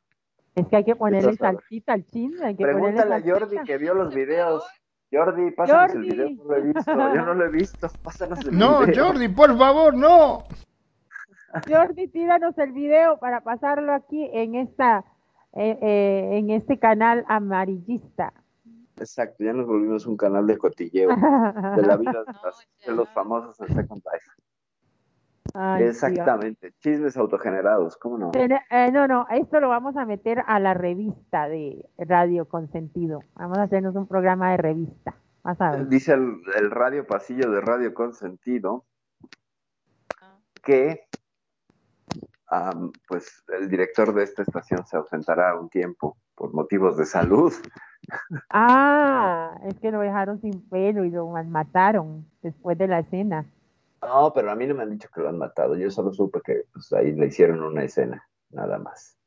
Es 0.56 0.68
que 0.68 0.78
hay 0.78 0.84
que 0.84 0.95
ponerle 0.95 1.36
salsita 1.36 1.94
al 1.94 2.06
chisme. 2.07 2.45
Hay 2.45 2.56
que 2.56 2.64
Pregúntale 2.64 3.15
a 3.15 3.22
Jordi 3.22 3.57
que 3.65 3.78
vio 3.78 3.94
los 3.94 4.14
videos. 4.14 4.64
Jordi, 5.11 5.52
pásanos 5.52 5.94
el 5.94 6.02
video, 6.02 6.30
no 6.32 6.44
lo 6.45 6.56
he 6.56 6.61
visto, 6.61 6.91
yo 6.91 7.26
no 7.26 7.34
lo 7.36 7.45
he 7.45 7.49
visto, 7.49 7.88
pásanos 8.02 8.40
el 8.45 8.57
no, 8.57 8.80
video. 8.80 8.95
No, 8.95 9.06
Jordi, 9.06 9.28
por 9.28 9.57
favor, 9.57 9.94
no. 9.94 10.44
Jordi, 11.68 12.08
tíranos 12.08 12.58
el 12.58 12.72
video 12.72 13.18
para 13.20 13.42
pasarlo 13.42 13.94
aquí 13.94 14.30
en 14.34 14.56
esta 14.56 15.06
eh, 15.56 15.78
eh, 15.82 16.38
en 16.38 16.50
este 16.50 16.80
canal 16.80 17.24
amarillista. 17.28 18.34
Exacto, 18.98 19.44
ya 19.44 19.54
nos 19.54 19.68
volvimos 19.68 20.08
un 20.08 20.18
canal 20.18 20.48
de 20.48 20.58
cotilleo 20.58 21.10
de 21.10 21.82
la 21.84 21.98
vida 21.98 22.24
de, 22.86 22.92
los 22.96 23.08
famosos 23.10 23.60
en 23.62 23.68
Second 23.68 24.02
Life. 24.12 25.84
Exactamente, 25.84 26.74
chismes 26.80 27.16
autogenerados, 27.18 27.98
¿cómo 27.98 28.18
no? 28.18 28.32
Eh, 28.34 28.92
no, 28.92 29.08
no, 29.08 29.28
esto 29.30 29.60
lo 29.60 29.70
vamos 29.70 29.96
a 29.96 30.06
meter 30.06 30.44
a 30.48 30.60
la 30.60 30.74
revista 30.74 31.48
de 31.48 31.86
Radio 32.00 32.48
Consentido. 32.48 33.20
Vamos 33.36 33.60
a 33.60 33.64
hacernos 33.64 33.96
un 33.96 34.08
programa 34.08 34.52
de 34.52 34.58
revista. 34.58 35.16
Dice 35.88 36.14
el, 36.14 36.42
el 36.56 36.72
radio 36.72 37.06
pasillo 37.06 37.52
de 37.52 37.62
Radio 37.62 37.94
Consentido 37.94 38.86
que 40.64 41.06
pues 43.08 43.44
el 43.48 43.70
director 43.70 44.14
de 44.14 44.24
esta 44.24 44.44
estación 44.44 44.86
se 44.86 44.98
ausentará 44.98 45.56
un 45.58 45.70
tiempo 45.70 46.18
por 46.36 46.54
motivos 46.54 46.98
de 46.98 47.06
salud. 47.06 47.54
Ah, 48.50 49.58
es 49.64 49.80
que 49.80 49.90
lo 49.90 50.02
dejaron 50.02 50.42
sin 50.42 50.68
pelo 50.68 51.06
y 51.06 51.10
lo 51.10 51.26
mataron 51.46 52.26
después 52.42 52.78
de 52.78 52.88
la 52.88 53.00
escena. 53.00 53.46
No, 54.02 54.34
pero 54.34 54.52
a 54.52 54.56
mí 54.56 54.68
no 54.68 54.76
me 54.76 54.84
han 54.84 54.90
dicho 54.90 55.08
que 55.14 55.22
lo 55.22 55.30
han 55.30 55.38
matado. 55.38 55.78
Yo 55.78 55.90
solo 55.90 56.12
supe 56.12 56.42
que 56.44 56.64
pues, 56.74 56.92
ahí 56.92 57.14
le 57.14 57.28
hicieron 57.28 57.64
una 57.64 57.86
escena, 57.86 58.28
nada 58.50 58.78
más. 58.78 59.18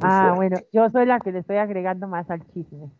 ah, 0.00 0.32
bueno, 0.34 0.56
yo 0.72 0.88
soy 0.88 1.04
la 1.04 1.20
que 1.20 1.30
le 1.30 1.40
estoy 1.40 1.58
agregando 1.58 2.08
más 2.08 2.30
al 2.30 2.42
chisme. 2.54 2.90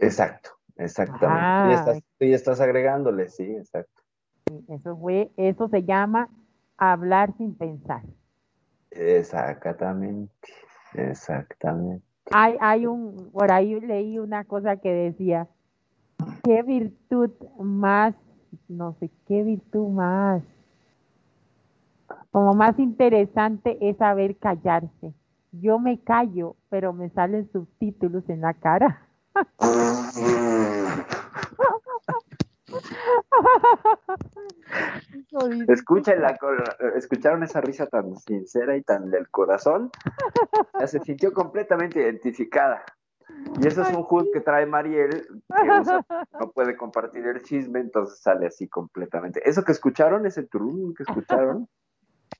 Exacto, 0.00 0.50
exactamente. 0.76 1.46
Ah, 1.46 1.72
estás, 1.72 2.02
tú 2.18 2.24
ya 2.24 2.34
estás 2.34 2.60
agregándole, 2.60 3.28
sí, 3.28 3.44
exacto. 3.44 4.02
Eso 4.68 4.96
fue, 4.96 5.30
eso 5.36 5.68
se 5.68 5.84
llama 5.84 6.28
hablar 6.76 7.32
sin 7.36 7.54
pensar. 7.54 8.02
Exactamente, 8.90 10.32
exactamente. 10.94 12.04
Hay, 12.32 12.56
hay 12.60 12.86
un, 12.86 13.30
por 13.32 13.50
ahí 13.50 13.80
leí 13.80 14.18
una 14.18 14.44
cosa 14.44 14.76
que 14.76 14.92
decía, 14.92 15.48
¿qué 16.44 16.62
virtud 16.62 17.30
más, 17.58 18.14
no 18.68 18.94
sé, 19.00 19.10
qué 19.26 19.42
virtud 19.42 19.88
más, 19.88 20.42
como 22.30 22.54
más 22.54 22.78
interesante 22.78 23.78
es 23.80 23.96
saber 23.96 24.36
callarse? 24.36 25.12
Yo 25.52 25.80
me 25.80 25.98
callo, 26.00 26.56
pero 26.68 26.92
me 26.92 27.08
salen 27.10 27.50
subtítulos 27.50 28.28
en 28.28 28.42
la 28.42 28.54
cara. 28.54 29.06
Escucharon 36.94 37.42
esa 37.42 37.60
risa 37.60 37.86
tan 37.86 38.16
sincera 38.16 38.76
y 38.76 38.82
tan 38.82 39.10
del 39.10 39.28
corazón. 39.30 39.90
Ya 40.78 40.86
se 40.86 41.00
sintió 41.00 41.32
completamente 41.32 42.00
identificada. 42.00 42.84
Y 43.60 43.66
eso 43.66 43.82
es 43.82 43.92
un 43.92 44.02
hood 44.02 44.26
que 44.32 44.40
trae 44.40 44.66
Mariel, 44.66 45.26
que 45.48 45.66
no 46.38 46.50
puede 46.50 46.76
compartir 46.76 47.26
el 47.26 47.42
chisme, 47.42 47.80
entonces 47.80 48.20
sale 48.20 48.46
así 48.46 48.68
completamente. 48.68 49.48
Eso 49.48 49.62
que 49.62 49.72
escucharon, 49.72 50.26
ese 50.26 50.42
turno 50.44 50.92
que 50.94 51.04
escucharon, 51.04 51.68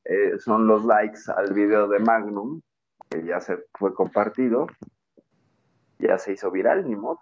eh, 0.04 0.38
son 0.38 0.66
los 0.66 0.84
likes 0.84 1.20
al 1.36 1.52
video 1.52 1.88
de 1.88 2.00
Magnum, 2.00 2.60
que 3.08 3.24
ya 3.24 3.40
se 3.40 3.58
fue 3.74 3.94
compartido, 3.94 4.66
ya 5.98 6.18
se 6.18 6.32
hizo 6.32 6.50
viral, 6.50 6.88
ni 6.88 6.96
modo. 6.96 7.20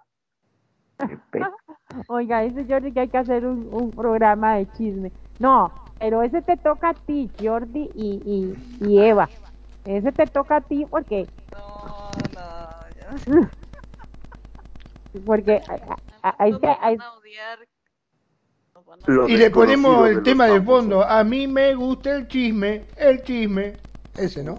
Oiga, 2.08 2.44
ese 2.44 2.64
Jordi 2.64 2.92
que 2.92 3.00
hay 3.00 3.08
que 3.08 3.18
hacer 3.18 3.46
un, 3.46 3.90
programa 3.90 4.56
de 4.56 4.70
chisme. 4.72 5.12
No, 5.38 5.72
pero 5.98 6.22
ese 6.22 6.42
te 6.42 6.56
toca 6.56 6.90
a 6.90 6.94
ti, 6.94 7.30
Jordi 7.40 7.90
y, 7.94 8.54
y, 8.80 8.98
Eva. 8.98 9.28
Ese 9.84 10.12
te 10.12 10.26
toca 10.26 10.56
a 10.56 10.60
ti 10.60 10.86
porque... 10.88 11.26
No, 11.52 12.10
no. 13.26 13.48
porque 15.24 15.62
hay 16.22 16.58
que... 16.58 16.76
Y 19.28 19.36
le 19.36 19.50
ponemos 19.50 20.08
el 20.08 20.22
tema 20.22 20.46
de 20.46 20.60
fondo. 20.60 21.02
A 21.04 21.22
mí 21.24 21.46
me 21.46 21.74
gusta 21.74 22.16
el 22.16 22.28
chisme, 22.28 22.86
el 22.96 23.22
chisme. 23.22 23.76
Ese, 24.16 24.42
¿no? 24.42 24.56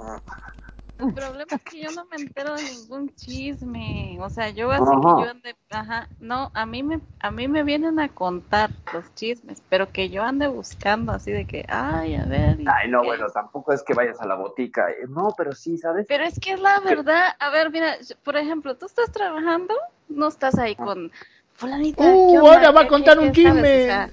El 0.99 1.13
problema 1.13 1.45
es 1.49 1.63
que 1.63 1.81
yo 1.81 1.91
no 1.91 2.05
me 2.05 2.17
entero 2.17 2.55
de 2.55 2.63
ningún 2.63 3.15
chisme. 3.15 4.17
O 4.19 4.29
sea, 4.29 4.49
yo 4.49 4.69
así 4.69 4.83
que 4.83 5.01
yo 5.01 5.29
ande, 5.29 5.55
ajá, 5.69 6.09
no, 6.19 6.51
a 6.53 6.65
mí 6.65 6.83
me, 6.83 6.99
a 7.21 7.31
mí 7.31 7.47
me 7.47 7.63
vienen 7.63 8.01
a 8.01 8.09
contar 8.09 8.69
los 8.93 9.15
chismes, 9.15 9.63
pero 9.69 9.93
que 9.93 10.09
yo 10.09 10.23
ande 10.23 10.47
buscando 10.47 11.13
así 11.13 11.31
de 11.31 11.45
que, 11.45 11.65
ay, 11.69 12.15
a 12.15 12.25
ver. 12.25 12.57
Ay, 12.65 12.89
no, 12.89 13.01
bueno, 13.03 13.27
tampoco 13.29 13.71
es 13.71 13.81
que 13.83 13.93
vayas 13.93 14.19
a 14.19 14.27
la 14.27 14.35
botica. 14.35 14.89
Eh, 14.91 15.07
no, 15.07 15.33
pero 15.37 15.53
sí, 15.53 15.77
¿sabes? 15.77 16.05
Pero 16.07 16.25
es 16.25 16.37
que 16.37 16.51
es 16.51 16.59
la 16.59 16.81
verdad. 16.81 17.29
A 17.39 17.49
ver, 17.49 17.71
mira, 17.71 17.95
por 18.23 18.35
ejemplo, 18.35 18.75
tú 18.75 18.85
estás 18.85 19.09
trabajando, 19.09 19.73
no 20.09 20.27
estás 20.27 20.57
ahí 20.59 20.75
ah. 20.79 20.83
con 20.83 21.11
fulanita. 21.53 22.03
Uh, 22.03 22.39
ahora 22.39 22.71
va 22.71 22.81
a 22.81 22.87
contar 22.89 23.19
un 23.19 23.31
chisme. 23.31 24.09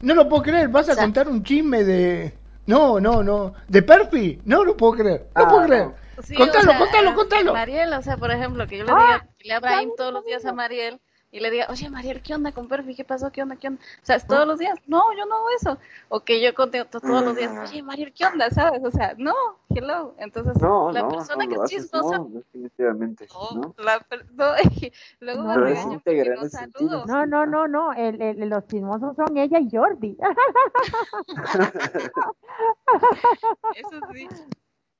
no 0.00 0.14
lo 0.14 0.26
puedo 0.26 0.42
creer, 0.44 0.68
vas 0.68 0.88
a 0.88 0.96
contar 0.96 1.28
un 1.28 1.42
chisme 1.42 1.84
de. 1.84 2.34
No, 2.64 2.98
no, 2.98 3.22
no. 3.22 3.52
¿De 3.68 3.82
Perfi? 3.82 4.40
No 4.46 4.64
lo 4.64 4.74
puedo 4.76 4.92
creer. 4.94 5.26
No 5.34 5.48
puedo 5.48 5.62
ah, 5.62 5.94
creer 6.26 6.50
contalo, 6.50 6.78
contalo, 6.78 7.14
contalo. 7.14 7.52
Mariel, 7.52 7.92
o 7.92 8.02
sea, 8.02 8.16
por 8.16 8.30
ejemplo, 8.30 8.66
que 8.66 8.78
yo 8.78 8.84
le 8.84 8.92
diga, 8.92 9.16
ah, 9.16 9.28
le 9.38 9.52
abra 9.52 9.82
todos 9.96 10.12
los 10.12 10.24
días 10.24 10.44
a 10.44 10.52
Mariel 10.52 11.00
y 11.32 11.40
le 11.40 11.50
diga, 11.50 11.66
oye 11.70 11.88
Mariel, 11.88 12.22
¿qué 12.22 12.34
onda 12.34 12.50
con 12.50 12.66
Perfi? 12.66 12.96
¿Qué 12.96 13.04
pasó? 13.04 13.30
¿Qué 13.30 13.42
onda? 13.42 13.54
¿Qué 13.54 13.68
onda? 13.68 13.80
O 14.02 14.06
sea, 14.06 14.16
es 14.16 14.26
todos 14.26 14.44
los 14.46 14.58
días. 14.58 14.76
No, 14.86 15.00
yo 15.16 15.26
no 15.26 15.36
hago 15.36 15.46
eso. 15.60 15.78
O 16.08 16.20
que 16.20 16.42
yo 16.42 16.52
contesto 16.54 17.00
todos 17.00 17.24
los 17.24 17.36
días, 17.36 17.70
oye 17.70 17.82
Mariel, 17.82 18.12
¿qué 18.12 18.26
onda? 18.26 18.50
¿Sabes? 18.50 18.82
O 18.84 18.90
sea, 18.90 19.14
no, 19.16 19.34
hello. 19.68 20.14
Entonces, 20.18 20.60
la 20.60 21.08
persona 21.08 21.46
que 21.46 21.54
es 21.54 21.70
chismosa. 21.70 22.18
No, 22.18 22.28
definitivamente. 22.30 23.28
No, 23.32 23.74
La 23.78 24.04
no 24.32 24.54
luego 25.20 25.42
no, 25.42 25.48
me 25.48 25.56
regañan 25.56 26.02
no 26.34 26.48
saludo. 26.48 27.06
No, 27.06 27.26
no, 27.26 27.46
no, 27.46 27.68
no. 27.68 27.92
El, 27.92 28.20
el, 28.20 28.48
los 28.48 28.66
chismosos 28.66 29.14
son 29.14 29.36
ella 29.36 29.60
y 29.60 29.70
Jordi. 29.70 30.16
eso 33.76 34.00
sí. 34.12 34.28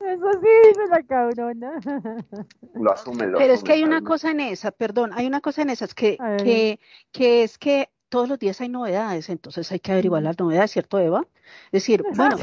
Eso 0.00 0.32
sí, 0.32 0.80
la 0.90 1.02
cabrona. 1.02 1.72
Lo 2.74 2.92
asume, 2.92 3.26
lo 3.26 3.38
Pero 3.38 3.52
es 3.52 3.62
que 3.62 3.72
hay 3.72 3.84
una 3.84 4.02
cosa 4.02 4.30
en 4.30 4.40
esa, 4.40 4.70
perdón, 4.70 5.10
hay 5.12 5.26
una 5.26 5.40
cosa 5.40 5.62
en 5.62 5.70
esas 5.70 5.94
que, 5.94 6.16
que, 6.38 6.80
que 7.12 7.42
es 7.42 7.58
que 7.58 7.90
todos 8.08 8.28
los 8.28 8.38
días 8.38 8.60
hay 8.60 8.68
novedades, 8.68 9.28
entonces 9.28 9.70
hay 9.72 9.80
que 9.80 9.92
averiguar 9.92 10.22
las 10.22 10.38
novedades, 10.38 10.70
¿cierto, 10.72 10.98
Eva? 10.98 11.26
Es 11.66 11.82
decir, 11.82 12.02
bueno, 12.14 12.36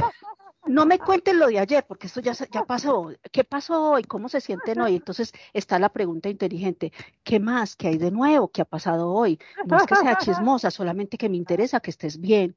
no 0.67 0.85
me 0.85 0.99
cuenten 0.99 1.39
lo 1.39 1.47
de 1.47 1.59
ayer, 1.59 1.85
porque 1.85 2.07
esto 2.07 2.19
ya, 2.19 2.33
ya 2.33 2.63
pasó. 2.63 3.11
¿Qué 3.31 3.43
pasó 3.43 3.91
hoy? 3.91 4.03
¿Cómo 4.03 4.29
se 4.29 4.41
sienten 4.41 4.81
hoy? 4.81 4.95
Entonces 4.95 5.33
está 5.53 5.79
la 5.79 5.89
pregunta 5.89 6.29
inteligente. 6.29 6.91
¿Qué 7.23 7.39
más? 7.39 7.75
¿Qué 7.75 7.87
hay 7.89 7.97
de 7.97 8.11
nuevo? 8.11 8.49
¿Qué 8.49 8.61
ha 8.61 8.65
pasado 8.65 9.11
hoy? 9.11 9.39
No 9.65 9.77
es 9.77 9.83
que 9.83 9.95
sea 9.95 10.17
chismosa, 10.17 10.71
solamente 10.71 11.17
que 11.17 11.29
me 11.29 11.37
interesa 11.37 11.79
que 11.79 11.91
estés 11.91 12.19
bien. 12.19 12.55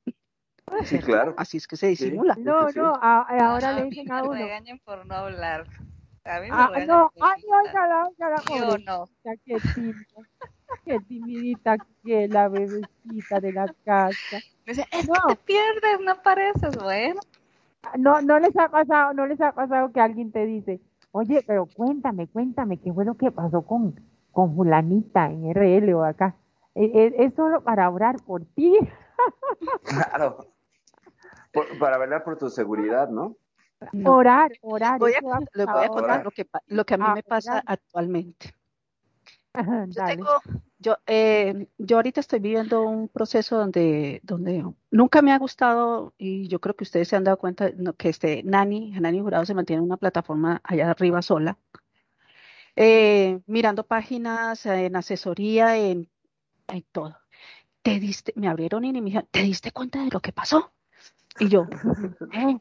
Sí, 0.85 0.99
claro. 0.99 1.35
Así 1.37 1.57
es 1.57 1.67
que 1.67 1.77
se 1.77 1.89
disimula. 1.89 2.37
No, 2.39 2.69
no, 2.71 2.95
ahora 3.01 3.73
le 3.73 3.85
dicen 3.85 4.11
a 4.13 4.23
uno. 4.23 4.33
Me 4.33 4.43
regañan 4.43 4.79
por 4.79 5.07
no 5.07 5.15
hablar. 5.15 5.67
A 6.25 6.41
mí 6.41 6.49
me 6.49 6.53
ah, 6.53 6.71
no, 6.87 7.11
ay, 7.21 7.43
oígala, 7.45 8.07
oígala. 8.07 8.43
Yo 8.49 8.79
no. 8.79 9.09
Qué 9.45 9.59
tímida, 9.75 9.97
qué 10.85 11.01
timidita 11.01 11.77
que 12.05 12.29
la 12.29 12.49
bebecita 12.49 13.41
de 13.41 13.53
la 13.53 13.75
casa. 13.85 14.39
Me 14.67 14.75
dice, 14.75 14.87
es 14.93 15.09
no. 15.09 15.15
que 15.15 15.35
te 15.35 15.37
pierdes, 15.45 16.01
no 16.05 16.13
apareces, 16.13 16.77
bueno. 16.77 17.21
No, 17.99 18.21
no 18.21 18.39
les 18.39 18.57
ha 18.57 18.69
pasado, 18.69 19.15
no 19.15 19.27
les 19.27 19.41
ha 19.41 19.53
pasado 19.53 19.91
que 19.93 20.01
alguien 20.01 20.31
te 20.31 20.45
dice, 20.45 20.81
oye, 21.13 21.43
pero 21.47 21.67
cuéntame, 21.67 22.29
cuéntame, 22.29 22.77
qué 22.77 22.93
fue 22.93 23.07
lo 23.07 23.15
que 23.15 23.31
pasó 23.31 23.63
con, 23.63 23.99
con 24.31 24.55
fulanita 24.55 25.31
en 25.31 25.51
RL 25.55 25.95
o 25.95 26.05
acá. 26.05 26.37
Es, 26.75 26.91
e, 26.95 27.25
es 27.25 27.35
solo 27.35 27.65
para 27.65 27.89
orar 27.91 28.17
por 28.23 28.45
ti. 28.45 28.79
Claro 29.85 30.47
para 31.79 31.99
velar 31.99 32.25
por 32.25 32.39
tu 32.39 32.49
seguridad, 32.49 33.09
¿no? 33.09 33.37
Orar, 34.05 34.53
orar. 34.61 34.99
Voy 34.99 35.15
a, 35.15 35.21
les 35.55 35.67
voy 35.67 35.85
a 35.85 35.89
contar 35.89 36.25
lo 36.25 36.31
que, 36.31 36.47
lo 36.67 36.85
que 36.85 36.95
a 36.95 36.99
mí 36.99 37.05
me 37.15 37.23
pasa 37.23 37.63
actualmente. 37.65 38.55
Yo, 39.53 40.05
tengo, 40.05 40.29
yo, 40.79 40.97
eh, 41.07 41.67
yo 41.77 41.97
ahorita 41.97 42.21
estoy 42.21 42.39
viviendo 42.39 42.83
un 42.83 43.09
proceso 43.09 43.59
donde, 43.59 44.21
donde 44.23 44.65
nunca 44.93 45.23
me 45.23 45.33
ha 45.33 45.39
gustado 45.39 46.15
y 46.19 46.47
yo 46.47 46.61
creo 46.61 46.77
que 46.77 46.85
ustedes 46.85 47.09
se 47.09 47.17
han 47.17 47.25
dado 47.25 47.37
cuenta 47.37 47.73
que 47.99 48.11
este 48.11 48.45
Nani, 48.45 48.93
Nani 48.93 49.21
Jurado 49.21 49.45
se 49.45 49.55
mantiene 49.55 49.79
en 49.79 49.87
una 49.87 49.97
plataforma 49.97 50.61
allá 50.63 50.91
arriba 50.91 51.21
sola, 51.21 51.59
eh, 52.77 53.41
mirando 53.47 53.85
páginas 53.85 54.65
en 54.67 54.95
asesoría, 54.95 55.77
en, 55.77 56.09
en 56.69 56.85
todo. 56.93 57.17
Te 57.83 57.99
diste, 57.99 58.33
me 58.37 58.47
abrieron 58.47 58.85
y 58.85 58.93
me 58.93 59.01
dijeron, 59.01 59.29
¿te 59.33 59.43
diste 59.43 59.73
cuenta 59.73 60.05
de 60.05 60.11
lo 60.11 60.21
que 60.21 60.33
pasó? 60.33 60.71
Y 61.39 61.49
yo, 61.49 61.67
¿qué? 62.31 62.61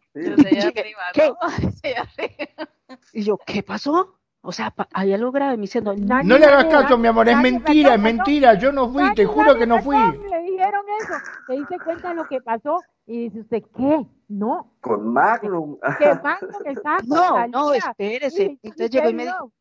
Y 3.14 3.24
yo, 3.24 3.38
¿qué 3.38 3.64
pasó? 3.64 4.20
O 4.42 4.54
sea, 4.54 4.74
hay 4.94 5.14
algo 5.14 5.32
grave 5.32 5.58
me 5.58 5.62
diciendo, 5.64 5.94
no, 5.98 6.22
le 6.22 6.46
hagas 6.46 6.66
caso, 6.66 6.98
mi 6.98 7.08
amor, 7.08 7.28
es 7.28 7.38
mentira, 7.38 7.96
es 7.96 8.00
mentira, 8.00 8.54
yo 8.54 8.72
no 8.72 8.90
fui, 8.90 9.14
te 9.14 9.26
juro 9.26 9.56
que 9.56 9.68
no 9.68 9.82
fui. 9.82 9.98
Le 9.98 10.42
dijeron 10.44 10.86
eso, 11.02 11.14
te 11.48 11.54
dice 11.54 11.78
cuenta 11.84 12.14
lo 12.14 12.26
que 12.26 12.40
pasó 12.40 12.82
y 13.06 13.24
dice 13.24 13.42
usted, 13.42 13.64
¿qué? 13.76 14.06
No. 14.30 14.72
Con 14.80 15.12
Magnum. 15.12 15.78
¿Qué 15.98 16.14
Magnum? 16.24 16.52
Exacto. 16.66 17.08
No, 17.08 17.48
no, 17.48 17.74
espérese. 17.74 18.58
Entonces 18.62 18.90
llegó 18.92 19.10
y 19.10 19.14
me 19.14 19.24
dijo, 19.26 19.52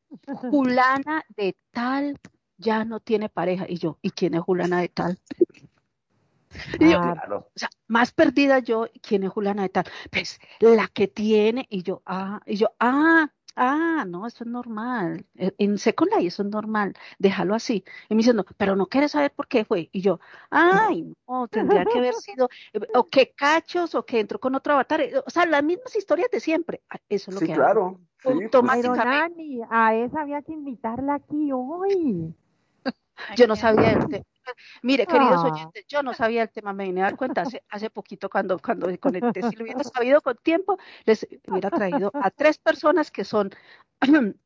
Julana 0.50 1.24
de 1.36 1.56
tal 1.72 2.18
ya 2.58 2.84
no 2.84 3.00
tiene 3.00 3.28
pareja. 3.28 3.64
Y 3.68 3.78
yo, 3.78 3.98
¿y 4.02 4.10
quién 4.10 4.34
es 4.34 4.42
Julana 4.42 4.80
de 4.80 4.88
tal? 4.88 5.18
Y 6.80 6.90
yo, 6.90 7.00
o 7.00 7.52
sea, 7.54 7.70
más 7.86 8.12
perdida 8.12 8.58
yo, 8.58 8.86
¿quién 9.02 9.24
es 9.24 9.30
Juliana 9.30 9.62
de 9.62 9.68
tal? 9.68 9.84
Pues 10.10 10.40
la 10.60 10.88
que 10.88 11.08
tiene, 11.08 11.66
y 11.70 11.82
yo, 11.82 12.02
ah, 12.06 12.40
y 12.46 12.56
yo, 12.56 12.68
ah, 12.78 13.30
ah, 13.58 14.04
no, 14.06 14.26
eso 14.26 14.44
es 14.44 14.50
normal. 14.50 15.26
E, 15.34 15.54
en 15.58 15.78
Second 15.78 16.10
Life 16.12 16.26
eso 16.26 16.42
es 16.42 16.48
normal, 16.48 16.94
déjalo 17.18 17.54
así. 17.54 17.84
Y 18.08 18.14
me 18.14 18.18
dice, 18.18 18.32
no, 18.32 18.44
pero 18.56 18.76
no 18.76 18.86
quieres 18.86 19.12
saber 19.12 19.32
por 19.32 19.48
qué 19.48 19.64
fue. 19.64 19.88
Y 19.92 20.00
yo, 20.00 20.20
ay, 20.50 21.14
no, 21.26 21.48
tendría 21.48 21.84
que 21.84 21.98
haber 21.98 22.14
sido, 22.14 22.48
eh, 22.72 22.80
o 22.94 23.04
que 23.04 23.32
cachos, 23.32 23.94
o 23.94 24.04
que 24.04 24.20
entró 24.20 24.38
con 24.38 24.54
otro 24.54 24.74
avatar. 24.74 25.00
Eh, 25.00 25.12
o 25.24 25.30
sea, 25.30 25.44
las 25.46 25.62
mismas 25.62 25.94
historias 25.96 26.30
de 26.30 26.40
siempre. 26.40 26.82
Ah, 26.88 26.98
eso 27.08 27.30
es 27.30 27.34
lo 27.34 27.40
sí, 27.40 27.46
que 27.46 27.54
claro. 27.54 28.00
Sí, 28.22 28.30
Pero 28.50 28.96
Nani, 28.96 29.60
a 29.70 29.94
esa 29.94 30.22
había 30.22 30.42
que 30.42 30.52
invitarla 30.52 31.14
aquí 31.14 31.50
hoy. 31.52 32.34
Yo 33.36 33.46
no 33.46 33.56
sabía 33.56 33.92
este. 33.92 34.24
Mire, 34.82 35.06
queridos 35.06 35.44
ah. 35.44 35.52
oyentes, 35.52 35.86
yo 35.86 36.02
no 36.02 36.14
sabía 36.14 36.42
el 36.42 36.50
tema, 36.50 36.72
me 36.72 36.84
vine 36.84 37.02
a 37.02 37.04
dar 37.04 37.16
cuenta 37.16 37.42
hace, 37.42 37.62
hace 37.68 37.90
poquito 37.90 38.28
cuando, 38.28 38.58
cuando 38.58 38.88
conecté. 38.98 39.42
Si 39.42 39.56
lo 39.56 39.64
hubiera 39.64 39.84
sabido 39.84 40.20
con 40.20 40.36
tiempo, 40.36 40.78
les 41.04 41.26
hubiera 41.46 41.70
traído 41.70 42.10
a 42.14 42.30
tres 42.30 42.58
personas 42.58 43.10
que 43.10 43.24
son 43.24 43.50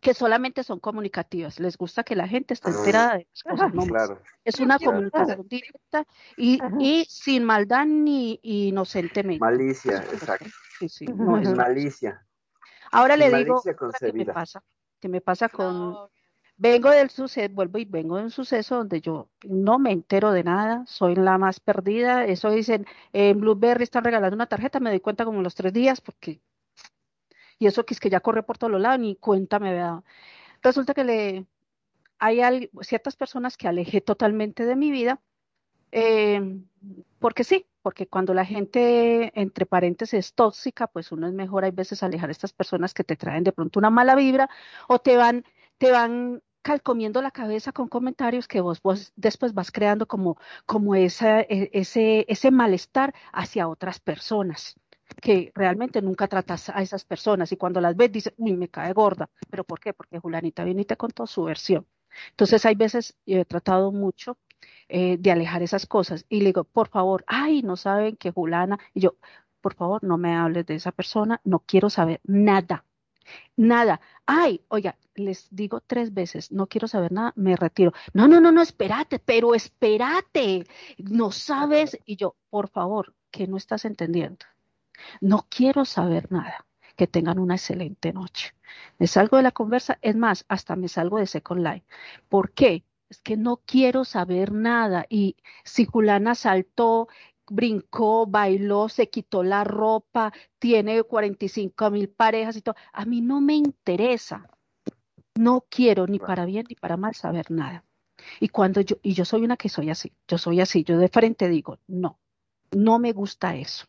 que 0.00 0.14
solamente 0.14 0.62
son 0.62 0.78
comunicativas. 0.78 1.58
Les 1.58 1.76
gusta 1.76 2.04
que 2.04 2.14
la 2.14 2.28
gente 2.28 2.54
esté 2.54 2.70
enterada 2.70 3.16
de 3.16 3.26
las 3.28 3.42
cosas. 3.42 3.74
¿no? 3.74 4.18
Es 4.44 4.60
una 4.60 4.78
comunicación 4.78 5.48
directa 5.48 6.06
y, 6.36 6.60
y, 6.78 7.04
sin 7.08 7.44
maldad 7.44 7.86
ni 7.86 8.38
inocentemente. 8.42 9.40
Malicia, 9.40 9.96
exacto. 10.12 10.46
Sí, 10.78 10.88
sí, 10.88 11.06
no 11.06 11.38
es 11.38 11.52
malicia. 11.54 12.24
Ahora 12.92 13.16
le 13.16 13.30
digo 13.36 13.60
qué 13.64 14.12
me 14.12 14.26
pasa. 14.26 14.62
¿Qué 15.00 15.08
me 15.08 15.20
pasa 15.20 15.48
con, 15.48 16.08
Vengo 16.58 16.90
del 16.90 17.10
suceso, 17.10 17.52
vuelvo 17.52 17.78
y 17.78 17.84
vengo 17.84 18.16
de 18.16 18.24
un 18.24 18.30
suceso 18.30 18.76
donde 18.76 19.00
yo 19.02 19.28
no 19.44 19.78
me 19.78 19.92
entero 19.92 20.32
de 20.32 20.42
nada, 20.42 20.84
soy 20.86 21.14
la 21.14 21.36
más 21.38 21.60
perdida. 21.60 22.24
Eso 22.24 22.50
dicen, 22.50 22.86
en 23.12 23.40
Blueberry 23.40 23.84
están 23.84 24.04
regalando 24.04 24.34
una 24.34 24.46
tarjeta, 24.46 24.80
me 24.80 24.90
doy 24.90 25.00
cuenta 25.00 25.24
como 25.26 25.42
los 25.42 25.54
tres 25.54 25.72
días, 25.72 26.00
porque. 26.00 26.40
Y 27.58 27.66
eso 27.66 27.84
que 27.84 27.94
es 27.94 28.00
que 28.00 28.10
ya 28.10 28.20
corre 28.20 28.42
por 28.42 28.58
todos 28.58 28.70
los 28.70 28.80
lados, 28.80 29.00
ni 29.00 29.16
cuenta 29.16 29.58
me 29.58 29.70
había 29.70 29.82
dado. 29.82 30.04
Resulta 30.62 30.94
que 30.94 31.04
le, 31.04 31.46
hay 32.18 32.70
ciertas 32.82 33.16
personas 33.16 33.56
que 33.56 33.68
alejé 33.68 34.00
totalmente 34.00 34.64
de 34.66 34.76
mi 34.76 34.90
vida, 34.90 35.20
eh, 35.92 36.60
porque 37.18 37.44
sí, 37.44 37.66
porque 37.82 38.06
cuando 38.08 38.34
la 38.34 38.44
gente, 38.44 39.32
entre 39.40 39.66
paréntesis, 39.66 40.18
es 40.18 40.34
tóxica, 40.34 40.86
pues 40.88 41.12
uno 41.12 41.26
es 41.26 41.34
mejor 41.34 41.64
hay 41.64 41.70
veces 41.70 42.02
alejar 42.02 42.30
a 42.30 42.32
estas 42.32 42.52
personas 42.52 42.94
que 42.94 43.04
te 43.04 43.16
traen 43.16 43.44
de 43.44 43.52
pronto 43.52 43.78
una 43.78 43.90
mala 43.90 44.14
vibra 44.14 44.50
o 44.88 44.98
te 44.98 45.16
van, 45.16 45.44
te 45.78 45.92
van 45.92 46.42
calcomiendo 46.66 47.22
la 47.22 47.30
cabeza 47.30 47.70
con 47.70 47.86
comentarios 47.86 48.48
que 48.48 48.60
vos, 48.60 48.82
vos 48.82 49.12
después 49.14 49.54
vas 49.54 49.70
creando 49.70 50.06
como, 50.08 50.36
como 50.66 50.96
esa, 50.96 51.42
e, 51.42 51.70
ese, 51.72 52.24
ese 52.28 52.50
malestar 52.50 53.14
hacia 53.32 53.68
otras 53.68 54.00
personas 54.00 54.74
que 55.22 55.52
realmente 55.54 56.02
nunca 56.02 56.26
tratas 56.26 56.68
a 56.70 56.82
esas 56.82 57.04
personas 57.04 57.52
y 57.52 57.56
cuando 57.56 57.80
las 57.80 57.94
ves 57.96 58.10
dices, 58.10 58.34
uy, 58.36 58.56
me 58.56 58.68
cae 58.68 58.92
gorda. 58.92 59.30
¿Pero 59.48 59.62
por 59.62 59.78
qué? 59.78 59.92
Porque 59.94 60.18
Julanita 60.18 60.64
viene 60.64 60.82
y 60.82 60.84
te 60.84 60.96
contó 60.96 61.28
su 61.28 61.44
versión. 61.44 61.86
Entonces 62.30 62.66
hay 62.66 62.74
veces, 62.74 63.16
yo 63.26 63.38
he 63.38 63.44
tratado 63.44 63.92
mucho 63.92 64.36
eh, 64.88 65.18
de 65.20 65.30
alejar 65.30 65.62
esas 65.62 65.86
cosas 65.86 66.26
y 66.28 66.40
le 66.40 66.46
digo, 66.46 66.64
por 66.64 66.88
favor, 66.88 67.24
ay, 67.28 67.62
no 67.62 67.76
saben 67.76 68.16
que 68.16 68.32
Julana, 68.32 68.80
y 68.92 69.02
yo, 69.02 69.14
por 69.60 69.74
favor, 69.74 70.02
no 70.02 70.18
me 70.18 70.34
hables 70.34 70.66
de 70.66 70.74
esa 70.74 70.90
persona, 70.90 71.40
no 71.44 71.60
quiero 71.60 71.90
saber 71.90 72.20
nada, 72.24 72.84
nada. 73.56 74.00
Ay, 74.26 74.62
oiga, 74.68 74.96
les 75.14 75.48
digo 75.50 75.80
tres 75.80 76.14
veces, 76.14 76.52
no 76.52 76.66
quiero 76.66 76.88
saber 76.88 77.12
nada, 77.12 77.32
me 77.36 77.56
retiro. 77.56 77.92
No, 78.12 78.28
no, 78.28 78.40
no, 78.40 78.52
no, 78.52 78.62
espérate, 78.62 79.18
pero 79.18 79.54
espérate, 79.54 80.66
no 80.98 81.30
sabes. 81.32 81.98
Y 82.04 82.16
yo, 82.16 82.36
por 82.50 82.68
favor, 82.68 83.14
que 83.30 83.46
no 83.46 83.56
estás 83.56 83.84
entendiendo. 83.84 84.46
No 85.20 85.46
quiero 85.48 85.84
saber 85.84 86.30
nada. 86.32 86.66
Que 86.96 87.06
tengan 87.06 87.38
una 87.38 87.56
excelente 87.56 88.12
noche. 88.14 88.54
Me 88.98 89.06
salgo 89.06 89.36
de 89.36 89.42
la 89.42 89.50
conversa, 89.52 89.98
es 90.00 90.16
más, 90.16 90.46
hasta 90.48 90.76
me 90.76 90.88
salgo 90.88 91.18
de 91.18 91.26
Second 91.26 91.62
Life. 91.62 91.86
¿Por 92.28 92.52
qué? 92.52 92.84
Es 93.10 93.20
que 93.20 93.36
no 93.36 93.58
quiero 93.66 94.04
saber 94.04 94.52
nada. 94.52 95.06
Y 95.10 95.36
si 95.62 95.84
Julana 95.84 96.34
saltó, 96.34 97.08
brincó, 97.48 98.26
bailó, 98.26 98.88
se 98.88 99.08
quitó 99.08 99.42
la 99.42 99.64
ropa, 99.64 100.32
tiene 100.58 101.02
45 101.02 101.90
mil 101.90 102.08
parejas 102.08 102.56
y 102.56 102.62
todo, 102.62 102.76
a 102.92 103.04
mí 103.04 103.20
no 103.20 103.40
me 103.40 103.54
interesa. 103.54 104.48
No 105.34 105.66
quiero 105.68 106.06
ni 106.06 106.18
para 106.18 106.46
bien 106.46 106.64
ni 106.68 106.74
para 106.74 106.96
mal 106.96 107.14
saber 107.14 107.50
nada. 107.50 107.84
Y 108.40 108.48
cuando 108.48 108.80
yo, 108.80 108.96
y 109.02 109.12
yo 109.12 109.24
soy 109.24 109.44
una 109.44 109.56
que 109.56 109.68
soy 109.68 109.90
así, 109.90 110.12
yo 110.26 110.38
soy 110.38 110.60
así, 110.60 110.82
yo 110.84 110.98
de 110.98 111.08
frente 111.08 111.48
digo, 111.48 111.78
no, 111.86 112.18
no 112.72 112.98
me 112.98 113.12
gusta 113.12 113.54
eso 113.54 113.86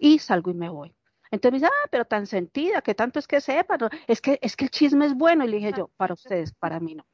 y 0.00 0.18
salgo 0.18 0.50
y 0.50 0.54
me 0.54 0.68
voy. 0.68 0.92
Entonces 1.30 1.52
me 1.52 1.58
dice, 1.58 1.66
ah, 1.66 1.88
pero 1.90 2.04
tan 2.06 2.26
sentida, 2.26 2.82
que 2.82 2.94
tanto 2.94 3.20
es 3.20 3.28
que 3.28 3.40
sepa, 3.40 3.78
es, 4.08 4.20
que, 4.20 4.38
es 4.42 4.56
que 4.56 4.64
el 4.64 4.70
chisme 4.70 5.06
es 5.06 5.14
bueno. 5.14 5.44
Y 5.44 5.48
le 5.48 5.58
dije 5.58 5.72
yo, 5.76 5.88
para 5.96 6.14
ustedes, 6.14 6.52
para 6.52 6.80
mí 6.80 6.96
no. 6.96 7.06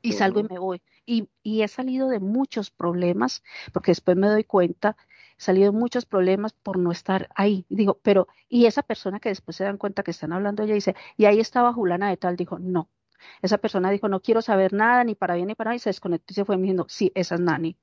Y 0.00 0.12
salgo 0.12 0.40
y 0.40 0.44
me 0.44 0.58
voy. 0.58 0.82
Y, 1.06 1.28
y 1.42 1.62
he 1.62 1.68
salido 1.68 2.08
de 2.08 2.20
muchos 2.20 2.70
problemas, 2.70 3.42
porque 3.72 3.90
después 3.92 4.16
me 4.16 4.28
doy 4.28 4.44
cuenta, 4.44 4.96
he 5.38 5.42
salido 5.42 5.72
de 5.72 5.78
muchos 5.78 6.06
problemas 6.06 6.52
por 6.52 6.78
no 6.78 6.92
estar 6.92 7.28
ahí. 7.34 7.66
Y 7.68 7.76
digo, 7.76 7.98
pero, 8.02 8.28
y 8.48 8.66
esa 8.66 8.82
persona 8.82 9.20
que 9.20 9.28
después 9.30 9.56
se 9.56 9.64
dan 9.64 9.78
cuenta 9.78 10.02
que 10.02 10.12
están 10.12 10.32
hablando, 10.32 10.62
ella 10.62 10.74
dice, 10.74 10.94
y 11.16 11.24
ahí 11.26 11.40
estaba 11.40 11.72
Julana 11.72 12.08
de 12.10 12.16
tal, 12.16 12.36
dijo, 12.36 12.58
no. 12.58 12.90
Esa 13.42 13.58
persona 13.58 13.90
dijo, 13.90 14.08
no 14.08 14.20
quiero 14.20 14.42
saber 14.42 14.72
nada, 14.72 15.04
ni 15.04 15.14
para 15.14 15.34
bien 15.34 15.48
ni 15.48 15.54
para 15.54 15.70
nada, 15.70 15.76
y 15.76 15.80
se 15.80 15.90
desconectó 15.90 16.32
y 16.32 16.34
se 16.34 16.44
fue 16.44 16.56
diciendo, 16.56 16.86
sí, 16.88 17.12
esa 17.14 17.36
es 17.36 17.40
Nani 17.40 17.76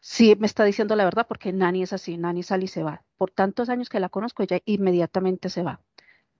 sí 0.00 0.36
me 0.38 0.46
está 0.46 0.64
diciendo 0.64 0.96
la 0.96 1.04
verdad 1.04 1.26
porque 1.26 1.52
Nani 1.52 1.82
es 1.82 1.92
así, 1.92 2.16
Nani 2.16 2.42
sale 2.42 2.64
y 2.64 2.68
se 2.68 2.82
va. 2.82 3.04
Por 3.16 3.30
tantos 3.30 3.68
años 3.68 3.88
que 3.88 4.00
la 4.00 4.08
conozco, 4.08 4.42
ella 4.42 4.60
inmediatamente 4.64 5.48
se 5.48 5.62
va. 5.62 5.80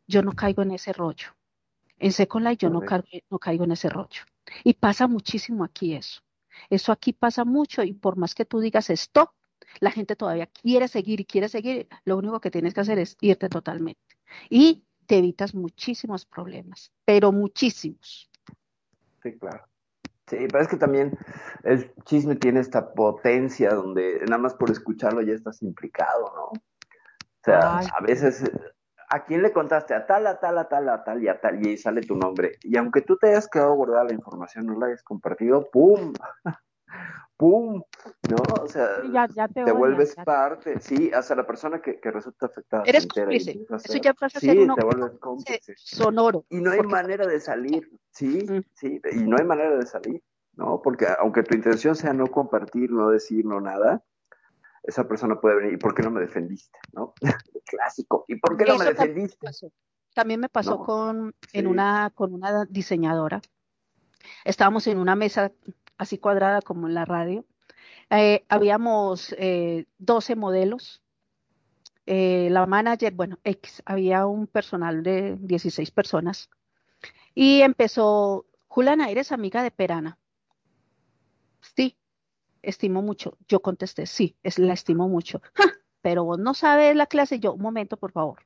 Yo 0.07 0.23
no 0.23 0.33
caigo 0.33 0.63
en 0.63 0.73
ese 0.73 0.93
rollo. 0.93 1.29
En 1.99 2.13
Second 2.13 2.47
Life 2.47 2.59
yo 2.59 2.71
no, 2.71 2.81
no 3.31 3.39
caigo 3.39 3.65
en 3.65 3.73
ese 3.73 3.89
rollo. 3.89 4.23
Y 4.65 4.75
pasa 4.75 5.07
muchísimo 5.07 5.65
aquí 5.65 5.95
eso. 5.95 6.23
Eso 6.71 6.93
aquí 6.93 7.13
pasa 7.13 7.45
mucho 7.45 7.83
y 7.83 7.93
por 7.93 8.17
más 8.17 8.35
que 8.35 8.45
tú 8.45 8.61
digas 8.61 8.91
stop, 8.91 9.31
la 9.81 9.91
gente 9.91 10.17
todavía 10.17 10.47
quiere 10.47 10.89
seguir 10.89 11.21
y 11.21 11.25
quiere 11.25 11.49
seguir. 11.49 11.89
Lo 12.05 12.17
único 12.17 12.41
que 12.41 12.51
tienes 12.51 12.75
que 12.75 12.81
hacer 12.81 12.99
es 12.99 13.17
irte 13.21 13.49
totalmente. 13.49 14.01
Y 14.49 14.85
te 15.07 15.19
evitas 15.19 15.55
muchísimos 15.55 16.27
problemas, 16.27 16.93
pero 17.05 17.33
muchísimos. 17.33 18.31
Sí, 19.23 19.39
claro. 19.39 19.65
Sí, 20.27 20.37
pero 20.51 20.61
es 20.61 20.69
que 20.69 20.77
también 20.77 21.17
el 21.65 21.95
chisme 22.05 22.37
tiene 22.37 22.61
esta 22.61 22.93
potencia 22.93 23.71
donde 23.71 24.21
nada 24.27 24.39
más 24.39 24.55
por 24.55 24.71
escucharlo 24.71 25.23
ya 25.23 25.33
estás 25.33 25.63
implicado, 25.63 26.33
¿no? 26.37 26.45
O 26.49 27.43
sea, 27.43 27.79
a 27.79 28.01
veces, 28.03 28.45
¿a 29.11 29.25
quién 29.25 29.43
le 29.43 29.53
contaste? 29.53 29.95
A 29.95 30.07
tal, 30.07 30.27
a 30.27 30.39
tal, 30.39 30.59
a 30.59 30.69
tal, 30.69 30.89
a 30.89 31.05
tal 31.05 31.23
y 31.23 31.29
a 31.29 31.41
tal, 31.41 31.65
y 31.65 31.71
ahí 31.71 31.77
sale 31.77 32.01
tu 32.03 32.17
nombre. 32.17 32.53
Y 32.63 32.77
aunque 32.77 33.01
tú 33.03 33.17
te 33.17 33.29
hayas 33.29 33.49
quedado 33.49 33.75
guardada 33.75 34.05
la 34.05 34.15
información, 34.15 34.67
no 34.67 34.79
la 34.79 34.87
hayas 34.87 35.03
compartido, 35.03 35.69
¡pum! 35.71 36.13
¡Pum! 37.37 37.83
¿No? 38.29 38.37
O 38.63 38.67
sea, 38.67 38.89
te, 39.55 39.73
vuelves 39.73 40.17
parte, 40.25 40.81
sí, 40.81 41.13
hasta 41.15 41.37
la 41.37 41.47
persona 41.47 41.81
que, 41.81 42.01
que 42.01 42.11
resulta 42.11 42.47
afectada. 42.47 42.83
Eres 42.85 43.07
cómplice. 43.07 43.65
Eso 43.85 43.99
ya 43.99 44.13
pasa 44.13 44.39
a 44.39 44.41
ser 44.41 44.59
uno 44.59 44.75
te 44.75 44.85
vuelves 44.85 45.19
cómplice. 45.21 45.75
Sonoro. 45.77 46.45
Y 46.49 46.61
no 46.61 46.73
hay 46.73 46.83
manera 46.83 47.27
de 47.27 47.39
salir, 47.39 47.89
sí, 48.11 48.45
mm. 48.49 48.63
sí, 48.75 49.01
y 49.13 49.17
no 49.19 49.37
hay 49.39 49.45
manera 49.45 49.77
de 49.77 49.87
salir, 49.87 50.21
¿no? 50.55 50.81
Porque 50.83 51.07
aunque 51.21 51.45
tu 51.45 51.55
intención 51.55 51.95
sea 51.95 52.13
no 52.13 52.27
compartir, 52.27 52.91
no 52.91 53.11
decir, 53.11 53.45
no 53.45 53.61
nada, 53.61 54.03
esa 54.83 55.07
persona 55.07 55.41
puede 55.41 55.57
venir, 55.57 55.75
¿y 55.75 55.77
por 55.77 55.95
qué 55.95 56.03
no 56.03 56.11
me 56.11 56.21
defendiste? 56.21 56.79
¿No? 56.93 57.15
Clásico, 57.67 58.25
¿y 58.29 58.37
por 58.37 58.57
qué 58.57 58.65
no 58.65 58.79
me 58.79 58.85
defendiste? 58.87 59.49
También, 60.15 60.41
me 60.41 60.49
pasó 60.49 60.81
con, 60.81 61.35
en 61.53 61.67
una, 61.67 62.11
con 62.15 62.35
una 62.35 62.65
diseñadora. 62.65 63.41
Estábamos 64.45 64.87
en 64.87 64.99
una 64.99 65.15
mesa 65.15 65.53
así 65.97 66.19
cuadrada 66.19 66.61
como 66.63 66.89
en 66.89 66.95
la 66.95 67.05
radio. 67.05 67.45
Eh, 68.11 68.45
habíamos 68.49 69.35
eh, 69.39 69.87
12 69.99 70.37
modelos. 70.37 71.03
Eh, 72.07 72.49
la 72.51 72.67
manager, 72.67 73.13
bueno, 73.13 73.39
X, 73.45 73.83
había 73.85 74.27
un 74.27 74.47
personal 74.47 75.03
de 75.03 75.37
16 75.41 75.91
personas. 75.91 76.49
Y 77.35 77.61
empezó, 77.61 78.47
Juliana, 78.67 79.11
¿eres 79.11 79.31
amiga 79.31 79.63
de 79.63 79.71
Perana? 79.71 80.19
Sí, 81.61 81.97
estimo 82.63 83.03
mucho. 83.03 83.37
Yo 83.49 83.61
contesté, 83.61 84.07
sí, 84.07 84.37
es, 84.43 84.59
la 84.59 84.73
estimo 84.73 85.09
mucho. 85.09 85.43
pero 86.03 86.25
vos 86.25 86.39
no 86.39 86.55
sabes 86.55 86.95
la 86.97 87.07
clase. 87.07 87.41
Yo, 87.41 87.53
un 87.55 87.63
momento, 87.63 87.97
por 87.97 88.13
favor. 88.13 88.45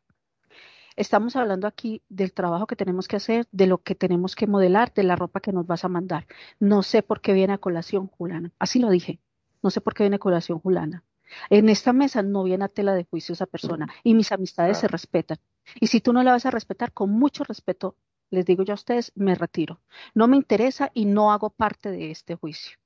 Estamos 0.97 1.37
hablando 1.37 1.67
aquí 1.67 2.03
del 2.09 2.33
trabajo 2.33 2.67
que 2.67 2.77
tenemos 2.77 3.09
que 3.09 3.17
hacer, 3.17 3.47
de 3.51 3.67
lo 3.67 3.79
que 3.79 3.95
tenemos 3.95 4.37
que 4.37 4.47
modelar, 4.47 4.93
de 4.93 5.05
la 5.05 5.17
ropa 5.17 5.41
que 5.41 5.53
nos 5.53 5.67
vas 5.67 5.85
a 5.85 5.89
mandar. 5.89 6.27
No 6.61 6.83
sé 6.83 7.03
por 7.03 7.21
qué 7.21 7.33
viene 7.33 7.55
a 7.55 7.59
colación, 7.59 8.09
Julana. 8.09 8.53
Así 8.59 8.79
lo 8.79 8.91
dije. 8.91 9.19
No 9.63 9.71
sé 9.71 9.81
por 9.81 9.95
qué 9.95 10.03
viene 10.03 10.17
a 10.17 10.19
colación, 10.19 10.59
Julana. 10.59 11.05
En 11.49 11.69
esta 11.71 11.93
mesa 11.95 12.23
no 12.23 12.45
viene 12.45 12.65
a 12.65 12.69
tela 12.69 12.95
de 12.95 13.05
juicio 13.05 13.33
esa 13.33 13.47
persona 13.47 13.89
y 14.03 14.15
mis 14.15 14.33
amistades 14.33 14.79
se 14.79 14.89
respetan. 14.89 15.39
Y 15.81 15.87
si 15.87 16.01
tú 16.01 16.13
no 16.13 16.23
la 16.23 16.33
vas 16.33 16.45
a 16.45 16.51
respetar, 16.51 16.93
con 16.93 17.11
mucho 17.11 17.45
respeto, 17.45 17.97
les 18.31 18.45
digo 18.45 18.63
yo 18.65 18.73
a 18.73 18.75
ustedes, 18.75 19.13
me 19.15 19.35
retiro. 19.35 19.81
No 20.15 20.29
me 20.29 20.37
interesa 20.37 20.91
y 20.93 21.05
no 21.05 21.33
hago 21.33 21.51
parte 21.51 21.91
de 21.91 22.11
este 22.11 22.35
juicio. 22.35 22.82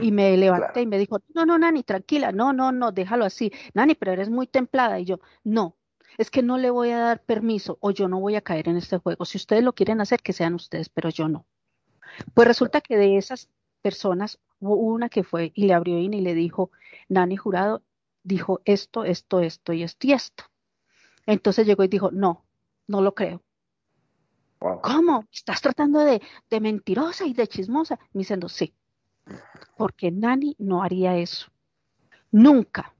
Y 0.00 0.12
me 0.12 0.36
levanté 0.36 0.82
y 0.82 0.86
me 0.86 0.98
dijo, 0.98 1.20
no, 1.34 1.46
no, 1.46 1.58
Nani, 1.58 1.82
tranquila, 1.82 2.30
no, 2.32 2.52
no, 2.52 2.72
no, 2.72 2.92
déjalo 2.92 3.24
así. 3.24 3.52
Nani, 3.74 3.94
pero 3.94 4.12
eres 4.12 4.28
muy 4.30 4.46
templada. 4.46 5.00
Y 5.00 5.04
yo, 5.04 5.20
no, 5.44 5.76
es 6.18 6.30
que 6.30 6.42
no 6.42 6.58
le 6.58 6.70
voy 6.70 6.90
a 6.90 6.98
dar 6.98 7.22
permiso 7.24 7.78
o 7.80 7.90
yo 7.90 8.08
no 8.08 8.20
voy 8.20 8.36
a 8.36 8.42
caer 8.42 8.68
en 8.68 8.76
este 8.76 8.98
juego. 8.98 9.24
Si 9.24 9.38
ustedes 9.38 9.62
lo 9.62 9.74
quieren 9.74 10.00
hacer, 10.00 10.20
que 10.20 10.32
sean 10.32 10.54
ustedes, 10.54 10.88
pero 10.88 11.08
yo 11.08 11.28
no. 11.28 11.46
Pues 12.34 12.46
resulta 12.46 12.80
que 12.80 12.96
de 12.96 13.16
esas 13.16 13.48
personas 13.82 14.38
hubo 14.60 14.76
una 14.76 15.08
que 15.08 15.24
fue 15.24 15.52
y 15.54 15.66
le 15.66 15.74
abrió 15.74 15.98
y 15.98 16.08
le 16.08 16.34
dijo, 16.34 16.70
Nani 17.08 17.36
Jurado 17.36 17.82
dijo 18.22 18.60
esto, 18.64 19.04
esto, 19.04 19.40
esto 19.40 19.72
y 19.72 19.82
esto 19.82 20.06
y 20.06 20.12
esto. 20.12 20.44
Entonces 21.26 21.66
llegó 21.66 21.84
y 21.84 21.88
dijo, 21.88 22.10
no, 22.10 22.44
no 22.86 23.00
lo 23.00 23.14
creo. 23.14 23.42
¿Cómo? 24.58 25.24
¿Estás 25.32 25.60
tratando 25.60 26.00
de, 26.00 26.20
de 26.50 26.60
mentirosa 26.60 27.26
y 27.26 27.32
de 27.32 27.46
chismosa? 27.46 27.98
Me 28.12 28.20
diciendo, 28.20 28.48
sí, 28.48 28.74
porque 29.76 30.10
Nani 30.10 30.56
no 30.58 30.82
haría 30.82 31.16
eso. 31.16 31.48
Nunca. 32.30 32.94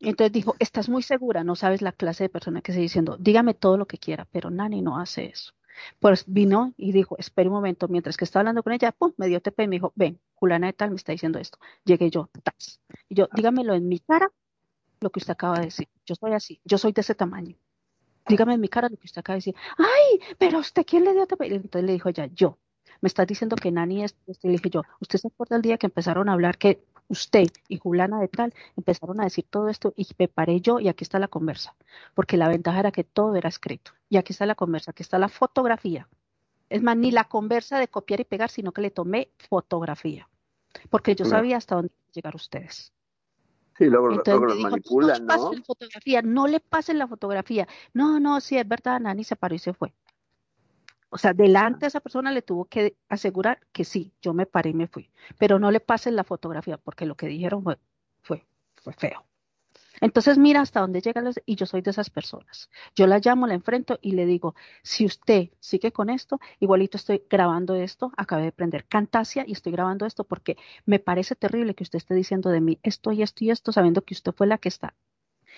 Entonces 0.00 0.32
dijo, 0.32 0.56
estás 0.58 0.88
muy 0.88 1.02
segura, 1.02 1.44
no 1.44 1.54
sabes 1.54 1.80
la 1.80 1.92
clase 1.92 2.24
de 2.24 2.28
persona 2.28 2.60
que 2.60 2.72
se 2.72 2.80
diciendo, 2.80 3.16
dígame 3.18 3.54
todo 3.54 3.76
lo 3.76 3.86
que 3.86 3.98
quiera, 3.98 4.26
pero 4.32 4.50
Nani 4.50 4.82
no 4.82 4.98
hace 4.98 5.26
eso. 5.26 5.52
Pues 6.00 6.24
vino 6.26 6.74
y 6.76 6.92
dijo, 6.92 7.16
espera 7.18 7.48
un 7.48 7.54
momento, 7.54 7.88
mientras 7.88 8.16
que 8.16 8.24
estaba 8.24 8.40
hablando 8.42 8.62
con 8.62 8.72
ella, 8.72 8.92
pum, 8.92 9.12
me 9.16 9.28
dio 9.28 9.40
TP 9.40 9.64
y 9.64 9.68
me 9.68 9.76
dijo, 9.76 9.92
ven, 9.94 10.20
Julana 10.34 10.66
de 10.66 10.72
tal 10.72 10.90
me 10.90 10.96
está 10.96 11.12
diciendo 11.12 11.38
esto. 11.38 11.58
Llegué 11.84 12.10
yo, 12.10 12.28
tas. 12.42 12.80
Y 13.08 13.14
yo, 13.14 13.28
dígamelo 13.32 13.74
en 13.74 13.88
mi 13.88 14.00
cara 14.00 14.30
lo 15.00 15.10
que 15.10 15.20
usted 15.20 15.32
acaba 15.32 15.58
de 15.58 15.66
decir. 15.66 15.88
Yo 16.04 16.14
soy 16.16 16.32
así, 16.32 16.60
yo 16.64 16.78
soy 16.78 16.92
de 16.92 17.00
ese 17.00 17.14
tamaño. 17.14 17.56
Dígame 18.28 18.54
en 18.54 18.60
mi 18.60 18.68
cara 18.68 18.88
lo 18.88 18.96
que 18.96 19.06
usted 19.06 19.20
acaba 19.20 19.34
de 19.34 19.38
decir. 19.38 19.54
Ay, 19.78 20.20
pero 20.38 20.58
usted, 20.58 20.84
¿quién 20.86 21.04
le 21.04 21.12
dio 21.12 21.26
TP? 21.26 21.42
Entonces 21.42 21.84
le 21.84 21.92
dijo 21.92 22.08
ella, 22.08 22.26
yo. 22.26 22.58
Me 23.02 23.08
está 23.08 23.26
diciendo 23.26 23.56
que 23.56 23.70
Nani 23.70 24.04
es, 24.04 24.16
y 24.26 24.46
le 24.46 24.52
dije 24.52 24.70
yo, 24.70 24.82
¿usted 25.00 25.18
se 25.18 25.28
acuerda 25.28 25.56
el 25.56 25.62
día 25.62 25.76
que 25.76 25.86
empezaron 25.86 26.28
a 26.28 26.32
hablar 26.32 26.56
que 26.56 26.84
usted 27.08 27.48
y 27.68 27.78
Julana 27.78 28.20
de 28.20 28.28
tal 28.28 28.54
empezaron 28.76 29.20
a 29.20 29.24
decir 29.24 29.44
todo 29.50 29.68
esto 29.68 29.92
y 29.96 30.06
me 30.18 30.28
paré 30.28 30.60
yo 30.60 30.80
y 30.80 30.88
aquí 30.88 31.04
está 31.04 31.18
la 31.18 31.28
conversa, 31.28 31.74
porque 32.14 32.36
la 32.36 32.48
ventaja 32.48 32.80
era 32.80 32.92
que 32.92 33.04
todo 33.04 33.36
era 33.36 33.48
escrito. 33.48 33.92
Y 34.08 34.16
aquí 34.16 34.32
está 34.32 34.46
la 34.46 34.54
conversa, 34.54 34.92
aquí 34.92 35.02
está 35.02 35.18
la 35.18 35.28
fotografía. 35.28 36.08
Es 36.70 36.82
más, 36.82 36.96
ni 36.96 37.10
la 37.10 37.24
conversa 37.24 37.78
de 37.78 37.88
copiar 37.88 38.20
y 38.20 38.24
pegar, 38.24 38.48
sino 38.48 38.72
que 38.72 38.80
le 38.80 38.90
tomé 38.90 39.30
fotografía. 39.36 40.28
porque 40.88 41.14
yo 41.14 41.26
sabía 41.26 41.58
hasta 41.58 41.74
dónde 41.76 41.92
llegar 42.14 42.34
ustedes. 42.34 42.92
Sí, 43.76 43.86
luego, 43.86 44.08
luego 44.08 44.46
los 44.46 44.58
manipulan, 44.58 45.26
¿no? 45.26 45.52
La 45.52 45.62
fotografía, 45.62 46.22
no 46.22 46.46
le 46.46 46.60
pasen 46.60 46.98
la 46.98 47.08
fotografía. 47.08 47.66
No, 47.92 48.20
no, 48.20 48.40
sí, 48.40 48.56
es 48.56 48.66
verdad, 48.66 49.00
Nani 49.00 49.24
se 49.24 49.36
paró 49.36 49.54
y 49.54 49.58
se 49.58 49.72
fue. 49.72 49.92
O 51.14 51.18
sea, 51.18 51.34
delante 51.34 51.84
a 51.84 51.88
esa 51.88 52.00
persona 52.00 52.32
le 52.32 52.40
tuvo 52.40 52.64
que 52.64 52.96
asegurar 53.10 53.60
que 53.72 53.84
sí, 53.84 54.14
yo 54.22 54.32
me 54.32 54.46
paré 54.46 54.70
y 54.70 54.74
me 54.74 54.86
fui. 54.88 55.10
Pero 55.38 55.58
no 55.58 55.70
le 55.70 55.80
pasen 55.80 56.16
la 56.16 56.24
fotografía, 56.24 56.78
porque 56.78 57.04
lo 57.04 57.16
que 57.16 57.26
dijeron 57.26 57.62
fue, 57.62 57.78
fue, 58.22 58.46
fue 58.76 58.94
feo. 58.94 59.26
Entonces 60.00 60.38
mira 60.38 60.62
hasta 60.62 60.80
dónde 60.80 61.02
llegan 61.02 61.24
los, 61.24 61.38
y 61.44 61.56
yo 61.56 61.66
soy 61.66 61.82
de 61.82 61.90
esas 61.90 62.08
personas. 62.08 62.70
Yo 62.96 63.06
la 63.06 63.18
llamo, 63.18 63.46
la 63.46 63.52
enfrento 63.52 63.98
y 64.00 64.12
le 64.12 64.24
digo, 64.24 64.54
si 64.82 65.04
usted 65.04 65.50
sigue 65.60 65.92
con 65.92 66.08
esto, 66.08 66.40
igualito 66.60 66.96
estoy 66.96 67.22
grabando 67.28 67.74
esto, 67.74 68.10
acabé 68.16 68.44
de 68.44 68.52
prender 68.52 68.86
Cantasia 68.86 69.44
y 69.46 69.52
estoy 69.52 69.72
grabando 69.72 70.06
esto 70.06 70.24
porque 70.24 70.56
me 70.86 70.98
parece 70.98 71.36
terrible 71.36 71.74
que 71.74 71.84
usted 71.84 71.98
esté 71.98 72.14
diciendo 72.14 72.48
de 72.48 72.62
mí 72.62 72.78
esto 72.82 73.12
y 73.12 73.22
esto 73.22 73.44
y 73.44 73.50
esto, 73.50 73.70
sabiendo 73.70 74.02
que 74.02 74.14
usted 74.14 74.32
fue 74.32 74.46
la 74.46 74.56
que 74.56 74.70
está. 74.70 74.94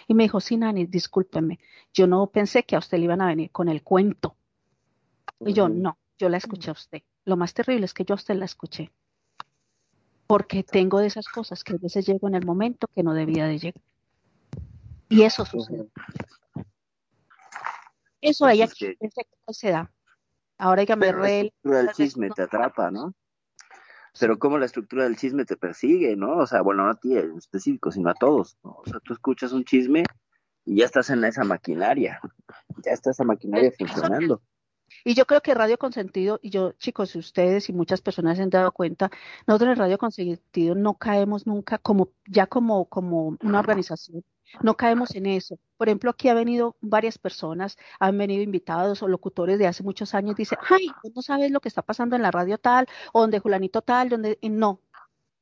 Y 0.09 0.15
me 0.15 0.25
dijo, 0.25 0.41
sí, 0.41 0.57
Nani, 0.57 0.87
discúlpeme, 0.87 1.61
yo 1.93 2.09
no 2.09 2.27
pensé 2.27 2.65
que 2.65 2.75
a 2.75 2.81
usted 2.81 2.99
le 2.99 3.05
iban 3.05 3.21
a 3.21 3.27
venir 3.29 3.53
con 3.53 3.69
el 3.69 3.85
cuento. 3.85 4.37
Y 5.47 5.53
yo, 5.53 5.69
no, 5.69 5.99
yo 6.19 6.29
la 6.29 6.37
escuché 6.37 6.71
a 6.71 6.73
usted. 6.73 7.03
Lo 7.25 7.37
más 7.37 7.55
terrible 7.55 7.85
es 7.85 7.95
que 7.95 8.05
yo 8.05 8.15
a 8.15 8.16
usted 8.16 8.35
la 8.35 8.45
escuché. 8.45 8.91
Porque 10.27 10.62
tengo 10.62 11.01
de 11.01 11.07
esas 11.07 11.29
cosas 11.29 11.65
que 11.65 11.75
a 11.75 11.77
veces 11.77 12.07
llego 12.07 12.29
en 12.29 12.35
el 12.35 12.47
momento 12.47 12.87
que 12.95 13.03
no 13.03 13.15
debía 13.15 13.47
de 13.47 13.59
llegar. 13.59 13.83
Y 15.09 15.23
eso 15.23 15.45
sucede. 15.45 15.89
Eso 18.21 18.47
ahí 18.47 18.59
pues 18.59 18.73
aquí, 18.73 18.97
se 19.51 19.71
da. 19.71 19.93
Ahora 20.57 20.81
hay 20.81 20.87
que 20.87 20.97
me 20.97 21.12
La 21.12 21.29
estructura 21.29 21.79
del 21.79 21.93
chisme 21.93 22.31
te 22.31 22.43
atrapa, 22.43 22.91
¿no? 22.91 23.15
Pero 24.19 24.39
como 24.39 24.59
la 24.59 24.66
estructura 24.66 25.05
del 25.05 25.16
chisme 25.16 25.45
te 25.45 25.57
persigue, 25.57 26.16
¿no? 26.16 26.39
O 26.39 26.47
sea, 26.47 26.62
bueno, 26.62 26.85
no 26.85 26.91
a 26.91 26.95
ti 26.95 27.19
en 27.19 27.37
específico, 27.37 27.91
sino 27.91 28.11
a 28.11 28.15
todos. 28.15 28.57
¿no? 28.62 28.79
O 28.79 28.85
sea, 28.87 29.01
tú 29.01 29.12
escuchas 29.12 29.53
un 29.53 29.65
chisme 29.65 30.05
y 30.65 30.77
ya 30.77 30.87
estás 30.87 31.11
en 31.11 31.25
esa 31.25 31.45
maquinaria. 31.45 32.21
Ya 32.85 32.93
está 32.93 33.11
esa 33.11 33.25
maquinaria 33.25 33.73
funcionando. 33.77 34.41
Y 35.05 35.15
yo 35.15 35.27
creo 35.27 35.43
que 35.43 35.55
Radio 35.55 35.79
Consentido, 35.79 36.41
y 36.43 36.51
yo, 36.51 36.73
chicos, 36.73 37.15
ustedes 37.15 37.69
y 37.69 37.75
muchas 37.75 38.01
personas 38.01 38.39
se 38.39 38.43
han 38.43 38.51
dado 38.51 38.73
cuenta, 38.73 39.11
nosotros 39.47 39.73
en 39.73 39.77
Radio 39.77 39.99
Consentido 39.99 40.75
no 40.75 40.95
caemos 40.95 41.47
nunca 41.47 41.77
como, 41.79 42.09
ya 42.27 42.47
como, 42.47 42.87
como 42.87 43.37
una 43.43 43.61
organización, 43.61 44.25
no 44.63 44.77
caemos 44.77 45.15
en 45.15 45.27
eso. 45.27 45.59
Por 45.77 45.89
ejemplo, 45.89 46.11
aquí 46.11 46.29
ha 46.29 46.35
venido 46.35 46.77
varias 46.81 47.19
personas, 47.19 47.77
han 48.01 48.17
venido 48.17 48.43
invitados 48.43 49.03
o 49.03 49.09
locutores 49.09 49.59
de 49.59 49.67
hace 49.67 49.83
muchos 49.83 50.15
años, 50.15 50.37
dice, 50.37 50.57
ay, 50.71 50.89
no 51.15 51.21
sabes 51.21 51.51
lo 51.51 51.61
que 51.61 51.69
está 51.69 51.83
pasando 51.83 52.17
en 52.17 52.23
la 52.23 52.31
radio 52.31 52.57
tal, 52.57 52.87
o 53.13 53.21
donde 53.21 53.41
Julanito 53.41 53.83
tal, 53.83 54.09
donde, 54.09 54.39
no, 54.43 54.81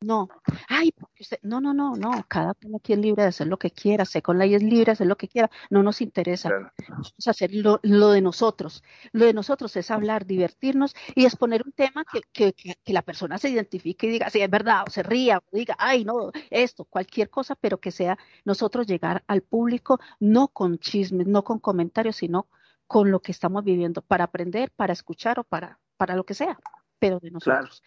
no, 0.03 0.29
ay, 0.69 0.93
usted, 1.19 1.39
no, 1.43 1.61
no, 1.61 1.75
no, 1.75 1.95
no, 1.97 2.25
cada 2.29 2.55
uno 2.65 2.79
aquí 2.79 2.93
es 2.93 2.99
libre 2.99 3.23
de 3.23 3.29
hacer 3.29 3.47
lo 3.47 3.59
que 3.59 3.71
quiera, 3.71 4.05
sé 4.05 4.23
con 4.23 4.39
ley 4.39 4.55
es 4.55 4.63
libre 4.63 4.87
de 4.87 4.93
hacer 4.93 5.07
lo 5.07 5.17
que 5.17 5.29
quiera, 5.29 5.51
no 5.71 5.83
nos 5.83 6.01
interesa, 6.01 6.51
vamos 6.89 7.15
a 7.27 7.31
hacer 7.31 7.51
lo, 7.55 7.79
de 7.83 8.21
nosotros, 8.21 8.83
lo 9.13 9.27
de 9.27 9.33
nosotros 9.33 9.77
es 9.77 9.91
hablar, 9.91 10.27
divertirnos 10.27 10.95
y 11.15 11.25
exponer 11.25 11.63
un 11.65 11.73
tema 11.73 12.05
que, 12.05 12.23
que, 12.33 12.53
que, 12.53 12.93
la 12.93 13.03
persona 13.03 13.39
se 13.39 13.51
identifique 13.51 14.07
y 14.07 14.11
diga, 14.11 14.31
sí, 14.31 14.41
es 14.41 14.51
verdad, 14.51 14.85
o 14.87 14.91
se 14.91 15.03
ría, 15.03 15.39
o 15.39 15.57
diga, 15.57 15.77
ay, 15.79 16.05
no, 16.05 16.31
esto, 16.51 16.85
cualquier 16.85 17.31
cosa, 17.31 17.55
pero 17.55 17.81
que 17.81 17.91
sea 17.91 18.19
nosotros 18.45 18.87
llegar 18.87 19.25
al 19.27 19.43
público 19.43 20.01
no 20.21 20.49
con 20.49 20.79
chismes, 20.79 21.27
no 21.27 21.45
con 21.45 21.59
comentarios, 21.59 22.17
sino 22.17 22.49
con 22.87 23.11
lo 23.11 23.21
que 23.21 23.33
estamos 23.33 23.65
viviendo, 23.65 24.03
para 24.03 24.25
aprender, 24.25 24.71
para 24.71 24.93
escuchar 24.93 25.39
o 25.39 25.45
para, 25.45 25.81
para 25.97 26.15
lo 26.15 26.25
que 26.25 26.35
sea, 26.35 26.59
pero 26.99 27.19
de 27.21 27.31
nosotros. 27.31 27.83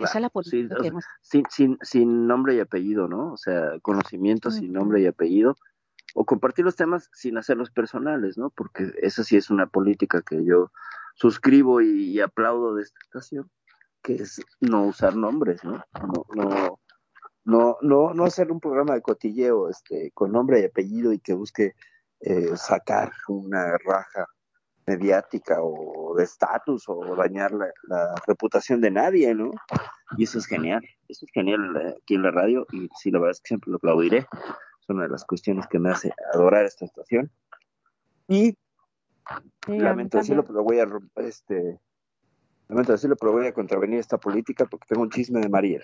Esa 0.00 0.18
es 0.18 0.22
la 0.22 0.30
política 0.30 0.76
sin, 1.22 1.44
sin, 1.50 1.78
sin, 1.82 2.26
nombre 2.26 2.54
y 2.54 2.60
apellido, 2.60 3.08
¿no? 3.08 3.32
O 3.32 3.36
sea, 3.36 3.78
conocimiento 3.80 4.50
sin 4.50 4.72
nombre 4.72 5.00
y 5.00 5.06
apellido. 5.06 5.56
O 6.14 6.24
compartir 6.24 6.64
los 6.64 6.76
temas 6.76 7.10
sin 7.12 7.38
hacerlos 7.38 7.70
personales, 7.70 8.38
¿no? 8.38 8.50
Porque 8.50 8.92
esa 9.02 9.24
sí 9.24 9.36
es 9.36 9.50
una 9.50 9.66
política 9.66 10.22
que 10.22 10.44
yo 10.44 10.70
suscribo 11.14 11.80
y, 11.80 12.20
aplaudo 12.20 12.74
de 12.74 12.82
esta 12.82 12.98
estación, 13.02 13.50
que 14.02 14.14
es 14.14 14.40
no 14.60 14.84
usar 14.84 15.16
nombres, 15.16 15.64
¿no? 15.64 15.82
No, 16.00 16.24
no, 16.34 16.78
no, 17.44 17.76
no, 17.82 18.14
no 18.14 18.24
hacer 18.24 18.52
un 18.52 18.60
programa 18.60 18.94
de 18.94 19.02
cotilleo 19.02 19.68
este, 19.68 20.10
con 20.12 20.32
nombre 20.32 20.60
y 20.60 20.64
apellido 20.64 21.12
y 21.12 21.18
que 21.18 21.34
busque 21.34 21.74
eh, 22.20 22.56
sacar 22.56 23.12
una 23.28 23.76
raja 23.84 24.26
mediática 24.86 25.58
o 25.60 26.14
de 26.16 26.24
estatus 26.24 26.84
o 26.88 27.16
dañar 27.16 27.52
la, 27.52 28.14
reputación 28.26 28.80
de 28.80 28.90
nadie, 28.90 29.34
¿no? 29.34 29.50
Y 30.16 30.24
eso 30.24 30.38
es 30.38 30.46
genial, 30.46 30.82
eso 31.08 31.24
es 31.26 31.32
genial 31.32 31.60
eh, 31.76 31.94
aquí 32.02 32.14
en 32.14 32.22
la 32.22 32.30
radio 32.30 32.66
y 32.72 32.88
sí, 32.96 33.10
la 33.10 33.18
verdad 33.18 33.32
es 33.32 33.40
que 33.40 33.48
siempre 33.48 33.70
lo 33.70 33.76
aplaudiré. 33.76 34.18
Es 34.18 34.88
una 34.88 35.04
de 35.04 35.08
las 35.08 35.24
cuestiones 35.24 35.66
que 35.66 35.78
me 35.78 35.90
hace 35.90 36.12
adorar 36.32 36.64
esta 36.64 36.84
estación. 36.84 37.30
Y 38.28 38.56
lamento 39.66 40.18
decirlo, 40.18 40.44
pero 40.44 40.62
voy 40.62 40.78
a 40.78 40.86
este 41.16 41.80
lamento 42.68 42.92
decirlo, 42.92 43.16
pero 43.16 43.32
voy 43.32 43.46
a 43.46 43.54
contravenir 43.54 43.98
esta 43.98 44.18
política 44.18 44.66
porque 44.66 44.86
tengo 44.88 45.02
un 45.02 45.10
chisme 45.10 45.40
de 45.40 45.48
Mariel. 45.48 45.82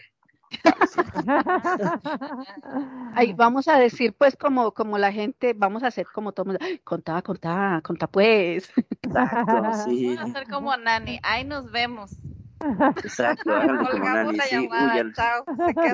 Ahí 3.15 3.33
vamos 3.33 3.69
a 3.69 3.79
decir, 3.79 4.15
pues, 4.17 4.37
como, 4.37 4.73
como 4.73 4.99
la 4.99 5.13
gente, 5.13 5.53
vamos 5.55 5.83
a 5.83 5.89
hacer 5.89 6.07
como 6.13 6.33
todo 6.33 6.47
mundo, 6.47 6.61
contá, 6.85 7.23
contá, 7.23 7.81
contá, 7.85 8.07
pues. 8.07 8.73
Exacto, 9.03 9.63
sí. 9.85 10.17
Vamos 10.17 10.19
a 10.19 10.39
hacer 10.39 10.49
como 10.49 10.77
Nani, 10.77 11.19
ahí 11.23 11.45
nos 11.45 11.71
vemos. 11.71 12.13
Exacto, 12.61 13.51
como 13.91 14.05
Nani, 14.05 14.39
sí, 14.41 14.57
huyan, 14.57 15.13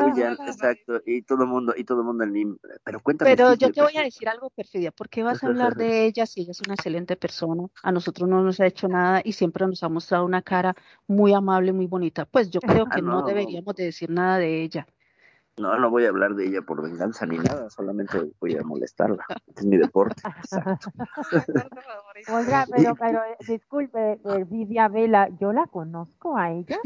huyan, 0.02 0.36
exacto, 0.46 1.00
y 1.06 1.22
todo 1.22 1.44
el 1.44 1.48
mundo, 1.48 1.74
y 1.76 1.84
todo 1.84 2.00
el 2.00 2.06
mundo 2.06 2.24
en 2.24 2.58
pero 2.84 3.00
cuéntame. 3.00 3.30
Pero 3.30 3.54
yo 3.54 3.72
te 3.72 3.82
voy 3.82 3.96
a 3.96 4.02
decir 4.02 4.28
algo, 4.28 4.50
Perfidia, 4.50 4.90
¿por 4.90 5.08
qué 5.08 5.22
vas 5.22 5.42
a 5.42 5.46
hablar 5.46 5.74
de 5.74 6.06
ella 6.06 6.26
si 6.26 6.40
ella 6.40 6.50
es 6.50 6.60
una 6.60 6.74
excelente 6.74 7.16
persona? 7.16 7.68
A 7.82 7.92
nosotros 7.92 8.28
no 8.28 8.42
nos 8.42 8.60
ha 8.60 8.66
hecho 8.66 8.88
nada 8.88 9.22
y 9.24 9.32
siempre 9.32 9.66
nos 9.66 9.82
ha 9.82 9.88
mostrado 9.88 10.24
una 10.24 10.42
cara 10.42 10.74
muy 11.06 11.32
amable, 11.32 11.72
muy 11.72 11.86
bonita. 11.86 12.24
Pues 12.24 12.50
yo 12.50 12.60
creo 12.84 12.86
que 12.86 13.02
no, 13.02 13.22
deberíamos 13.22 13.74
de 13.76 13.84
decir 13.84 14.10
nada 14.10 14.38
de 14.38 14.62
ella. 14.62 14.86
No, 15.58 15.78
no 15.78 15.90
voy 15.90 16.04
a 16.04 16.08
hablar 16.10 16.34
de 16.34 16.46
ella 16.46 16.60
por 16.60 16.82
venganza 16.82 17.24
ni 17.24 17.38
nada, 17.38 17.70
solamente 17.70 18.30
voy 18.40 18.56
a 18.56 18.62
molestarla. 18.62 19.24
Es 19.54 19.64
mi 19.64 19.78
deporte. 19.78 20.22
Exacto. 20.26 20.90
Oiga, 22.30 22.66
pero, 22.70 22.94
pero 22.94 23.22
disculpe, 23.46 24.20
Vidia 24.48 24.88
Vela, 24.88 25.28
¿yo 25.40 25.52
la 25.52 25.66
conozco 25.66 26.36
a 26.36 26.50
ella? 26.50 26.78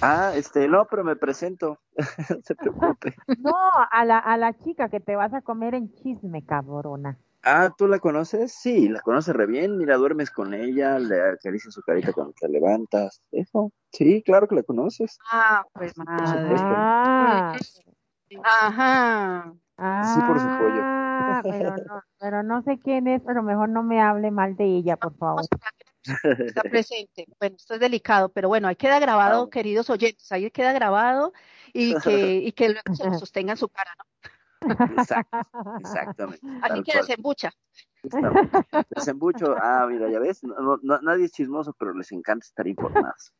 Ah, 0.00 0.32
este, 0.34 0.68
no, 0.68 0.86
pero 0.86 1.04
me 1.04 1.16
presento. 1.16 1.78
no 2.30 2.36
se 2.42 2.54
preocupe. 2.54 3.14
No, 3.38 3.54
a 3.90 4.04
la, 4.04 4.18
a 4.18 4.36
la 4.36 4.52
chica 4.58 4.88
que 4.88 5.00
te 5.00 5.16
vas 5.16 5.32
a 5.34 5.42
comer 5.42 5.74
en 5.74 5.92
chisme, 5.94 6.44
cabrona. 6.44 7.18
Ah, 7.42 7.72
¿tú 7.76 7.88
la 7.88 7.98
conoces? 7.98 8.52
Sí, 8.52 8.88
la 8.88 9.00
conoces 9.00 9.34
re 9.34 9.46
bien. 9.46 9.78
Mira, 9.78 9.96
duermes 9.96 10.30
con 10.30 10.52
ella, 10.52 10.98
le 10.98 11.20
acaricias 11.22 11.72
su 11.72 11.80
carita 11.82 12.12
cuando 12.12 12.34
te 12.38 12.48
levantas. 12.48 13.22
Eso. 13.32 13.72
Sí, 13.92 14.22
claro 14.22 14.46
que 14.46 14.56
la 14.56 14.62
conoces. 14.62 15.18
Ah, 15.30 15.64
pues 15.72 15.96
madre. 15.96 16.74
Ah. 16.76 17.56
Ajá. 18.44 19.54
sí, 20.14 20.20
por 20.26 20.38
su 20.38 20.46
pollo. 20.46 20.82
Ah, 20.84 21.40
pero 21.42 21.76
no, 21.76 22.02
pero 22.18 22.42
no 22.42 22.62
sé 22.62 22.78
quién 22.78 23.06
es, 23.08 23.22
pero 23.26 23.42
mejor 23.42 23.70
no 23.70 23.82
me 23.82 24.00
hable 24.00 24.30
mal 24.30 24.56
de 24.56 24.64
ella, 24.64 24.96
por 24.96 25.16
favor. 25.16 25.44
Está 26.02 26.62
presente. 26.62 27.26
Bueno, 27.38 27.56
esto 27.56 27.74
es 27.74 27.80
delicado, 27.80 28.28
pero 28.30 28.48
bueno, 28.48 28.68
ahí 28.68 28.76
queda 28.76 28.98
grabado, 28.98 29.50
queridos 29.50 29.90
oyentes, 29.90 30.30
ahí 30.32 30.50
queda 30.50 30.72
grabado 30.72 31.32
y 31.72 31.94
que, 32.00 32.36
y 32.36 32.52
que 32.52 32.74
se 32.94 33.14
sostenga 33.24 33.52
en 33.52 33.56
su 33.56 33.68
cara, 33.68 33.94
¿no? 33.98 34.04
Exacto, 34.60 35.38
exactamente. 35.78 36.40
Así 36.62 36.82
que 36.82 36.98
desembucha. 36.98 37.50
Desembucho, 38.90 39.56
ah, 39.60 39.86
mira, 39.88 40.10
ya 40.10 40.18
ves, 40.18 40.42
no, 40.42 40.78
nadie 41.02 41.26
es 41.26 41.32
chismoso, 41.32 41.74
pero 41.78 41.94
les 41.94 42.10
encanta 42.12 42.44
estar 42.44 42.66
informados. 42.66 43.34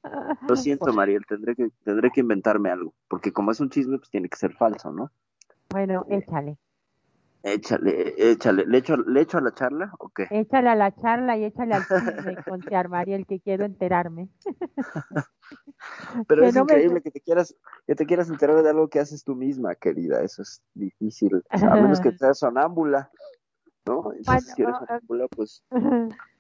Lo 0.49 0.57
siento, 0.57 0.93
Mariel, 0.93 1.25
tendré 1.27 1.57
que, 1.57 1.71
tendré 1.85 2.11
que 2.11 2.21
inventarme 2.21 2.71
algo, 2.71 2.95
porque 3.09 3.33
como 3.33 3.53
es 3.53 3.61
un 3.61 3.71
chisme, 3.71 3.99
pues 3.99 4.11
tiene 4.11 4.29
que 4.29 4.37
ser 4.37 4.53
falso, 4.55 4.93
¿no? 4.93 5.11
Bueno, 5.71 6.05
échale. 6.09 6.59
Échale, 7.43 8.15
échale. 8.19 8.67
¿Le 8.67 8.79
echo, 8.79 8.97
¿Le 8.97 9.23
echo 9.23 9.39
a 9.39 9.41
la 9.41 9.55
charla 9.55 9.93
o 9.99 10.11
qué? 10.11 10.27
Échale 10.31 10.69
a 10.69 10.75
la 10.75 10.95
charla 10.95 11.39
y 11.39 11.45
échale 11.45 11.75
al 11.75 11.83
chisme, 12.35 12.37
contear, 12.45 12.89
Mariel, 12.89 13.27
que 13.27 13.41
quiero 13.41 13.65
enterarme. 13.65 14.29
Pero 16.29 16.45
es 16.45 16.55
increíble 16.55 17.01
que 17.01 17.11
te 17.11 17.21
quieras 17.21 17.57
que 17.87 17.95
te 17.95 18.05
quieras 18.05 18.29
enterar 18.29 18.63
de 18.63 18.69
algo 18.69 18.89
que 18.89 19.01
haces 19.01 19.25
tú 19.25 19.35
misma, 19.35 19.75
querida. 19.75 20.23
Eso 20.23 20.43
es 20.43 20.63
difícil. 20.75 21.43
a 21.49 21.75
menos 21.77 22.01
que 22.01 22.13
seas 22.19 22.39
sonámbula, 22.39 23.11
¿no? 23.87 24.13
Entonces, 24.13 24.53
si 24.55 24.63
eres 24.63 24.77
sonámbula, 24.77 25.27
pues... 25.29 25.65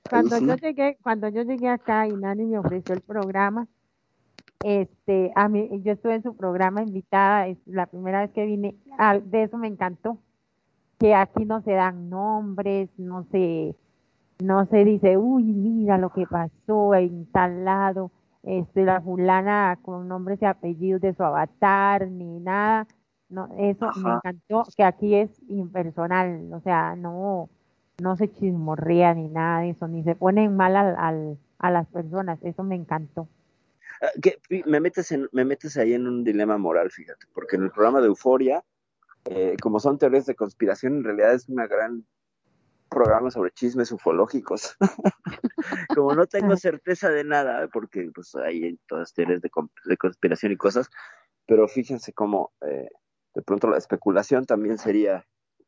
Cuando 0.08 0.38
yo 0.38 0.56
llegué, 0.56 0.98
cuando 1.02 1.28
yo 1.28 1.42
llegué 1.42 1.68
acá 1.68 2.06
y 2.06 2.12
Nani 2.12 2.44
me 2.46 2.58
ofreció 2.58 2.94
el 2.94 3.00
programa, 3.00 3.68
este, 4.62 5.32
a 5.34 5.48
mí, 5.48 5.80
yo 5.82 5.92
estuve 5.92 6.16
en 6.16 6.22
su 6.22 6.36
programa 6.36 6.82
invitada, 6.82 7.46
es 7.48 7.58
la 7.66 7.86
primera 7.86 8.20
vez 8.20 8.30
que 8.32 8.44
vine, 8.44 8.76
de 9.24 9.42
eso 9.42 9.56
me 9.56 9.68
encantó, 9.68 10.18
que 11.00 11.14
aquí 11.14 11.46
no 11.46 11.62
se 11.62 11.72
dan 11.72 12.10
nombres, 12.10 12.90
no 12.98 13.24
se, 13.32 13.74
no 14.38 14.66
se 14.66 14.84
dice, 14.84 15.16
uy, 15.16 15.44
mira 15.44 15.96
lo 15.96 16.10
que 16.10 16.26
pasó 16.26 16.94
en 16.94 17.24
tal 17.32 17.64
lado, 17.64 18.12
este, 18.42 18.84
la 18.84 19.00
fulana 19.00 19.78
con 19.80 20.06
nombres 20.06 20.42
y 20.42 20.44
apellidos 20.44 21.00
de 21.00 21.14
su 21.14 21.22
avatar, 21.24 22.06
ni 22.06 22.38
nada. 22.40 22.86
No, 23.30 23.48
eso 23.58 23.90
me 23.96 24.10
encantó, 24.10 24.64
que 24.76 24.84
aquí 24.84 25.14
es 25.14 25.30
impersonal, 25.48 26.52
o 26.52 26.60
sea, 26.60 26.96
no, 26.96 27.48
no 28.02 28.16
se 28.16 28.30
chismorrea 28.30 29.14
ni 29.14 29.28
nada 29.28 29.60
de 29.60 29.70
eso, 29.70 29.88
ni 29.88 30.02
se 30.02 30.16
ponen 30.16 30.54
mal 30.54 30.76
al, 30.76 31.38
a 31.58 31.70
las 31.70 31.86
personas, 31.86 32.38
eso 32.42 32.62
me 32.62 32.74
encantó. 32.74 33.28
Ah, 34.02 34.08
que 34.20 34.38
me 34.66 34.80
metes 34.80 35.12
en, 35.12 35.28
me 35.32 35.44
metes 35.44 35.76
ahí 35.76 35.94
en 35.94 36.06
un 36.06 36.24
dilema 36.24 36.58
moral, 36.58 36.90
fíjate, 36.90 37.26
porque 37.32 37.56
en 37.56 37.62
el 37.62 37.70
programa 37.70 38.00
de 38.00 38.08
Euforia, 38.08 38.64
eh, 39.26 39.56
como 39.60 39.80
son 39.80 39.98
teorías 39.98 40.26
de 40.26 40.34
conspiración, 40.34 40.96
en 40.96 41.04
realidad 41.04 41.34
es 41.34 41.48
una 41.48 41.66
gran 41.66 42.06
programa 42.88 43.30
sobre 43.30 43.52
chismes 43.52 43.92
ufológicos. 43.92 44.76
como 45.94 46.14
no 46.14 46.26
tengo 46.26 46.56
certeza 46.56 47.08
de 47.10 47.24
nada, 47.24 47.68
porque 47.72 48.10
pues 48.14 48.34
hay 48.34 48.78
todas 48.88 49.12
teorías 49.14 49.40
de, 49.40 49.50
de 49.84 49.96
conspiración 49.96 50.52
y 50.52 50.56
cosas, 50.56 50.90
pero 51.46 51.68
fíjense 51.68 52.12
cómo 52.12 52.52
eh, 52.62 52.88
de 53.34 53.42
pronto 53.42 53.68
la 53.68 53.78
especulación 53.78 54.44
también 54.46 54.78
sería 54.78 55.24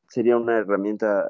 sería 0.09 0.37
una 0.37 0.59
herramienta 0.59 1.27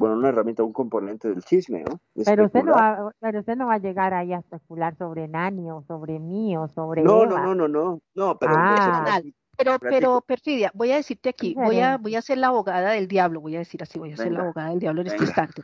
bueno, 0.00 0.16
una 0.16 0.30
herramienta, 0.30 0.62
un 0.62 0.72
componente 0.72 1.28
del 1.28 1.44
chisme, 1.44 1.84
¿no? 1.84 2.00
pero 2.24 2.46
usted 2.46 2.62
no, 2.62 2.72
va, 2.72 3.12
pero 3.20 3.40
usted 3.40 3.54
no 3.54 3.66
va 3.66 3.74
a 3.74 3.78
llegar 3.78 4.14
ahí 4.14 4.32
a 4.32 4.38
especular 4.38 4.96
sobre 4.96 5.28
Nani 5.28 5.70
o 5.70 5.82
sobre 5.82 6.18
mí 6.18 6.56
o 6.56 6.68
sobre 6.68 7.02
No, 7.02 7.26
no, 7.26 7.36
no, 7.36 7.54
no, 7.54 7.68
no, 7.68 8.00
no, 8.14 8.38
pero 8.38 8.52
ah. 8.56 9.20
Pero, 9.60 9.78
pero, 9.78 10.20
Perfidia, 10.22 10.70
voy 10.74 10.90
a 10.92 10.96
decirte 10.96 11.28
aquí, 11.28 11.54
voy 11.54 11.80
a, 11.80 11.98
voy 11.98 12.16
a 12.16 12.22
ser 12.22 12.38
la 12.38 12.46
abogada 12.46 12.92
del 12.92 13.06
diablo, 13.06 13.42
voy 13.42 13.56
a 13.56 13.58
decir 13.58 13.82
así, 13.82 13.98
voy 13.98 14.12
a 14.12 14.16
ser 14.16 14.32
la 14.32 14.40
abogada 14.40 14.70
del 14.70 14.80
diablo 14.80 15.02
en 15.02 15.08
este 15.08 15.24
instante. 15.24 15.62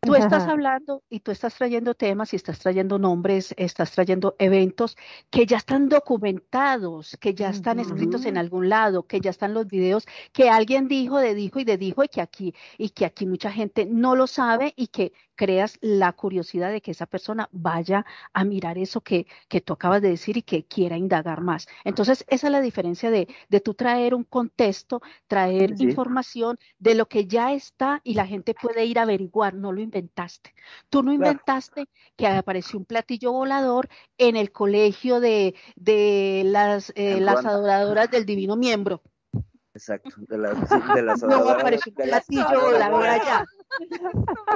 Tú 0.00 0.16
estás 0.16 0.48
hablando 0.48 1.04
y 1.08 1.20
tú 1.20 1.30
estás 1.30 1.54
trayendo 1.54 1.94
temas 1.94 2.32
y 2.32 2.36
estás 2.36 2.58
trayendo 2.58 2.98
nombres, 2.98 3.54
estás 3.56 3.92
trayendo 3.92 4.34
eventos 4.40 4.96
que 5.30 5.46
ya 5.46 5.58
están 5.58 5.88
documentados, 5.88 7.16
que 7.20 7.34
ya 7.34 7.50
están 7.50 7.78
escritos 7.78 8.26
en 8.26 8.36
algún 8.36 8.68
lado, 8.68 9.04
que 9.04 9.20
ya 9.20 9.30
están 9.30 9.54
los 9.54 9.68
videos 9.68 10.06
que 10.32 10.50
alguien 10.50 10.88
dijo, 10.88 11.18
de 11.18 11.34
dijo 11.34 11.60
y 11.60 11.64
de 11.64 11.76
dijo 11.76 12.02
y 12.02 12.08
que 12.08 12.20
aquí, 12.20 12.54
y 12.78 12.90
que 12.90 13.04
aquí 13.04 13.26
mucha 13.26 13.52
gente 13.52 13.86
no 13.86 14.16
lo 14.16 14.26
sabe 14.26 14.72
y 14.76 14.88
que 14.88 15.12
creas 15.36 15.78
la 15.82 16.12
curiosidad 16.12 16.72
de 16.72 16.80
que 16.80 16.90
esa 16.90 17.06
persona 17.06 17.48
vaya 17.52 18.04
a 18.32 18.44
mirar 18.44 18.78
eso 18.78 19.02
que, 19.02 19.26
que 19.48 19.60
tú 19.60 19.74
acabas 19.74 20.02
de 20.02 20.08
decir 20.08 20.36
y 20.38 20.42
que 20.42 20.64
quiera 20.64 20.96
indagar 20.96 21.42
más. 21.42 21.68
Entonces, 21.84 22.24
esa 22.28 22.46
es 22.48 22.52
la 22.52 22.60
diferencia 22.60 23.10
de, 23.10 23.28
de 23.48 23.60
tú 23.60 23.74
traer 23.74 24.14
un 24.14 24.24
contexto, 24.24 25.00
traer 25.26 25.74
información 25.78 26.58
de 26.78 26.94
lo 26.94 27.06
que 27.06 27.26
ya 27.26 27.52
está 27.52 28.00
y 28.04 28.14
la 28.14 28.26
gente 28.26 28.54
puede 28.54 28.84
ir 28.84 28.98
a 28.98 29.02
averiguar, 29.02 29.54
no 29.54 29.72
lo 29.72 29.80
inventaste. 29.80 30.54
Tú 30.88 31.02
no 31.02 31.12
inventaste 31.12 31.88
que 32.16 32.26
apareció 32.26 32.78
un 32.78 32.84
platillo 32.84 33.32
volador 33.32 33.88
en 34.18 34.36
el 34.36 34.52
colegio 34.52 35.20
de, 35.20 35.54
de 35.76 36.42
las, 36.44 36.92
eh, 36.96 37.20
las 37.20 37.44
adoradoras 37.44 38.10
del 38.10 38.26
divino 38.26 38.56
miembro. 38.56 39.02
Exacto, 39.76 40.08
de 40.16 40.38
las, 40.38 40.58
de 40.96 41.02
las 41.02 41.22
adoradoras. 41.22 41.80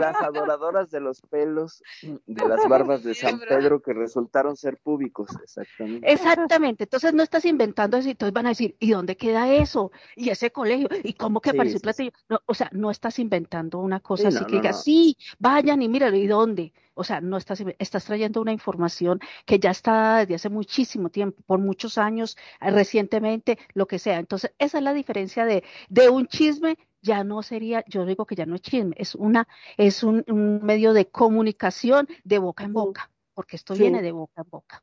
Las 0.00 0.16
adoradoras 0.22 0.90
de 0.90 1.00
los 1.00 1.20
pelos 1.20 1.82
de 2.26 2.48
las 2.48 2.60
barbas 2.68 3.04
de 3.04 3.14
San 3.14 3.38
Pedro 3.38 3.82
que 3.82 3.92
resultaron 3.92 4.56
ser 4.56 4.78
públicos, 4.78 5.28
exactamente. 5.42 6.10
Exactamente, 6.10 6.84
entonces 6.84 7.12
no 7.12 7.22
estás 7.22 7.44
inventando 7.44 7.98
eso 7.98 8.08
y 8.08 8.12
entonces 8.12 8.32
van 8.32 8.46
a 8.46 8.50
decir, 8.50 8.76
¿y 8.80 8.92
dónde 8.92 9.18
queda 9.18 9.52
eso? 9.52 9.92
¿Y 10.16 10.30
ese 10.30 10.52
colegio? 10.52 10.88
¿Y 11.04 11.12
cómo 11.12 11.42
que 11.42 11.50
apareció 11.50 11.76
el 11.76 11.82
platillo? 11.82 12.12
o 12.46 12.54
sea, 12.54 12.70
no 12.72 12.90
estás 12.90 13.18
inventando 13.18 13.78
una 13.78 14.00
cosa 14.00 14.28
así 14.28 14.42
que 14.46 14.56
diga, 14.56 14.72
sí, 14.72 15.18
vayan 15.38 15.82
y 15.82 15.90
míralo, 15.90 16.16
¿y 16.16 16.26
dónde? 16.26 16.72
O 16.94 17.04
sea, 17.04 17.20
no 17.20 17.36
estás, 17.36 17.62
estás 17.78 18.04
trayendo 18.04 18.40
una 18.40 18.52
información 18.52 19.20
que 19.46 19.58
ya 19.58 19.70
está 19.70 20.18
desde 20.18 20.34
hace 20.34 20.48
muchísimo 20.48 21.08
tiempo, 21.08 21.42
por 21.46 21.58
muchos 21.58 21.98
años, 21.98 22.36
eh, 22.60 22.70
recientemente, 22.70 23.58
lo 23.74 23.86
que 23.86 23.98
sea. 23.98 24.18
Entonces, 24.18 24.52
esa 24.58 24.78
es 24.78 24.84
la 24.84 24.92
diferencia 24.92 25.44
de, 25.44 25.64
de 25.88 26.08
un 26.08 26.26
chisme 26.26 26.76
ya 27.02 27.24
no 27.24 27.42
sería, 27.42 27.84
yo 27.88 28.04
digo 28.04 28.26
que 28.26 28.34
ya 28.34 28.46
no 28.46 28.54
es 28.54 28.62
chisme, 28.62 28.94
es 28.98 29.14
una, 29.14 29.48
es 29.76 30.02
un, 30.02 30.24
medio 30.62 30.92
de 30.92 31.08
comunicación 31.08 32.06
de 32.24 32.38
boca 32.38 32.64
en 32.64 32.72
boca, 32.72 33.10
porque 33.34 33.56
esto 33.56 33.74
viene 33.74 34.02
de 34.02 34.12
boca 34.12 34.42
en 34.42 34.50
boca. 34.50 34.82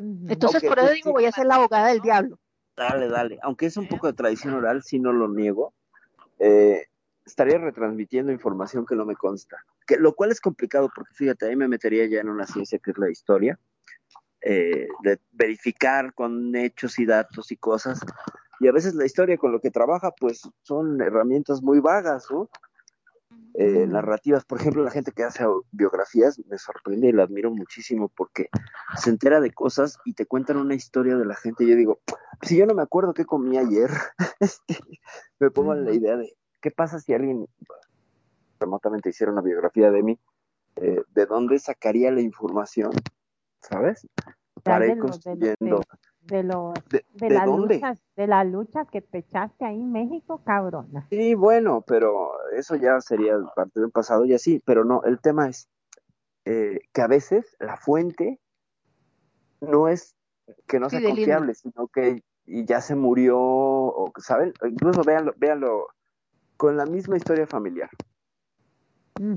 Entonces, 0.00 0.62
por 0.62 0.78
eso 0.78 0.90
digo, 0.92 1.12
voy 1.12 1.24
a 1.24 1.32
ser 1.32 1.46
la 1.46 1.56
abogada 1.56 1.88
del 1.88 2.00
diablo. 2.00 2.38
Dale, 2.76 3.08
dale. 3.08 3.40
Aunque 3.42 3.66
es 3.66 3.76
un 3.76 3.88
poco 3.88 4.06
de 4.06 4.12
tradición 4.12 4.54
oral, 4.54 4.84
si 4.84 5.00
no 5.00 5.12
lo 5.12 5.26
niego. 5.28 5.74
Eh, 6.38 6.86
estaría 7.26 7.58
retransmitiendo 7.58 8.30
información 8.30 8.86
que 8.86 8.94
no 8.94 9.04
me 9.04 9.16
consta, 9.16 9.64
que, 9.88 9.96
lo 9.96 10.14
cual 10.14 10.30
es 10.30 10.40
complicado 10.40 10.90
porque 10.94 11.14
fíjate, 11.14 11.46
ahí 11.46 11.56
me 11.56 11.66
metería 11.66 12.06
ya 12.06 12.20
en 12.20 12.28
una 12.28 12.46
ciencia 12.46 12.78
que 12.78 12.90
es 12.92 12.98
la 12.98 13.10
historia, 13.10 13.58
eh, 14.42 14.86
de 15.02 15.18
verificar 15.32 16.14
con 16.14 16.54
hechos 16.54 16.98
y 16.98 17.06
datos 17.06 17.50
y 17.50 17.56
cosas, 17.56 18.00
y 18.60 18.68
a 18.68 18.72
veces 18.72 18.94
la 18.94 19.06
historia 19.06 19.38
con 19.38 19.50
lo 19.50 19.60
que 19.60 19.70
trabaja 19.70 20.12
pues 20.12 20.42
son 20.62 21.00
herramientas 21.00 21.62
muy 21.62 21.80
vagas, 21.80 22.26
¿no? 22.30 22.50
Eh, 23.54 23.86
narrativas, 23.88 24.44
por 24.44 24.60
ejemplo, 24.60 24.84
la 24.84 24.90
gente 24.90 25.10
que 25.10 25.24
hace 25.24 25.44
biografías 25.72 26.38
me 26.46 26.58
sorprende 26.58 27.08
y 27.08 27.12
la 27.12 27.24
admiro 27.24 27.50
muchísimo 27.50 28.08
porque 28.14 28.50
se 28.96 29.10
entera 29.10 29.40
de 29.40 29.52
cosas 29.52 29.98
y 30.04 30.12
te 30.12 30.26
cuentan 30.26 30.58
una 30.58 30.74
historia 30.74 31.16
de 31.16 31.24
la 31.24 31.34
gente. 31.34 31.64
Y 31.64 31.70
yo 31.70 31.76
digo, 31.76 32.00
si 32.42 32.56
yo 32.56 32.66
no 32.66 32.74
me 32.74 32.82
acuerdo 32.82 33.14
qué 33.14 33.24
comí 33.24 33.58
ayer, 33.58 33.90
este, 34.40 34.78
me 35.40 35.50
pongo 35.50 35.72
en 35.72 35.84
la 35.84 35.92
idea 35.92 36.16
de, 36.16 36.36
¿Qué 36.60 36.70
pasa 36.70 36.98
si 36.98 37.12
alguien 37.12 37.46
remotamente 38.58 39.10
hiciera 39.10 39.32
una 39.32 39.42
biografía 39.42 39.90
de 39.90 40.02
mí? 40.02 40.18
Eh, 40.76 41.02
¿De 41.14 41.26
dónde 41.26 41.58
sacaría 41.58 42.10
la 42.10 42.20
información? 42.20 42.92
¿Sabes? 43.60 44.06
Para 44.62 44.86
ir 44.86 44.98
construyendo. 44.98 45.82
De, 46.20 46.42
los, 46.42 46.74
de, 46.90 47.30
las 47.30 47.46
luchas, 47.46 48.02
de 48.14 48.26
las 48.26 48.46
luchas 48.46 48.86
que 48.90 49.00
te 49.00 49.18
echaste 49.18 49.64
ahí 49.64 49.80
en 49.80 49.92
México, 49.92 50.42
cabrona. 50.44 51.06
Sí, 51.08 51.34
bueno, 51.34 51.82
pero 51.86 52.32
eso 52.52 52.76
ya 52.76 53.00
sería 53.00 53.34
parte 53.56 53.80
del 53.80 53.90
pasado 53.90 54.26
y 54.26 54.34
así, 54.34 54.60
pero 54.66 54.84
no, 54.84 55.02
el 55.04 55.20
tema 55.20 55.48
es 55.48 55.70
eh, 56.44 56.80
que 56.92 57.00
a 57.00 57.06
veces 57.06 57.56
la 57.60 57.78
fuente 57.78 58.40
no 59.62 59.88
es 59.88 60.16
que 60.66 60.80
no 60.80 60.90
sea 60.90 61.02
confiable, 61.02 61.54
sino 61.54 61.88
que 61.88 62.22
ya 62.46 62.80
se 62.80 62.94
murió, 62.94 63.38
o, 63.38 64.12
¿saben? 64.18 64.52
Incluso 64.64 65.02
véanlo, 65.02 65.34
véanlo 65.36 65.88
con 66.56 66.76
la 66.76 66.86
misma 66.86 67.16
historia 67.16 67.46
familiar. 67.46 67.90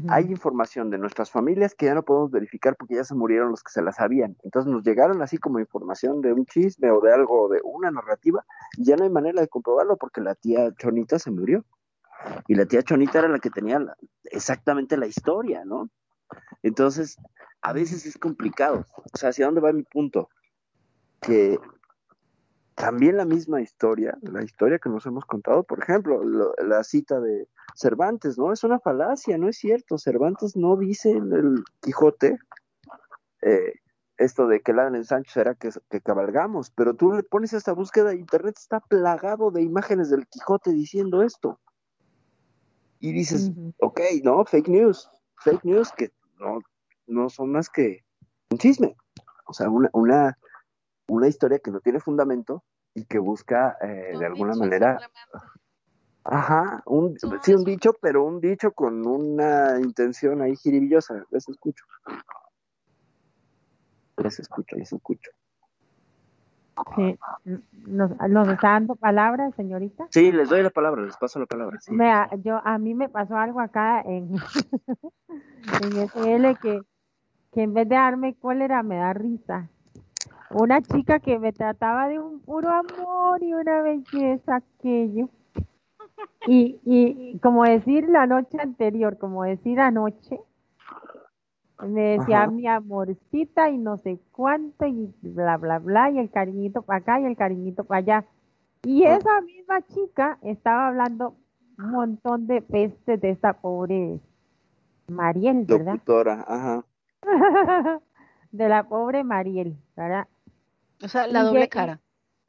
Hay 0.09 0.25
información 0.25 0.89
de 0.89 0.97
nuestras 0.97 1.31
familias 1.31 1.73
que 1.75 1.87
ya 1.87 1.95
no 1.95 2.03
podemos 2.03 2.31
verificar 2.31 2.75
porque 2.75 2.95
ya 2.95 3.03
se 3.03 3.15
murieron 3.15 3.49
los 3.49 3.63
que 3.63 3.71
se 3.71 3.81
la 3.81 3.91
sabían. 3.91 4.37
Entonces 4.43 4.71
nos 4.71 4.83
llegaron 4.83 5.21
así 5.21 5.37
como 5.37 5.59
información 5.59 6.21
de 6.21 6.33
un 6.33 6.45
chisme 6.45 6.91
o 6.91 7.01
de 7.01 7.13
algo, 7.13 7.49
de 7.49 7.59
una 7.63 7.91
narrativa, 7.91 8.45
y 8.77 8.85
ya 8.85 8.95
no 8.95 9.03
hay 9.03 9.09
manera 9.09 9.41
de 9.41 9.47
comprobarlo 9.47 9.97
porque 9.97 10.21
la 10.21 10.35
tía 10.35 10.71
Chonita 10.75 11.19
se 11.19 11.31
murió. 11.31 11.65
Y 12.47 12.55
la 12.55 12.65
tía 12.65 12.83
Chonita 12.83 13.19
era 13.19 13.27
la 13.27 13.39
que 13.39 13.49
tenía 13.49 13.79
exactamente 14.25 14.97
la 14.97 15.07
historia, 15.07 15.65
¿no? 15.65 15.89
Entonces, 16.61 17.17
a 17.61 17.73
veces 17.73 18.05
es 18.05 18.17
complicado. 18.17 18.85
O 19.13 19.17
sea, 19.17 19.29
¿hacia 19.29 19.45
dónde 19.45 19.61
va 19.61 19.73
mi 19.73 19.83
punto? 19.83 20.29
Que 21.21 21.59
también 22.81 23.15
la 23.15 23.25
misma 23.25 23.61
historia, 23.61 24.17
la 24.23 24.43
historia 24.43 24.79
que 24.79 24.89
nos 24.89 25.05
hemos 25.05 25.23
contado, 25.25 25.63
por 25.63 25.83
ejemplo, 25.83 26.23
la 26.23 26.83
cita 26.83 27.19
de 27.19 27.47
Cervantes, 27.75 28.39
¿no? 28.39 28.51
Es 28.51 28.63
una 28.63 28.79
falacia, 28.79 29.37
no 29.37 29.47
es 29.47 29.57
cierto. 29.57 29.99
Cervantes 29.99 30.57
no 30.57 30.75
dice 30.75 31.11
en 31.11 31.31
el 31.31 31.63
Quijote 31.81 32.39
eh, 33.43 33.75
esto 34.17 34.47
de 34.47 34.61
que 34.61 34.73
la 34.73 34.87
en 34.87 35.05
Sancho 35.05 35.31
será 35.31 35.53
que, 35.53 35.69
que, 35.91 36.01
cabalgamos, 36.01 36.71
pero 36.71 36.95
tú 36.95 37.11
le 37.11 37.21
pones 37.21 37.53
esta 37.53 37.71
búsqueda, 37.71 38.15
internet 38.15 38.55
está 38.57 38.79
plagado 38.79 39.51
de 39.51 39.61
imágenes 39.61 40.09
del 40.09 40.25
Quijote 40.25 40.71
diciendo 40.71 41.21
esto. 41.21 41.59
Y 42.99 43.11
dices, 43.13 43.51
ok, 43.79 43.99
no, 44.23 44.43
fake 44.43 44.69
news, 44.69 45.07
fake 45.43 45.65
news 45.65 45.91
que 45.91 46.11
no, 46.39 46.61
no 47.05 47.29
son 47.29 47.51
más 47.51 47.69
que 47.69 48.03
un 48.49 48.57
chisme, 48.57 48.95
o 49.45 49.53
sea, 49.53 49.69
una, 49.69 49.89
una, 49.93 50.37
una 51.07 51.27
historia 51.27 51.59
que 51.59 51.69
no 51.69 51.79
tiene 51.79 51.99
fundamento 51.99 52.63
y 52.93 53.05
que 53.05 53.19
busca 53.19 53.77
eh, 53.81 54.13
de 54.17 54.25
alguna 54.25 54.55
manera... 54.55 54.99
Ajá, 56.23 56.83
un, 56.85 57.17
sí, 57.41 57.53
un 57.55 57.63
dicho, 57.63 57.93
pero 57.99 58.23
un 58.23 58.39
dicho 58.39 58.71
con 58.73 59.07
una 59.07 59.79
intención 59.79 60.41
ahí 60.41 60.55
jiribillosa. 60.55 61.25
Les 61.31 61.49
escucho. 61.49 61.83
Les 64.17 64.39
escucho, 64.39 64.75
les 64.75 64.93
escucho. 64.93 65.31
Sí. 66.95 67.17
¿Nos, 67.87 68.11
¿Nos, 68.29 68.47
está 68.49 68.69
dando 68.69 68.95
palabras, 68.95 69.53
señorita? 69.55 70.07
Sí, 70.11 70.31
les 70.31 70.49
doy 70.49 70.61
la 70.61 70.69
palabra, 70.69 71.01
les 71.01 71.17
paso 71.17 71.39
la 71.39 71.47
palabra. 71.47 71.79
Sí. 71.79 71.91
yo, 72.43 72.61
a 72.63 72.77
mí 72.77 72.93
me 72.93 73.09
pasó 73.09 73.37
algo 73.37 73.59
acá 73.59 74.01
en, 74.01 74.35
en 75.81 76.07
SL 76.07 76.59
que, 76.61 76.81
que 77.51 77.63
en 77.63 77.73
vez 77.73 77.89
de 77.89 77.95
darme 77.95 78.35
cólera 78.35 78.83
me 78.83 78.97
da 78.97 79.13
risa 79.13 79.69
una 80.53 80.81
chica 80.81 81.19
que 81.19 81.39
me 81.39 81.53
trataba 81.53 82.07
de 82.07 82.19
un 82.19 82.41
puro 82.41 82.69
amor 82.69 83.43
y 83.43 83.53
una 83.53 83.81
belleza 83.81 84.57
aquello. 84.57 85.29
Y, 86.45 86.79
y 86.85 87.39
como 87.39 87.63
decir 87.63 88.09
la 88.09 88.27
noche 88.27 88.57
anterior, 88.61 89.17
como 89.17 89.43
decir 89.43 89.79
anoche, 89.79 90.39
Me 91.83 92.17
decía 92.19 92.47
mi 92.47 92.67
amorcita 92.67 93.69
y 93.71 93.77
no 93.77 93.97
sé 93.97 94.19
cuánto 94.31 94.85
y 94.85 95.13
bla, 95.21 95.57
bla, 95.57 95.79
bla, 95.79 96.11
y 96.11 96.19
el 96.19 96.29
cariñito 96.29 96.83
para 96.83 96.99
acá 96.99 97.19
y 97.19 97.25
el 97.25 97.35
cariñito 97.35 97.83
para 97.85 97.99
allá. 97.99 98.25
Y 98.83 99.03
esa 99.03 99.41
misma 99.41 99.81
chica 99.87 100.37
estaba 100.43 100.87
hablando 100.89 101.37
un 101.79 101.91
montón 101.91 102.47
de 102.47 102.61
pestes 102.61 103.19
de 103.21 103.31
esta 103.31 103.53
pobre 103.53 104.19
Mariel, 105.07 105.65
¿verdad? 105.65 105.97
Doctora, 105.97 106.43
ajá. 106.47 106.85
de 108.51 108.69
la 108.69 108.87
pobre 108.87 109.23
Mariel, 109.23 109.77
¿verdad? 109.95 110.27
O 111.03 111.07
sea, 111.07 111.27
la 111.27 111.43
doble 111.43 111.67
cara. 111.69 111.99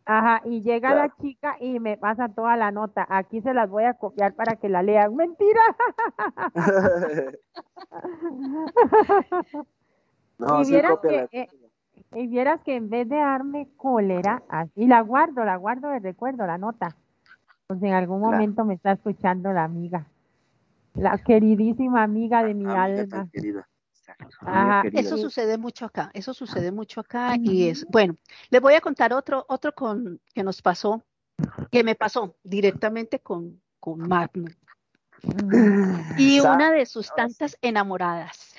Ajá, 0.05 0.43
y 0.45 0.63
llega 0.63 0.95
la 0.95 1.15
chica 1.21 1.57
y 1.61 1.79
me 1.79 1.97
pasa 1.97 2.29
toda 2.29 2.57
la 2.57 2.73
nota. 2.73 3.07
Aquí 3.09 3.41
se 3.41 3.55
las 3.55 3.71
voy 3.71 3.85
a 3.85 3.95
copiar 3.95 4.35
para 4.35 4.57
que 4.57 4.69
la 4.69 4.83
lean. 4.83 5.15
Mentira. 5.15 5.61
y, 10.59 10.71
vieras 10.71 10.99
que, 11.01 11.29
eh, 11.31 11.47
y 12.15 12.27
vieras 12.27 12.61
que 12.63 12.75
en 12.75 12.91
vez 12.91 13.09
de 13.09 13.17
darme 13.17 13.69
cólera, 13.77 14.43
así 14.49 14.89
la 14.89 15.03
guardo, 15.03 15.45
la 15.45 15.57
guardo 15.57 15.89
de 15.91 16.01
recuerdo, 16.01 16.47
la 16.47 16.59
nota. 16.59 16.97
Pues 17.69 17.81
en 17.83 17.93
algún 17.93 18.21
momento 18.21 18.65
me 18.65 18.75
está 18.75 18.93
escuchando 18.93 19.53
la 19.53 19.63
amiga. 19.65 20.07
La 20.95 21.17
queridísima 21.19 22.03
amiga 22.03 22.43
de 22.43 22.55
mi 22.55 22.67
alma. 22.67 23.29
Eso 24.93 25.17
sucede 25.17 25.59
mucho 25.59 25.87
acá, 25.87 26.11
eso 26.15 26.35
sucede 26.35 26.73
mucho 26.73 27.01
acá 27.01 27.37
y 27.41 27.69
es, 27.69 27.87
bueno, 27.87 28.17
les 28.51 28.61
voy 28.61 28.75
a 28.75 28.81
contar 28.81 29.13
otro, 29.13 29.45
otro 29.49 29.75
con, 29.75 30.21
que 30.35 30.43
nos 30.43 30.63
pasó, 30.63 31.05
que 31.71 31.85
me 31.85 31.95
pasó 31.95 32.37
directamente 32.43 33.21
con, 33.21 33.63
con 33.81 34.01
Magnum. 34.09 34.49
Y 36.19 36.41
una 36.41 36.73
de 36.73 36.87
sus 36.87 37.15
tantas 37.15 37.57
enamoradas. 37.63 38.57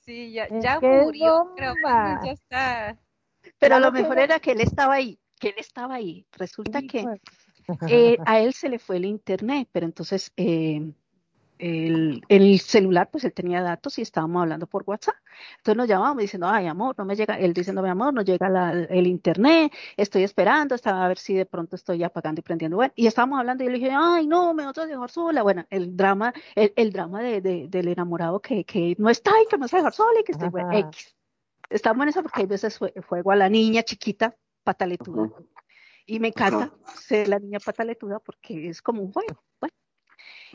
sí, 0.00 0.32
ya, 0.32 0.48
ya 0.60 0.80
murió, 0.80 1.52
creo 1.56 1.74
que 1.74 1.80
ya 1.82 2.32
está. 2.32 2.98
Pero 3.58 3.78
lo 3.78 3.92
mejor 3.92 4.18
era 4.18 4.40
que 4.40 4.52
él 4.52 4.60
estaba 4.60 4.94
ahí, 4.94 5.18
que 5.38 5.48
él 5.48 5.54
estaba 5.58 5.94
ahí. 5.94 6.26
Resulta 6.32 6.82
que 6.82 7.06
eh, 7.88 8.16
a 8.26 8.40
él 8.40 8.52
se 8.52 8.68
le 8.68 8.78
fue 8.78 8.96
el 8.96 9.04
internet, 9.04 9.68
pero 9.72 9.86
entonces 9.86 10.32
eh, 10.36 10.92
el, 11.64 12.60
celular, 12.60 13.08
pues 13.10 13.24
él 13.24 13.32
tenía 13.32 13.62
datos 13.62 13.98
y 13.98 14.02
estábamos 14.02 14.42
hablando 14.42 14.66
por 14.66 14.84
WhatsApp. 14.86 15.14
Entonces 15.58 15.76
nos 15.76 15.88
llamamos 15.88 16.18
diciendo, 16.18 16.46
ay, 16.48 16.66
amor, 16.66 16.94
no 16.98 17.04
me 17.04 17.16
llega, 17.16 17.38
él 17.38 17.54
diciendo, 17.54 17.82
mi 17.82 17.88
amor, 17.88 18.12
no 18.12 18.22
llega 18.22 18.72
el 18.90 19.06
internet, 19.06 19.72
estoy 19.96 20.24
esperando, 20.24 20.74
estaba 20.74 21.04
a 21.04 21.08
ver 21.08 21.18
si 21.18 21.34
de 21.34 21.46
pronto 21.46 21.76
estoy 21.76 22.02
apagando 22.02 22.40
y 22.40 22.42
prendiendo. 22.42 22.76
Bueno, 22.76 22.92
y 22.96 23.06
estábamos 23.06 23.40
hablando 23.40 23.64
y 23.64 23.66
yo 23.66 23.72
le 23.72 23.78
dije, 23.78 23.92
ay, 23.92 24.26
no, 24.26 24.52
me 24.52 24.66
vas 24.66 24.76
a 24.76 24.86
dejar 24.86 25.10
sola. 25.10 25.42
Bueno, 25.42 25.64
el 25.70 25.96
drama, 25.96 26.34
el, 26.54 26.92
drama 26.92 27.22
de, 27.22 27.40
del 27.68 27.88
enamorado 27.88 28.40
que, 28.40 28.64
que 28.64 28.94
no 28.98 29.08
está 29.08 29.30
y 29.42 29.46
que 29.48 29.56
me 29.56 29.62
vas 29.62 29.74
a 29.74 29.78
dejar 29.78 29.92
sola 29.94 30.20
y 30.20 30.24
que 30.24 30.32
estoy, 30.32 30.50
bueno, 30.50 30.70
X. 30.72 31.16
Estamos 31.70 32.02
en 32.02 32.08
eso 32.10 32.22
porque 32.22 32.42
hay 32.42 32.46
veces 32.46 32.78
fue, 32.78 32.92
igual 33.18 33.40
a 33.40 33.46
la 33.46 33.48
niña 33.48 33.82
chiquita, 33.82 34.36
pataletuda. 34.62 35.30
Y 36.06 36.20
me 36.20 36.28
encanta 36.28 36.70
ser 36.94 37.28
la 37.28 37.38
niña 37.38 37.58
pataletuda 37.58 38.18
porque 38.18 38.68
es 38.68 38.82
como 38.82 39.02
un 39.02 39.12
juego. 39.12 39.42
Bueno, 39.58 39.74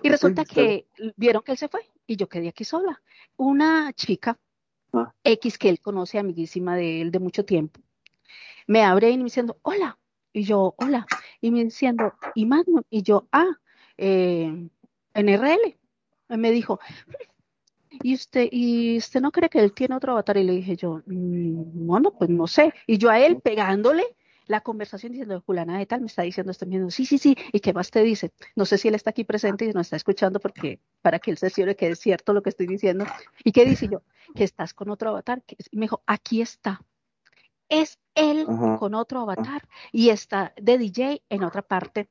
y 0.01 0.09
resulta 0.09 0.45
que 0.45 0.87
vieron 1.15 1.43
que 1.43 1.51
él 1.53 1.57
se 1.57 1.67
fue 1.67 1.81
y 2.07 2.15
yo 2.15 2.27
quedé 2.27 2.49
aquí 2.49 2.63
sola. 2.63 3.01
Una 3.37 3.93
chica 3.93 4.37
ah. 4.93 5.13
X 5.23 5.57
que 5.57 5.69
él 5.69 5.79
conoce, 5.79 6.19
amiguísima 6.19 6.75
de 6.75 7.01
él 7.01 7.11
de 7.11 7.19
mucho 7.19 7.45
tiempo, 7.45 7.79
me 8.67 8.83
abre 8.83 9.09
y 9.11 9.17
me 9.17 9.25
diciendo, 9.25 9.57
hola. 9.61 9.97
Y 10.31 10.43
yo, 10.43 10.75
hola. 10.77 11.07
Y 11.41 11.51
me 11.51 11.63
diciendo, 11.63 12.13
y 12.35 12.45
Magnum. 12.45 12.83
Y 12.89 13.01
yo, 13.01 13.27
ah, 13.31 13.57
eh, 13.97 14.69
NRL. 15.15 15.77
Y 16.29 16.37
me 16.37 16.51
dijo, 16.51 16.79
¿y 17.89 18.13
usted, 18.13 18.47
¿y 18.51 18.97
usted 18.97 19.21
no 19.21 19.31
cree 19.31 19.49
que 19.49 19.59
él 19.59 19.73
tiene 19.73 19.95
otro 19.95 20.11
avatar? 20.11 20.37
Y 20.37 20.43
le 20.43 20.53
dije 20.53 20.75
yo, 20.75 21.01
mm, 21.05 21.87
bueno, 21.87 22.11
pues 22.11 22.29
no 22.29 22.47
sé. 22.47 22.73
Y 22.85 22.97
yo 22.97 23.09
a 23.09 23.19
él 23.19 23.41
pegándole 23.41 24.03
la 24.49 24.61
conversación 24.61 25.11
diciendo, 25.11 25.43
Juliana 25.45 25.77
de 25.77 25.85
tal 25.85 26.01
me 26.01 26.07
está 26.07 26.23
diciendo 26.23 26.51
esto 26.51 26.65
mismo, 26.65 26.89
sí, 26.89 27.05
sí, 27.05 27.19
sí, 27.19 27.37
y 27.53 27.59
qué 27.59 27.71
más 27.71 27.91
te 27.91 28.01
dice. 28.01 28.31
No 28.55 28.65
sé 28.65 28.79
si 28.79 28.87
él 28.87 28.95
está 28.95 29.11
aquí 29.11 29.23
presente 29.23 29.65
y 29.65 29.67
nos 29.71 29.87
está 29.87 29.95
escuchando 29.95 30.39
porque 30.39 30.79
para 31.01 31.19
que 31.19 31.29
él 31.29 31.37
se 31.37 31.47
asegure 31.47 31.75
que 31.75 31.89
es 31.89 31.99
cierto 31.99 32.33
lo 32.33 32.41
que 32.41 32.49
estoy 32.49 32.65
diciendo. 32.65 33.05
¿Y 33.43 33.51
qué 33.51 33.63
dice 33.63 33.87
yo? 33.87 34.01
Que 34.33 34.43
estás 34.43 34.73
con 34.73 34.89
otro 34.89 35.11
avatar. 35.11 35.43
Y 35.69 35.77
me 35.77 35.83
dijo, 35.83 36.01
aquí 36.07 36.41
está. 36.41 36.81
Es 37.69 37.99
él 38.15 38.47
con 38.79 38.95
otro 38.95 39.21
avatar 39.21 39.67
y 39.91 40.09
está 40.09 40.51
de 40.59 40.79
DJ 40.79 41.21
en 41.29 41.43
otra 41.43 41.61
parte. 41.61 42.09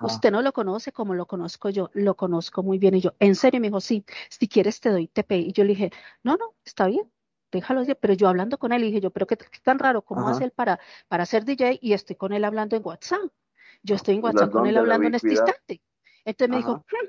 Usted 0.00 0.30
no 0.30 0.40
lo 0.40 0.54
conoce 0.54 0.92
como 0.92 1.12
lo 1.12 1.26
conozco 1.26 1.68
yo, 1.68 1.90
lo 1.92 2.16
conozco 2.16 2.62
muy 2.62 2.78
bien. 2.78 2.94
Y 2.94 3.02
yo, 3.02 3.12
en 3.18 3.34
serio, 3.34 3.60
me 3.60 3.66
dijo, 3.66 3.82
sí, 3.82 4.06
si 4.30 4.48
quieres 4.48 4.80
te 4.80 4.88
doy 4.88 5.08
TP. 5.08 5.32
Y 5.32 5.52
yo 5.52 5.64
le 5.64 5.70
dije, 5.70 5.90
no, 6.22 6.38
no, 6.38 6.54
está 6.64 6.86
bien, 6.86 7.10
déjalo 7.50 7.84
pero 8.00 8.14
yo 8.14 8.28
hablando 8.28 8.58
con 8.58 8.72
él, 8.72 8.82
dije 8.82 9.00
yo, 9.00 9.10
pero 9.10 9.26
qué, 9.26 9.36
tan 9.62 9.78
raro, 9.78 10.02
¿cómo 10.02 10.28
hace 10.28 10.44
él 10.44 10.50
para, 10.50 10.78
para 11.08 11.26
ser 11.26 11.44
DJ 11.44 11.78
y 11.80 11.92
estoy 11.92 12.16
con 12.16 12.32
él 12.32 12.44
hablando 12.44 12.76
en 12.76 12.82
WhatsApp? 12.84 13.20
Yo 13.82 13.94
estoy 13.94 14.16
en 14.16 14.24
WhatsApp 14.24 14.50
con 14.52 14.66
él 14.66 14.76
hablando 14.76 15.06
en 15.06 15.14
este 15.14 15.30
instante. 15.30 15.80
Entonces 16.24 16.50
me 16.50 16.56
dijo, 16.58 16.76
hmm, 16.76 17.08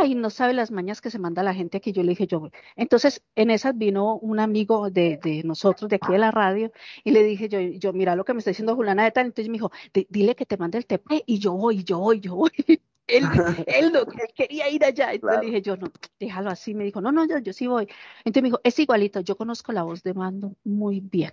ay, 0.00 0.14
no 0.14 0.30
sabe 0.30 0.52
las 0.52 0.70
mañas 0.70 1.00
que 1.00 1.10
se 1.10 1.18
manda 1.18 1.42
la 1.42 1.54
gente 1.54 1.78
aquí. 1.78 1.92
Yo 1.92 2.02
le 2.02 2.10
dije, 2.10 2.26
yo, 2.26 2.50
entonces 2.76 3.22
en 3.34 3.50
esas 3.50 3.76
vino 3.76 4.16
un 4.16 4.40
amigo 4.40 4.90
de, 4.90 5.18
de 5.22 5.42
nosotros, 5.44 5.88
de 5.88 5.96
aquí 5.96 6.12
de 6.12 6.18
la 6.18 6.30
radio, 6.30 6.72
y 7.02 7.10
le 7.10 7.22
dije, 7.22 7.48
yo, 7.48 7.58
yo, 7.60 7.92
mira 7.92 8.16
lo 8.16 8.24
que 8.24 8.34
me 8.34 8.38
está 8.38 8.50
diciendo 8.50 8.76
Juliana 8.76 9.04
de 9.04 9.12
tal. 9.12 9.26
Entonces 9.26 9.48
me 9.48 9.54
dijo, 9.54 9.72
dile 10.08 10.34
que 10.34 10.46
te 10.46 10.56
mande 10.56 10.78
el 10.78 10.86
TP, 10.86 11.22
y 11.26 11.38
yo 11.38 11.52
voy, 11.52 11.84
yo 11.84 11.98
voy, 11.98 12.20
yo 12.20 12.36
voy. 12.36 12.50
Él, 13.06 13.24
él, 13.66 13.92
no, 13.92 14.00
él 14.00 14.28
quería 14.34 14.68
ir 14.70 14.84
allá. 14.84 15.12
Entonces 15.12 15.40
dije, 15.40 15.62
yo 15.62 15.76
no, 15.76 15.88
déjalo 16.18 16.50
así. 16.50 16.74
Me 16.74 16.84
dijo, 16.84 17.00
no, 17.00 17.12
no, 17.12 17.26
yo, 17.26 17.38
yo 17.38 17.52
sí 17.52 17.66
voy. 17.66 17.88
Entonces 18.24 18.42
me 18.42 18.48
dijo, 18.48 18.60
es 18.64 18.78
igualito, 18.78 19.20
yo 19.20 19.36
conozco 19.36 19.72
la 19.72 19.82
voz 19.82 20.02
de 20.02 20.14
Mando 20.14 20.56
muy 20.64 21.00
bien. 21.00 21.32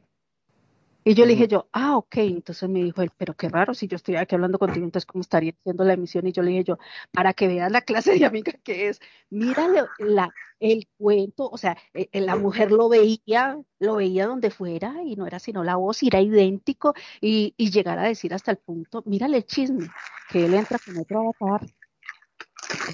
Y 1.03 1.15
yo 1.15 1.25
le 1.25 1.33
dije 1.33 1.47
yo, 1.47 1.67
ah, 1.73 1.97
ok. 1.97 2.17
Entonces 2.17 2.69
me 2.69 2.83
dijo 2.83 3.01
él, 3.01 3.11
pero 3.17 3.35
qué 3.35 3.49
raro, 3.49 3.73
si 3.73 3.87
yo 3.87 3.95
estoy 3.95 4.15
aquí 4.15 4.35
hablando 4.35 4.59
contigo, 4.59 4.85
entonces 4.85 5.05
cómo 5.05 5.21
estaría 5.21 5.53
haciendo 5.59 5.83
la 5.83 5.93
emisión. 5.93 6.27
Y 6.27 6.31
yo 6.31 6.43
le 6.43 6.51
dije 6.51 6.63
yo, 6.65 6.77
para 7.11 7.33
que 7.33 7.47
veas 7.47 7.71
la 7.71 7.81
clase 7.81 8.17
de 8.17 8.25
amiga 8.25 8.53
que 8.63 8.89
es, 8.89 8.99
mírale 9.29 9.83
la, 9.99 10.29
el 10.59 10.87
cuento, 10.97 11.49
o 11.49 11.57
sea, 11.57 11.77
eh, 11.93 12.09
eh, 12.11 12.21
la 12.21 12.35
mujer 12.35 12.71
lo 12.71 12.87
veía, 12.89 13.57
lo 13.79 13.95
veía 13.95 14.27
donde 14.27 14.51
fuera 14.51 14.95
y 15.03 15.15
no 15.15 15.25
era 15.27 15.39
sino 15.39 15.63
la 15.63 15.75
voz, 15.75 16.03
era 16.03 16.21
idéntico 16.21 16.93
y, 17.19 17.53
y 17.57 17.71
llegar 17.71 17.97
a 17.99 18.03
decir 18.03 18.33
hasta 18.33 18.51
el 18.51 18.57
punto, 18.57 19.01
mírale 19.05 19.37
el 19.37 19.45
chisme, 19.45 19.89
que 20.29 20.45
él 20.45 20.53
entra 20.53 20.77
con 20.79 20.97
otro 20.97 21.19
avatar 21.39 21.67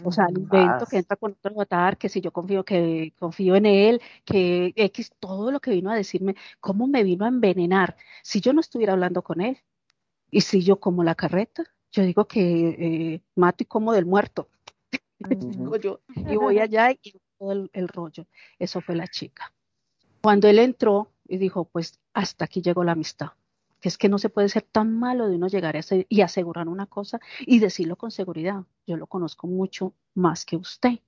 o 0.03 0.11
sea, 0.11 0.25
el 0.29 0.39
invento 0.39 0.85
que 0.85 0.97
entra 0.97 1.17
con 1.17 1.31
otro 1.31 1.51
avatar, 1.53 1.97
que 1.97 2.09
si 2.09 2.21
yo 2.21 2.31
confío 2.31 2.63
que 2.63 3.13
confío 3.19 3.55
en 3.55 3.65
él, 3.65 4.01
que 4.25 4.73
X, 4.75 5.11
todo 5.19 5.51
lo 5.51 5.59
que 5.59 5.71
vino 5.71 5.91
a 5.91 5.95
decirme, 5.95 6.35
cómo 6.59 6.87
me 6.87 7.03
vino 7.03 7.25
a 7.25 7.29
envenenar. 7.29 7.95
Si 8.23 8.41
yo 8.41 8.53
no 8.53 8.61
estuviera 8.61 8.93
hablando 8.93 9.21
con 9.21 9.41
él, 9.41 9.57
y 10.29 10.41
si 10.41 10.61
yo 10.61 10.79
como 10.79 11.03
la 11.03 11.15
carreta, 11.15 11.63
yo 11.91 12.03
digo 12.03 12.25
que 12.25 12.69
eh, 12.69 13.21
mato 13.35 13.63
y 13.63 13.65
como 13.65 13.93
del 13.93 14.05
muerto. 14.05 14.49
yo, 15.81 16.01
y 16.15 16.35
voy 16.35 16.59
allá 16.59 16.91
y 16.91 17.19
todo 17.37 17.51
el, 17.51 17.69
el 17.73 17.87
rollo. 17.87 18.27
Eso 18.59 18.81
fue 18.81 18.95
la 18.95 19.07
chica. 19.07 19.53
Cuando 20.21 20.47
él 20.47 20.59
entró 20.59 21.11
y 21.27 21.37
dijo, 21.37 21.65
pues 21.65 21.99
hasta 22.13 22.45
aquí 22.45 22.61
llegó 22.61 22.83
la 22.83 22.93
amistad 22.93 23.31
es 23.87 23.97
que 23.97 24.09
no 24.09 24.17
se 24.17 24.29
puede 24.29 24.49
ser 24.49 24.63
tan 24.63 24.97
malo 24.97 25.27
de 25.27 25.35
uno 25.35 25.47
llegar 25.47 25.77
a 25.77 25.81
ser, 25.81 26.05
y 26.09 26.21
asegurar 26.21 26.67
una 26.67 26.85
cosa 26.85 27.19
y 27.39 27.59
decirlo 27.59 27.95
con 27.95 28.11
seguridad. 28.11 28.63
Yo 28.85 28.97
lo 28.97 29.07
conozco 29.07 29.47
mucho 29.47 29.93
más 30.13 30.45
que 30.45 30.57
usted. 30.57 30.99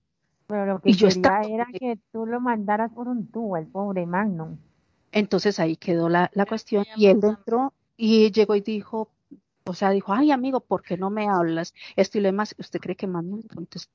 Pero 0.48 0.66
lo 0.66 0.82
que 0.82 0.90
y 0.90 0.94
yo 0.94 1.08
estaba, 1.08 1.42
era 1.42 1.68
que 1.72 2.00
tú 2.12 2.26
lo 2.26 2.40
mandaras 2.42 2.92
por 2.92 3.08
un 3.08 3.28
tubo, 3.28 3.58
el 3.58 3.68
pobre 3.68 4.06
Magnum. 4.06 4.58
Entonces 5.12 5.60
ahí 5.60 5.76
quedó 5.76 6.10
la, 6.10 6.32
la 6.34 6.46
cuestión 6.46 6.86
y 6.96 7.08
él 7.08 7.20
entró 7.24 7.74
y 7.98 8.32
llegó 8.32 8.56
y 8.56 8.62
dijo, 8.62 9.10
o 9.66 9.74
sea, 9.74 9.92
dijo, 9.92 10.14
ay 10.14 10.32
amigo, 10.32 10.60
¿por 10.60 10.82
qué 10.82 10.98
no 10.98 11.10
me 11.10 11.28
hablas? 11.28 11.74
Esto 11.96 12.18
y 12.18 12.22
lo 12.22 12.28
demás, 12.28 12.56
¿usted 12.58 12.80
cree 12.80 12.96
que 12.96 13.08
Magnum 13.08 13.42
contestó? 13.44 13.94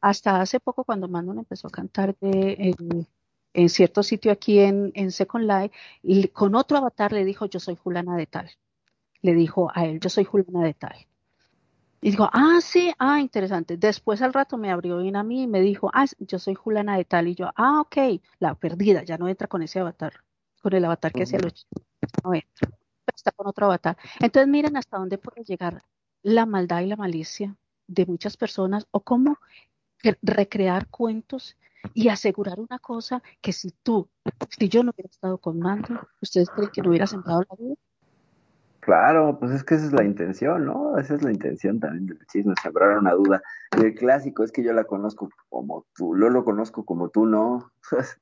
Hasta 0.00 0.40
hace 0.40 0.60
poco 0.60 0.84
cuando 0.84 1.08
Magnum 1.08 1.38
empezó 1.38 1.68
a 1.68 1.70
cantar 1.70 2.16
de, 2.20 2.74
en 3.54 3.68
cierto 3.68 4.02
sitio 4.02 4.32
aquí 4.32 4.60
en, 4.60 4.92
en 4.94 5.10
Second 5.10 5.44
Life, 5.44 5.74
y 6.02 6.28
con 6.28 6.54
otro 6.54 6.78
avatar 6.78 7.12
le 7.12 7.24
dijo, 7.24 7.46
yo 7.46 7.60
soy 7.60 7.76
fulana 7.76 8.16
de 8.16 8.26
tal. 8.26 8.50
Le 9.22 9.34
dijo 9.34 9.70
a 9.74 9.84
él, 9.84 10.00
yo 10.00 10.08
soy 10.08 10.24
fulana 10.24 10.64
de 10.64 10.74
tal. 10.74 11.06
Y 12.02 12.10
dijo, 12.10 12.30
ah, 12.32 12.60
sí, 12.62 12.92
ah, 12.98 13.20
interesante. 13.20 13.76
Después 13.76 14.22
al 14.22 14.32
rato 14.32 14.56
me 14.56 14.70
abrió 14.70 14.98
bien 14.98 15.16
a 15.16 15.22
mí 15.22 15.42
y 15.42 15.46
me 15.46 15.60
dijo, 15.60 15.90
ah, 15.92 16.06
yo 16.18 16.38
soy 16.38 16.54
fulana 16.54 16.96
de 16.96 17.04
tal. 17.04 17.28
Y 17.28 17.34
yo, 17.34 17.50
ah, 17.56 17.80
ok, 17.80 17.96
la 18.38 18.54
perdida, 18.54 19.02
ya 19.02 19.18
no 19.18 19.28
entra 19.28 19.48
con 19.48 19.62
ese 19.62 19.80
avatar, 19.80 20.14
con 20.62 20.72
el 20.72 20.84
avatar 20.84 21.12
que 21.12 21.24
hacía 21.24 21.38
los 21.40 21.66
no 22.24 22.34
entra, 22.34 22.70
está 23.14 23.32
con 23.32 23.46
otro 23.46 23.66
avatar. 23.66 23.98
Entonces 24.18 24.48
miren 24.48 24.76
hasta 24.76 24.96
dónde 24.96 25.18
puede 25.18 25.44
llegar 25.44 25.82
la 26.22 26.46
maldad 26.46 26.80
y 26.80 26.86
la 26.86 26.96
malicia 26.96 27.56
de 27.86 28.06
muchas 28.06 28.36
personas 28.36 28.86
o 28.90 29.00
cómo 29.00 29.38
recrear 30.22 30.88
cuentos 30.88 31.56
y 31.94 32.08
asegurar 32.08 32.58
una 32.58 32.78
cosa 32.78 33.22
que 33.40 33.52
si 33.52 33.70
tú, 33.82 34.08
si 34.48 34.68
yo 34.68 34.82
no 34.82 34.92
hubiera 34.94 35.10
estado 35.10 35.38
con 35.38 35.58
Mando, 35.58 36.00
¿ustedes 36.20 36.50
creen 36.50 36.70
que 36.72 36.82
no 36.82 36.90
hubiera 36.90 37.06
sembrado 37.06 37.42
la 37.48 37.56
vida? 37.56 37.74
Claro, 38.80 39.38
pues 39.38 39.52
es 39.52 39.62
que 39.62 39.74
esa 39.74 39.86
es 39.86 39.92
la 39.92 40.04
intención, 40.04 40.64
¿no? 40.64 40.98
Esa 40.98 41.14
es 41.14 41.22
la 41.22 41.30
intención 41.30 41.78
también 41.78 42.06
del 42.06 42.26
chisme, 42.26 42.54
sembrar 42.62 42.98
una 42.98 43.12
duda. 43.12 43.42
El 43.76 43.94
clásico 43.94 44.42
es 44.42 44.52
que 44.52 44.62
yo 44.62 44.72
la 44.72 44.84
conozco 44.84 45.28
como 45.48 45.86
tú, 45.94 46.16
yo 46.18 46.30
lo 46.30 46.44
conozco 46.44 46.84
como 46.84 47.10
tú, 47.10 47.26
¿no? 47.26 47.70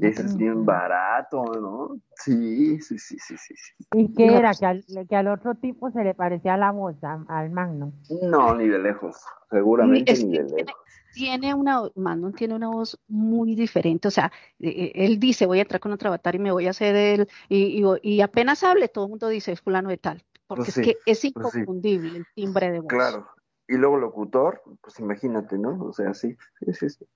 Eso 0.00 0.22
es 0.22 0.36
bien 0.36 0.64
barato, 0.64 1.44
¿no? 1.60 2.00
Sí, 2.16 2.80
sí, 2.80 2.98
sí, 2.98 3.18
sí, 3.18 3.36
sí. 3.36 3.54
¿Y 3.92 4.12
qué 4.14 4.34
era? 4.34 4.52
¿Que 4.54 4.64
al, 4.64 4.84
que 5.08 5.14
al 5.14 5.28
otro 5.28 5.54
tipo 5.56 5.90
se 5.90 6.02
le 6.02 6.14
parecía 6.14 6.56
la 6.56 6.72
voz, 6.72 6.96
al 7.02 7.50
Magno? 7.50 7.92
No, 8.22 8.54
ni 8.54 8.66
de 8.66 8.78
lejos, 8.78 9.22
seguramente 9.50 10.14
ni 10.24 10.38
de 10.38 10.44
lejos 10.44 10.74
tiene 11.12 11.54
una, 11.54 11.82
Manon 11.94 12.32
tiene 12.32 12.54
una 12.54 12.68
voz 12.68 12.98
muy 13.08 13.54
diferente, 13.54 14.08
o 14.08 14.10
sea, 14.10 14.32
eh, 14.58 14.68
eh, 14.68 14.92
él 14.94 15.18
dice, 15.18 15.46
voy 15.46 15.58
a 15.58 15.62
entrar 15.62 15.80
con 15.80 15.92
otro 15.92 16.08
avatar 16.08 16.34
y 16.34 16.38
me 16.38 16.52
voy 16.52 16.66
a 16.66 16.70
hacer 16.70 16.94
él, 16.94 17.28
y, 17.48 17.82
y, 18.02 18.20
apenas 18.20 18.62
hable, 18.62 18.88
todo 18.88 19.04
el 19.04 19.10
mundo 19.10 19.28
dice, 19.28 19.52
es 19.52 19.60
fulano 19.60 19.88
de 19.88 19.98
tal, 19.98 20.24
porque 20.46 20.64
pues 20.64 20.78
es 20.78 20.84
que 20.84 20.90
es 21.06 21.20
pues 21.20 21.24
inconfundible 21.24 22.18
el 22.18 22.26
timbre 22.34 22.70
de 22.70 22.80
voz. 22.80 22.88
Claro, 22.88 23.28
y 23.66 23.76
luego 23.76 23.98
locutor, 23.98 24.62
pues 24.80 24.98
imagínate, 24.98 25.58
¿no? 25.58 25.78
O 25.84 25.92
sea, 25.92 26.14
sí, 26.14 26.36
es 26.60 26.82
eso. 26.82 27.06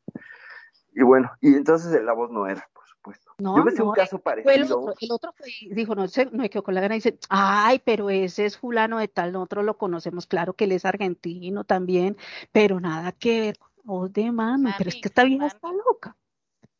Y 0.94 1.02
bueno, 1.02 1.30
y 1.40 1.54
entonces 1.54 2.02
la 2.02 2.12
voz 2.12 2.30
no 2.30 2.46
era, 2.46 2.68
por 2.74 2.86
supuesto. 2.86 3.32
No, 3.38 3.56
Yo 3.56 3.64
me 3.64 3.82
un 3.82 3.94
caso 3.94 4.18
parecido. 4.18 4.52
El 4.52 4.64
otro, 4.64 4.94
el 5.00 5.10
otro 5.10 5.32
fue, 5.32 5.46
dijo, 5.74 5.94
no 5.94 6.06
sé, 6.06 6.26
no 6.26 6.42
me 6.42 6.50
quedó 6.50 6.62
con 6.62 6.74
la 6.74 6.82
gana, 6.82 6.94
y 6.94 6.98
dice, 6.98 7.18
ay, 7.30 7.80
pero 7.84 8.10
ese 8.10 8.44
es 8.44 8.58
fulano 8.58 8.98
de 8.98 9.08
tal, 9.08 9.32
nosotros 9.32 9.64
lo 9.64 9.78
conocemos, 9.78 10.26
claro 10.26 10.52
que 10.52 10.64
él 10.64 10.72
es 10.72 10.84
argentino 10.84 11.64
también, 11.64 12.18
pero 12.52 12.78
nada 12.80 13.12
que 13.12 13.40
ver 13.40 13.58
Oh, 13.86 14.08
de 14.08 14.30
mano, 14.30 14.70
pero 14.78 14.90
es 14.90 14.96
que 14.96 15.08
esta 15.08 15.24
vieja 15.24 15.46
está 15.46 15.68
loca. 15.72 16.16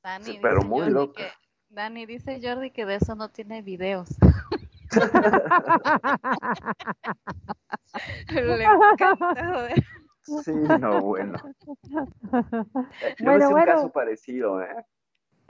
Dani 0.03 0.39
pero 0.41 0.63
muy 0.63 0.91
loca. 0.91 1.25
Dani 1.69 2.07
dice 2.07 2.41
Jordi 2.43 2.71
que 2.71 2.87
de 2.87 2.97
eso 2.97 3.15
no 3.15 3.29
tiene 3.31 3.63
videos. 3.63 4.09
Le 8.31 8.65
encanta, 8.65 9.17
joder. 9.19 9.85
Sí, 10.45 10.53
no, 10.53 11.01
bueno. 11.01 11.39
Yo 13.19 13.25
bueno, 13.25 13.49
un 13.49 13.65
caso 13.65 13.91
parecido, 13.93 14.63
¿eh? 14.63 14.85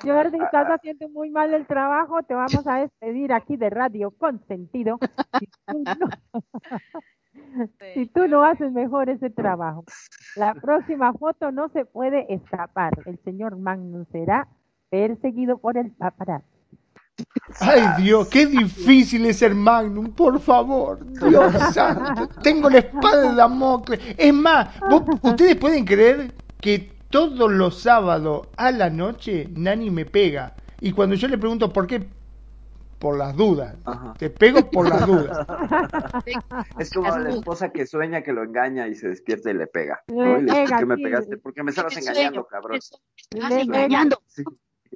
Jordi, 0.03 0.39
ah, 0.41 0.45
estás 0.45 0.67
ah. 0.69 0.75
haciendo 0.75 1.09
muy 1.11 1.31
mal 1.31 1.53
el 1.55 1.67
trabajo, 1.67 2.23
te 2.23 2.35
vamos 2.35 2.67
a 2.67 2.77
despedir 2.81 3.33
aquí 3.33 3.57
de 3.57 3.71
Radio 3.71 4.11
Consentido. 4.11 4.99
Si 7.95 8.07
tú 8.07 8.29
no 8.29 8.45
haces 8.45 8.73
mejor 8.73 9.09
ese 9.09 9.31
trabajo. 9.31 9.85
La 10.37 10.55
próxima 10.63 11.13
foto 11.13 11.53
no 11.53 11.69
se 11.71 11.85
puede 11.85 12.33
escapar. 12.33 12.93
El 13.07 13.19
señor 13.25 13.57
Magnus 13.57 14.07
será 14.13 14.49
perseguido 14.91 15.59
por 15.59 15.77
el 15.77 15.91
paparazzi. 15.93 16.47
Ay 17.61 18.03
Dios, 18.03 18.29
qué 18.29 18.47
difícil 18.47 19.27
es 19.27 19.39
ser 19.39 19.55
Magnum, 19.55 20.13
por 20.13 20.41
favor. 20.41 21.07
Dios 21.29 21.53
santo, 21.75 22.29
tengo 22.43 22.71
la 22.71 22.79
espada 22.79 23.31
de 23.31 23.37
Damocles. 23.37 24.01
Es 24.17 24.33
más, 24.33 24.69
ustedes 25.23 25.57
pueden 25.57 25.85
creer 25.85 26.33
que 26.61 26.93
todos 27.11 27.51
los 27.51 27.81
sábados 27.81 28.49
a 28.57 28.71
la 28.71 28.89
noche 28.89 29.49
Nani 29.55 29.91
me 29.91 30.07
pega. 30.07 30.55
Y 30.81 30.93
cuando 30.93 31.15
yo 31.15 31.29
le 31.29 31.39
pregunto 31.39 31.73
por 31.73 31.87
qué, 31.87 32.09
por 33.03 33.19
las 33.19 33.37
dudas. 33.37 33.75
Te 34.17 34.31
pego 34.31 34.71
por 34.71 34.89
las 34.89 35.05
dudas. 35.05 35.45
Es 36.79 36.91
como 36.91 37.19
la 37.19 37.31
esposa 37.31 37.71
que 37.71 37.85
sueña 37.85 38.23
que 38.23 38.33
lo 38.33 38.45
engaña 38.45 38.87
y 38.87 38.95
se 38.95 39.09
despierta 39.09 39.51
y 39.51 39.55
le 39.55 39.67
pega. 39.67 40.01
¿no? 40.07 40.39
Y 40.39 40.43
le 40.43 40.69
¿Por 40.69 40.79
qué 40.79 40.87
me 40.87 40.97
pegaste? 40.97 41.37
Porque 41.37 41.65
me 41.65 41.71
estabas 41.71 41.97
engañando, 41.97 42.47
cabrón. 42.47 42.79
Estás 42.79 43.51
engañando. 43.51 44.23
Sí, 44.29 44.45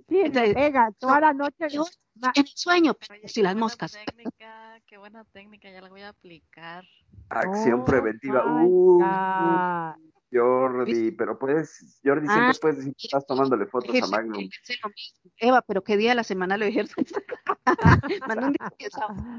sí 0.09 0.28
le 0.28 0.55
pega 0.55 0.93
toda 1.01 1.20
la 1.20 1.33
noche. 1.33 1.66
En 1.66 2.31
el 2.37 2.47
sueño, 2.47 2.95
pero 2.95 3.27
si 3.27 3.43
las 3.43 3.57
moscas. 3.57 3.93
Técnica, 3.93 4.81
qué 4.87 4.99
buena 4.99 5.24
técnica, 5.33 5.69
ya 5.69 5.81
la 5.81 5.89
voy 5.89 6.03
a 6.03 6.11
aplicar. 6.11 6.85
Acción 7.28 7.85
preventiva. 7.85 8.45
Uh, 8.62 9.03
Jordi, 10.32 11.12
pero 11.12 11.39
puedes, 11.39 12.01
Jordi, 12.05 12.27
siempre 12.27 12.51
ah, 12.51 12.59
puedes 12.61 12.78
decir 12.78 12.94
que 12.97 13.07
estás 13.07 13.27
tomándole 13.27 13.66
fotos 13.66 13.94
a 14.03 14.07
Magnum. 14.09 14.48
Eva, 15.39 15.62
pero 15.62 15.82
¿qué 15.85 15.97
día 15.97 16.11
de 16.11 16.16
la 16.16 16.24
semana 16.24 16.57
lo 16.57 16.65
ejerces? 16.65 17.12
Manda 18.28 18.48
un 18.48 18.53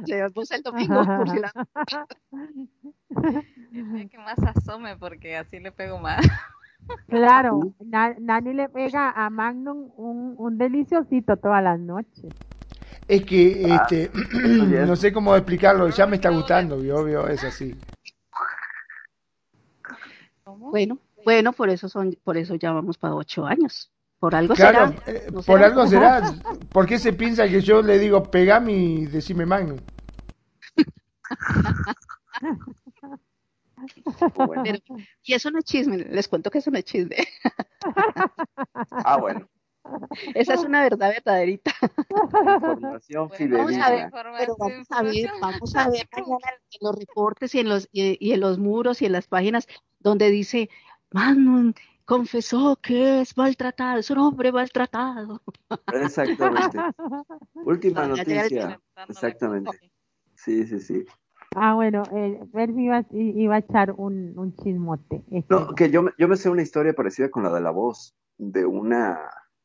día 0.06 0.24
le 0.24 0.30
puse 0.32 0.56
el 0.56 0.64
domingo 0.64 1.06
por 1.06 1.30
si 1.30 1.40
la... 1.40 1.52
Que 4.10 4.18
más 4.18 4.40
asome 4.44 4.98
porque 4.98 5.36
así 5.36 5.60
le 5.60 5.72
pego 5.72 6.00
más. 6.00 6.26
Claro, 7.08 7.74
Nani 7.82 8.54
le 8.54 8.70
pega 8.70 9.12
a 9.12 9.30
Magnum 9.30 9.92
un, 9.98 10.36
un 10.38 10.58
deliciosito 10.58 11.36
todas 11.36 11.62
las 11.62 11.78
noches. 11.78 12.34
Es 13.08 13.26
que, 13.26 13.68
ah, 13.70 13.82
este, 13.82 14.10
no 14.86 14.96
sé 14.96 15.12
cómo 15.12 15.36
explicarlo, 15.36 15.90
ya 15.90 16.06
me 16.06 16.16
está 16.16 16.30
gustando, 16.30 16.76
obvio, 16.76 17.28
es 17.28 17.44
así. 17.44 17.76
Bueno, 20.56 21.00
bueno, 21.26 21.54
por 21.54 21.70
eso 21.70 21.90
son, 21.90 22.18
por 22.24 22.38
eso 22.38 22.56
ya 22.56 22.72
vamos 22.72 22.98
para 22.98 23.16
ocho 23.16 23.46
años. 23.46 23.92
Por 24.20 24.34
algo 24.34 24.56
será. 24.56 24.94
Eh, 25.06 25.30
por 25.46 25.62
algo 25.62 25.86
será. 25.88 26.22
¿Por 26.72 26.88
qué 26.88 26.98
se 26.98 27.14
piensa 27.14 27.48
que 27.48 27.62
yo 27.62 27.82
le 27.82 28.00
digo 28.00 28.32
pegame 28.32 28.72
y 28.74 29.06
decime 29.06 29.46
Magnum? 29.46 29.80
y 35.24 35.34
eso 35.34 35.52
no 35.52 35.60
es 35.60 35.66
chisme, 35.66 35.98
les 35.98 36.28
cuento 36.28 36.50
que 36.50 36.58
eso 36.60 36.72
no 36.72 36.80
es 36.80 36.86
chisme. 36.86 37.16
ah, 38.92 39.18
bueno. 39.18 39.48
Esa 40.36 40.54
es 40.54 40.64
una 40.64 40.84
verdad 40.84 41.10
verdaderita. 41.10 41.72
Información 42.50 43.30
vamos 43.52 43.78
a 43.78 43.90
ver, 43.92 44.10
pero 44.12 44.56
vamos 44.58 44.88
a 44.92 45.02
ver, 45.02 45.30
vamos 45.42 45.76
a 45.76 45.90
ver 45.90 46.08
mañana 46.12 46.58
en 46.72 46.80
los 46.82 46.96
reportes 46.96 47.56
y 47.56 47.60
en 47.60 47.70
los 47.70 47.88
y, 47.92 48.32
en 48.32 48.40
los 48.40 48.60
muros 48.60 49.02
y 49.02 49.06
en 49.06 49.12
las 49.14 49.28
páginas 49.28 49.68
donde 50.00 50.30
dice 50.30 50.70
Magnum 51.12 51.74
confesó 52.06 52.78
que 52.82 53.22
es 53.22 53.36
maltratado, 53.36 54.00
es 54.00 54.10
un 54.10 54.20
hombre 54.20 54.52
maltratado. 54.52 55.42
Exactamente. 55.94 56.78
Última 57.66 58.08
noticia. 58.08 58.80
Exactamente. 59.10 59.78
Sí, 60.36 60.66
sí, 60.66 60.80
sí. 60.80 61.06
Ah, 61.56 61.74
bueno, 61.74 62.04
eh, 62.14 62.40
iba, 62.78 63.06
iba, 63.12 63.56
a 63.56 63.60
echar 63.60 63.92
un, 63.92 64.38
un 64.38 64.56
chismote. 64.56 65.24
No, 65.50 65.74
que 65.76 65.90
yo, 65.90 66.06
yo 66.18 66.28
me 66.28 66.36
sé 66.36 66.50
una 66.50 66.62
historia 66.62 66.94
parecida 66.94 67.32
con 67.32 67.44
la 67.44 67.52
de 67.52 67.62
la 67.62 67.72
voz, 67.72 68.16
de 68.38 68.66
una 68.66 69.20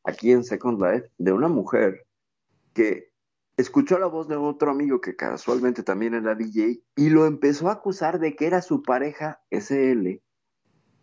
aquí 0.05 0.33
en 0.33 0.45
Second 0.45 0.83
Life 0.83 1.11
de 1.19 1.33
una 1.33 1.49
mujer 1.49 2.07
que 2.75 3.13
escuchó 3.57 3.99
la 3.99 4.07
voz 4.07 4.29
de 4.29 4.37
otro 4.37 4.71
amigo 4.71 5.01
que 5.01 5.17
casualmente 5.17 5.83
también 5.83 6.15
era 6.15 6.35
DJ 6.35 6.83
y 6.97 7.11
lo 7.11 7.27
empezó 7.27 7.69
a 7.69 7.73
acusar 7.73 8.19
de 8.19 8.35
que 8.35 8.47
era 8.47 8.63
su 8.63 8.83
pareja 8.83 9.43
SL 9.51 10.21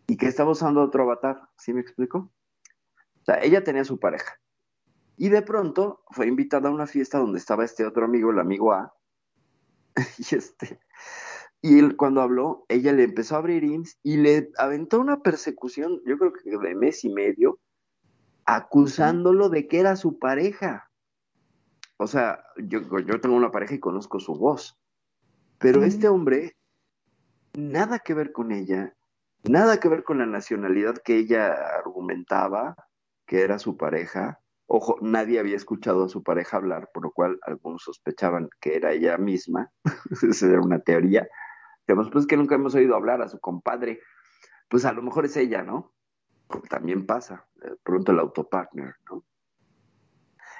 y 0.07 0.17
que 0.17 0.27
estaba 0.27 0.51
usando 0.51 0.81
otro 0.81 1.03
avatar. 1.03 1.49
¿Sí 1.57 1.73
me 1.73 1.81
explico? 1.81 2.31
O 3.21 3.25
sea, 3.25 3.39
ella 3.43 3.63
tenía 3.63 3.83
su 3.83 3.99
pareja. 3.99 4.39
Y 5.17 5.29
de 5.29 5.41
pronto 5.41 6.03
fue 6.11 6.27
invitada 6.27 6.69
a 6.69 6.71
una 6.71 6.87
fiesta 6.87 7.19
donde 7.19 7.39
estaba 7.39 7.65
este 7.65 7.85
otro 7.85 8.05
amigo, 8.05 8.31
el 8.31 8.39
amigo 8.39 8.73
A. 8.73 8.93
y 10.17 10.35
este. 10.35 10.79
Y 11.61 11.77
él, 11.77 11.97
cuando 11.97 12.21
habló, 12.21 12.65
ella 12.69 12.93
le 12.93 13.03
empezó 13.03 13.35
a 13.35 13.39
abrir 13.39 13.65
IMSS 13.65 13.99
y 14.01 14.17
le 14.17 14.49
aventó 14.57 14.99
una 14.99 15.21
persecución, 15.21 16.01
yo 16.05 16.17
creo 16.17 16.31
que 16.31 16.49
de 16.49 16.75
mes 16.75 17.03
y 17.03 17.09
medio, 17.09 17.59
acusándolo 18.55 19.49
de 19.49 19.67
que 19.67 19.79
era 19.79 19.95
su 19.95 20.17
pareja. 20.17 20.89
O 21.97 22.07
sea, 22.07 22.43
yo, 22.57 22.81
yo 22.99 23.21
tengo 23.21 23.35
una 23.35 23.51
pareja 23.51 23.75
y 23.75 23.79
conozco 23.79 24.19
su 24.19 24.33
voz, 24.33 24.79
pero 25.59 25.83
este 25.83 26.07
hombre, 26.07 26.57
nada 27.53 27.99
que 27.99 28.15
ver 28.15 28.31
con 28.31 28.51
ella, 28.51 28.95
nada 29.43 29.79
que 29.79 29.89
ver 29.89 30.03
con 30.03 30.17
la 30.17 30.25
nacionalidad 30.25 30.97
que 30.97 31.17
ella 31.17 31.53
argumentaba 31.77 32.75
que 33.27 33.41
era 33.41 33.59
su 33.59 33.77
pareja. 33.77 34.39
Ojo, 34.65 34.97
nadie 35.01 35.39
había 35.39 35.55
escuchado 35.55 36.05
a 36.05 36.09
su 36.09 36.23
pareja 36.23 36.57
hablar, 36.57 36.89
por 36.91 37.03
lo 37.03 37.11
cual 37.11 37.37
algunos 37.43 37.83
sospechaban 37.83 38.49
que 38.59 38.75
era 38.75 38.93
ella 38.93 39.19
misma. 39.19 39.71
Esa 40.27 40.47
era 40.47 40.61
una 40.61 40.79
teoría. 40.79 41.27
Digamos, 41.87 42.09
pues 42.09 42.25
que 42.25 42.37
nunca 42.37 42.55
hemos 42.55 42.73
oído 42.73 42.95
hablar 42.95 43.21
a 43.21 43.27
su 43.27 43.39
compadre. 43.39 43.99
Pues 44.69 44.85
a 44.85 44.93
lo 44.93 45.03
mejor 45.03 45.25
es 45.25 45.37
ella, 45.37 45.61
¿no? 45.61 45.93
También 46.69 47.05
pasa, 47.05 47.47
eh, 47.63 47.75
pronto 47.83 48.11
el 48.11 48.19
autopartner, 48.19 48.95
¿no? 49.09 49.23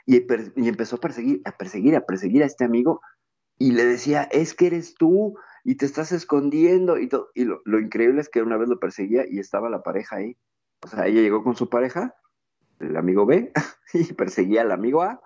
Y, 0.06 0.26
empezó 0.68 0.96
a 0.96 1.00
perseguir, 1.00 1.42
a 1.46 1.52
perseguir, 1.52 1.96
a 1.96 2.06
perseguir 2.06 2.42
a 2.42 2.48
este 2.48 2.66
amigo 2.66 3.02
y 3.60 3.74
le 3.74 3.86
decía, 3.86 4.24
es 4.24 4.56
que 4.56 4.68
eres 4.68 4.96
tú 4.96 5.38
y 5.64 5.76
te 5.76 5.86
estás 5.86 6.12
escondiendo 6.12 6.98
y 6.98 7.08
todo. 7.08 7.30
Y 7.36 7.46
lo, 7.46 7.62
increíble 7.80 8.22
es 8.22 8.30
que 8.30 8.42
una 8.42 8.58
vez 8.58 8.70
lo 8.70 8.80
perseguía 8.80 9.26
y 9.30 9.40
estaba 9.40 9.70
la 9.70 9.84
pareja 9.84 10.16
ahí. 10.16 10.38
O 10.82 10.88
sea, 10.88 11.06
ella 11.06 11.22
llegó 11.22 11.44
con 11.44 11.56
su 11.56 11.70
pareja, 11.70 12.16
el 12.80 12.98
amigo 12.98 13.26
B, 13.26 13.52
y 13.94 14.14
perseguía 14.14 14.62
al 14.62 14.72
amigo 14.72 15.04
A, 15.04 15.22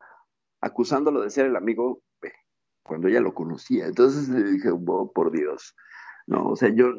acusándolo 0.59 1.21
de 1.21 1.29
ser 1.29 1.45
el 1.45 1.55
amigo 1.55 2.01
B, 2.21 2.33
cuando 2.83 3.07
ella 3.07 3.21
lo 3.21 3.33
conocía. 3.33 3.85
Entonces 3.85 4.27
le 4.27 4.43
dije, 4.43 4.69
oh, 4.71 5.11
por 5.13 5.31
Dios, 5.31 5.75
no, 6.25 6.49
o 6.49 6.55
sea, 6.55 6.69
yo 6.69 6.93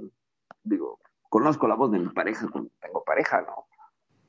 digo, 0.63 1.01
conozco 1.35 1.67
la 1.67 1.75
voz 1.75 1.91
de 1.91 1.99
mi 1.99 2.11
pareja 2.11 2.47
cuando 2.49 2.71
tengo 2.81 3.03
pareja, 3.03 3.43
¿no? 3.43 3.67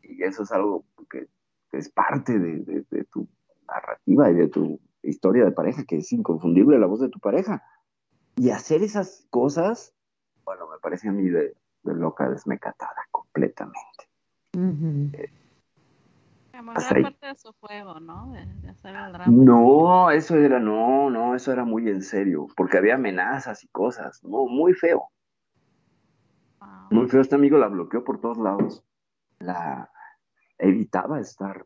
Y 0.02 0.24
eso 0.24 0.42
es 0.42 0.52
algo 0.52 0.86
que, 1.08 1.28
es 1.72 1.88
parte 1.90 2.40
de, 2.40 2.84
tu 3.12 3.28
narrativa 3.68 4.32
y 4.32 4.34
de 4.34 4.48
tu 4.48 4.80
historia 5.04 5.46
de 5.46 5.52
pareja, 5.52 5.84
que 5.84 5.98
es 5.98 6.12
inconfundible 6.12 6.80
la 6.80 6.88
voz 6.88 7.02
de 7.02 7.10
tu 7.10 7.20
pareja. 7.20 7.62
Y 8.38 8.50
hacer 8.50 8.82
esas 8.82 9.28
cosas, 9.30 9.94
bueno, 10.46 10.68
me 10.68 10.80
parece 10.80 11.08
a 11.08 11.12
mí 11.12 11.30
de, 11.30 11.56
loca 11.84 12.28
desmecatada 12.28 13.08
completamente. 13.12 14.10
parte 17.04 17.28
de 17.28 17.36
su 17.36 17.54
juego, 17.60 18.00
¿no? 18.00 18.34
No, 19.28 20.10
eso 20.10 20.38
era, 20.38 20.60
no, 20.60 21.12
no, 21.12 21.36
eso 21.36 21.52
era 21.52 21.66
muy 21.66 21.88
en 21.88 22.02
serio, 22.02 22.48
porque 22.58 22.80
había 22.80 22.96
amenazas 22.96 23.64
y 23.64 23.68
cosas, 23.68 24.24
no, 24.24 24.48
muy 24.48 24.74
feo. 24.74 25.12
Muy 26.92 27.08
feo, 27.08 27.22
este 27.22 27.36
amigo 27.36 27.58
la 27.58 27.68
bloqueó 27.68 28.04
por 28.04 28.20
todos 28.20 28.38
lados. 28.38 28.84
La 29.40 29.92
evitaba 30.58 31.20
estar 31.20 31.66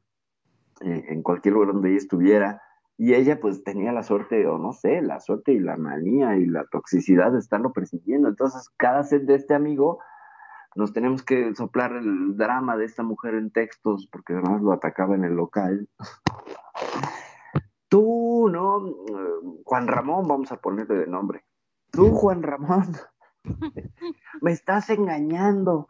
eh, 0.81 1.05
en 1.09 1.21
cualquier 1.23 1.53
lugar 1.55 1.73
donde 1.73 1.89
ella 1.89 1.97
estuviera. 1.97 2.61
Y 2.97 3.13
ella 3.13 3.39
pues 3.39 3.63
tenía 3.63 3.93
la 3.93 4.03
suerte, 4.03 4.45
o 4.47 4.57
no 4.57 4.73
sé, 4.73 5.01
la 5.01 5.21
suerte 5.21 5.53
y 5.53 5.59
la 5.59 5.77
manía 5.77 6.35
y 6.35 6.45
la 6.45 6.65
toxicidad 6.65 7.31
de 7.31 7.39
estarlo 7.39 7.71
persiguiendo. 7.71 8.27
Entonces, 8.27 8.69
cada 8.75 9.03
set 9.03 9.23
de 9.23 9.35
este 9.35 9.53
amigo 9.53 9.99
nos 10.75 10.93
tenemos 10.93 11.23
que 11.23 11.55
soplar 11.55 11.93
el 11.93 12.35
drama 12.35 12.75
de 12.75 12.85
esta 12.85 13.03
mujer 13.03 13.35
en 13.35 13.51
textos, 13.51 14.07
porque 14.11 14.33
además 14.33 14.61
lo 14.61 14.73
atacaba 14.73 15.15
en 15.15 15.23
el 15.23 15.33
local. 15.33 15.87
Tú, 17.89 18.49
¿no? 18.51 18.83
Juan 19.63 19.87
Ramón, 19.87 20.27
vamos 20.27 20.51
a 20.51 20.57
ponerle 20.57 20.95
de 20.95 21.07
nombre. 21.07 21.43
Tú, 21.91 22.11
Juan 22.11 22.43
Ramón, 22.43 22.85
me 24.41 24.51
estás 24.51 24.89
engañando. 24.89 25.87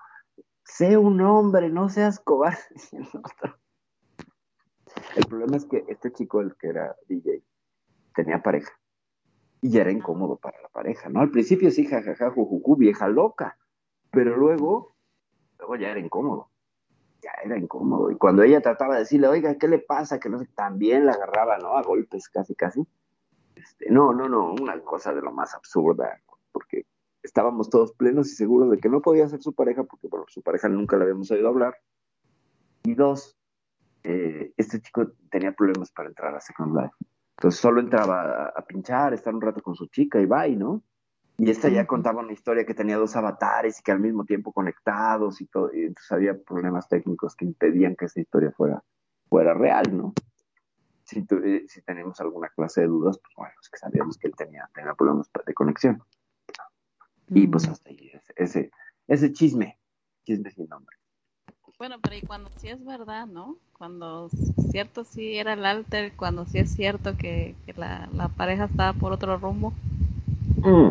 Sé 0.64 0.98
un 0.98 1.22
hombre, 1.22 1.70
no 1.70 1.90
seas 1.90 2.20
cobarde. 2.20 2.60
El 5.16 5.26
problema 5.26 5.58
es 5.58 5.66
que 5.66 5.86
este 5.88 6.12
chico, 6.12 6.42
el 6.42 6.56
que 6.56 6.68
era 6.68 6.96
DJ, 7.08 7.44
tenía 8.16 8.42
pareja. 8.42 8.72
Y 9.62 9.72
ya 9.72 9.82
era 9.82 9.92
incómodo 9.92 10.38
para 10.38 10.62
la 10.62 10.70
pareja, 10.70 11.10
¿no? 11.10 11.20
Al 11.20 11.32
principio 11.32 11.70
sí, 11.72 11.86
jajaja, 11.86 12.32
jujuju, 12.32 12.78
vieja 12.78 13.08
loca. 13.08 13.58
Pero 14.12 14.38
luego, 14.38 14.96
luego 15.58 15.76
ya 15.76 15.90
era 15.90 16.00
incómodo. 16.00 16.50
Ya 17.22 17.32
era 17.44 17.58
incómodo. 17.58 18.12
Y 18.12 18.18
cuando 18.18 18.44
ella 18.44 18.62
trataba 18.62 18.96
de 18.96 19.02
decirle, 19.02 19.28
oiga, 19.28 19.56
¿qué 19.56 19.68
le 19.68 19.80
pasa? 19.80 20.20
Que 20.20 20.30
no 20.30 20.40
sé, 20.40 20.48
también 20.56 21.06
la 21.06 21.14
agarraba, 21.14 21.58
¿no? 21.58 21.78
A 21.78 21.84
golpes 21.84 22.30
casi, 22.30 22.56
casi. 22.56 22.88
Este, 23.56 23.90
no, 23.92 24.14
no, 24.14 24.30
no, 24.30 24.54
una 24.54 24.80
cosa 24.82 25.14
de 25.14 25.22
lo 25.22 25.32
más 25.32 25.54
absurda, 25.54 26.22
porque 26.54 26.86
estábamos 27.24 27.70
todos 27.70 27.94
plenos 27.94 28.32
y 28.32 28.36
seguros 28.36 28.72
de 28.72 28.78
que 28.78 28.90
no 28.90 29.02
podía 29.02 29.28
ser 29.28 29.42
su 29.42 29.54
pareja, 29.54 29.84
porque 29.84 30.08
bueno, 30.08 30.26
su 30.28 30.42
pareja 30.42 30.70
nunca 30.70 30.98
le 30.98 31.04
habíamos 31.04 31.30
oído 31.32 31.48
hablar. 31.50 31.76
Y 32.84 32.96
dos, 32.96 33.38
eh, 34.04 34.54
este 34.58 34.82
chico 34.82 35.12
tenía 35.30 35.54
problemas 35.54 35.92
para 35.92 36.10
entrar 36.10 36.36
a 36.36 36.42
Second 36.42 36.76
Life. 36.76 36.96
Entonces 37.38 37.60
solo 37.60 37.80
entraba 37.80 38.48
a, 38.48 38.66
pinchar, 38.66 39.14
estar 39.14 39.34
un 39.34 39.42
rato 39.42 39.62
con 39.62 39.76
su 39.76 39.88
chica 39.88 40.20
y 40.20 40.26
bye, 40.26 40.56
¿no? 40.56 40.84
Y 41.38 41.50
esta 41.50 41.70
ya 41.70 41.88
contaba 41.88 42.22
una 42.22 42.34
historia 42.34 42.66
que 42.66 42.74
tenía 42.74 42.98
dos 42.98 43.16
avatares 43.16 43.80
y 43.80 43.84
que 43.84 43.94
al 43.94 44.02
mismo 44.02 44.26
tiempo 44.26 44.52
conectados 44.52 45.40
y 45.40 45.46
todo. 45.46 45.74
Y 45.74 45.84
entonces 45.84 46.12
había 46.12 46.38
problemas 46.38 46.90
técnicos 46.90 47.36
que 47.38 47.46
impedían 47.46 47.96
que 47.96 48.06
esa 48.06 48.20
historia 48.20 48.52
fuera, 48.52 48.84
fuera 49.30 49.54
real, 49.54 49.86
¿no? 49.96 50.14
Si, 51.04 51.26
eh, 51.44 51.64
si 51.68 51.82
tenemos 51.84 52.20
alguna 52.20 52.50
clase 52.50 52.82
de 52.82 52.88
dudas, 52.88 53.18
pues 53.20 53.34
bueno, 53.38 53.54
es 53.62 53.70
que 53.70 53.78
sabíamos 53.78 54.18
que 54.18 54.28
él 54.28 54.34
tenía, 54.36 54.70
tenía 54.74 54.94
problemas 54.96 55.30
de 55.46 55.54
conexión. 55.54 56.04
Y 57.30 57.48
pues 57.48 57.68
hasta 57.68 57.90
ahí, 57.90 58.12
ese, 58.36 58.72
ese 59.08 59.34
chisme, 59.34 59.78
chisme 60.24 60.52
sin 60.52 60.68
nombre. 60.68 60.96
Bueno, 61.80 61.96
pero 62.02 62.16
y 62.18 62.22
cuando 62.22 62.50
sí 62.58 62.68
es 62.68 62.84
verdad, 62.84 63.26
¿no? 63.26 63.58
Cuando 63.78 64.28
cierto 64.70 65.06
sí 65.06 65.38
era 65.38 65.54
el 65.54 65.66
alter, 65.66 66.12
cuando 66.18 66.46
sí 66.46 66.60
es 66.60 66.74
cierto 66.74 67.16
que, 67.16 67.56
la, 67.78 68.30
pareja 68.36 68.66
estaba 68.66 68.92
por 68.92 69.14
otro 69.14 69.38
rumbo. 69.38 69.74
Mm. 70.58 70.90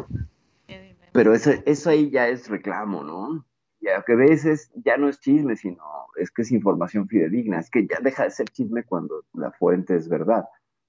Pero 1.13 1.35
eso, 1.35 1.51
eso 1.67 1.91
ahí 1.91 2.11
ya 2.11 2.29
es 2.29 2.49
reclamo, 2.49 3.05
¿no? 3.05 3.45
Ya 3.81 4.03
que 4.03 4.13
a 4.13 4.17
veces 4.17 4.71
ya 4.77 4.97
no 4.97 5.09
es 5.09 5.21
chisme, 5.21 5.57
sino 5.57 5.83
es 6.17 6.31
que 6.31 6.43
es 6.43 6.53
información 6.53 7.07
fidedigna, 7.07 7.61
es 7.61 7.71
que 7.71 7.87
ya 7.87 7.99
deja 8.01 8.25
de 8.25 8.31
ser 8.31 8.49
chisme 8.49 8.83
cuando 8.85 9.25
la 9.35 9.53
fuente 9.53 9.95
es 9.95 10.09
verdad. 10.09 10.45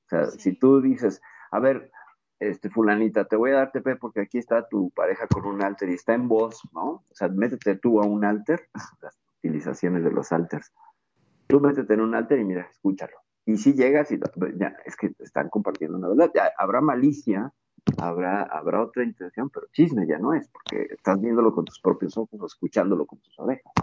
O 0.05 0.09
sea, 0.09 0.25
si 0.27 0.53
tú 0.53 0.81
dices, 0.81 1.21
a 1.51 1.59
ver, 1.59 1.91
este 2.39 2.69
fulanita, 2.69 3.25
te 3.25 3.35
voy 3.35 3.51
a 3.51 3.55
dar 3.55 3.71
TP 3.71 3.97
porque 3.99 4.21
aquí 4.21 4.37
está 4.37 4.67
tu 4.67 4.89
pareja 4.91 5.27
con 5.27 5.45
un 5.45 5.61
alter 5.61 5.89
y 5.89 5.93
está 5.93 6.13
en 6.13 6.27
voz, 6.27 6.61
¿no? 6.73 7.03
O 7.09 7.13
sea, 7.13 7.27
métete 7.27 7.75
tú 7.75 8.01
a 8.01 8.05
un 8.05 8.23
alter, 8.23 8.69
utilizaciones 9.39 10.03
de 10.03 10.11
los 10.11 10.31
alters. 10.31 10.71
Tú 11.47 11.59
métete 11.59 11.93
en 11.93 12.01
un 12.01 12.15
alter 12.15 12.39
y 12.39 12.45
mira, 12.45 12.67
escúchalo. 12.69 13.17
Y 13.45 13.57
si 13.57 13.73
llegas 13.73 14.11
y 14.11 14.19
ya, 14.55 14.75
es 14.85 14.95
que 14.95 15.11
están 15.19 15.49
compartiendo 15.49 15.97
una 15.97 16.09
verdad, 16.09 16.31
habrá 16.57 16.81
malicia, 16.81 17.51
habrá, 17.97 18.43
habrá 18.43 18.83
otra 18.83 19.03
intención, 19.03 19.49
pero 19.49 19.67
chisme 19.71 20.05
ya 20.07 20.19
no 20.19 20.33
es, 20.33 20.47
porque 20.49 20.87
estás 20.93 21.19
viéndolo 21.19 21.53
con 21.53 21.65
tus 21.65 21.79
propios 21.81 22.17
ojos 22.17 22.39
o 22.39 22.45
escuchándolo 22.45 23.05
con 23.05 23.19
tus 23.19 23.37
orejas. 23.39 23.73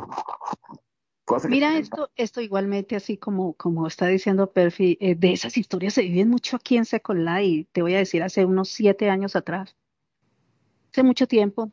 Mira 1.48 1.76
esto, 1.76 2.10
esto 2.14 2.40
igualmente 2.40 2.94
así 2.94 3.16
como, 3.16 3.54
como 3.54 3.86
está 3.86 4.06
diciendo 4.06 4.52
Perfi, 4.52 4.96
eh, 5.00 5.16
de 5.16 5.32
esas 5.32 5.56
historias 5.56 5.94
se 5.94 6.02
viven 6.02 6.28
mucho 6.28 6.56
aquí 6.56 6.76
en 6.76 6.84
Second 6.84 7.26
Life, 7.26 7.68
te 7.72 7.82
voy 7.82 7.94
a 7.94 7.98
decir 7.98 8.22
hace 8.22 8.44
unos 8.44 8.68
siete 8.68 9.10
años 9.10 9.34
atrás, 9.34 9.76
hace 10.92 11.02
mucho 11.02 11.26
tiempo, 11.26 11.72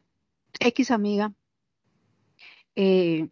X 0.59 0.89
amiga, 0.89 1.33
eh, 2.75 3.29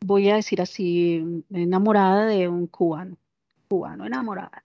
voy 0.00 0.28
a 0.30 0.36
decir 0.36 0.60
así, 0.60 1.44
enamorada 1.50 2.26
de 2.26 2.48
un 2.48 2.66
cubano, 2.66 3.16
cubano 3.68 4.06
enamorada. 4.06 4.64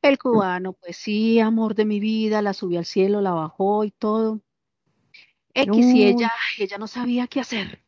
El 0.00 0.18
cubano, 0.18 0.72
pues 0.72 0.96
sí, 0.96 1.38
amor 1.38 1.74
de 1.74 1.84
mi 1.84 2.00
vida, 2.00 2.42
la 2.42 2.54
subió 2.54 2.80
al 2.80 2.86
cielo, 2.86 3.20
la 3.20 3.32
bajó 3.32 3.84
y 3.84 3.92
todo. 3.92 4.40
X 5.54 5.94
y 5.94 6.06
ella, 6.06 6.32
ella 6.58 6.78
no 6.78 6.88
sabía 6.88 7.26
qué 7.28 7.40
hacer. 7.40 7.84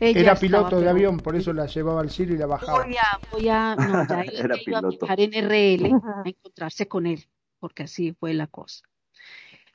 Era 0.00 0.34
piloto 0.34 0.80
de 0.80 0.88
avión, 0.88 1.20
por 1.20 1.36
eso 1.36 1.52
la 1.52 1.66
llevaba 1.66 2.00
al 2.00 2.10
cielo 2.10 2.34
y 2.34 2.38
la 2.38 2.46
bajaba. 2.46 2.84
Voy 2.84 2.96
a, 2.96 3.04
voy 3.30 3.48
a, 3.48 3.76
no, 3.76 4.06
ya 4.08 4.22
Era 4.22 4.56
iba 4.66 4.78
a 4.78 4.88
viajar 4.88 5.20
en 5.20 5.34
RL 5.34 5.84
a 6.24 6.28
encontrarse 6.28 6.88
con 6.88 7.06
él, 7.06 7.26
porque 7.60 7.84
así 7.84 8.12
fue 8.12 8.34
la 8.34 8.46
cosa. 8.46 8.84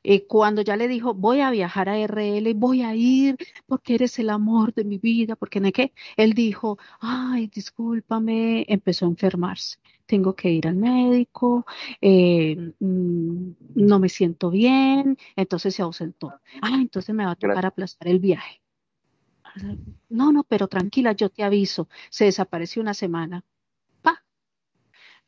Y 0.02 0.22
cuando 0.22 0.62
ya 0.62 0.78
le 0.78 0.88
dijo, 0.88 1.14
voy 1.14 1.42
a 1.42 1.52
viajar 1.52 1.90
a 1.90 1.98
RL, 1.98 2.54
voy 2.54 2.82
a 2.84 2.96
ir 2.96 3.36
porque 3.68 3.96
eres 3.96 4.18
el 4.20 4.30
amor 4.30 4.74
de 4.74 4.86
mi 4.86 4.98
vida, 4.98 5.36
porque 5.36 5.60
no 5.60 5.72
qué, 5.72 5.94
él 6.16 6.34
dijo, 6.34 6.78
ay, 7.02 7.48
discúlpame, 7.48 8.66
empezó 8.70 9.06
a 9.06 9.10
enfermarse, 9.10 9.78
tengo 10.06 10.36
que 10.36 10.52
ir 10.52 10.68
al 10.68 10.76
médico, 10.76 11.66
eh, 12.02 12.56
mm, 12.80 13.52
no 13.76 14.00
me 14.00 14.10
siento 14.10 14.50
bien, 14.50 15.18
entonces 15.36 15.76
se 15.76 15.82
ausentó. 15.82 16.34
Ah, 16.62 16.78
entonces 16.82 17.14
me 17.14 17.26
va 17.26 17.32
a 17.32 17.36
tocar 17.36 17.66
aplazar 17.66 18.08
el 18.08 18.20
viaje. 18.20 18.62
No, 20.10 20.32
no, 20.32 20.44
pero 20.44 20.68
tranquila, 20.68 21.12
yo 21.14 21.30
te 21.30 21.44
aviso. 21.44 21.88
Se 22.10 22.26
desapareció 22.26 22.82
una 22.82 22.94
semana 22.94 23.44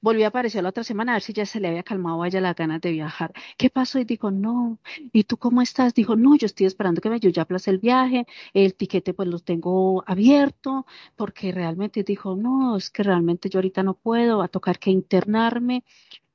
volvió 0.02 0.26
a 0.26 0.30
aparecer 0.30 0.64
la 0.64 0.70
otra 0.70 0.84
semana 0.84 1.14
a 1.14 1.16
ver 1.16 1.22
si 1.22 1.34
ya 1.34 1.46
se 1.46 1.60
le 1.60 1.68
había 1.68 1.84
calmado 1.84 2.24
a 2.24 2.28
ella 2.28 2.42
las 2.42 2.56
ganas 2.56 2.82
de 2.82 2.92
viajar. 2.92 3.34
¿Qué 3.58 3.70
pasó? 3.70 4.00
Y 4.00 4.06
dijo, 4.06 4.32
no. 4.32 4.80
¿Y 5.14 5.24
tú 5.26 5.38
cómo 5.38 5.62
estás? 5.62 5.94
Dijo, 5.94 6.16
no, 6.16 6.36
yo 6.36 6.46
estoy 6.46 6.66
esperando 6.68 7.02
que 7.02 7.10
me, 7.10 7.20
yo 7.20 7.30
ya 7.30 7.44
aplacé 7.44 7.72
el 7.72 7.80
viaje, 7.80 8.26
el 8.54 8.76
tiquete 8.76 9.14
pues 9.14 9.28
lo 9.30 9.40
tengo 9.40 10.04
abierto, 10.08 10.86
porque 11.16 11.52
realmente 11.52 12.04
dijo, 12.04 12.36
no, 12.36 12.78
es 12.78 12.90
que 12.90 13.04
realmente 13.04 13.50
yo 13.50 13.60
ahorita 13.60 13.84
no 13.84 13.94
puedo, 13.96 14.40
va 14.40 14.46
a 14.46 14.48
tocar 14.48 14.80
que 14.80 14.90
internarme 14.92 15.84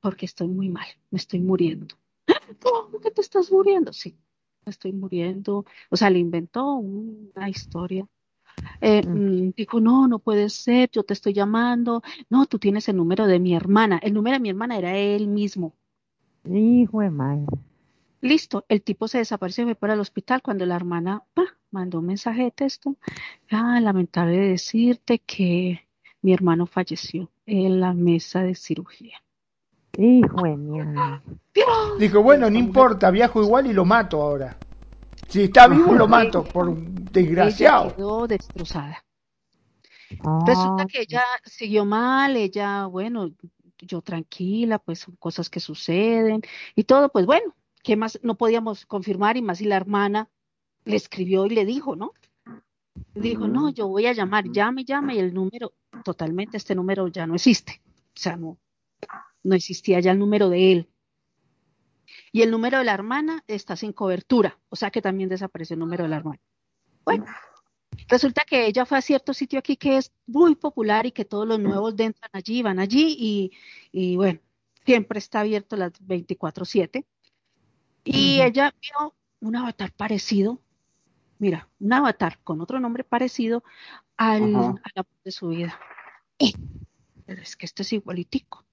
porque 0.01 0.25
estoy 0.25 0.47
muy 0.47 0.69
mal, 0.69 0.87
me 1.11 1.17
estoy 1.19 1.39
muriendo. 1.41 1.95
¿Cómo 2.61 2.99
que 3.01 3.11
te 3.11 3.21
estás 3.21 3.51
muriendo? 3.51 3.93
Sí, 3.93 4.17
estoy 4.69 4.93
muriendo. 4.93 5.65
O 5.89 5.97
sea, 5.97 6.09
le 6.09 6.19
inventó 6.19 6.75
una 6.75 7.49
historia 7.49 8.07
eh, 8.81 9.05
mm, 9.05 9.53
dijo, 9.55 9.79
no, 9.79 10.07
no 10.07 10.19
puede 10.19 10.49
ser, 10.49 10.89
yo 10.91 11.03
te 11.03 11.13
estoy 11.13 11.33
llamando, 11.33 12.01
no, 12.29 12.45
tú 12.45 12.59
tienes 12.59 12.87
el 12.89 12.97
número 12.97 13.27
de 13.27 13.39
mi 13.39 13.55
hermana. 13.55 13.99
El 14.01 14.13
número 14.13 14.35
de 14.35 14.39
mi 14.39 14.49
hermana 14.49 14.77
era 14.77 14.95
él 14.95 15.27
mismo. 15.27 15.73
Hijo 16.45 17.01
de 17.01 17.09
madre. 17.09 17.45
Listo, 18.21 18.65
el 18.67 18.81
tipo 18.81 19.07
se 19.07 19.19
desapareció 19.19 19.63
y 19.63 19.67
fue 19.67 19.75
para 19.75 19.93
el 19.93 19.99
hospital 19.99 20.41
cuando 20.41 20.65
la 20.65 20.75
hermana 20.75 21.23
mandó 21.71 21.99
un 21.99 22.07
mensaje 22.07 22.43
de 22.43 22.51
texto. 22.51 22.95
Ah, 23.51 23.79
lamentable 23.79 24.37
decirte 24.37 25.19
que 25.19 25.87
mi 26.21 26.33
hermano 26.33 26.65
falleció 26.65 27.29
en 27.45 27.79
la 27.79 27.93
mesa 27.93 28.41
de 28.41 28.55
cirugía. 28.55 29.21
Hijo 29.97 30.43
de 30.43 30.57
mierda. 30.57 31.23
Dijo, 31.99 32.21
bueno, 32.21 32.49
no 32.49 32.57
importa, 32.57 33.09
viajo 33.09 33.41
igual 33.41 33.67
y 33.67 33.73
lo 33.73 33.85
mato 33.85 34.21
ahora. 34.21 34.57
Si 35.27 35.43
está 35.43 35.67
vivo 35.67 35.93
lo 35.93 36.07
mato, 36.07 36.43
por 36.43 36.75
desgraciado. 36.75 37.95
quedó 37.95 38.27
destrozada. 38.27 39.03
Ah, 40.23 40.43
Resulta 40.45 40.85
que 40.85 41.01
ella 41.01 41.23
siguió 41.43 41.83
mal, 41.83 42.37
ella, 42.37 42.85
bueno, 42.85 43.31
yo 43.79 44.01
tranquila, 44.01 44.79
pues 44.79 44.99
son 44.99 45.15
cosas 45.17 45.49
que 45.49 45.59
suceden 45.59 46.41
y 46.75 46.83
todo, 46.83 47.09
pues 47.09 47.25
bueno, 47.25 47.55
¿qué 47.83 47.95
más 47.95 48.19
no 48.23 48.35
podíamos 48.35 48.85
confirmar? 48.85 49.37
Y 49.37 49.41
más 49.41 49.57
si 49.57 49.65
la 49.65 49.75
hermana 49.75 50.29
le 50.85 50.95
escribió 50.95 51.45
y 51.45 51.49
le 51.49 51.65
dijo, 51.65 51.95
¿no? 51.95 52.13
Dijo, 53.13 53.47
no, 53.47 53.69
yo 53.69 53.87
voy 53.87 54.05
a 54.07 54.13
llamar, 54.13 54.45
llame, 54.49 54.85
llame, 54.85 55.15
y 55.15 55.19
el 55.19 55.33
número, 55.33 55.73
totalmente 56.03 56.57
este 56.57 56.73
número 56.73 57.07
ya 57.07 57.27
no 57.27 57.35
existe. 57.35 57.81
O 57.87 58.19
sea, 58.19 58.37
no, 58.37 58.57
no 59.47 59.55
existía 59.55 59.99
ya 60.01 60.11
el 60.11 60.19
número 60.19 60.49
de 60.49 60.71
él. 60.73 60.89
Y 62.31 62.41
el 62.41 62.51
número 62.51 62.79
de 62.79 62.83
la 62.83 62.93
hermana 62.93 63.43
está 63.47 63.75
sin 63.75 63.93
cobertura, 63.93 64.59
o 64.69 64.75
sea 64.75 64.91
que 64.91 65.01
también 65.01 65.29
desapareció 65.29 65.75
el 65.75 65.79
número 65.79 66.03
de 66.03 66.09
la 66.09 66.17
hermana. 66.17 66.41
Bueno, 67.05 67.25
resulta 68.09 68.43
que 68.45 68.67
ella 68.67 68.85
fue 68.85 68.97
a 68.97 69.01
cierto 69.01 69.33
sitio 69.33 69.59
aquí 69.59 69.77
que 69.77 69.97
es 69.97 70.11
muy 70.25 70.55
popular 70.55 71.05
y 71.05 71.13
que 71.13 71.23
todos 71.23 71.47
los 71.47 71.59
nuevos 71.59 71.95
entran 71.97 72.29
allí, 72.33 72.61
van 72.61 72.79
allí 72.79 73.15
y, 73.17 73.51
y 73.91 74.17
bueno, 74.17 74.41
siempre 74.85 75.19
está 75.19 75.39
abierto 75.39 75.77
las 75.77 75.93
24/7. 76.01 77.05
Y 78.03 78.41
ella 78.41 78.73
vio 78.81 79.15
un 79.39 79.55
avatar 79.55 79.93
parecido, 79.93 80.61
mira, 81.39 81.69
un 81.79 81.93
avatar 81.93 82.39
con 82.43 82.59
otro 82.59 82.79
nombre 82.81 83.05
parecido 83.05 83.63
al, 84.17 84.55
a 84.55 84.89
la 84.95 85.05
de 85.23 85.31
su 85.31 85.49
vida. 85.49 85.79
pero 87.25 87.41
es 87.41 87.55
que 87.55 87.65
este 87.65 87.83
es 87.83 87.93
igualitico. 87.93 88.66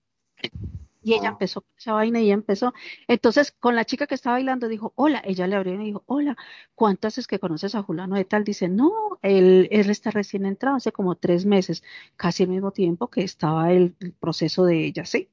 Y 1.04 1.12
ella 1.12 1.28
empezó 1.28 1.60
con 1.60 1.70
esa 1.76 1.92
vaina 1.92 2.20
y 2.20 2.24
ella 2.24 2.34
empezó. 2.34 2.72
Entonces, 3.08 3.52
con 3.52 3.76
la 3.76 3.84
chica 3.84 4.06
que 4.06 4.14
estaba 4.14 4.36
bailando, 4.36 4.68
dijo, 4.68 4.94
hola. 4.96 5.20
Ella 5.24 5.46
le 5.46 5.56
abrió 5.56 5.74
y 5.74 5.84
dijo, 5.84 6.02
hola, 6.06 6.34
¿cuántas 6.74 7.18
es 7.18 7.26
que 7.26 7.38
conoces 7.38 7.74
a 7.74 7.82
Julano 7.82 8.16
de 8.16 8.24
tal? 8.24 8.42
Dice, 8.42 8.68
no, 8.70 9.18
él, 9.20 9.68
él 9.70 9.90
está 9.90 10.10
recién 10.10 10.46
entrado 10.46 10.76
hace 10.76 10.92
como 10.92 11.14
tres 11.16 11.44
meses, 11.44 11.84
casi 12.16 12.44
al 12.44 12.48
mismo 12.48 12.72
tiempo 12.72 13.10
que 13.10 13.22
estaba 13.22 13.70
el, 13.70 13.94
proceso 14.18 14.64
de 14.64 14.86
ella, 14.86 15.04
¿sí? 15.04 15.30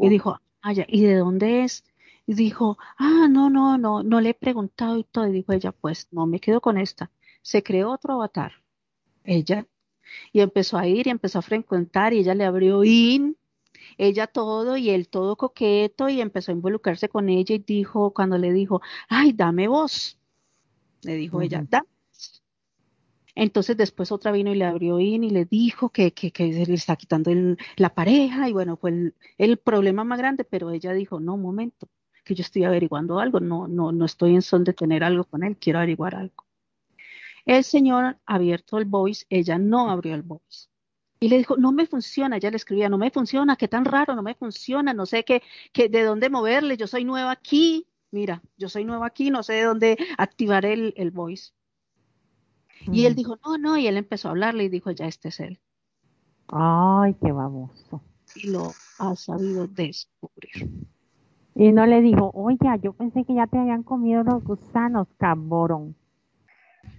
Y 0.00 0.08
dijo, 0.08 0.40
ah, 0.62 0.72
¿y 0.72 1.02
de 1.02 1.16
dónde 1.16 1.64
es? 1.64 1.84
Y 2.26 2.32
dijo, 2.34 2.78
ah, 2.96 3.28
no, 3.30 3.50
no, 3.50 3.76
no, 3.76 4.02
no 4.02 4.20
le 4.22 4.30
he 4.30 4.34
preguntado 4.34 4.96
y 4.98 5.04
todo. 5.04 5.28
Y 5.28 5.32
dijo 5.32 5.52
ella, 5.52 5.72
pues 5.72 6.08
no 6.10 6.24
me 6.26 6.40
quedo 6.40 6.62
con 6.62 6.78
esta. 6.78 7.10
Se 7.42 7.62
creó 7.62 7.90
otro 7.90 8.14
avatar. 8.14 8.52
Ella. 9.24 9.66
Y 10.32 10.40
empezó 10.40 10.78
a 10.78 10.86
ir 10.86 11.06
y 11.06 11.10
empezó 11.10 11.40
a 11.40 11.42
frecuentar 11.42 12.14
y 12.14 12.20
ella 12.20 12.34
le 12.34 12.44
abrió 12.44 12.82
in 12.82 13.36
ella 13.98 14.26
todo 14.26 14.76
y 14.76 14.90
él 14.90 15.08
todo 15.08 15.36
coqueto 15.36 16.08
y 16.08 16.20
empezó 16.20 16.52
a 16.52 16.54
involucrarse 16.54 17.08
con 17.08 17.28
ella 17.28 17.54
y 17.54 17.58
dijo, 17.58 18.12
cuando 18.12 18.38
le 18.38 18.52
dijo, 18.52 18.80
ay, 19.08 19.32
dame 19.32 19.68
voz, 19.68 20.18
le 21.02 21.16
dijo 21.16 21.42
ella, 21.42 21.64
da. 21.68 21.84
Entonces 23.36 23.76
después 23.76 24.12
otra 24.12 24.30
vino 24.32 24.52
y 24.52 24.54
le 24.54 24.64
abrió 24.64 25.00
in 25.00 25.24
y 25.24 25.30
le 25.30 25.44
dijo 25.44 25.90
que, 25.90 26.12
que, 26.12 26.30
que 26.30 26.52
se 26.52 26.66
le 26.66 26.74
está 26.74 26.96
quitando 26.96 27.32
la 27.76 27.94
pareja 27.94 28.48
y 28.48 28.52
bueno, 28.52 28.76
fue 28.76 28.90
el, 28.90 29.14
el, 29.38 29.56
problema 29.58 30.04
más 30.04 30.18
grande, 30.18 30.44
pero 30.44 30.70
ella 30.70 30.92
dijo, 30.92 31.18
no, 31.18 31.34
un 31.34 31.42
momento, 31.42 31.88
que 32.24 32.34
yo 32.34 32.42
estoy 32.42 32.64
averiguando 32.64 33.18
algo, 33.18 33.40
no, 33.40 33.66
no, 33.66 33.90
no 33.92 34.04
estoy 34.04 34.34
en 34.34 34.42
son 34.42 34.62
de 34.64 34.72
tener 34.72 35.02
algo 35.02 35.24
con 35.24 35.42
él, 35.42 35.56
quiero 35.56 35.80
averiguar 35.80 36.14
algo. 36.14 36.44
El 37.44 37.64
señor 37.64 38.04
ha 38.04 38.34
abierto 38.34 38.78
el 38.78 38.84
voice, 38.84 39.26
ella 39.28 39.58
no 39.58 39.90
abrió 39.90 40.14
el 40.14 40.22
voice. 40.22 40.68
Y 41.24 41.28
le 41.30 41.38
dijo, 41.38 41.56
no 41.56 41.72
me 41.72 41.86
funciona, 41.86 42.36
ella 42.36 42.50
le 42.50 42.58
escribía, 42.58 42.90
no 42.90 42.98
me 42.98 43.10
funciona, 43.10 43.56
qué 43.56 43.66
tan 43.66 43.86
raro, 43.86 44.14
no 44.14 44.22
me 44.22 44.34
funciona, 44.34 44.92
no 44.92 45.06
sé 45.06 45.24
qué, 45.24 45.42
qué 45.72 45.88
de 45.88 46.02
dónde 46.02 46.28
moverle, 46.28 46.76
yo 46.76 46.86
soy 46.86 47.06
nueva 47.06 47.30
aquí, 47.30 47.86
mira, 48.10 48.42
yo 48.58 48.68
soy 48.68 48.84
nueva 48.84 49.06
aquí, 49.06 49.30
no 49.30 49.42
sé 49.42 49.54
de 49.54 49.62
dónde 49.62 49.96
activar 50.18 50.66
el, 50.66 50.92
el 50.98 51.10
voice. 51.12 51.54
Y 52.92 53.06
él 53.06 53.14
dijo, 53.14 53.38
no, 53.42 53.56
no, 53.56 53.78
y 53.78 53.86
él 53.86 53.96
empezó 53.96 54.28
a 54.28 54.32
hablarle 54.32 54.64
y 54.64 54.68
dijo, 54.68 54.90
ya 54.90 55.06
este 55.06 55.28
es 55.28 55.40
él. 55.40 55.58
Ay, 56.48 57.14
qué 57.14 57.32
baboso. 57.32 58.02
Y 58.34 58.50
lo 58.50 58.72
ha 58.98 59.16
sabido 59.16 59.66
descubrir. 59.66 60.68
Y 61.54 61.72
no 61.72 61.86
le 61.86 62.02
dijo, 62.02 62.32
oye, 62.34 62.58
yo 62.82 62.92
pensé 62.92 63.24
que 63.24 63.32
ya 63.32 63.46
te 63.46 63.56
habían 63.56 63.82
comido 63.82 64.22
los 64.24 64.44
gusanos, 64.44 65.08
cabrón. 65.16 65.96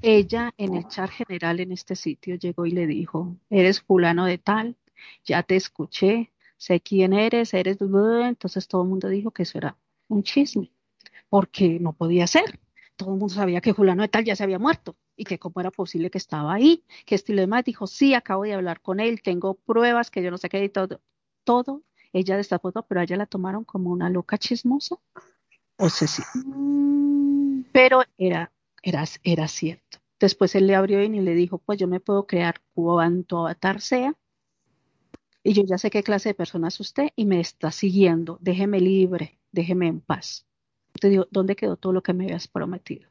Ella 0.01 0.53
en 0.57 0.75
el 0.75 0.87
chat 0.87 1.09
general 1.09 1.59
en 1.59 1.71
este 1.71 1.95
sitio 1.95 2.35
llegó 2.35 2.65
y 2.65 2.71
le 2.71 2.85
dijo, 2.87 3.35
eres 3.49 3.81
fulano 3.81 4.25
de 4.25 4.37
tal, 4.37 4.75
ya 5.23 5.43
te 5.43 5.55
escuché, 5.55 6.31
sé 6.57 6.79
quién 6.81 7.13
eres, 7.13 7.53
eres... 7.53 7.77
Entonces 7.81 8.67
todo 8.67 8.83
el 8.83 8.89
mundo 8.89 9.09
dijo 9.09 9.31
que 9.31 9.43
eso 9.43 9.57
era 9.57 9.77
un 10.07 10.23
chisme, 10.23 10.71
porque 11.29 11.79
no 11.79 11.93
podía 11.93 12.27
ser. 12.27 12.59
Todo 12.95 13.13
el 13.13 13.19
mundo 13.19 13.33
sabía 13.33 13.61
que 13.61 13.73
fulano 13.73 14.03
de 14.03 14.07
tal 14.07 14.23
ya 14.23 14.35
se 14.35 14.43
había 14.43 14.59
muerto 14.59 14.95
y 15.17 15.25
que 15.25 15.39
cómo 15.39 15.59
era 15.59 15.71
posible 15.71 16.09
que 16.09 16.17
estaba 16.17 16.53
ahí, 16.53 16.83
que 17.05 17.15
este 17.15 17.33
y 17.33 17.35
demás 17.35 17.65
dijo, 17.65 17.87
sí, 17.87 18.13
acabo 18.13 18.43
de 18.43 18.53
hablar 18.53 18.81
con 18.81 18.99
él, 18.99 19.21
tengo 19.21 19.55
pruebas, 19.55 20.11
que 20.11 20.23
yo 20.23 20.31
no 20.31 20.37
sé 20.37 20.49
qué 20.49 20.63
y 20.63 20.69
todo. 20.69 21.01
Todo, 21.43 21.83
ella 22.13 22.41
foto, 22.59 22.85
pero 22.87 23.01
a 23.01 23.03
ella 23.03 23.17
la 23.17 23.25
tomaron 23.25 23.63
como 23.65 23.89
una 23.89 24.09
loca 24.09 24.37
chismosa. 24.37 24.97
O 25.77 25.89
sea, 25.89 26.07
sí. 26.07 26.23
Mm. 26.35 27.65
Pero 27.71 28.03
era 28.17 28.51
era, 28.85 29.03
era 29.23 29.47
cierto. 29.47 29.97
Después 30.19 30.55
él 30.55 30.67
le 30.67 30.75
abrió 30.75 31.03
y 31.03 31.09
le 31.09 31.33
dijo, 31.33 31.57
pues 31.57 31.77
yo 31.79 31.87
me 31.87 31.99
puedo 31.99 32.25
crear 32.27 32.61
cuanto 32.73 33.39
avatar 33.39 33.81
sea, 33.81 34.13
y 35.43 35.53
yo 35.53 35.63
ya 35.63 35.77
sé 35.77 35.89
qué 35.89 36.03
clase 36.03 36.29
de 36.29 36.35
persona 36.35 36.69
es 36.69 36.79
usted 36.79 37.09
y 37.15 37.25
me 37.25 37.39
está 37.39 37.71
siguiendo, 37.71 38.37
déjeme 38.41 38.79
libre, 38.79 39.39
déjeme 39.51 39.87
en 39.87 40.01
paz. 40.01 40.47
Te 40.99 41.09
digo, 41.09 41.27
¿dónde 41.29 41.55
quedó 41.55 41.77
todo 41.77 41.93
lo 41.93 42.01
que 42.01 42.13
me 42.13 42.25
habías 42.25 42.47
prometido? 42.47 43.09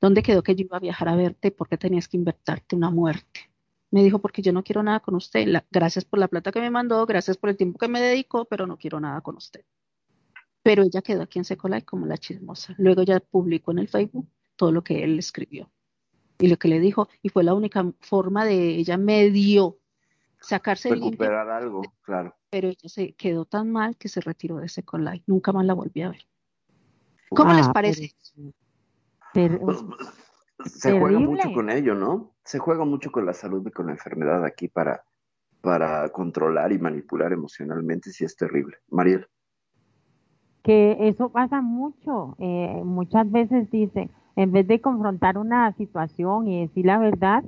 ¿Dónde 0.00 0.22
quedó 0.22 0.42
que 0.42 0.54
yo 0.54 0.64
iba 0.64 0.78
a 0.78 0.80
viajar 0.80 1.08
a 1.08 1.16
verte 1.16 1.50
porque 1.50 1.76
tenías 1.76 2.08
que 2.08 2.16
invertirte 2.16 2.74
una 2.74 2.90
muerte? 2.90 3.50
Me 3.90 4.02
dijo, 4.02 4.20
porque 4.20 4.40
yo 4.40 4.52
no 4.52 4.62
quiero 4.62 4.82
nada 4.82 5.00
con 5.00 5.14
usted. 5.16 5.46
gracias 5.70 6.04
por 6.04 6.18
la 6.20 6.28
plata 6.28 6.52
que 6.52 6.60
me 6.60 6.70
mandó, 6.70 7.04
gracias 7.06 7.36
por 7.36 7.50
el 7.50 7.56
tiempo 7.56 7.78
que 7.78 7.88
me 7.88 8.00
dedicó, 8.00 8.44
pero 8.46 8.66
no 8.66 8.78
quiero 8.78 8.98
nada 8.98 9.20
con 9.20 9.36
usted. 9.36 9.64
Pero 10.62 10.84
ella 10.84 11.02
quedó 11.02 11.22
aquí 11.22 11.38
en 11.38 11.44
Secolay 11.44 11.82
como 11.82 12.06
la 12.06 12.18
chismosa. 12.18 12.74
Luego 12.78 13.02
ya 13.02 13.20
publicó 13.20 13.72
en 13.72 13.80
el 13.80 13.88
Facebook 13.88 14.28
todo 14.60 14.72
lo 14.72 14.84
que 14.84 15.02
él 15.02 15.18
escribió 15.18 15.70
y 16.38 16.48
lo 16.48 16.58
que 16.58 16.68
le 16.68 16.80
dijo, 16.80 17.08
y 17.22 17.30
fue 17.30 17.44
la 17.44 17.54
única 17.54 17.82
forma 18.00 18.44
de 18.44 18.76
ella 18.76 18.98
medio 18.98 19.78
sacarse 20.38 20.90
recuperar 20.90 21.48
algo, 21.48 21.80
claro. 22.02 22.36
Pero 22.50 22.68
ella 22.68 22.88
se 22.90 23.14
quedó 23.14 23.46
tan 23.46 23.72
mal 23.72 23.96
que 23.96 24.08
se 24.08 24.20
retiró 24.20 24.58
de 24.58 24.66
ese 24.66 24.84
Life, 24.98 25.24
nunca 25.26 25.50
más 25.52 25.64
la 25.64 25.72
volví 25.72 26.02
a 26.02 26.10
ver. 26.10 26.26
¿Cómo 27.30 27.54
les 27.54 27.68
ah, 27.68 27.72
parece? 27.72 28.14
Pues, 29.32 29.82
se 30.66 30.98
juega 30.98 31.18
mucho 31.18 31.54
con 31.54 31.70
ello, 31.70 31.94
¿no? 31.94 32.34
Se 32.44 32.58
juega 32.58 32.84
mucho 32.84 33.10
con 33.10 33.24
la 33.24 33.32
salud 33.32 33.66
y 33.66 33.70
con 33.70 33.86
la 33.86 33.92
enfermedad 33.92 34.44
aquí 34.44 34.68
para, 34.68 35.04
para 35.62 36.06
controlar 36.10 36.70
y 36.70 36.78
manipular 36.78 37.32
emocionalmente, 37.32 38.10
si 38.10 38.26
es 38.26 38.36
terrible. 38.36 38.76
Mariel. 38.90 39.26
Que 40.62 41.08
eso 41.08 41.30
pasa 41.30 41.62
mucho. 41.62 42.36
Eh, 42.38 42.82
muchas 42.84 43.30
veces 43.30 43.70
dicen, 43.70 44.10
en 44.36 44.52
vez 44.52 44.66
de 44.66 44.80
confrontar 44.80 45.38
una 45.38 45.72
situación 45.72 46.48
y 46.48 46.60
decir 46.60 46.86
la 46.86 46.98
verdad, 46.98 47.44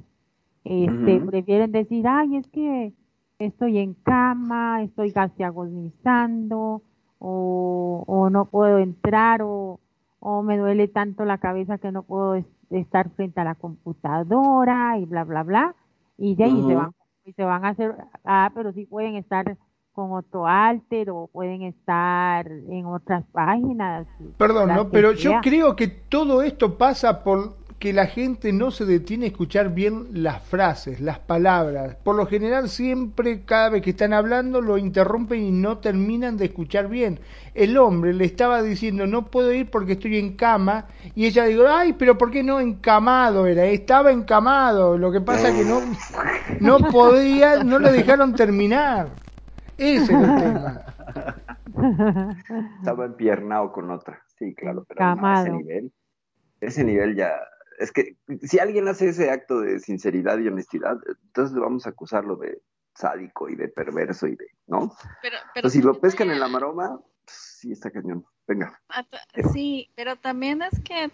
este, 0.65 1.21
prefieren 1.21 1.73
decir, 1.73 2.07
ay, 2.07 2.37
es 2.37 2.47
que 2.49 2.93
estoy 3.39 3.79
en 3.79 3.95
cama, 3.95 4.83
estoy 4.83 5.13
casi 5.13 5.43
agonizando, 5.43 6.83
o, 7.19 8.05
o 8.07 8.31
no 8.31 8.47
puedo 8.47 8.79
entrar, 8.79 9.43
o, 9.43 9.81
o 10.21 10.43
me 10.43 10.59
duele 10.59 10.89
tanto 10.89 11.25
la 11.25 11.39
cabeza 11.39 11.79
que 11.79 11.93
no 11.93 12.03
puedo 12.05 12.43
estar 12.71 13.11
frente 13.11 13.41
a 13.41 13.45
la 13.45 13.55
computadora, 13.55 14.99
y 14.99 15.05
bla, 15.05 15.25
bla, 15.25 15.43
bla, 15.43 15.75
y 16.17 16.37
de 16.37 16.45
ahí 16.45 16.63
se 16.67 16.75
van, 16.75 16.93
y 17.25 17.33
se 17.33 17.45
van 17.45 17.65
a 17.65 17.71
hacer, 17.71 17.97
ah, 18.25 18.51
pero 18.55 18.73
sí 18.73 18.87
pueden 18.87 19.17
estar 19.17 19.57
con 19.93 20.13
otro 20.13 20.47
alter 20.47 21.11
o 21.11 21.29
pueden 21.33 21.63
estar 21.63 22.47
en 22.49 22.87
otras 22.87 23.25
páginas. 23.33 24.07
Perdón, 24.39 24.75
¿no? 24.75 24.89
pero 24.89 25.13
yo 25.13 25.41
creo 25.43 25.77
que 25.77 25.89
todo 25.89 26.43
esto 26.43 26.79
pasa 26.79 27.23
por 27.23 27.63
que 27.83 27.93
la 27.93 28.07
gente 28.07 28.53
no 28.53 28.71
se 28.71 28.85
detiene 28.85 29.25
a 29.25 29.29
escuchar 29.31 29.75
bien 29.75 30.07
las 30.23 30.41
frases, 30.41 31.01
las 31.01 31.19
palabras. 31.19 31.97
Por 32.05 32.15
lo 32.15 32.27
general 32.29 32.69
siempre, 32.69 33.43
cada 33.45 33.71
vez 33.71 33.83
que 33.83 33.91
están 33.91 34.13
hablando, 34.13 34.61
lo 34.61 34.79
interrumpen 34.79 35.43
y 35.43 35.51
no 35.51 35.79
terminan 35.79 36.37
de 36.37 36.45
escuchar 36.45 36.87
bien. 36.87 37.19
El 37.55 37.77
hombre 37.77 38.15
le 38.15 38.25
estaba 38.25 38.63
diciendo, 38.63 39.09
no 39.09 39.27
puedo 39.33 39.53
ir 39.53 39.69
porque 39.69 39.95
estoy 39.95 40.17
en 40.19 40.37
cama, 40.37 40.87
y 41.17 41.27
ella 41.27 41.45
dijo, 41.47 41.65
ay, 41.67 41.95
pero 41.95 42.17
¿por 42.17 42.31
qué 42.31 42.45
no 42.45 42.61
encamado 42.61 43.47
era? 43.47 43.65
Estaba 43.65 44.13
encamado, 44.13 44.97
lo 44.97 45.11
que 45.11 45.21
pasa 45.21 45.53
que 45.53 45.65
no, 45.65 45.81
no 46.61 46.79
podía, 46.89 47.65
no 47.65 47.81
le 47.81 47.91
dejaron 47.91 48.37
terminar. 48.37 49.09
Ese 49.83 50.05
es 50.05 50.11
el 50.11 50.37
tema. 50.37 50.85
Estaba 52.79 53.07
empiernado 53.07 53.73
con 53.73 53.91
otra. 53.91 54.23
Sí, 54.39 54.55
claro, 54.55 54.85
pero 54.89 55.33
ese 55.35 55.51
nivel, 55.51 55.93
ese 56.61 56.85
nivel 56.85 57.17
ya, 57.17 57.33
es 57.79 57.93
que 57.93 58.17
si 58.43 58.59
alguien 58.59 58.89
hace 58.89 59.09
ese 59.09 59.31
acto 59.31 59.61
de 59.61 59.81
sinceridad 59.81 60.39
y 60.39 60.49
honestidad, 60.49 60.99
entonces 61.27 61.57
vamos 61.57 61.87
a 61.87 61.91
acusarlo 61.91 62.37
de 62.37 62.61
sádico 62.95 63.49
y 63.49 63.57
de 63.57 63.69
perverso 63.69 64.27
y 64.27 64.37
de, 64.37 64.47
¿no? 64.67 64.93
Pero, 65.55 65.69
si 65.69 65.83
lo 65.83 65.99
pescan 66.01 66.31
en 66.31 66.41
la 66.41 66.49
maroma, 66.49 67.01
sí 67.27 67.73
está 67.73 67.91
cañón. 67.91 68.25
Venga. 68.47 68.81
Sí, 69.53 69.89
pero 69.95 70.17
también 70.17 70.63
es 70.63 70.79
que 70.81 71.11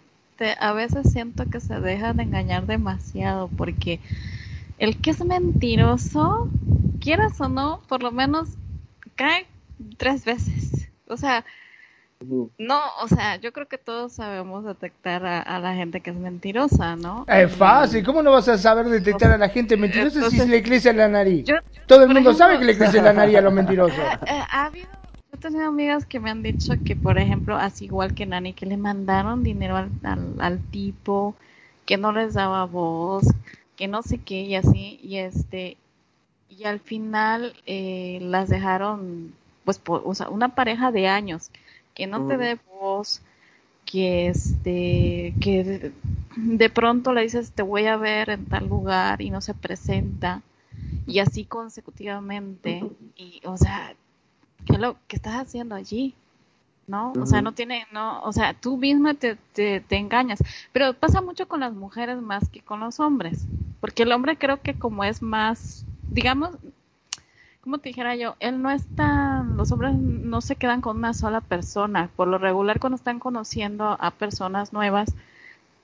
a 0.59 0.73
veces 0.73 1.11
siento 1.11 1.45
que 1.49 1.59
se 1.59 1.79
dejan 1.79 2.19
engañar 2.19 2.65
demasiado 2.65 3.49
porque 3.49 3.99
el 4.77 4.99
que 5.01 5.11
es 5.11 5.23
mentiroso, 5.23 6.49
quieras 6.99 7.39
o 7.41 7.49
no, 7.49 7.81
por 7.87 8.03
lo 8.03 8.11
menos 8.11 8.49
cae 9.15 9.47
tres 9.97 10.25
veces. 10.25 10.89
O 11.07 11.17
sea, 11.17 11.43
No, 12.57 12.81
o 13.01 13.07
sea, 13.07 13.37
yo 13.37 13.53
creo 13.53 13.67
que 13.67 13.77
todos 13.77 14.13
sabemos 14.13 14.65
detectar 14.65 15.25
a, 15.25 15.59
la 15.59 15.73
gente 15.73 16.01
que 16.01 16.09
es 16.09 16.17
mentirosa, 16.17 16.97
¿no? 16.97 17.25
Es 17.27 17.55
fácil, 17.55 18.03
¿cómo 18.03 18.21
no 18.21 18.31
vas 18.31 18.49
a 18.49 18.57
saber 18.57 18.87
detectar 18.87 19.31
a 19.31 19.37
la 19.37 19.47
gente 19.47 19.77
mentirosa 19.77 20.29
si 20.29 20.37
se 20.37 20.47
le 20.47 20.61
crece 20.61 20.91
la 20.93 21.07
nariz? 21.07 21.45
Todo 21.87 22.03
el 22.03 22.13
mundo 22.13 22.33
sabe 22.33 22.59
que 22.59 22.65
le 22.65 22.77
crece 22.77 23.01
la 23.01 23.13
nariz 23.13 23.37
a 23.37 23.41
los 23.41 23.53
mentirosos. 23.53 23.97
Eh, 23.97 24.19
eh, 24.27 24.41
ha 24.51 24.65
habido, 24.65 24.89
yo 25.31 25.37
he 25.37 25.37
tenido 25.37 25.65
amigas 25.65 26.05
que 26.05 26.19
me 26.19 26.29
han 26.29 26.43
dicho 26.43 26.73
que, 26.83 26.97
por 26.97 27.17
ejemplo, 27.17 27.55
así 27.55 27.85
igual 27.85 28.13
que 28.13 28.25
Nani, 28.25 28.51
que 28.53 28.65
le 28.65 28.75
mandaron 28.75 29.41
dinero 29.41 29.77
al, 29.77 29.89
al, 30.39 30.59
tipo, 30.71 31.35
que 31.85 31.95
no 31.97 32.11
les 32.11 32.33
daba 32.33 32.65
voz, 32.65 33.25
que 33.77 33.87
no 33.87 34.03
sé 34.03 34.17
qué 34.17 34.41
y 34.41 34.55
así, 34.55 34.99
y 35.01 35.19
este, 35.19 35.77
y 36.59 36.65
al 36.65 36.81
final 36.81 37.53
eh, 37.65 38.19
las 38.21 38.49
dejaron, 38.49 39.33
pues, 39.63 39.81
o 39.85 40.13
sea, 40.13 40.27
una 40.27 40.55
pareja 40.55 40.91
de 40.91 41.07
años 41.07 41.51
que 41.95 42.05
no 42.05 42.27
te 42.27 42.35
mm. 42.35 42.39
dé 42.39 42.59
voz, 42.79 43.21
que 43.85 44.27
este, 44.27 45.33
que 45.41 45.93
de, 46.35 46.69
pronto 46.69 47.13
le 47.13 47.21
dices 47.21 47.53
te 47.53 47.63
voy 47.63 47.85
a 47.85 47.95
ver 47.95 48.29
en 48.29 48.45
tal 48.45 48.67
lugar 48.67 49.21
y 49.21 49.29
no 49.29 49.41
se 49.41 49.53
presenta 49.53 50.41
y 51.07 51.19
así 51.19 51.43
consecutivamente 51.43 52.83
y 53.15 53.41
o 53.45 53.57
sea 53.57 53.95
qué 54.65 54.77
lo 54.77 54.97
que 55.07 55.15
estás 55.15 55.41
haciendo 55.41 55.73
allí 55.73 56.13
no 56.85 57.13
o 57.13 57.25
sea 57.25 57.41
no 57.41 57.53
tiene 57.53 57.87
no 57.91 58.21
o 58.21 58.31
sea 58.31 58.53
tú 58.53 58.77
misma 58.77 59.15
te, 59.15 59.37
te, 59.53 59.81
te, 59.81 59.97
engañas. 59.97 60.39
Pero 60.71 60.93
pasa 60.93 61.21
mucho 61.21 61.47
con 61.47 61.61
las 61.61 61.73
mujeres 61.73 62.21
más 62.21 62.47
que 62.49 62.61
con 62.61 62.79
los 62.81 62.99
hombres 62.99 63.47
porque 63.81 64.03
el 64.03 64.11
hombre 64.11 64.37
creo 64.37 64.61
que 64.61 64.77
como 64.77 65.03
es 65.03 65.23
más 65.23 65.85
digamos 66.11 66.57
como 67.61 67.77
te 67.77 67.89
dijera 67.89 68.15
yo, 68.15 68.35
él 68.39 68.61
no 68.61 68.71
está, 68.71 69.43
los 69.43 69.71
hombres 69.71 69.93
no 69.93 70.41
se 70.41 70.55
quedan 70.55 70.81
con 70.81 70.97
una 70.97 71.13
sola 71.13 71.41
persona. 71.41 72.09
Por 72.15 72.27
lo 72.27 72.37
regular, 72.37 72.79
cuando 72.79 72.95
están 72.95 73.19
conociendo 73.19 73.97
a 73.99 74.11
personas 74.11 74.71
nuevas, 74.71 75.13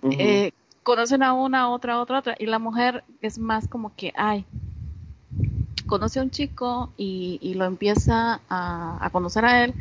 eh, 0.03 0.51
conocen 0.83 1.21
a 1.21 1.33
una, 1.33 1.69
otra, 1.69 1.99
otra, 1.99 2.19
otra. 2.19 2.35
Y 2.39 2.45
la 2.45 2.59
mujer 2.59 3.03
es 3.21 3.37
más 3.37 3.67
como 3.67 3.93
que, 3.95 4.13
ay, 4.15 4.45
conoce 5.85 6.19
a 6.19 6.23
un 6.23 6.31
chico 6.31 6.91
y, 6.97 7.53
lo 7.55 7.65
empieza 7.65 8.39
a, 8.49 9.09
conocer 9.11 9.45
a 9.45 9.63
él, 9.63 9.73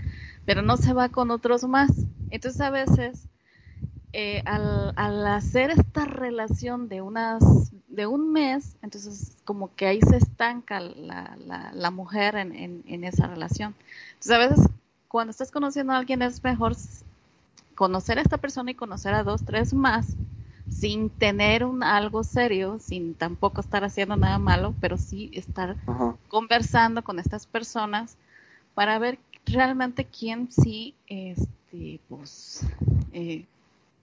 pero 0.45 0.63
no 0.63 0.77
se 0.77 0.93
va 0.93 1.09
con 1.09 1.31
otros 1.31 1.65
más. 1.65 1.91
Entonces 2.31 2.61
a 2.61 2.71
veces 2.71 3.29
eh, 4.17 4.43
al, 4.47 5.27
hacer 5.27 5.73
esta 5.73 6.05
relación 6.05 6.89
de 6.89 7.03
unas 7.03 7.73
de 7.89 8.07
un 8.07 8.31
mes, 8.33 8.77
entonces 8.81 9.37
como 9.45 9.75
que 9.75 9.89
ahí 9.89 10.01
se 10.03 10.19
estanca 10.19 10.79
la, 10.79 11.37
la, 11.73 11.91
mujer 11.91 12.37
en, 12.37 12.85
en, 12.87 13.03
esa 13.03 13.27
relación. 13.27 13.75
Entonces 14.13 14.33
a 14.33 14.39
veces 14.39 14.71
cuando 15.09 15.33
estás 15.33 15.51
conociendo 15.51 15.93
a 15.93 15.99
alguien 15.99 16.23
es 16.23 16.45
mejor 16.45 16.77
conocer 17.75 18.19
a 18.19 18.23
esta 18.23 18.39
persona 18.39 18.71
y 18.71 18.75
conocer 18.75 19.15
a 19.15 19.25
dos, 19.25 19.45
tres 19.45 19.75
más, 19.75 20.15
sin 20.71 21.11
tener 21.11 21.65
un 21.65 21.83
algo 21.83 22.23
serio, 22.23 22.79
sin 22.79 23.15
tampoco 23.15 23.61
estar 23.61 23.83
haciendo 23.83 24.15
nada 24.15 24.39
malo, 24.39 24.77
pero 24.81 24.97
sí 24.97 25.29
estar 25.35 25.77
conversando 26.29 27.03
con 27.03 27.19
estas 27.19 27.47
personas 27.47 28.17
para 28.75 28.97
ver 29.01 29.19
realmente 29.45 30.05
quién 30.05 30.53
sí, 30.53 30.95
este, 31.09 31.99
pues, 32.09 32.65
eh, 33.13 33.45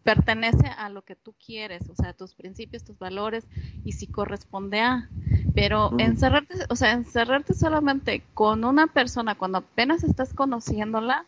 pertenece 0.04 0.68
a 0.68 0.90
lo 0.90 1.04
que 1.04 1.16
tú 1.16 1.34
quieres, 1.46 1.90
o 1.90 1.96
sea, 1.96 2.14
tus 2.14 2.34
principios, 2.34 2.84
tus 2.84 2.98
valores 2.98 3.46
y 3.86 3.94
si 3.94 4.08
corresponde 4.08 4.82
a. 4.82 5.10
Pero 5.54 5.92
encerrarte, 6.00 6.56
o 6.70 6.76
sea, 6.76 6.92
encerrarte 6.92 7.54
solamente 7.54 8.24
con 8.34 8.64
una 8.64 8.88
persona 8.88 9.36
cuando 9.36 9.60
apenas 9.60 10.04
estás 10.04 10.34
conociéndola, 10.34 11.26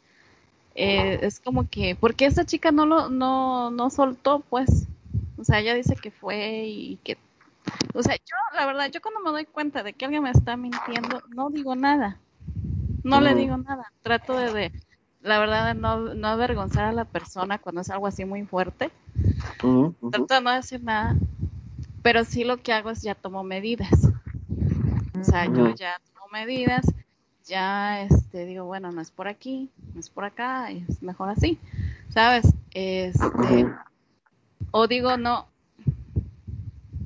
eh, 0.75 1.19
es 1.21 1.39
como 1.39 1.69
que, 1.69 1.95
porque 1.99 2.25
esa 2.25 2.45
chica 2.45 2.71
no 2.71 2.85
lo, 2.85 3.09
no, 3.09 3.69
no 3.69 3.89
soltó, 3.89 4.39
pues, 4.49 4.87
o 5.37 5.43
sea, 5.43 5.59
ella 5.59 5.75
dice 5.75 5.95
que 5.95 6.09
fue 6.09 6.63
y 6.65 6.97
que, 7.03 7.17
o 7.93 8.01
sea, 8.01 8.15
yo, 8.15 8.35
la 8.55 8.65
verdad, 8.65 8.89
yo 8.91 9.01
cuando 9.01 9.19
me 9.21 9.29
doy 9.29 9.45
cuenta 9.45 9.83
de 9.83 9.93
que 9.93 10.05
alguien 10.05 10.23
me 10.23 10.31
está 10.31 10.57
mintiendo, 10.57 11.21
no 11.29 11.49
digo 11.49 11.75
nada, 11.75 12.17
no 13.03 13.21
le 13.21 13.35
digo 13.35 13.57
nada, 13.57 13.91
trato 14.01 14.35
de 14.37 14.71
la 15.23 15.39
verdad, 15.39 15.73
no, 15.73 16.13
no 16.13 16.27
avergonzar 16.27 16.85
a 16.85 16.91
la 16.91 17.05
persona 17.05 17.57
cuando 17.57 17.81
es 17.81 17.89
algo 17.89 18.07
así 18.07 18.25
muy 18.25 18.43
fuerte. 18.43 18.91
Trato 20.11 20.33
de 20.33 20.41
no 20.41 20.51
decir 20.51 20.83
nada, 20.83 21.15
pero 22.01 22.25
sí 22.25 22.43
lo 22.43 22.57
que 22.57 22.73
hago 22.73 22.91
es 22.91 23.01
ya 23.01 23.15
tomo 23.15 23.43
medidas. 23.43 24.09
O 25.19 25.23
sea, 25.23 25.45
yo 25.45 25.73
ya 25.73 25.99
tomo 26.13 26.27
medidas, 26.31 26.85
ya 27.45 28.01
este, 28.01 28.45
digo, 28.45 28.65
bueno, 28.65 28.91
no 28.91 28.99
es 29.01 29.11
por 29.11 29.29
aquí, 29.29 29.69
no 29.93 30.01
es 30.01 30.09
por 30.09 30.25
acá, 30.25 30.69
es 30.69 31.01
mejor 31.01 31.29
así, 31.29 31.57
¿sabes? 32.09 32.53
Este, 32.73 33.65
o 34.71 34.87
digo 34.87 35.15
no, 35.15 35.47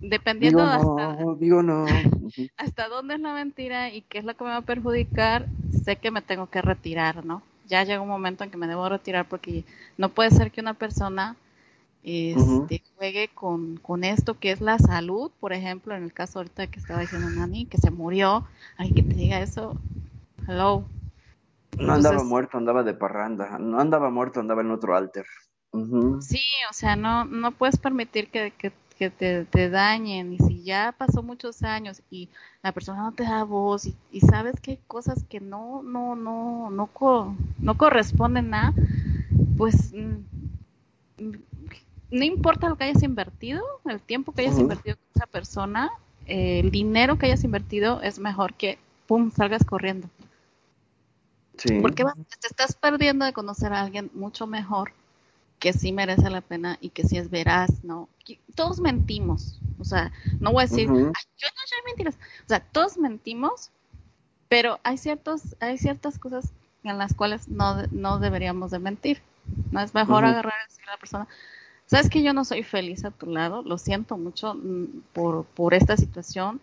dependiendo 0.01 0.63
hasta, 0.63 1.17
digo 1.37 1.61
no. 1.61 1.85
hasta 2.57 2.87
dónde 2.87 3.15
es 3.15 3.19
la 3.19 3.33
mentira 3.33 3.91
y 3.91 4.01
qué 4.01 4.17
es 4.17 4.25
lo 4.25 4.35
que 4.35 4.43
me 4.43 4.49
va 4.49 4.57
a 4.57 4.61
perjudicar, 4.61 5.47
sé 5.83 5.97
que 5.97 6.09
me 6.09 6.23
tengo 6.23 6.49
que 6.49 6.63
retirar, 6.63 7.23
¿no? 7.23 7.43
Ya 7.67 7.83
llega 7.83 8.01
un 8.01 8.07
momento 8.07 8.43
en 8.43 8.51
que 8.51 8.57
me 8.57 8.67
debo 8.67 8.87
retirar 8.89 9.27
porque 9.27 9.63
no 9.97 10.09
puede 10.09 10.31
ser 10.31 10.51
que 10.51 10.61
una 10.61 10.73
persona 10.73 11.35
este, 12.03 12.81
juegue 12.95 13.29
con, 13.33 13.77
con, 13.77 14.03
esto 14.03 14.39
que 14.39 14.51
es 14.51 14.61
la 14.61 14.79
salud, 14.79 15.31
por 15.39 15.51
ejemplo, 15.51 15.95
en 15.95 16.03
el 16.03 16.13
caso 16.13 16.39
ahorita 16.39 16.67
que 16.67 16.79
estaba 16.79 17.01
diciendo 17.01 17.29
Nani, 17.29 17.65
que 17.65 17.77
se 17.77 17.91
murió, 17.91 18.45
hay 18.77 18.93
que 18.93 19.03
te 19.03 19.13
diga 19.13 19.41
eso, 19.41 19.75
hello. 20.47 20.85
No 21.77 21.93
andaba 21.93 22.23
muerto, 22.23 22.57
andaba 22.57 22.83
de 22.83 22.93
parranda, 22.93 23.59
no 23.59 23.79
andaba 23.79 24.09
muerto, 24.09 24.39
andaba 24.39 24.61
en 24.61 24.71
otro 24.71 24.95
alter. 24.95 25.25
Sí, 26.21 26.41
o 26.69 26.73
sea, 26.73 26.95
no, 26.95 27.25
no 27.25 27.51
puedes 27.51 27.77
permitir 27.77 28.29
que, 28.29 28.51
que 28.51 28.71
que 28.97 29.09
te, 29.11 29.69
dañen 29.69 30.33
y 30.33 30.39
si 30.39 30.63
ya 30.63 30.93
pasó 30.97 31.21
muchos 31.21 31.63
años 31.63 32.01
y 32.09 32.29
la 32.63 32.71
persona 32.71 33.03
no 33.03 33.11
te 33.11 33.23
da 33.23 33.43
voz 33.43 33.85
y, 33.85 34.21
sabes 34.21 34.59
que 34.59 34.71
hay 34.71 34.79
cosas 34.87 35.23
que 35.29 35.39
no 35.39 35.83
no 35.83 36.15
no 36.15 36.69
no 36.71 36.89
no 37.59 37.77
corresponden 37.77 38.53
a 38.53 38.73
pues 39.57 39.93
mm, 39.93 41.27
no 42.09 42.25
importa 42.25 42.69
lo 42.69 42.75
que 42.75 42.85
hayas 42.85 43.03
invertido 43.03 43.63
el 43.85 44.01
tiempo 44.01 44.31
que 44.31 44.41
hayas 44.41 44.59
invertido 44.59 44.97
con 44.97 45.05
esa 45.15 45.27
persona 45.27 45.91
el 46.25 46.71
dinero 46.71 47.17
que 47.17 47.27
hayas 47.27 47.43
invertido 47.43 48.01
es 48.01 48.19
mejor 48.19 48.55
que 48.55 48.79
pum 49.05 49.31
salgas 49.31 49.63
corriendo 49.63 50.09
sí. 51.57 51.79
porque 51.81 52.03
te 52.03 52.47
estás 52.47 52.75
perdiendo 52.75 53.25
de 53.25 53.33
conocer 53.33 53.73
a 53.73 53.81
alguien 53.81 54.09
mucho 54.13 54.47
mejor 54.47 54.91
que 55.59 55.73
sí 55.73 55.91
merece 55.91 56.29
la 56.29 56.41
pena 56.41 56.77
y 56.81 56.89
que 56.89 57.03
sí 57.03 57.17
es 57.17 57.29
veraz, 57.29 57.83
¿no? 57.83 58.09
Todos 58.55 58.79
mentimos, 58.79 59.59
o 59.79 59.83
sea, 59.83 60.11
no 60.39 60.51
voy 60.51 60.63
a 60.63 60.67
decir, 60.67 60.87
yo 60.87 60.93
no 60.93 61.13
soy 61.13 61.79
mentiras, 61.85 62.15
o 62.45 62.47
sea, 62.47 62.59
todos 62.59 62.97
mentimos, 62.97 63.71
pero 64.49 64.79
hay 64.83 64.97
ciertos, 64.97 65.55
hay 65.59 65.77
ciertas 65.77 66.19
cosas 66.19 66.51
en 66.83 66.97
las 66.97 67.13
cuales 67.13 67.47
no, 67.47 67.83
no 67.91 68.19
deberíamos 68.19 68.71
de 68.71 68.79
mentir, 68.79 69.21
¿no? 69.71 69.81
Es 69.81 69.93
mejor 69.93 70.25
agarrar 70.25 70.53
y 70.63 70.69
decirle 70.69 70.91
a 70.91 70.95
la 70.95 70.99
persona, 70.99 71.27
sabes 71.85 72.09
que 72.09 72.21
yo 72.21 72.33
no 72.33 72.45
soy 72.45 72.63
feliz 72.63 73.03
a 73.03 73.11
tu 73.11 73.25
lado, 73.25 73.63
lo 73.63 73.77
siento 73.77 74.17
mucho 74.17 74.53
mm, 74.53 75.01
por, 75.13 75.45
por 75.45 75.73
esta 75.73 75.97
situación, 75.97 76.61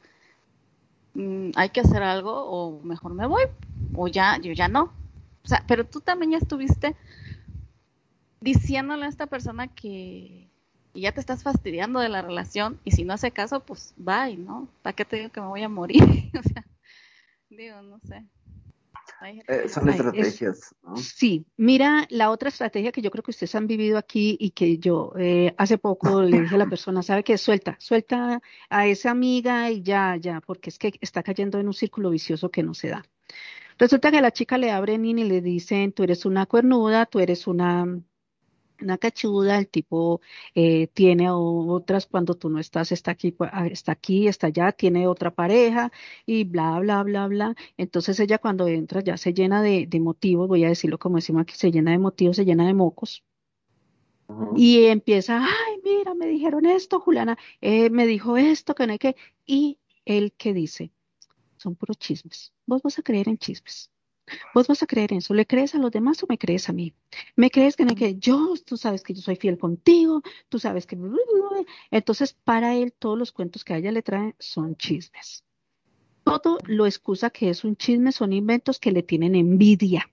mm, 1.15 1.51
hay 1.57 1.71
que 1.71 1.81
hacer 1.81 2.03
algo 2.03 2.33
o 2.33 2.81
mejor 2.83 3.15
me 3.15 3.27
voy, 3.27 3.45
o 3.97 4.07
ya, 4.07 4.39
yo 4.39 4.53
ya 4.53 4.69
no. 4.69 4.93
O 5.45 5.49
sea, 5.49 5.63
pero 5.67 5.85
tú 5.85 6.01
también 6.01 6.33
ya 6.33 6.39
estuviste 6.39 6.97
diciéndole 8.45 9.07
a 9.07 9.09
esta 9.09 9.27
persona 9.27 9.69
que 9.69 10.49
ya 10.93 11.13
te 11.13 11.21
estás 11.21 11.43
fastidiando 11.43 11.99
de 11.99 12.11
la 12.11 12.21
relación 12.21 12.79
y 12.85 12.91
si 12.91 13.05
no 13.05 13.15
hace 13.15 13.31
caso, 13.31 13.61
pues 13.61 13.95
bye, 13.97 14.37
¿no? 14.37 14.69
¿Para 14.83 14.95
qué 14.95 15.05
te 15.07 15.17
digo 15.17 15.31
que 15.31 15.41
me 15.41 15.47
voy 15.47 15.63
a 15.63 15.69
morir? 15.69 16.03
o 16.39 16.43
sea, 16.43 16.65
digo, 17.49 17.81
no 17.83 17.99
sé. 18.01 18.23
Eh, 19.49 19.69
son 19.71 19.89
estrategias. 19.89 20.75
Sí, 20.97 21.47
mira, 21.57 22.07
la 22.11 22.31
otra 22.31 22.51
estrategia 22.51 22.93
que 22.93 23.01
yo 23.01 23.11
creo 23.11 23.23
que 23.23 23.31
ustedes 23.31 23.55
han 23.55 23.67
vivido 23.67 23.97
aquí 23.97 24.37
y 24.39 24.51
que 24.51 24.77
yo 24.77 25.13
eh, 25.17 25.55
hace 25.57 25.79
poco 25.79 26.21
le 26.23 26.43
dije 26.43 26.55
a 26.55 26.59
la 26.59 26.69
persona, 26.69 27.03
¿sabe 27.03 27.25
qué? 27.25 27.39
Suelta, 27.39 27.77
suelta 27.79 28.43
a 28.69 28.87
esa 28.87 29.11
amiga 29.11 29.71
y 29.71 29.83
ya, 29.83 30.17
ya, 30.17 30.43
porque 30.43 30.69
es 30.69 30.79
que 30.79 30.93
está 31.01 31.23
cayendo 31.23 31.59
en 31.59 31.67
un 31.67 31.75
círculo 31.75 32.11
vicioso 32.11 32.51
que 32.51 32.63
no 32.63 32.75
se 32.75 32.89
da. 32.89 33.07
Resulta 33.79 34.11
que 34.11 34.19
a 34.19 34.23
la 34.23 34.33
chica 34.33 34.59
le 34.59 34.71
abren 34.71 35.07
y 35.07 35.15
le 35.15 35.41
dicen, 35.41 35.93
tú 35.93 36.03
eres 36.03 36.27
una 36.27 36.45
cuernuda, 36.45 37.07
tú 37.07 37.21
eres 37.21 37.47
una 37.47 37.87
una 38.81 38.99
cachuda, 38.99 39.59
el 39.59 39.69
tipo 39.69 40.21
eh, 40.55 40.89
tiene 40.89 41.31
otras 41.31 42.07
cuando 42.07 42.35
tú 42.35 42.49
no 42.51 42.59
estás, 42.59 42.93
está 42.93 43.13
aquí, 43.13 43.35
ah, 43.41 43.67
está 43.67 43.93
aquí, 43.93 44.29
está 44.29 44.49
allá, 44.49 44.73
tiene 44.73 45.07
otra 45.07 45.31
pareja 45.31 45.93
y 46.27 46.45
bla, 46.45 46.79
bla, 46.81 47.03
bla, 47.03 47.27
bla. 47.29 47.57
Entonces 47.77 48.19
ella 48.21 48.39
cuando 48.39 48.69
entra 48.69 49.03
ya 49.03 49.17
se 49.17 49.33
llena 49.35 49.63
de, 49.63 49.89
motivos, 50.01 50.49
voy 50.49 50.65
a 50.65 50.69
decirlo 50.69 50.99
como 50.99 51.17
decimos 51.17 51.43
aquí, 51.43 51.55
se 51.55 51.71
llena 51.71 51.93
de 51.93 51.99
motivos, 51.99 52.37
se 52.37 52.45
llena 52.45 52.67
de 52.67 52.75
mocos. 52.75 53.25
Y 54.57 54.85
empieza, 54.87 55.45
ay, 55.45 55.81
mira, 55.85 56.15
me 56.15 56.27
dijeron 56.27 56.67
esto, 56.67 56.99
Juliana, 57.01 57.39
eh, 57.61 57.91
me 57.91 58.07
dijo 58.07 58.37
esto, 58.37 58.75
que 58.75 58.87
no 58.87 58.93
hay 58.93 58.99
que. 58.99 59.17
Y 59.47 59.79
él 60.07 60.33
que 60.33 60.55
dice, 60.55 60.91
son 61.57 61.77
puros 61.77 61.99
chismes. 61.99 62.53
Vos 62.67 62.83
vas 62.83 62.99
a 62.99 63.03
creer 63.03 63.29
en 63.29 63.39
chismes. 63.39 63.91
Vos 64.55 64.69
vas 64.69 64.83
a 64.83 64.87
creer 64.87 65.13
en 65.13 65.19
eso. 65.19 65.35
¿Le 65.35 65.47
crees 65.47 65.75
a 65.75 65.79
los 65.79 65.91
demás 65.91 66.23
o 66.23 66.27
me 66.29 66.39
crees 66.39 66.69
a 66.69 66.73
mí? 66.73 66.95
¿Me 67.37 67.51
crees 67.51 67.77
que, 67.77 67.87
que 67.87 68.17
yo, 68.17 68.55
tú 68.65 68.77
sabes 68.77 69.03
que 69.03 69.15
yo 69.15 69.23
soy 69.23 69.37
fiel 69.37 69.59
contigo, 69.59 70.23
tú 70.49 70.59
sabes 70.59 70.87
que... 70.87 70.99
Entonces, 71.91 72.33
para 72.33 72.75
él, 72.75 72.93
todos 72.93 73.19
los 73.19 73.33
cuentos 73.33 73.65
que 73.65 73.75
a 73.75 73.79
ella 73.79 73.93
le 73.93 74.03
traen 74.03 74.35
son 74.39 74.77
chismes. 74.77 75.45
Todo 76.25 76.59
lo 76.67 76.87
excusa 76.87 77.31
que 77.31 77.51
es 77.51 77.65
un 77.65 77.77
chisme, 77.77 78.13
son 78.13 78.33
inventos 78.33 78.79
que 78.79 78.93
le 78.93 79.03
tienen 79.03 79.35
envidia. 79.35 80.11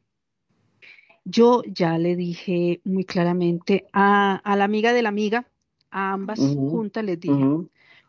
Yo 1.23 1.61
ya 1.65 1.97
le 1.97 2.15
dije 2.15 2.81
muy 2.83 3.05
claramente 3.05 3.85
a, 3.93 4.41
la 4.43 4.63
amiga 4.63 4.91
de 4.91 5.03
la 5.03 5.09
amiga, 5.09 5.47
a 5.89 6.13
ambas 6.13 6.39
juntas 6.39 7.05
les 7.05 7.19
dije, 7.19 7.45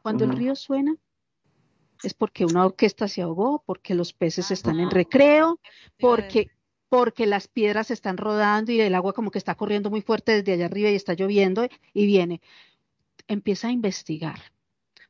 cuando 0.02 0.24
el 0.24 0.32
río 0.32 0.56
suena, 0.56 0.96
es 2.02 2.14
porque 2.14 2.44
una 2.44 2.64
orquesta 2.66 3.08
se 3.08 3.22
ahogó, 3.22 3.62
porque 3.66 3.94
los 3.94 4.12
peces 4.12 4.50
están 4.50 4.80
en 4.80 4.90
recreo, 4.90 5.60
porque, 5.98 6.50
porque 6.88 7.26
las 7.26 7.48
piedras 7.48 7.90
están 7.90 8.16
rodando 8.16 8.72
y 8.72 8.80
el 8.80 8.94
agua 8.94 9.12
como 9.12 9.30
que 9.30 9.38
está 9.38 9.54
corriendo 9.54 9.90
muy 9.90 10.02
fuerte 10.02 10.32
desde 10.32 10.52
allá 10.52 10.66
arriba 10.66 10.90
y 10.90 10.94
está 10.94 11.14
lloviendo 11.14 11.66
y 11.92 12.06
viene. 12.06 12.40
Empieza 13.28 13.68
a 13.68 13.72
investigar, 13.72 14.40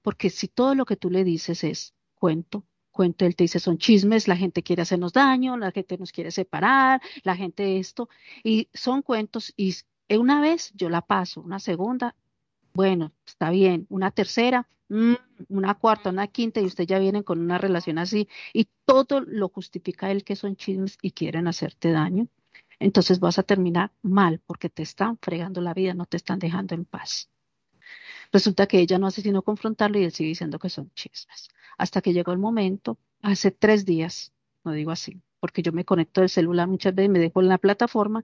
porque 0.03 0.31
si 0.31 0.49
todo 0.49 0.75
lo 0.75 0.85
que 0.85 0.97
tú 0.97 1.11
le 1.11 1.25
dices 1.25 1.65
es 1.65 1.95
cuento, 2.15 2.65
cuento, 2.91 3.25
él 3.25 3.35
te 3.35 3.45
dice 3.45 3.59
son 3.59 3.79
chismes, 3.79 4.29
la 4.29 4.37
gente 4.37 4.63
quiere 4.63 4.83
hacernos 4.83 5.13
daño, 5.13 5.57
la 5.57 5.73
gente 5.73 5.97
nos 5.99 6.13
quiere 6.13 6.31
separar, 6.31 7.01
la 7.23 7.35
gente 7.35 7.79
esto, 7.79 8.09
y 8.45 8.69
son 8.75 9.03
cuentos 9.03 9.53
y 9.57 9.75
una 10.11 10.41
vez 10.41 10.73
yo 10.75 10.91
la 10.91 11.01
paso, 11.01 11.41
una 11.41 11.59
segunda, 11.59 12.15
bueno, 12.75 13.13
está 13.27 13.51
bien, 13.51 13.87
una 13.91 14.11
tercera, 14.11 14.69
Mm, 14.93 15.15
una 15.49 15.75
cuarta, 15.75 16.11
una 16.11 16.27
quinta 16.27 16.61
y 16.61 16.67
usted 16.67 16.85
ya 16.85 16.99
viene 16.99 17.25
con 17.25 17.41
una 17.41 17.57
relación 17.57 17.97
así 17.97 18.29
y 18.53 18.69
todo 18.85 19.23
lo 19.23 19.49
justifica 19.49 20.11
él 20.11 20.23
que 20.23 20.37
son 20.37 20.55
chismes 20.55 20.99
y 21.01 21.13
quieren 21.13 21.49
hacerte 21.49 21.93
daño, 21.93 22.29
entonces 22.79 23.19
vas 23.19 23.39
a 23.39 23.43
terminar 23.43 23.93
mal 24.03 24.41
porque 24.47 24.69
te 24.69 24.83
están 24.83 25.17
fregando 25.17 25.63
la 25.63 25.73
vida, 25.73 25.95
no 25.95 26.05
te 26.05 26.19
están 26.19 26.39
dejando 26.39 26.75
en 26.75 26.85
paz. 26.85 27.31
Resulta 28.33 28.67
que 28.67 28.81
ella 28.81 28.99
no 28.99 29.07
hace 29.07 29.23
sino 29.23 29.41
confrontarlo 29.41 29.99
y 29.99 30.05
él 30.05 30.13
sigue 30.13 30.29
diciendo 30.29 30.59
que 30.59 30.69
son 30.69 30.91
chismes. 30.95 31.49
Hasta 31.79 32.03
que 32.03 32.13
llegó 32.13 32.33
el 32.33 32.39
momento, 32.39 32.99
hace 33.23 33.51
tres 33.51 33.87
días, 33.87 34.35
no 34.63 34.73
digo 34.73 34.91
así, 34.91 35.23
porque 35.43 35.61
yo 35.61 35.73
me 35.73 35.85
conecto 35.85 36.21
del 36.21 36.31
celular 36.31 36.69
muchas 36.69 36.95
veces, 36.95 37.11
me 37.11 37.19
dejo 37.19 37.41
en 37.41 37.49
la 37.49 37.59
plataforma 37.59 38.23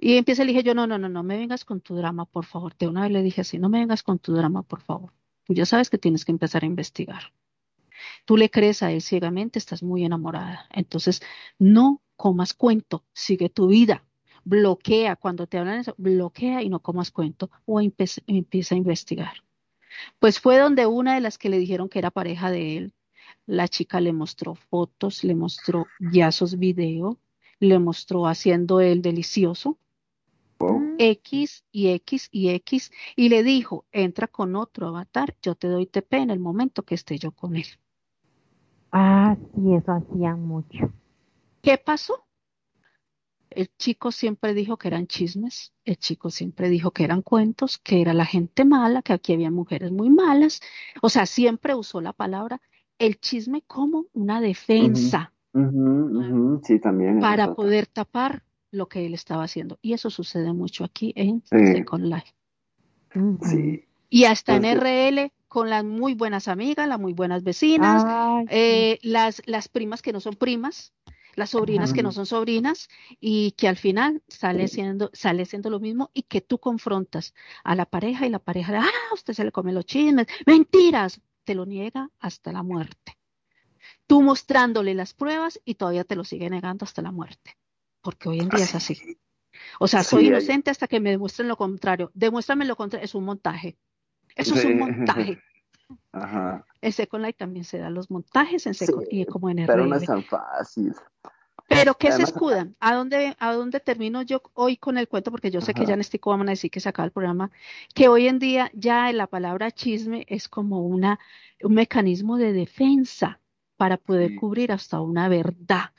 y 0.00 0.16
empieza 0.16 0.44
a 0.44 0.46
decir 0.46 0.62
yo, 0.62 0.72
no, 0.72 0.86
no, 0.86 0.98
no, 0.98 1.08
no 1.08 1.24
me 1.24 1.36
vengas 1.36 1.64
con 1.64 1.80
tu 1.80 1.96
drama, 1.96 2.26
por 2.26 2.44
favor. 2.44 2.76
De 2.78 2.86
una 2.86 3.02
vez 3.02 3.10
le 3.10 3.24
dije 3.24 3.40
así, 3.40 3.58
no 3.58 3.68
me 3.68 3.80
vengas 3.80 4.04
con 4.04 4.20
tu 4.20 4.32
drama, 4.34 4.62
por 4.62 4.80
favor. 4.80 5.12
Tú 5.42 5.52
ya 5.52 5.66
sabes 5.66 5.90
que 5.90 5.98
tienes 5.98 6.24
que 6.24 6.30
empezar 6.30 6.62
a 6.62 6.66
investigar. 6.66 7.32
Tú 8.24 8.36
le 8.36 8.50
crees 8.50 8.84
a 8.84 8.92
él 8.92 9.02
ciegamente, 9.02 9.58
estás 9.58 9.82
muy 9.82 10.04
enamorada. 10.04 10.68
Entonces, 10.70 11.22
no 11.58 12.00
comas 12.14 12.54
cuento, 12.54 13.04
sigue 13.12 13.48
tu 13.48 13.66
vida. 13.66 14.04
Bloquea, 14.44 15.16
cuando 15.16 15.48
te 15.48 15.58
hablan 15.58 15.80
eso, 15.80 15.96
bloquea 15.98 16.62
y 16.62 16.68
no 16.68 16.78
comas 16.78 17.10
cuento 17.10 17.50
o 17.66 17.80
empieza 17.80 18.22
a 18.76 18.78
investigar. 18.78 19.42
Pues 20.20 20.38
fue 20.38 20.58
donde 20.58 20.86
una 20.86 21.16
de 21.16 21.20
las 21.20 21.36
que 21.36 21.48
le 21.48 21.58
dijeron 21.58 21.88
que 21.88 21.98
era 21.98 22.12
pareja 22.12 22.52
de 22.52 22.76
él, 22.76 22.94
la 23.46 23.68
chica 23.68 24.00
le 24.00 24.12
mostró 24.12 24.54
fotos, 24.54 25.24
le 25.24 25.34
mostró 25.34 25.86
yazos 26.12 26.58
video, 26.58 27.18
le 27.60 27.78
mostró 27.78 28.26
haciendo 28.26 28.80
el 28.80 29.02
delicioso 29.02 29.78
X 30.98 31.64
y 31.72 31.88
X 31.88 32.28
y 32.30 32.50
X 32.50 32.92
y 33.16 33.28
le 33.28 33.42
dijo, 33.42 33.84
entra 33.92 34.28
con 34.28 34.56
otro 34.56 34.88
avatar, 34.88 35.36
yo 35.42 35.54
te 35.54 35.68
doy 35.68 35.86
TP 35.86 36.14
en 36.18 36.30
el 36.30 36.38
momento 36.38 36.84
que 36.84 36.94
esté 36.94 37.18
yo 37.18 37.32
con 37.32 37.56
él. 37.56 37.66
Ah, 38.92 39.36
sí, 39.54 39.74
eso 39.74 39.92
hacían 39.92 40.40
mucho. 40.46 40.92
¿Qué 41.62 41.78
pasó? 41.78 42.26
El 43.50 43.70
chico 43.76 44.10
siempre 44.10 44.52
dijo 44.52 44.76
que 44.76 44.88
eran 44.88 45.06
chismes, 45.06 45.72
el 45.84 45.96
chico 45.96 46.30
siempre 46.30 46.68
dijo 46.68 46.90
que 46.90 47.04
eran 47.04 47.22
cuentos, 47.22 47.78
que 47.78 48.00
era 48.00 48.12
la 48.12 48.24
gente 48.24 48.64
mala, 48.64 49.02
que 49.02 49.12
aquí 49.12 49.32
había 49.32 49.50
mujeres 49.50 49.92
muy 49.92 50.10
malas. 50.10 50.60
O 51.02 51.08
sea, 51.08 51.26
siempre 51.26 51.74
usó 51.74 52.00
la 52.00 52.12
palabra 52.12 52.60
el 53.06 53.20
chisme 53.20 53.62
como 53.66 54.06
una 54.12 54.40
defensa. 54.40 55.32
Sí, 56.62 56.80
también. 56.80 57.20
Para 57.20 57.54
poder 57.54 57.86
tapar 57.86 58.42
lo 58.70 58.88
que 58.88 59.06
él 59.06 59.14
estaba 59.14 59.44
haciendo. 59.44 59.78
Y 59.82 59.92
eso 59.92 60.10
sucede 60.10 60.52
mucho 60.52 60.84
aquí 60.84 61.12
en 61.16 61.42
Second 61.46 62.06
Life. 62.06 62.34
Sí. 63.42 63.84
Y 64.10 64.24
hasta 64.24 64.56
en 64.56 64.64
RL 64.64 65.32
con 65.48 65.70
las 65.70 65.84
muy 65.84 66.14
buenas 66.14 66.48
amigas, 66.48 66.88
las 66.88 66.98
muy 66.98 67.12
buenas 67.12 67.44
vecinas, 67.44 68.04
eh, 68.50 68.98
las, 69.02 69.40
las 69.46 69.68
primas 69.68 70.02
que 70.02 70.12
no 70.12 70.18
son 70.18 70.34
primas, 70.34 70.92
las 71.36 71.50
sobrinas 71.50 71.92
que 71.92 72.02
no 72.02 72.12
son 72.12 72.26
sobrinas 72.26 72.88
y 73.20 73.52
que 73.52 73.68
al 73.68 73.76
final 73.76 74.22
sale 74.28 74.68
siendo, 74.68 75.10
sale 75.12 75.44
siendo 75.44 75.70
lo 75.70 75.80
mismo 75.80 76.10
y 76.12 76.22
que 76.22 76.40
tú 76.40 76.58
confrontas 76.58 77.34
a 77.62 77.74
la 77.74 77.86
pareja 77.86 78.26
y 78.26 78.30
la 78.30 78.38
pareja, 78.40 78.80
ah, 78.80 79.14
usted 79.14 79.34
se 79.34 79.44
le 79.44 79.52
come 79.52 79.72
los 79.72 79.86
chismes, 79.86 80.26
mentiras, 80.46 81.20
te 81.44 81.54
lo 81.54 81.66
niega 81.66 82.10
hasta 82.18 82.52
la 82.52 82.62
muerte. 82.62 83.18
Tú 84.06 84.22
mostrándole 84.22 84.94
las 84.94 85.14
pruebas 85.14 85.60
y 85.64 85.74
todavía 85.74 86.04
te 86.04 86.16
lo 86.16 86.24
sigue 86.24 86.50
negando 86.50 86.84
hasta 86.84 87.02
la 87.02 87.12
muerte 87.12 87.56
porque 88.04 88.28
hoy 88.28 88.38
en 88.38 88.50
día 88.50 88.64
es 88.64 88.74
así. 88.74 89.18
O 89.80 89.88
sea, 89.88 90.04
soy 90.04 90.26
inocente 90.26 90.70
hasta 90.70 90.86
que 90.86 91.00
me 91.00 91.10
demuestren 91.10 91.48
lo 91.48 91.56
contrario. 91.56 92.10
Demuéstrame 92.14 92.66
lo 92.66 92.76
contrario, 92.76 93.04
es 93.04 93.14
un 93.14 93.24
montaje. 93.24 93.76
Eso 94.36 94.54
es 94.54 94.64
un 94.66 94.78
montaje. 94.78 95.40
Ajá. 96.12 96.64
En 96.80 96.92
Second 96.92 97.24
Life 97.24 97.38
también 97.38 97.64
se 97.64 97.78
dan 97.78 97.94
los 97.94 98.10
montajes 98.10 98.66
en 98.66 98.74
Second 98.74 99.06
y 99.10 99.24
como 99.24 99.48
en 99.48 99.60
el 99.60 99.66
Pero 99.66 99.86
no 99.86 99.96
es 99.96 100.04
tan 100.04 100.22
fácil. 100.22 100.94
Pero 101.74 101.94
¿qué 101.96 102.12
se 102.12 102.22
escudan? 102.22 102.76
¿A 102.80 102.94
dónde, 102.94 103.36
¿A 103.38 103.52
dónde 103.52 103.80
termino 103.80 104.22
yo 104.22 104.42
hoy 104.54 104.76
con 104.76 104.98
el 104.98 105.08
cuento? 105.08 105.30
Porque 105.30 105.50
yo 105.50 105.60
sé 105.60 105.74
que 105.74 105.86
ya 105.86 105.94
en 105.94 106.00
este 106.00 106.20
vamos 106.24 106.46
a 106.46 106.50
decir 106.50 106.70
que 106.70 106.80
se 106.80 106.88
acaba 106.88 107.06
el 107.06 107.12
programa, 107.12 107.50
que 107.94 108.08
hoy 108.08 108.28
en 108.28 108.38
día 108.38 108.70
ya 108.74 109.12
la 109.12 109.26
palabra 109.26 109.70
chisme 109.70 110.24
es 110.28 110.48
como 110.48 110.86
una, 110.86 111.18
un 111.62 111.74
mecanismo 111.74 112.36
de 112.36 112.52
defensa 112.52 113.40
para 113.76 113.96
poder 113.96 114.36
cubrir 114.36 114.72
hasta 114.72 115.00
una 115.00 115.28
verdad 115.28 115.90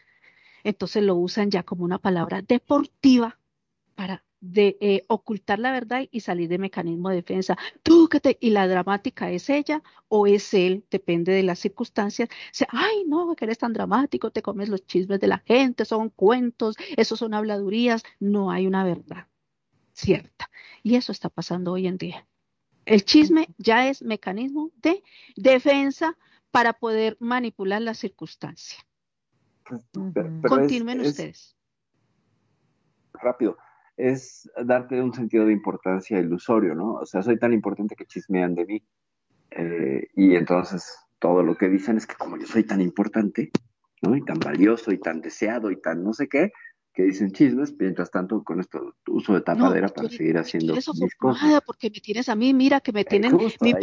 entonces 0.65 1.03
lo 1.03 1.15
usan 1.15 1.51
ya 1.51 1.63
como 1.63 1.85
una 1.85 1.99
palabra 1.99 2.41
deportiva 2.41 3.37
para 3.93 4.24
de, 4.51 4.77
eh, 4.79 5.05
ocultar 5.07 5.59
la 5.59 5.71
verdad 5.71 6.05
y 6.11 6.19
salir 6.21 6.49
de 6.49 6.57
mecanismo 6.57 7.09
de 7.09 7.17
defensa. 7.17 7.57
Tú 7.83 8.07
que 8.09 8.19
te, 8.19 8.37
y 8.39 8.51
la 8.51 8.67
dramática 8.67 9.31
es 9.31 9.49
ella 9.49 9.81
o 10.07 10.27
es 10.27 10.53
él, 10.53 10.85
depende 10.89 11.31
de 11.31 11.43
las 11.43 11.59
circunstancias. 11.59 12.29
Se, 12.51 12.67
ay, 12.69 13.03
no, 13.07 13.35
que 13.35 13.45
eres 13.45 13.57
tan 13.57 13.73
dramático, 13.73 14.31
te 14.31 14.41
comes 14.41 14.69
los 14.69 14.85
chismes 14.85 15.19
de 15.19 15.27
la 15.27 15.39
gente, 15.39 15.85
son 15.85 16.09
cuentos, 16.09 16.75
esos 16.95 17.19
son 17.19 17.33
habladurías, 17.33 18.03
no 18.19 18.51
hay 18.51 18.67
una 18.67 18.83
verdad 18.83 19.27
cierta. 19.93 20.49
Y 20.83 20.95
eso 20.95 21.11
está 21.11 21.29
pasando 21.29 21.71
hoy 21.71 21.87
en 21.87 21.97
día. 21.97 22.27
El 22.85 23.03
chisme 23.03 23.47
ya 23.57 23.87
es 23.89 24.03
mecanismo 24.03 24.71
de 24.75 25.01
defensa 25.35 26.17
para 26.51 26.73
poder 26.73 27.17
manipular 27.19 27.81
la 27.81 27.95
circunstancia. 27.95 28.77
Continúen 29.63 31.01
ustedes. 31.01 31.55
Rápido. 33.13 33.57
Es 33.97 34.49
darte 34.63 35.01
un 35.01 35.13
sentido 35.13 35.45
de 35.45 35.53
importancia 35.53 36.19
ilusorio, 36.19 36.75
¿no? 36.75 36.95
O 36.95 37.05
sea, 37.05 37.21
soy 37.21 37.39
tan 37.39 37.53
importante 37.53 37.95
que 37.95 38.05
chismean 38.05 38.55
de 38.55 38.65
mí. 38.65 38.83
Eh, 39.51 40.07
y 40.15 40.35
entonces 40.35 40.97
todo 41.19 41.43
lo 41.43 41.55
que 41.55 41.69
dicen 41.69 41.97
es 41.97 42.05
que 42.05 42.15
como 42.15 42.37
yo 42.37 42.45
soy 42.45 42.63
tan 42.63 42.81
importante, 42.81 43.51
¿no? 44.01 44.15
Y 44.15 44.23
tan 44.23 44.39
valioso 44.39 44.91
y 44.91 44.99
tan 44.99 45.21
deseado 45.21 45.71
y 45.71 45.81
tan 45.81 46.03
no 46.03 46.13
sé 46.13 46.27
qué, 46.27 46.51
que 46.93 47.03
dicen 47.03 47.31
chismes, 47.31 47.75
mientras 47.77 48.09
tanto 48.09 48.43
con 48.43 48.59
esto 48.61 48.95
uso 49.07 49.33
de 49.33 49.41
tapadera 49.41 49.89
para 49.89 50.09
seguir 50.09 50.37
haciendo 50.37 50.75
mis 50.75 51.15
cosas. 51.15 51.61
porque 51.65 51.89
me 51.89 51.99
tienes 51.99 52.29
a 52.29 52.35
mí, 52.35 52.53
mira 52.53 52.79
que 52.79 52.93
me 52.93 53.03
tienen 53.03 53.35
mi 53.35 53.73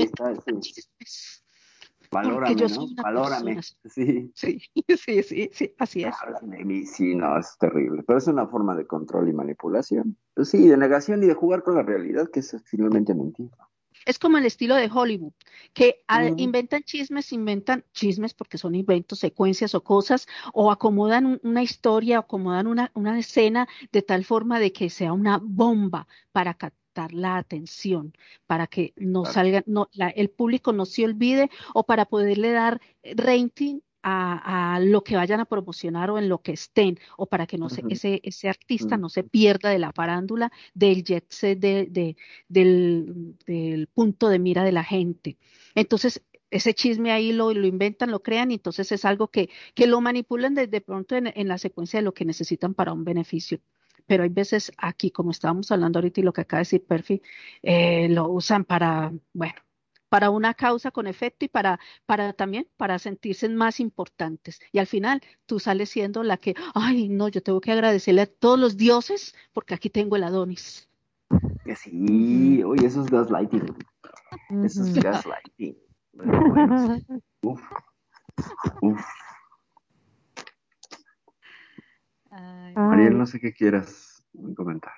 Valórame, 2.12 2.54
¿no? 2.54 2.86
Valórame. 3.02 3.60
Sí. 3.84 4.30
sí. 4.34 4.62
Sí, 4.96 5.22
sí, 5.22 5.50
sí, 5.52 5.74
así 5.78 6.04
es. 6.04 6.14
de 6.42 6.64
mí, 6.64 6.84
sí, 6.86 7.14
no, 7.14 7.38
es 7.38 7.56
terrible. 7.58 8.02
Pero 8.06 8.18
es 8.18 8.26
una 8.26 8.46
forma 8.46 8.76
de 8.76 8.86
control 8.86 9.28
y 9.28 9.32
manipulación. 9.32 10.16
Pues 10.34 10.50
sí, 10.50 10.68
de 10.68 10.76
negación 10.76 11.22
y 11.22 11.26
de 11.26 11.34
jugar 11.34 11.62
con 11.62 11.74
la 11.74 11.82
realidad, 11.82 12.28
que 12.30 12.40
es 12.40 12.54
finalmente 12.64 13.14
mentira. 13.14 13.56
Es 14.04 14.18
como 14.18 14.36
el 14.38 14.46
estilo 14.46 14.74
de 14.74 14.90
Hollywood, 14.92 15.32
que 15.72 16.04
inventan 16.36 16.82
chismes, 16.82 17.32
inventan 17.32 17.84
chismes 17.92 18.34
porque 18.34 18.58
son 18.58 18.74
inventos, 18.74 19.20
secuencias 19.20 19.74
o 19.74 19.84
cosas, 19.84 20.26
o 20.52 20.72
acomodan 20.72 21.40
una 21.44 21.62
historia, 21.62 22.18
acomodan 22.18 22.66
una, 22.66 22.90
una 22.94 23.18
escena 23.18 23.68
de 23.92 24.02
tal 24.02 24.24
forma 24.24 24.58
de 24.58 24.72
que 24.72 24.90
sea 24.90 25.12
una 25.12 25.38
bomba 25.40 26.08
para 26.32 26.54
la 27.12 27.36
atención, 27.36 28.12
para 28.46 28.66
que 28.66 28.92
no 28.96 29.24
salga, 29.24 29.62
no, 29.66 29.88
el 30.14 30.30
público 30.30 30.72
no 30.72 30.86
se 30.86 31.04
olvide 31.04 31.50
o 31.74 31.84
para 31.84 32.04
poderle 32.04 32.52
dar 32.52 32.80
rating 33.02 33.80
a, 34.02 34.80
lo 34.82 35.04
que 35.04 35.16
vayan 35.16 35.40
a 35.40 35.44
promocionar 35.44 36.10
o 36.10 36.18
en 36.18 36.28
lo 36.28 36.42
que 36.42 36.52
estén, 36.52 36.98
o 37.16 37.26
para 37.26 37.46
que 37.46 37.58
no 37.58 37.68
se, 37.68 37.82
ese, 37.88 38.20
ese 38.24 38.48
artista 38.48 38.96
no 38.96 39.08
se 39.08 39.22
pierda 39.22 39.70
de 39.70 39.78
la 39.78 39.92
parándula, 39.92 40.50
del 40.74 41.04
jet 41.04 41.24
set, 41.28 41.58
de, 41.58 42.16
del, 42.48 43.36
del 43.46 43.86
punto 43.86 44.28
de 44.28 44.38
mira 44.38 44.64
de 44.64 44.72
la 44.72 44.84
gente. 44.84 45.38
Entonces, 45.74 46.22
ese 46.50 46.74
chisme 46.74 47.12
ahí 47.12 47.32
lo, 47.32 47.54
lo 47.54 47.66
inventan, 47.66 48.10
lo 48.10 48.22
crean 48.22 48.50
y 48.50 48.54
entonces 48.54 48.92
es 48.92 49.04
algo 49.04 49.28
que, 49.28 49.48
que 49.74 49.86
lo 49.86 50.00
manipulan 50.00 50.54
desde 50.54 50.80
pronto 50.80 51.16
en, 51.16 51.32
en 51.34 51.48
la 51.48 51.58
secuencia 51.58 52.00
de 52.00 52.04
lo 52.04 52.12
que 52.12 52.24
necesitan 52.24 52.74
para 52.74 52.92
un 52.92 53.04
beneficio 53.04 53.60
pero 54.06 54.22
hay 54.22 54.28
veces 54.28 54.72
aquí, 54.76 55.10
como 55.10 55.30
estábamos 55.30 55.70
hablando 55.70 55.98
ahorita 55.98 56.20
y 56.20 56.24
lo 56.24 56.32
que 56.32 56.42
acaba 56.42 56.58
de 56.58 56.62
decir 56.62 56.84
Perfi, 56.84 57.22
eh, 57.62 58.08
lo 58.08 58.28
usan 58.28 58.64
para, 58.64 59.12
bueno, 59.32 59.54
para 60.08 60.28
una 60.28 60.52
causa 60.52 60.90
con 60.90 61.06
efecto 61.06 61.46
y 61.46 61.48
para, 61.48 61.80
para 62.04 62.34
también 62.34 62.68
para 62.76 62.98
sentirse 62.98 63.48
más 63.48 63.80
importantes. 63.80 64.60
Y 64.70 64.78
al 64.78 64.86
final 64.86 65.22
tú 65.46 65.58
sales 65.58 65.88
siendo 65.88 66.22
la 66.22 66.36
que, 66.36 66.54
ay, 66.74 67.08
no, 67.08 67.28
yo 67.28 67.42
tengo 67.42 67.62
que 67.62 67.72
agradecerle 67.72 68.20
a 68.20 68.26
todos 68.26 68.58
los 68.58 68.76
dioses 68.76 69.34
porque 69.54 69.72
aquí 69.72 69.88
tengo 69.88 70.16
el 70.16 70.24
Adonis. 70.24 70.86
Sí, 71.76 72.62
oye, 72.62 72.86
eso 72.86 73.02
es 73.02 73.10
gaslighting. 73.10 73.74
Eso 74.64 74.82
es 74.82 74.94
gaslighting. 74.94 75.78
Uf. 77.42 77.62
Uf. 78.82 79.00
Mariel, 82.74 83.18
no 83.18 83.26
sé 83.26 83.38
qué 83.40 83.52
quieras 83.52 84.24
comentar. 84.56 84.92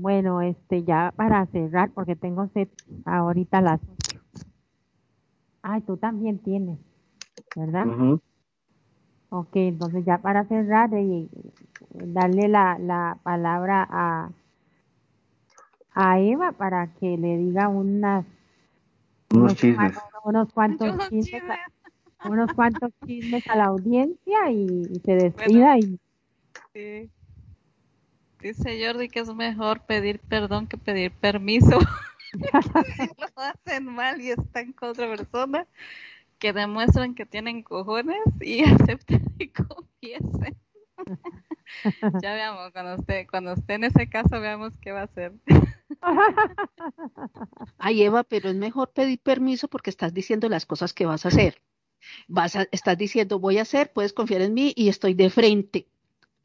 Bueno, 0.00 0.40
este, 0.40 0.84
ya 0.84 1.12
para 1.16 1.44
cerrar, 1.46 1.90
porque 1.90 2.14
tengo 2.16 2.48
sed 2.48 2.68
ahorita 3.04 3.60
las 3.60 3.80
Ay, 5.62 5.82
tú 5.82 5.96
también 5.96 6.38
tienes, 6.38 6.78
¿verdad? 7.54 7.86
Ok, 9.28 9.50
entonces 9.56 10.04
ya 10.04 10.18
para 10.18 10.44
cerrar 10.46 10.90
y 10.94 11.28
darle 11.90 12.48
la, 12.48 12.78
la 12.78 13.18
palabra 13.22 13.86
a, 13.90 14.30
a 15.92 16.20
Eva 16.20 16.52
para 16.52 16.94
que 16.94 17.18
le 17.18 17.36
diga 17.36 17.68
unas 17.68 18.24
unos, 19.32 19.54
chismes. 19.54 19.96
unos 20.24 20.52
cuantos 20.52 21.08
chismes, 21.08 21.42
a, 21.42 22.28
unos 22.28 22.52
cuantos 22.54 22.90
chismes 23.06 23.46
a 23.48 23.56
la 23.56 23.66
audiencia 23.66 24.50
y, 24.50 25.00
se 25.04 25.14
despida 25.14 25.78
y 25.78 25.98
sí. 26.74 27.10
Dice 28.40 28.84
Jordi 28.84 29.08
que 29.08 29.20
es 29.20 29.34
mejor 29.34 29.84
pedir 29.84 30.18
perdón 30.20 30.66
que 30.66 30.78
pedir 30.78 31.12
permiso. 31.12 31.78
lo 33.18 33.42
hacen 33.42 33.86
mal 33.86 34.20
y 34.20 34.30
están 34.30 34.72
con 34.72 34.90
otra 34.90 35.08
persona, 35.08 35.66
que 36.38 36.52
demuestran 36.52 37.14
que 37.14 37.26
tienen 37.26 37.62
cojones 37.62 38.22
y 38.40 38.64
acepten 38.64 39.24
y 39.38 39.48
confiesen. 39.48 40.56
ya 42.22 42.34
veamos, 42.34 42.72
cuando 42.72 42.94
esté, 42.94 43.26
cuando 43.26 43.52
esté 43.52 43.74
en 43.74 43.84
ese 43.84 44.08
caso, 44.08 44.40
veamos 44.40 44.72
qué 44.80 44.92
va 44.92 45.00
a 45.00 45.04
hacer. 45.04 45.32
Ay, 47.78 48.02
Eva, 48.02 48.24
pero 48.24 48.48
es 48.48 48.56
mejor 48.56 48.92
pedir 48.92 49.18
permiso 49.20 49.68
porque 49.68 49.90
estás 49.90 50.14
diciendo 50.14 50.48
las 50.48 50.66
cosas 50.66 50.92
que 50.92 51.06
vas 51.06 51.24
a 51.24 51.28
hacer. 51.28 51.60
Vas 52.28 52.56
a, 52.56 52.66
estás 52.72 52.96
diciendo, 52.96 53.38
voy 53.38 53.58
a 53.58 53.62
hacer, 53.62 53.92
puedes 53.92 54.12
confiar 54.12 54.40
en 54.42 54.54
mí 54.54 54.72
y 54.76 54.88
estoy 54.88 55.14
de 55.14 55.30
frente. 55.30 55.86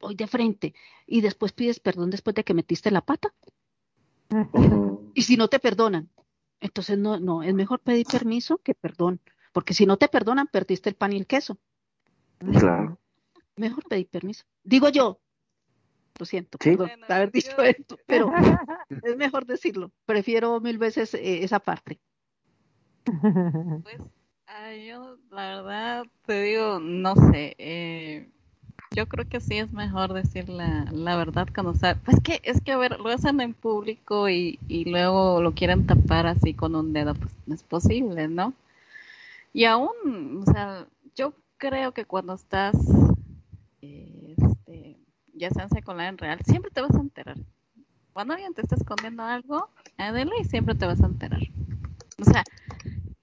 Voy 0.00 0.14
de 0.14 0.26
frente. 0.26 0.74
Y 1.06 1.20
después 1.20 1.52
pides 1.52 1.80
perdón 1.80 2.10
después 2.10 2.34
de 2.34 2.44
que 2.44 2.54
metiste 2.54 2.90
la 2.90 3.00
pata. 3.00 3.32
Y 5.14 5.22
si 5.22 5.36
no 5.36 5.48
te 5.48 5.58
perdonan, 5.58 6.10
entonces 6.60 6.98
no, 6.98 7.18
no, 7.18 7.42
es 7.42 7.54
mejor 7.54 7.80
pedir 7.80 8.06
permiso 8.06 8.58
que 8.58 8.74
perdón, 8.74 9.20
porque 9.52 9.74
si 9.74 9.86
no 9.86 9.96
te 9.96 10.08
perdonan, 10.08 10.48
perdiste 10.48 10.90
el 10.90 10.96
pan 10.96 11.12
y 11.12 11.16
el 11.16 11.26
queso. 11.26 11.58
Claro. 12.38 12.98
Mejor 13.56 13.84
pedir 13.84 14.08
permiso. 14.08 14.44
Digo 14.62 14.88
yo, 14.88 15.20
lo 16.18 16.26
siento 16.26 16.58
por 16.58 16.90
haber 17.08 17.30
dicho 17.30 17.56
esto, 17.62 17.98
pero 18.06 18.32
es 19.02 19.16
mejor 19.16 19.46
decirlo. 19.46 19.92
Prefiero 20.04 20.60
mil 20.60 20.78
veces 20.78 21.14
eh, 21.14 21.42
esa 21.42 21.60
parte. 21.60 22.00
Pues, 23.04 23.98
yo 24.86 25.18
la 25.30 25.56
verdad 25.56 26.04
te 26.26 26.42
digo, 26.42 26.80
no 26.80 27.14
sé, 27.14 27.54
eh, 27.58 28.30
yo 28.94 29.06
creo 29.06 29.28
que 29.28 29.40
sí 29.40 29.58
es 29.58 29.72
mejor 29.72 30.12
decir 30.12 30.48
la, 30.48 30.84
la 30.92 31.16
verdad 31.16 31.48
cuando 31.54 31.74
sabe. 31.74 31.98
Pues 32.04 32.18
que 32.20 32.40
es 32.44 32.60
que, 32.60 32.72
a 32.72 32.76
ver, 32.76 32.98
lo 33.00 33.08
hacen 33.10 33.40
en 33.40 33.54
público 33.54 34.28
y, 34.28 34.58
y 34.68 34.84
luego 34.84 35.42
lo 35.42 35.52
quieren 35.52 35.86
tapar 35.86 36.26
así 36.26 36.54
con 36.54 36.74
un 36.74 36.92
dedo, 36.92 37.14
pues 37.14 37.32
no 37.46 37.54
es 37.54 37.62
posible, 37.62 38.28
¿no? 38.28 38.52
Y 39.52 39.64
aún, 39.64 40.44
o 40.46 40.52
sea, 40.52 40.86
yo 41.14 41.32
creo 41.56 41.92
que 41.92 42.04
cuando 42.04 42.34
estás, 42.34 42.76
este, 43.80 44.96
ya 45.34 45.50
sea 45.50 45.64
en 45.64 45.70
secular 45.70 46.08
en 46.08 46.18
real, 46.18 46.38
siempre 46.44 46.70
te 46.70 46.82
vas 46.82 46.94
a 46.94 47.00
enterar. 47.00 47.36
Cuando 48.12 48.34
alguien 48.34 48.54
te 48.54 48.62
está 48.62 48.76
escondiendo 48.76 49.22
algo, 49.22 49.68
y 50.40 50.44
siempre 50.44 50.74
te 50.74 50.86
vas 50.86 51.02
a 51.02 51.06
enterar. 51.06 51.40
O 52.20 52.24
sea, 52.24 52.44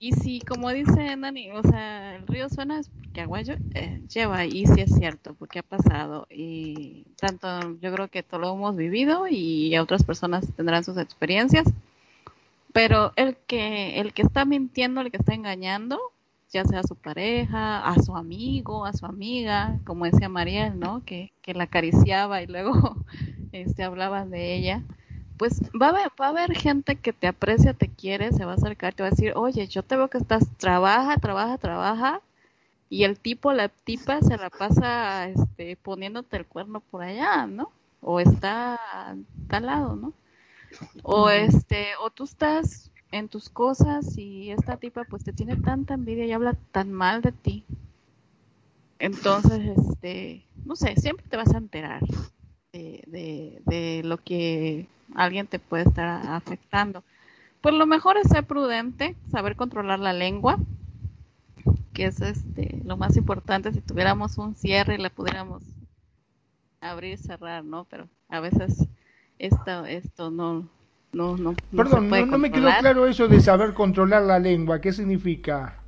y 0.04 0.12
si, 0.12 0.42
como 0.42 0.70
dice 0.70 1.16
Nani, 1.16 1.52
o 1.52 1.64
sea, 1.64 2.18
el 2.18 2.28
río 2.28 2.50
suena 2.50 2.78
es 2.78 2.90
porque 2.90 3.22
agua 3.22 3.40
eh, 3.40 4.02
lleva, 4.14 4.44
y 4.44 4.66
sí 4.66 4.82
es 4.82 4.94
cierto, 4.94 5.34
porque 5.34 5.60
ha 5.60 5.64
pasado. 5.64 6.28
Y 6.30 7.06
tanto 7.16 7.78
yo 7.80 7.94
creo 7.94 8.10
que 8.10 8.22
todo 8.22 8.42
lo 8.42 8.54
hemos 8.54 8.76
vivido 8.76 9.28
y 9.30 9.78
otras 9.78 10.04
personas 10.04 10.46
tendrán 10.58 10.84
sus 10.84 10.98
experiencias. 10.98 11.72
Pero 12.74 13.14
el 13.16 13.38
que, 13.48 14.02
el 14.02 14.12
que 14.12 14.24
está 14.24 14.44
mintiendo, 14.44 15.00
el 15.00 15.10
que 15.10 15.16
está 15.16 15.36
engañando, 15.36 15.98
ya 16.52 16.66
sea 16.66 16.82
a 16.82 16.84
su 16.84 16.98
pareja, 16.98 17.88
a 17.88 17.96
su 18.04 18.18
amigo, 18.18 18.86
a 18.86 18.92
su 18.92 19.06
amiga, 19.06 19.80
como 19.86 20.04
decía 20.04 20.28
Mariel, 20.28 20.78
¿no? 20.78 21.02
Que, 21.06 21.32
que 21.42 21.54
la 21.54 21.64
acariciaba 21.64 22.42
y 22.42 22.48
luego 22.48 22.98
este, 23.54 23.84
hablaba 23.84 24.26
de 24.26 24.54
ella 24.58 24.84
pues 25.38 25.61
va 25.80 25.88
a, 25.88 25.89
haber, 25.89 26.07
va 26.19 26.27
a 26.27 26.30
haber 26.30 26.55
gente 26.55 26.95
que 26.95 27.14
te 27.14 27.27
aprecia, 27.27 27.73
te 27.73 27.89
quiere, 27.89 28.31
se 28.31 28.45
va 28.45 28.51
a 28.51 28.55
acercar, 28.55 28.93
te 28.93 29.03
va 29.03 29.07
a 29.07 29.11
decir, 29.11 29.34
oye, 29.35 29.68
yo 29.68 29.84
te 29.84 29.95
veo 29.95 30.10
que 30.10 30.18
estás, 30.18 30.45
trabaja, 30.57 31.18
trabaja, 31.18 31.57
trabaja, 31.57 32.22
y 32.89 33.05
el 33.05 33.19
tipo, 33.19 33.53
la 33.53 33.69
tipa 33.69 34.22
se 34.22 34.38
la 34.38 34.49
pasa 34.51 35.27
este, 35.27 35.76
poniéndote 35.77 36.38
el 36.38 36.45
cuerno 36.45 36.80
por 36.80 37.01
allá, 37.01 37.47
¿no? 37.47 37.72
O 38.01 38.19
está 38.19 38.80
al 39.49 39.65
lado, 39.65 39.95
¿no? 39.95 40.14
O 41.01 41.30
este, 41.30 41.88
o 42.01 42.11
tú 42.11 42.26
estás 42.26 42.91
en 43.11 43.30
tus 43.30 43.49
cosas 43.49 44.18
y 44.18 44.51
esta 44.51 44.77
tipa 44.77 45.05
pues 45.05 45.23
te 45.23 45.34
tiene 45.34 45.55
tanta 45.55 45.93
envidia 45.95 46.26
y 46.26 46.34
habla 46.34 46.55
tan 46.72 46.91
mal 46.91 47.22
de 47.22 47.31
ti. 47.31 47.65
Entonces, 48.99 49.76
este, 49.77 50.45
no 50.65 50.76
sé, 50.76 50.95
siempre 50.95 51.26
te 51.27 51.38
vas 51.38 51.53
a 51.53 51.57
enterar 51.57 52.01
de, 52.74 53.04
de, 53.08 53.62
de 53.66 54.02
lo 54.04 54.18
que 54.18 54.88
alguien 55.16 55.48
te 55.48 55.60
puede 55.60 55.84
estar 55.84 56.28
afectando. 56.28 57.04
Pues 57.62 57.76
lo 57.76 57.86
mejor 57.86 58.18
es 58.18 58.28
ser 58.28 58.44
prudente, 58.45 59.16
saber 59.32 59.56
controlar 59.56 60.00
la 60.00 60.12
lengua, 60.12 60.58
que 61.94 62.06
es 62.06 62.20
este 62.22 62.82
lo 62.84 62.98
más 62.98 63.16
importante 63.16 63.72
si 63.72 63.80
tuviéramos 63.80 64.38
un 64.38 64.56
cierre 64.56 64.95
y 64.95 64.98
la 64.98 65.10
pudiéramos 65.10 65.64
abrir 66.82 67.14
y 67.14 67.18
cerrar, 67.18 67.64
¿no? 67.64 67.86
Pero 67.86 68.10
a 68.28 68.40
veces 68.40 68.88
esto 69.38 69.86
esto 69.86 70.32
no 70.32 70.68
no 71.14 71.38
no 71.38 71.56
Perdón, 71.76 72.10
no, 72.10 72.38
me 72.40 72.52
quedó 72.52 72.70
claro 72.80 73.06
eso 73.06 73.28
de 73.28 73.40
saber 73.40 73.76
controlar 73.76 74.24
la 74.24 74.40
lengua, 74.40 74.82
¿qué 74.82 74.91
significa? 74.91 75.82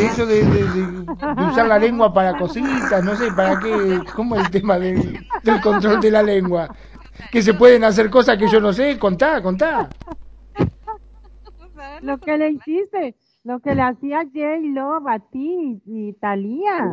Eso 0.00 0.26
de, 0.26 0.42
usar 1.50 1.66
la 1.66 1.78
lengua 1.78 2.12
para 2.12 2.36
cositas, 2.36 3.02
no 3.02 3.16
sé, 3.16 3.32
para 3.32 3.58
qué, 3.58 4.00
¿cómo 4.14 4.36
es 4.36 4.44
el 4.44 4.50
tema 4.50 4.78
del 4.78 5.60
control 5.62 6.00
de 6.00 6.10
la 6.10 6.22
lengua? 6.22 6.68
que 7.30 7.42
se 7.42 7.54
pueden 7.54 7.84
hacer 7.84 8.10
cosas 8.10 8.38
que 8.38 8.48
yo 8.48 8.60
no 8.60 8.72
sé. 8.72 8.98
Contá, 8.98 9.42
contá. 9.42 9.88
Lo 12.00 12.18
que 12.18 12.38
le 12.38 12.50
hiciste, 12.50 13.14
lo 13.48 13.60
que 13.60 13.74
le 13.74 13.80
hacía 13.80 14.28
Jay 14.30 14.68
Lo 14.68 15.08
a 15.08 15.18
ti 15.20 15.80
y 15.86 16.12
Talía. 16.12 16.92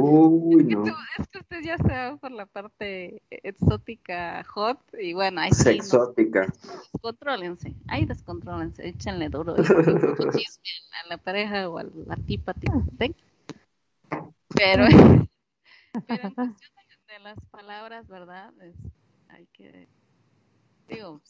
es, 1.17 1.27
que 1.27 1.39
usted 1.39 1.61
ya 1.61 1.77
se 1.77 1.89
va 1.89 2.15
por 2.15 2.31
la 2.31 2.45
parte 2.45 3.21
exótica 3.29 4.41
hot 4.45 4.79
y 4.97 5.13
bueno, 5.13 5.41
ahí 5.41 5.51
sí. 5.51 5.71
Exótica. 5.71 6.47
Descontrólense, 6.93 7.75
ahí 7.89 8.05
descontrólense, 8.05 8.87
échenle 8.87 9.27
duro. 9.27 9.53
a 11.03 11.07
la 11.09 11.17
pareja 11.17 11.67
o 11.67 11.77
a 11.77 11.83
la 11.83 12.15
tipa, 12.25 12.53
tipa 12.53 12.81
Pero, 14.55 14.85
pero 16.07 16.23
en 16.27 16.33
cuestión 16.33 16.71
de, 17.09 17.19
las 17.21 17.39
palabras, 17.51 18.07
¿verdad? 18.07 18.53
hay 19.27 19.45
que 19.47 19.89
digo, 20.87 21.21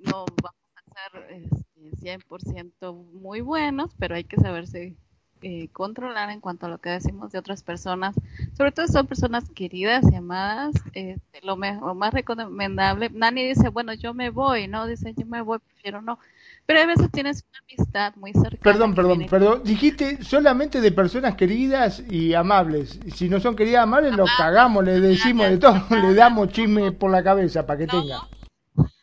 no 0.00 0.26
vamos 0.42 0.60
a 0.74 1.10
ser 1.10 1.32
este, 1.32 1.67
100% 2.00 2.94
muy 3.12 3.40
buenos, 3.40 3.90
pero 3.98 4.14
hay 4.14 4.24
que 4.24 4.36
saberse 4.36 4.94
eh, 5.40 5.68
controlar 5.72 6.30
en 6.30 6.40
cuanto 6.40 6.66
a 6.66 6.68
lo 6.68 6.78
que 6.78 6.90
decimos 6.90 7.30
de 7.30 7.38
otras 7.38 7.62
personas, 7.62 8.16
sobre 8.56 8.72
todo 8.72 8.88
son 8.88 9.06
personas 9.06 9.48
queridas 9.50 10.04
y 10.10 10.16
amadas, 10.16 10.74
este, 10.94 11.40
lo, 11.42 11.56
más 11.56 12.12
recomendable, 12.12 13.08
Nani 13.10 13.46
dice, 13.46 13.68
bueno, 13.68 13.94
yo 13.94 14.14
me 14.14 14.30
voy, 14.30 14.66
¿no? 14.66 14.88
Dice, 14.88 15.14
yo 15.16 15.26
me 15.26 15.40
voy, 15.40 15.60
prefiero 15.60 16.02
no, 16.02 16.18
pero 16.66 16.80
a 16.80 16.86
veces 16.86 17.08
tienes 17.12 17.44
una 17.48 17.60
amistad 17.60 18.16
muy 18.16 18.32
cercana. 18.32 18.58
Perdón, 18.62 18.94
perdón, 18.96 19.26
perdón, 19.30 19.62
dijiste 19.62 20.24
solamente 20.24 20.80
de 20.80 20.90
personas 20.90 21.36
queridas 21.36 22.02
y 22.10 22.34
amables, 22.34 22.98
si 23.14 23.28
no 23.28 23.38
son 23.38 23.54
queridas 23.54 23.82
y 23.82 23.84
amables, 23.84 24.16
los 24.16 24.30
cagamos, 24.36 24.84
le 24.84 24.98
decimos 24.98 25.48
de 25.50 25.58
todo, 25.58 25.80
le 25.90 26.14
damos 26.14 26.48
chisme 26.48 26.90
por 26.90 27.12
la 27.12 27.22
cabeza 27.22 27.64
para 27.64 27.78
que 27.78 27.86
tenga 27.86 28.26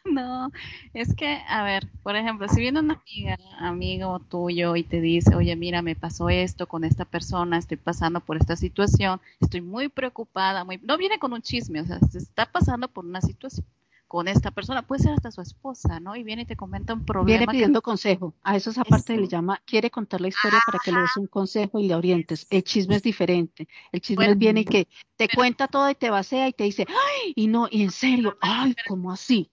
No, 0.05 0.51
es 0.93 1.15
que, 1.15 1.41
a 1.47 1.63
ver, 1.63 1.87
por 2.03 2.15
ejemplo, 2.15 2.47
si 2.47 2.61
viene 2.61 2.79
una 2.79 3.01
amiga, 3.05 3.37
amigo 3.57 4.19
tuyo 4.19 4.75
y 4.75 4.83
te 4.83 5.01
dice, 5.01 5.35
oye, 5.35 5.55
mira, 5.55 5.81
me 5.81 5.95
pasó 5.95 6.29
esto 6.29 6.67
con 6.67 6.83
esta 6.83 7.05
persona, 7.05 7.57
estoy 7.57 7.77
pasando 7.77 8.19
por 8.19 8.37
esta 8.37 8.55
situación, 8.55 9.19
estoy 9.41 9.61
muy 9.61 9.89
preocupada, 9.89 10.63
muy... 10.63 10.77
no 10.77 10.97
viene 10.97 11.17
con 11.17 11.33
un 11.33 11.41
chisme, 11.41 11.81
o 11.81 11.85
sea, 11.85 11.99
se 11.99 12.19
está 12.19 12.45
pasando 12.45 12.87
por 12.87 13.03
una 13.03 13.19
situación 13.19 13.65
con 14.07 14.27
esta 14.27 14.51
persona, 14.51 14.83
puede 14.83 15.03
ser 15.03 15.13
hasta 15.13 15.31
su 15.31 15.41
esposa, 15.41 15.99
¿no? 15.99 16.15
Y 16.15 16.23
viene 16.23 16.43
y 16.43 16.45
te 16.45 16.55
comenta 16.55 16.93
un 16.93 17.03
problema. 17.03 17.39
Viene 17.39 17.51
pidiendo 17.51 17.81
consejo. 17.81 18.35
A 18.43 18.55
eso 18.55 18.69
esa 18.69 18.83
parte 18.83 19.17
le 19.17 19.27
llama, 19.27 19.61
quiere 19.65 19.89
contar 19.89 20.21
la 20.21 20.27
historia 20.27 20.59
para 20.65 20.79
que 20.79 20.91
le 20.91 21.01
des 21.01 21.17
un 21.17 21.27
consejo 21.27 21.79
y 21.79 21.87
le 21.87 21.95
orientes. 21.95 22.45
El 22.49 22.63
chisme 22.63 22.95
es 22.95 23.03
diferente. 23.03 23.67
El 23.91 24.01
chisme 24.01 24.35
viene 24.35 24.61
y 24.61 24.65
que 24.65 24.87
te 25.17 25.27
cuenta 25.27 25.67
todo 25.67 25.89
y 25.89 25.95
te 25.95 26.11
vacea 26.11 26.47
y 26.47 26.53
te 26.53 26.65
dice, 26.65 26.85
ay, 26.87 27.33
y 27.35 27.47
no, 27.47 27.67
y 27.69 27.81
en 27.81 27.91
serio, 27.91 28.37
ay, 28.41 28.75
¿cómo 28.87 29.11
así? 29.11 29.51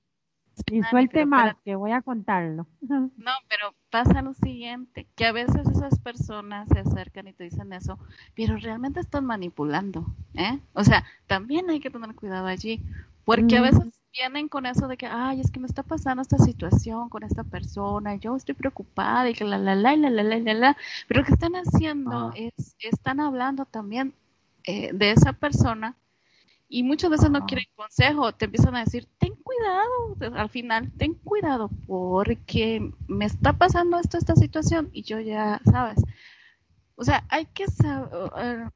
Y 0.70 0.83
suelte 0.85 1.27
más, 1.27 1.57
que 1.65 1.74
voy 1.74 1.93
a 1.93 2.03
contarlo. 2.03 2.66
No, 3.16 3.33
pero 3.49 3.74
pasa 3.91 4.23
lo 4.23 4.35
siguiente, 4.35 5.07
que 5.15 5.27
a 5.27 5.33
veces 5.33 5.66
esas 5.69 5.99
personas 6.01 6.69
se 6.69 6.81
acercan 6.81 7.29
y 7.29 7.33
te 7.33 7.45
dicen 7.45 7.73
eso, 7.73 7.99
pero 8.35 8.57
realmente 8.57 9.01
están 9.01 9.24
manipulando, 9.24 10.07
¿eh? 10.35 10.59
O 10.73 10.83
sea, 10.83 11.05
también 11.27 11.70
hay 11.70 11.81
que 11.81 11.91
tener 11.91 12.15
cuidado 12.15 12.47
allí, 12.47 12.83
porque 13.24 13.57
a 13.57 13.62
veces 13.62 14.01
vienen 14.12 14.49
con 14.49 14.66
eso 14.66 14.89
de 14.89 14.97
que, 14.97 15.07
ay, 15.07 15.41
es 15.41 15.51
que 15.51 15.61
me 15.61 15.66
está 15.66 15.83
pasando 15.83 16.23
esta 16.23 16.39
situación 16.39 17.09
con 17.09 17.23
esta 17.23 17.45
persona, 17.45 18.16
yo 18.16 18.37
estoy 18.37 18.55
preocupada 18.55 19.31
y 19.31 19.35
que 19.35 19.45
la, 19.45 19.59
la, 19.59 19.74
la, 19.74 19.97
la, 19.97 20.11
la, 20.11 20.23
la, 20.23 20.55
la, 20.55 20.77
pero 21.07 21.20
lo 21.20 21.27
que 21.27 21.33
están 21.33 21.55
haciendo 21.55 22.29
ah. 22.29 22.35
es, 22.35 22.77
están 22.81 23.20
hablando 23.20 23.65
también 23.65 24.15
eh, 24.65 24.91
de 24.93 25.12
esa 25.12 25.33
persona 25.33 25.97
y 26.73 26.85
muchas 26.85 27.11
veces 27.11 27.31
no 27.31 27.44
quieren 27.44 27.66
consejo, 27.77 28.32
te 28.32 28.47
empiezan 28.47 28.74
a 28.74 28.85
decir, 28.85 29.07
ten 29.19 29.35
cuidado, 29.35 30.39
al 30.39 30.49
final, 30.49 30.90
ten 30.97 31.12
cuidado 31.12 31.69
porque 31.86 32.90
me 33.09 33.27
está 33.27 33.53
pasando 33.53 33.99
esto, 33.99 34.16
esta 34.16 34.35
situación 34.35 34.89
y 34.90 35.03
yo 35.03 35.20
ya, 35.20 35.61
sabes, 35.70 36.03
o 36.97 37.05
sea, 37.05 37.27
hay 37.28 37.44
que 37.44 37.66
saber, 37.66 38.73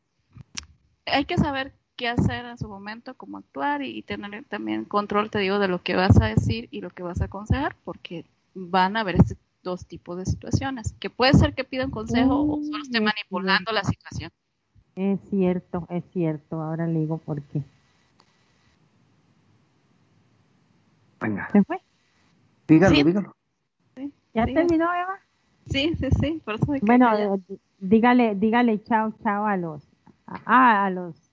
hay 1.07 1.25
que 1.25 1.39
saber 1.39 1.73
qué 1.97 2.09
hacer 2.09 2.45
en 2.45 2.59
su 2.59 2.69
momento, 2.69 3.15
cómo 3.15 3.39
actuar 3.39 3.81
y, 3.81 4.03
tener 4.03 4.45
también 4.45 4.85
control, 4.85 5.31
te 5.31 5.39
digo, 5.39 5.59
de 5.59 5.69
lo 5.69 5.83
que 5.83 5.97
vas 5.97 6.21
a 6.21 6.27
decir 6.27 6.69
y 6.71 6.83
lo 6.83 6.91
que 6.91 7.03
vas 7.03 7.23
a 7.23 7.27
aconsejar, 7.27 7.77
porque 7.83 8.27
van 8.55 8.99
a 8.99 9.01
haber 9.01 9.17
este 9.17 9.37
dos 9.63 9.87
tipos 9.87 10.19
de 10.19 10.27
situaciones, 10.27 10.93
que 11.01 11.09
puede 11.09 11.33
ser 11.33 11.55
que 11.55 11.65
pidan 11.65 11.91
consejo 11.91 12.43
o 12.43 12.63
solo 12.63 12.83
esté 12.83 13.01
manipulando 13.01 13.73
la 13.73 13.83
situación. 13.83 14.31
Es 14.95 15.19
cierto, 15.29 15.87
es 15.91 16.05
cierto, 16.13 16.61
ahora 16.63 16.87
le 16.87 17.01
digo 17.01 17.19
por 17.19 17.43
qué. 17.43 17.65
Venga. 21.21 21.49
¿Se 21.51 21.63
fue? 21.65 21.81
Dígalo, 22.69 23.05
dígalo. 23.05 23.37
¿Ya 24.35 24.45
terminó, 24.45 24.85
Eva? 24.93 25.19
Sí, 25.67 25.95
sí, 25.99 26.09
sí, 26.21 26.43
por 26.45 26.55
eso 26.55 26.67
Bueno, 26.83 27.41
dígale, 27.79 28.35
dígale 28.35 28.83
chao, 28.85 29.13
chao 29.23 29.47
a 29.47 29.57
los, 29.57 29.83
a, 30.27 30.85
a 30.85 30.91
los 30.91 31.27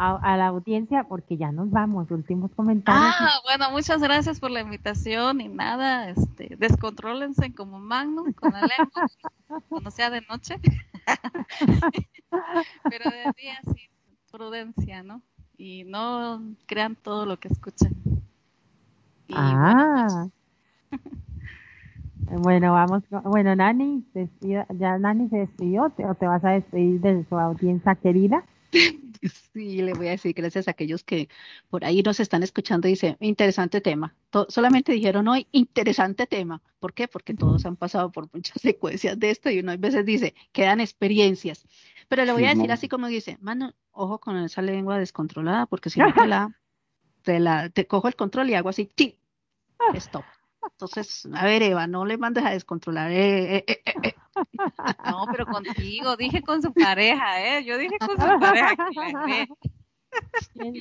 a, 0.00 0.36
la 0.36 0.46
audiencia 0.46 1.04
porque 1.04 1.36
ya 1.36 1.52
nos 1.52 1.70
vamos, 1.70 2.10
últimos 2.10 2.52
comentarios. 2.54 3.14
Ah, 3.18 3.40
bueno, 3.44 3.70
muchas 3.70 4.00
gracias 4.00 4.40
por 4.40 4.50
la 4.50 4.60
invitación 4.60 5.40
y 5.40 5.48
nada, 5.48 6.08
este, 6.08 6.56
descontrólense 6.58 7.54
como 7.54 7.78
Magnum 7.78 8.32
con 8.32 8.52
la 8.52 8.60
lengua 8.62 9.10
cuando 9.68 9.90
sea 9.90 10.10
de 10.10 10.22
noche. 10.22 10.56
Pero 12.84 13.10
de 13.10 13.32
día 13.36 13.58
sí, 13.74 13.90
prudencia, 14.30 15.02
¿no? 15.02 15.22
Y 15.58 15.84
no 15.84 16.42
crean 16.66 16.96
todo 16.96 17.26
lo 17.26 17.38
que 17.38 17.48
escuchen. 19.30 19.58
ah. 19.58 20.28
Bueno, 22.32 22.72
vamos, 22.72 23.02
bueno, 23.24 23.56
Nani, 23.56 24.04
ya 24.44 24.98
Nani 24.98 25.28
se 25.30 25.38
despidió, 25.38 25.84
o 25.86 26.14
te 26.14 26.26
vas 26.26 26.44
a 26.44 26.50
despedir 26.50 27.00
de 27.00 27.24
su 27.28 27.36
audiencia 27.36 27.94
querida. 27.96 28.44
Sí, 29.52 29.82
le 29.82 29.92
voy 29.92 30.06
a 30.08 30.12
decir 30.12 30.32
gracias 30.32 30.66
a 30.66 30.70
aquellos 30.70 31.04
que 31.04 31.28
por 31.68 31.84
ahí 31.84 32.02
nos 32.02 32.20
están 32.20 32.42
escuchando 32.42 32.88
y 32.88 32.92
dicen, 32.92 33.18
interesante 33.20 33.82
tema. 33.82 34.14
solamente 34.48 34.92
dijeron 34.92 35.28
hoy, 35.28 35.46
interesante 35.52 36.26
tema. 36.26 36.62
¿Por 36.78 36.94
qué? 36.94 37.06
Porque 37.06 37.34
todos 37.34 37.66
han 37.66 37.76
pasado 37.76 38.10
por 38.12 38.30
muchas 38.32 38.56
secuencias 38.62 39.18
de 39.18 39.30
esto 39.30 39.50
y 39.50 39.58
uno 39.58 39.72
a 39.72 39.76
veces 39.76 40.06
dice, 40.06 40.34
quedan 40.52 40.80
experiencias. 40.80 41.66
Pero 42.08 42.24
le 42.24 42.32
voy 42.32 42.46
a 42.46 42.54
decir 42.54 42.72
así 42.72 42.88
como 42.88 43.08
dice, 43.08 43.36
mano, 43.42 43.74
ojo 43.90 44.20
con 44.20 44.38
esa 44.38 44.62
lengua 44.62 44.98
descontrolada, 44.98 45.66
porque 45.66 45.90
si 45.90 46.00
no 46.00 46.14
te 46.14 46.26
la, 46.26 46.58
te 47.22 47.40
la, 47.40 47.68
te 47.68 47.86
cojo 47.86 48.08
el 48.08 48.16
control 48.16 48.48
y 48.48 48.54
hago 48.54 48.70
así. 48.70 48.88
Stop. 49.94 50.24
Entonces, 50.62 51.26
a 51.34 51.44
ver, 51.44 51.62
Eva, 51.62 51.86
no 51.86 52.04
le 52.04 52.18
mandes 52.18 52.44
a 52.44 52.50
descontrolar. 52.50 53.10
Eh, 53.10 53.56
eh, 53.56 53.64
eh, 53.66 53.94
eh 54.02 54.14
no, 55.06 55.26
pero 55.30 55.46
contigo, 55.46 56.16
dije 56.16 56.42
con 56.42 56.60
su 56.60 56.72
pareja, 56.72 57.42
¿eh? 57.42 57.64
Yo 57.64 57.78
dije 57.78 57.96
con 57.98 58.10
su 58.10 58.40
pareja. 58.40 58.76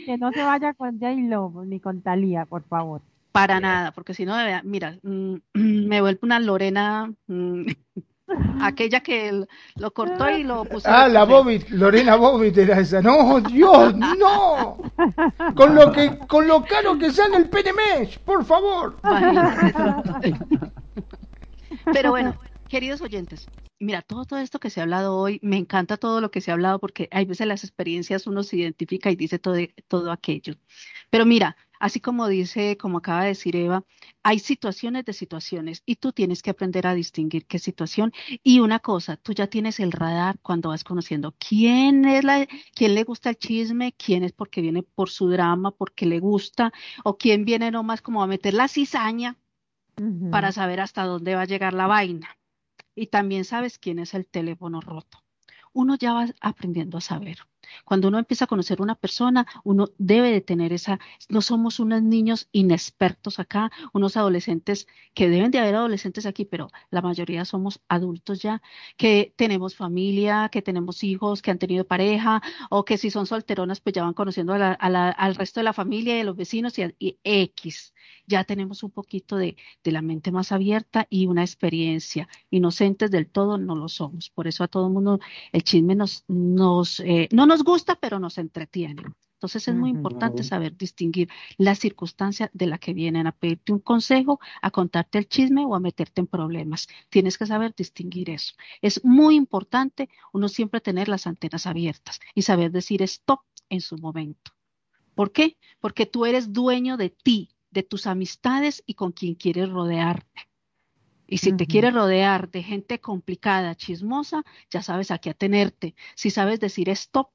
Que, 0.05 0.17
no 0.17 0.31
se 0.31 0.43
vaya 0.43 0.73
con 0.73 0.99
J 0.99 1.11
Lobo 1.29 1.63
ni 1.63 1.79
con 1.79 2.01
Talía, 2.01 2.45
por 2.45 2.63
favor. 2.63 3.01
Para 3.31 3.59
nada, 3.59 3.91
porque 3.91 4.13
si 4.13 4.25
no, 4.25 4.35
mira, 4.63 4.97
mm, 5.03 5.35
me 5.53 6.01
vuelve 6.01 6.19
una 6.23 6.39
Lorena, 6.39 7.13
mm, 7.27 7.65
aquella 8.61 8.99
que 9.01 9.45
lo 9.75 9.91
cortó 9.91 10.29
y 10.29 10.43
lo 10.43 10.65
puso. 10.65 10.89
Ah, 10.89 11.07
la 11.07 11.25
Bobit, 11.25 11.69
Lorena 11.69 12.15
Bobit 12.15 12.57
era 12.57 12.79
esa. 12.79 13.01
No, 13.01 13.39
Dios, 13.41 13.95
no. 13.95 14.77
Con 15.55 15.75
lo 15.75 15.91
que, 15.91 16.17
con 16.27 16.47
lo 16.47 16.63
caro 16.63 16.97
que 16.97 17.11
sale 17.11 17.37
el 17.37 17.49
PNMES, 17.49 18.19
por 18.19 18.45
favor. 18.45 18.97
Pero 21.93 22.11
bueno, 22.11 22.35
Queridos 22.69 23.01
oyentes, 23.01 23.47
mira, 23.79 24.03
todo, 24.03 24.25
todo 24.25 24.37
esto 24.37 24.59
que 24.59 24.69
se 24.69 24.79
ha 24.79 24.83
hablado 24.83 25.17
hoy, 25.17 25.39
me 25.41 25.57
encanta 25.57 25.97
todo 25.97 26.21
lo 26.21 26.29
que 26.29 26.39
se 26.39 26.51
ha 26.51 26.53
hablado 26.53 26.77
porque 26.77 27.07
hay 27.09 27.25
veces 27.25 27.47
las 27.47 27.63
experiencias 27.63 28.27
uno 28.27 28.43
se 28.43 28.57
identifica 28.57 29.09
y 29.09 29.15
dice 29.15 29.39
todo, 29.39 29.55
todo 29.87 30.11
aquello. 30.11 30.53
Pero 31.09 31.25
mira, 31.25 31.57
así 31.79 31.99
como 31.99 32.27
dice, 32.27 32.77
como 32.77 32.99
acaba 32.99 33.21
de 33.23 33.29
decir 33.29 33.55
Eva, 33.55 33.83
hay 34.23 34.39
situaciones 34.39 35.05
de 35.05 35.13
situaciones 35.13 35.81
y 35.85 35.95
tú 35.95 36.11
tienes 36.11 36.41
que 36.43 36.51
aprender 36.51 36.85
a 36.87 36.93
distinguir 36.93 37.45
qué 37.45 37.59
situación. 37.59 38.11
Y 38.43 38.59
una 38.59 38.79
cosa, 38.79 39.17
tú 39.17 39.33
ya 39.33 39.47
tienes 39.47 39.79
el 39.79 39.91
radar 39.91 40.37
cuando 40.41 40.69
vas 40.69 40.83
conociendo 40.83 41.35
quién 41.39 42.05
es 42.05 42.23
la, 42.23 42.47
quién 42.75 42.95
le 42.95 43.03
gusta 43.03 43.29
el 43.29 43.37
chisme, 43.37 43.93
quién 43.93 44.23
es 44.23 44.33
porque 44.33 44.61
viene 44.61 44.83
por 44.83 45.09
su 45.09 45.29
drama, 45.29 45.71
porque 45.71 46.05
le 46.05 46.19
gusta, 46.19 46.71
o 47.03 47.17
quién 47.17 47.45
viene 47.45 47.71
nomás 47.71 48.01
como 48.01 48.21
a 48.21 48.27
meter 48.27 48.53
la 48.53 48.67
cizaña 48.67 49.37
para 50.31 50.51
saber 50.53 50.79
hasta 50.79 51.03
dónde 51.03 51.35
va 51.35 51.41
a 51.41 51.45
llegar 51.45 51.73
la 51.73 51.87
vaina 51.87 52.39
y 52.99 53.07
también 53.07 53.45
sabes 53.45 53.79
quién 53.79 53.99
es 53.99 54.13
el 54.13 54.25
teléfono 54.25 54.81
roto. 54.81 55.23
Uno 55.71 55.95
ya 55.95 56.13
va 56.13 56.25
aprendiendo 56.41 56.97
a 56.97 57.01
saber. 57.01 57.37
Cuando 57.85 58.07
uno 58.07 58.19
empieza 58.19 58.45
a 58.45 58.47
conocer 58.47 58.81
una 58.81 58.95
persona, 58.95 59.45
uno 59.63 59.89
debe 59.97 60.31
de 60.31 60.41
tener 60.41 60.73
esa, 60.73 60.99
no 61.29 61.41
somos 61.41 61.79
unos 61.79 62.01
niños 62.01 62.49
inexpertos 62.51 63.39
acá, 63.39 63.71
unos 63.93 64.17
adolescentes 64.17 64.87
que 65.13 65.29
deben 65.29 65.51
de 65.51 65.59
haber 65.59 65.75
adolescentes 65.75 66.25
aquí, 66.25 66.45
pero 66.45 66.69
la 66.91 67.01
mayoría 67.01 67.45
somos 67.45 67.81
adultos 67.87 68.41
ya, 68.41 68.61
que 68.97 69.33
tenemos 69.35 69.75
familia, 69.75 70.49
que 70.51 70.61
tenemos 70.61 71.03
hijos, 71.03 71.41
que 71.41 71.51
han 71.51 71.59
tenido 71.59 71.85
pareja, 71.85 72.41
o 72.69 72.85
que 72.85 72.97
si 72.97 73.09
son 73.11 73.25
solteronas, 73.25 73.81
pues 73.81 73.93
ya 73.93 74.03
van 74.03 74.13
conociendo 74.13 74.53
al 74.53 75.35
resto 75.35 75.59
de 75.59 75.63
la 75.63 75.73
familia 75.73 76.15
y 76.15 76.17
de 76.19 76.23
los 76.23 76.35
vecinos 76.35 76.77
y, 76.79 76.83
y 76.99 77.17
X 77.23 77.93
ya 78.29 78.43
tenemos 78.43 78.83
un 78.83 78.91
poquito 78.91 79.35
de, 79.37 79.57
la 79.83 80.01
mente 80.03 80.31
más 80.31 80.51
abierta 80.51 81.07
y 81.09 81.25
una 81.25 81.41
experiencia. 81.41 82.29
Inocentes 82.51 83.09
del 83.09 83.27
todo 83.27 83.57
no 83.57 83.75
lo 83.75 83.89
somos. 83.89 84.29
Por 84.29 84.47
eso 84.47 84.63
a 84.63 84.67
todo 84.67 84.85
el 84.85 84.93
mundo 84.93 85.19
el 85.51 85.63
chisme 85.63 85.95
nos, 85.95 86.25
nos 86.27 86.99
eh, 86.99 87.27
no 87.31 87.47
nos 87.47 87.58
gusta, 87.63 87.95
pero 87.95 88.19
nos 88.19 88.37
entretiene. 88.37 89.03
Entonces 89.39 89.69
es 89.69 89.75
muy 89.75 89.89
importante 89.89 90.43
saber 90.43 90.75
distinguir 90.75 91.29
la 91.57 91.73
circunstancia 91.73 92.51
de 92.53 92.67
la 92.67 92.77
que 92.77 92.93
vienen 92.93 93.25
a 93.25 93.31
pedirte 93.31 93.71
un 93.71 93.79
consejo, 93.79 94.41
a 94.61 94.69
contarte 94.69 95.17
el 95.17 95.29
chisme 95.29 95.63
o 95.65 95.75
a 95.75 95.79
meterte 95.79 96.19
en 96.19 96.27
problemas. 96.27 96.89
Tienes 97.09 97.37
que 97.37 97.45
saber 97.45 97.73
distinguir 97.73 98.29
eso. 98.31 98.53
Es 98.81 99.05
muy 99.05 99.35
importante 99.35 100.09
uno 100.33 100.49
siempre 100.49 100.81
tener 100.81 101.07
las 101.07 101.25
antenas 101.25 101.67
abiertas 101.67 102.19
y 102.35 102.41
saber 102.41 102.71
decir 102.71 103.01
stop 103.01 103.39
en 103.69 103.79
su 103.79 103.97
momento. 103.97 104.51
¿Por 105.15 105.31
qué? 105.31 105.57
Porque 105.79 106.05
tú 106.05 106.25
eres 106.25 106.51
dueño 106.51 106.97
de 106.97 107.09
ti, 107.09 107.49
de 107.71 107.83
tus 107.83 108.07
amistades 108.07 108.83
y 108.85 108.95
con 108.95 109.13
quien 109.13 109.35
quieres 109.35 109.69
rodearte. 109.69 110.49
Y 111.27 111.37
si 111.37 111.55
te 111.55 111.67
quieres 111.67 111.93
rodear 111.93 112.49
de 112.49 112.63
gente 112.63 112.99
complicada, 112.99 113.75
chismosa, 113.75 114.43
ya 114.69 114.81
sabes 114.81 115.11
a 115.11 115.19
qué 115.19 115.29
atenerte. 115.29 115.95
Si 116.15 116.31
sabes 116.31 116.59
decir 116.59 116.89
stop, 116.89 117.29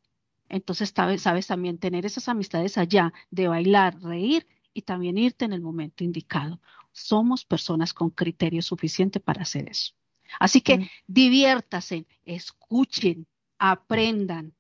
entonces 0.49 0.93
sabes, 0.95 1.47
también 1.47 1.79
tener 1.79 2.07
esas 2.07 2.29
amistades 2.29 2.79
allá 2.79 3.13
de 3.31 3.49
bailar, 3.49 4.01
reír 4.01 4.47
y 4.73 4.83
también 4.83 5.19
irte 5.19 5.45
en 5.45 5.53
el 5.53 5.61
momento 5.61 6.05
indicado. 6.05 6.61
Somos 6.93 7.45
personas 7.45 7.93
con 7.93 8.11
criterio 8.11 8.63
suficiente 8.63 9.21
para 9.21 9.43
hacer 9.43 9.69
eso. 9.69 9.95
Así 10.39 10.61
que 10.61 10.91
diviértase, 11.07 12.07
escuchen, 12.25 13.27
aprendan, 13.59 14.55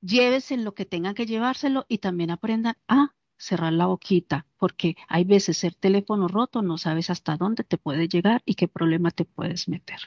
llévese 0.00 0.56
lo 0.56 0.74
que 0.74 0.84
tengan 0.84 1.14
que 1.14 1.26
llevárselo 1.26 1.86
y 1.88 1.98
también 1.98 2.30
aprendan 2.30 2.76
a 2.88 3.14
cerrar 3.38 3.72
la 3.72 3.86
boquita, 3.86 4.46
porque 4.58 4.96
hay 5.08 5.24
veces 5.24 5.62
el 5.64 5.76
teléfono 5.76 6.28
roto, 6.28 6.62
no 6.62 6.78
sabes 6.78 7.10
hasta 7.10 7.36
dónde 7.36 7.64
te 7.64 7.76
puede 7.76 8.08
llegar 8.08 8.42
y 8.46 8.54
qué 8.54 8.68
problema 8.68 9.10
te 9.10 9.24
puedes 9.24 9.68
meter. 9.68 9.98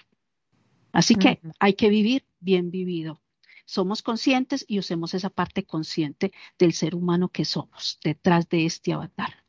Así 0.91 1.15
que 1.15 1.41
hay 1.60 1.73
que 1.73 1.89
vivir 1.89 2.26
bien 2.39 2.72
vivido. 2.72 3.22
Somos 3.70 4.02
conscientes 4.02 4.66
y 4.68 4.80
usemos 4.80 5.14
esa 5.14 5.30
parte 5.30 5.64
consciente 5.64 6.34
del 6.58 6.74
ser 6.74 6.96
humano 6.96 7.30
que 7.30 7.46
somos 7.46 8.00
detrás 8.04 8.50
de 8.50 8.66
este 8.66 8.94
avatar. 8.94 9.46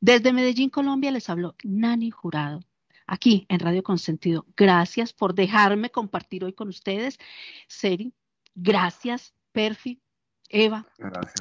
Desde 0.00 0.32
Medellín, 0.32 0.70
Colombia, 0.70 1.10
les 1.10 1.28
habló 1.28 1.54
Nani 1.62 2.10
Jurado, 2.10 2.60
aquí 3.06 3.44
en 3.50 3.60
Radio 3.60 3.82
Consentido. 3.82 4.46
Gracias 4.56 5.12
por 5.12 5.34
dejarme 5.34 5.90
compartir 5.90 6.42
hoy 6.42 6.54
con 6.54 6.68
ustedes. 6.68 7.18
Seri, 7.66 8.14
gracias, 8.54 9.34
Perfi, 9.52 10.00
Eva, 10.48 10.86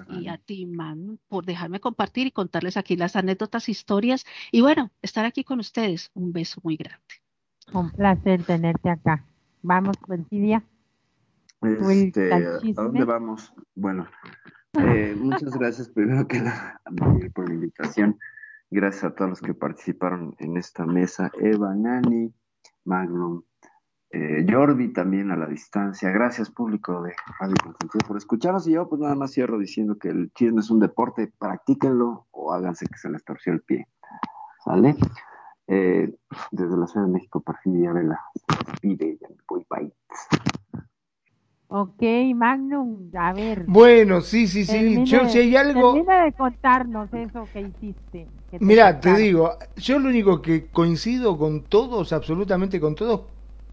y 0.09 0.27
a 0.27 0.39
ti, 0.39 0.65
Man, 0.65 1.21
por 1.29 1.45
dejarme 1.45 1.79
compartir 1.79 2.27
y 2.27 2.31
contarles 2.31 2.75
aquí 2.75 2.97
las 2.97 3.15
anécdotas, 3.15 3.69
historias 3.69 4.25
y 4.51 4.59
bueno, 4.59 4.91
estar 5.01 5.23
aquí 5.23 5.45
con 5.45 5.61
ustedes. 5.61 6.11
Un 6.13 6.33
beso 6.33 6.59
muy 6.65 6.75
grande. 6.75 6.99
Un 7.71 7.91
placer 7.91 8.43
tenerte 8.43 8.89
acá. 8.89 9.25
Vamos, 9.61 9.95
Perfidia. 10.05 10.65
Este, 11.61 12.33
¿A 12.33 12.59
dónde 12.75 13.03
vamos? 13.03 13.53
Bueno, 13.75 14.07
eh, 14.73 15.15
muchas 15.17 15.57
gracias 15.57 15.89
primero 15.89 16.27
que 16.27 16.41
nada 16.41 16.81
por 17.33 17.47
la 17.47 17.55
invitación. 17.55 18.17
Gracias 18.69 19.05
a 19.05 19.15
todos 19.15 19.29
los 19.29 19.41
que 19.41 19.53
participaron 19.53 20.35
en 20.39 20.57
esta 20.57 20.85
mesa. 20.85 21.31
Eva, 21.39 21.73
Nani, 21.73 22.33
Magnum, 22.85 23.41
eh, 24.11 24.45
Jordi 24.49 24.93
también 24.93 25.31
a 25.31 25.37
la 25.37 25.47
distancia. 25.47 26.11
Gracias 26.11 26.49
público 26.49 27.01
de 27.01 27.13
Radio 27.39 27.55
Consentido 27.63 28.07
por 28.07 28.17
escucharnos. 28.17 28.67
Y 28.67 28.73
yo 28.73 28.87
pues 28.87 29.01
nada 29.01 29.15
más 29.15 29.31
cierro 29.31 29.57
diciendo 29.57 29.97
que 29.97 30.09
el 30.09 30.31
chisme 30.33 30.59
es 30.59 30.69
un 30.69 30.79
deporte, 30.79 31.31
practíquenlo 31.39 32.27
o 32.31 32.53
háganse 32.53 32.85
que 32.87 32.97
se 32.97 33.09
les 33.09 33.23
torció 33.23 33.53
el 33.53 33.61
pie. 33.61 33.87
¿Sale? 34.63 34.95
Eh, 35.67 36.13
desde 36.51 36.77
la 36.77 36.87
Ciudad 36.87 37.07
de 37.07 37.13
México, 37.13 37.41
Perfidia 37.41 37.91
Vela 37.91 38.19
me 38.83 38.97
voy, 39.47 39.65
bye. 39.69 39.93
Ok, 41.69 42.01
Magnum, 42.33 43.09
a 43.13 43.33
ver. 43.33 43.65
Bueno, 43.67 44.21
sí, 44.21 44.47
sí, 44.47 44.63
sí. 44.63 45.03
yo, 45.03 45.27
si 45.27 45.39
hay 45.39 45.55
algo. 45.57 45.93
Termina 45.93 46.23
de 46.23 46.31
contarnos 46.31 47.13
eso 47.13 47.45
que 47.51 47.59
hiciste. 47.61 48.27
Mira, 48.59 49.01
te 49.01 49.13
digo, 49.15 49.51
yo 49.75 49.99
lo 49.99 50.07
único 50.07 50.41
que 50.41 50.67
coincido 50.67 51.37
con 51.37 51.63
todos, 51.63 52.13
absolutamente 52.13 52.79
con 52.79 52.95
todos, 52.95 53.21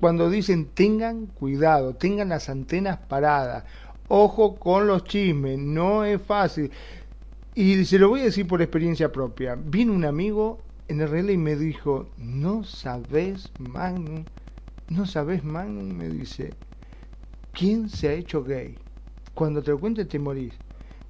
cuando 0.01 0.29
dicen 0.29 0.71
tengan 0.75 1.27
cuidado, 1.27 1.95
tengan 1.95 2.31
las 2.31 2.49
antenas 2.49 2.99
paradas, 2.99 3.65
ojo 4.09 4.57
con 4.57 4.89
los 4.89 5.05
chismes, 5.05 5.61
no 5.61 6.05
es 6.05 6.21
fácil. 6.21 6.73
Y 7.55 7.85
se 7.85 8.01
lo 8.01 8.09
voy 8.09 8.23
a 8.23 8.25
decir 8.25 8.49
por 8.49 8.61
experiencia 8.61 9.13
propia. 9.13 9.55
Vino 9.55 9.93
un 9.93 10.05
amigo 10.05 10.59
en 10.89 11.01
el 11.01 11.09
relé 11.09 11.35
y 11.35 11.39
me 11.39 11.55
dijo, 11.55 12.09
no 12.19 12.65
sabes, 12.65 13.53
Magnum, 13.61 14.25
no 14.89 15.07
sabes, 15.07 15.45
Magnum, 15.45 15.95
me 15.95 16.09
dice 16.09 16.51
¿quién 17.55 17.89
se 17.89 18.09
ha 18.09 18.13
hecho 18.13 18.43
gay? 18.45 18.77
Cuando 19.33 19.63
te 19.63 19.71
lo 19.71 19.81
cuente 19.81 20.05
te 20.05 20.19
morís. 20.19 20.53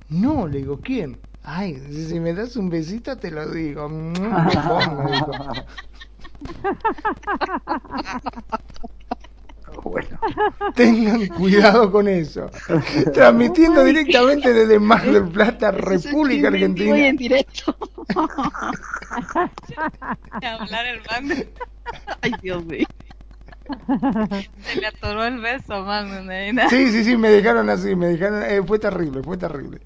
No, 0.09 0.47
le 0.47 0.59
digo, 0.59 0.81
¿quién? 0.81 1.19
Ay, 1.43 1.83
si 1.91 2.21
me 2.21 2.33
das 2.33 2.57
un 2.57 2.71
besito 2.71 3.17
te 3.17 3.31
lo 3.31 3.51
digo. 3.51 3.89
Bueno. 9.83 10.19
Tengan 10.75 11.27
cuidado 11.29 11.91
con 11.91 12.07
eso. 12.09 12.51
Transmitiendo 13.13 13.85
directamente 13.85 14.53
desde 14.53 14.79
Mar 14.79 15.05
del 15.05 15.29
Plata, 15.29 15.73
República 15.73 16.49
Argentina. 16.49 17.09
en 17.09 17.17
directo. 17.17 17.77
hablar 20.43 20.87
el 20.87 21.01
Ay, 22.23 22.33
Dios 22.43 22.65
mío. 22.65 22.87
Se 24.63 24.81
le 24.81 24.87
atoró 24.87 25.25
el 25.25 25.41
beso, 25.41 25.83
man. 25.85 26.29
Sí, 26.69 26.91
sí, 26.91 27.05
sí, 27.05 27.17
me 27.17 27.31
dejaron 27.31 27.71
así, 27.71 27.95
me 27.95 28.09
dejaron, 28.09 28.43
eh, 28.43 28.63
fue 28.67 28.79
terrible, 28.79 29.23
fue 29.23 29.37
terrible. 29.37 29.81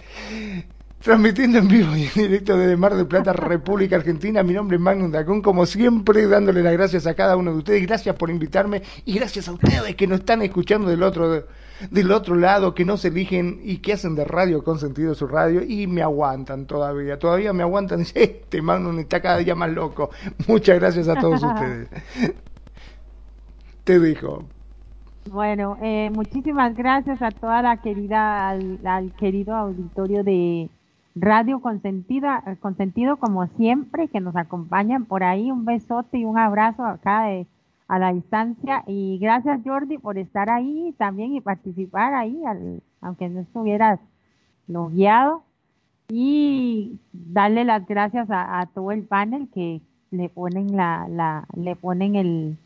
Transmitiendo 1.01 1.59
en 1.59 1.69
vivo 1.69 1.97
y 1.97 2.05
en 2.05 2.13
directo 2.15 2.57
desde 2.57 2.77
Mar 2.77 2.97
del 2.97 3.07
Plata, 3.07 3.33
República 3.33 3.97
Argentina, 3.97 4.43
mi 4.43 4.53
nombre 4.53 4.77
es 4.77 4.83
Magnum 4.83 5.13
Dacón, 5.13 5.43
como 5.43 5.65
siempre 5.65 6.27
dándole 6.27 6.61
las 6.61 6.73
gracias 6.73 7.07
a 7.07 7.15
cada 7.15 7.37
uno 7.37 7.53
de 7.53 7.59
ustedes, 7.59 7.87
gracias 7.87 8.17
por 8.17 8.31
invitarme 8.31 8.83
y 9.05 9.15
gracias 9.15 9.47
a 9.49 9.53
ustedes 9.53 9.95
que 9.95 10.09
nos 10.09 10.21
están 10.21 10.43
escuchando 10.43 10.89
del 10.89 11.05
otro, 11.05 11.47
del 11.89 12.11
otro 12.11 12.35
lado, 12.35 12.75
que 12.75 12.85
no 12.85 12.97
se 12.97 13.09
eligen 13.09 13.61
y 13.63 13.77
que 13.77 13.93
hacen 13.93 14.17
de 14.17 14.25
radio 14.25 14.65
con 14.65 14.81
sentido 14.81 15.15
su 15.15 15.29
radio 15.29 15.63
y 15.63 15.87
me 15.87 16.03
aguantan 16.03 16.67
todavía, 16.67 17.17
todavía 17.17 17.53
me 17.53 17.63
aguantan, 17.63 18.01
este 18.15 18.61
Magnum 18.61 18.99
está 18.99 19.23
cada 19.23 19.39
día 19.39 19.55
más 19.55 19.71
loco. 19.71 20.11
Muchas 20.49 20.81
gracias 20.81 21.07
a 21.07 21.15
todos 21.15 21.41
ustedes 21.45 21.89
te 23.89 23.99
dijo. 23.99 24.45
Bueno, 25.31 25.79
eh, 25.81 26.11
muchísimas 26.15 26.77
gracias 26.77 27.23
a 27.23 27.31
toda 27.31 27.63
la 27.63 27.79
querida, 27.79 28.51
al, 28.51 29.15
querido 29.19 29.55
auditorio 29.55 30.23
de 30.23 30.69
Radio 31.15 31.61
Consentida, 31.63 32.45
Consentido, 32.61 33.17
como 33.17 33.47
siempre, 33.57 34.09
que 34.09 34.21
nos 34.21 34.37
acompañan 34.37 35.07
por 35.07 35.25
ahí. 35.25 35.51
Un 35.51 35.65
besote 35.65 36.19
y 36.19 36.27
un 36.27 36.37
abrazo 36.37 36.85
acá 36.85 37.23
de, 37.29 37.47
a 37.89 37.99
la 37.99 38.13
distancia. 38.13 38.85
Y 38.87 39.17
gracias, 39.23 39.63
Jordi, 39.65 39.97
por 39.97 40.19
estar 40.19 40.51
ahí 40.51 40.95
también 40.99 41.33
y 41.33 41.41
participar 41.41 42.13
ahí, 42.13 42.39
aunque 43.01 43.31
no 43.31 43.41
estuvieras 43.41 44.01
logueado. 44.67 45.45
Y 46.11 47.01
darle 47.13 47.65
las 47.65 47.87
gracias 47.87 48.31
a, 48.31 48.61
a, 48.61 48.67
todo 48.67 48.93
el 48.93 49.05
panel 49.05 49.49
que 49.55 49.81
le 50.11 50.29
ponen 50.29 50.77
la, 50.77 51.07
la 51.09 51.47
le 51.55 51.75
ponen 51.75 52.17
el, 52.17 52.59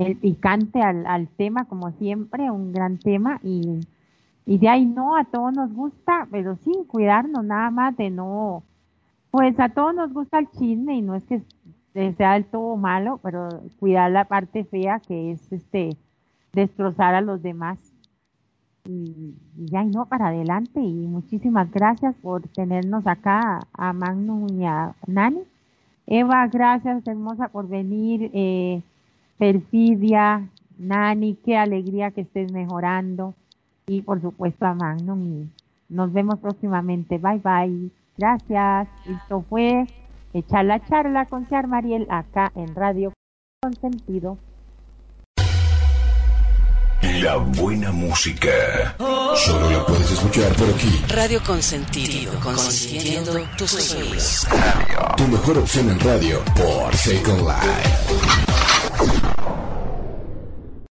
el 0.00 0.16
picante 0.16 0.80
al, 0.80 1.06
al 1.06 1.28
tema, 1.28 1.66
como 1.66 1.92
siempre, 1.92 2.50
un 2.50 2.72
gran 2.72 2.98
tema. 2.98 3.38
Y, 3.42 3.80
y 4.46 4.58
de 4.58 4.68
ahí 4.68 4.86
no, 4.86 5.14
a 5.14 5.24
todos 5.24 5.52
nos 5.52 5.72
gusta, 5.74 6.26
pero 6.30 6.56
sin 6.56 6.84
cuidarnos 6.84 7.44
nada 7.44 7.70
más 7.70 7.96
de 7.96 8.10
no, 8.10 8.62
pues 9.30 9.60
a 9.60 9.68
todos 9.68 9.94
nos 9.94 10.12
gusta 10.12 10.38
el 10.38 10.50
chisme 10.50 10.96
y 10.96 11.02
no 11.02 11.14
es 11.14 11.24
que 11.24 11.42
sea 12.16 12.32
del 12.32 12.46
todo 12.46 12.76
malo, 12.76 13.20
pero 13.22 13.48
cuidar 13.78 14.10
la 14.10 14.24
parte 14.24 14.64
fea 14.64 15.00
que 15.00 15.32
es 15.32 15.52
este 15.52 15.90
destrozar 16.52 17.14
a 17.14 17.20
los 17.20 17.42
demás. 17.42 17.78
Y, 18.86 19.34
ya 19.56 19.84
no, 19.84 20.06
para 20.06 20.28
adelante 20.28 20.80
y 20.80 21.06
muchísimas 21.06 21.70
gracias 21.70 22.14
por 22.22 22.48
tenernos 22.48 23.06
acá 23.06 23.60
a 23.74 23.92
Magnum 23.92 24.46
y 24.58 24.64
a 24.64 24.94
Nani. 25.06 25.42
Eva, 26.06 26.46
gracias 26.48 27.06
hermosa 27.06 27.48
por 27.48 27.68
venir. 27.68 28.30
Eh, 28.32 28.82
Perfidia, 29.40 30.48
Nani, 30.78 31.34
qué 31.44 31.56
alegría 31.56 32.12
que 32.12 32.20
estés 32.20 32.52
mejorando. 32.52 33.34
Y 33.88 34.02
por 34.02 34.22
supuesto 34.22 34.66
a 34.66 34.74
Magnum. 34.74 35.48
nos 35.88 36.12
vemos 36.12 36.38
próximamente. 36.38 37.18
Bye 37.18 37.40
bye. 37.42 37.90
Gracias. 38.16 38.86
Esto 39.06 39.44
fue 39.48 39.86
Echar 40.32 40.64
la 40.64 40.78
charla 40.86 41.26
con 41.26 41.48
Char 41.48 41.66
Mariel 41.66 42.06
acá 42.08 42.52
en 42.54 42.74
Radio 42.74 43.12
Consentido. 43.60 44.38
La 47.20 47.36
buena 47.36 47.90
música. 47.90 48.94
Solo 49.34 49.70
la 49.70 49.84
puedes 49.86 50.12
escuchar 50.12 50.54
por 50.54 50.68
aquí. 50.68 51.02
Radio 51.08 51.40
Consentido. 51.44 52.32
Consintiendo 52.40 53.32
tus 53.58 53.70
sueños. 53.70 54.46
Tu 55.16 55.26
mejor 55.26 55.58
opción 55.58 55.90
en 55.90 55.98
radio 55.98 56.38
por 56.54 56.94
Second 56.94 57.40
Life. 57.40 58.49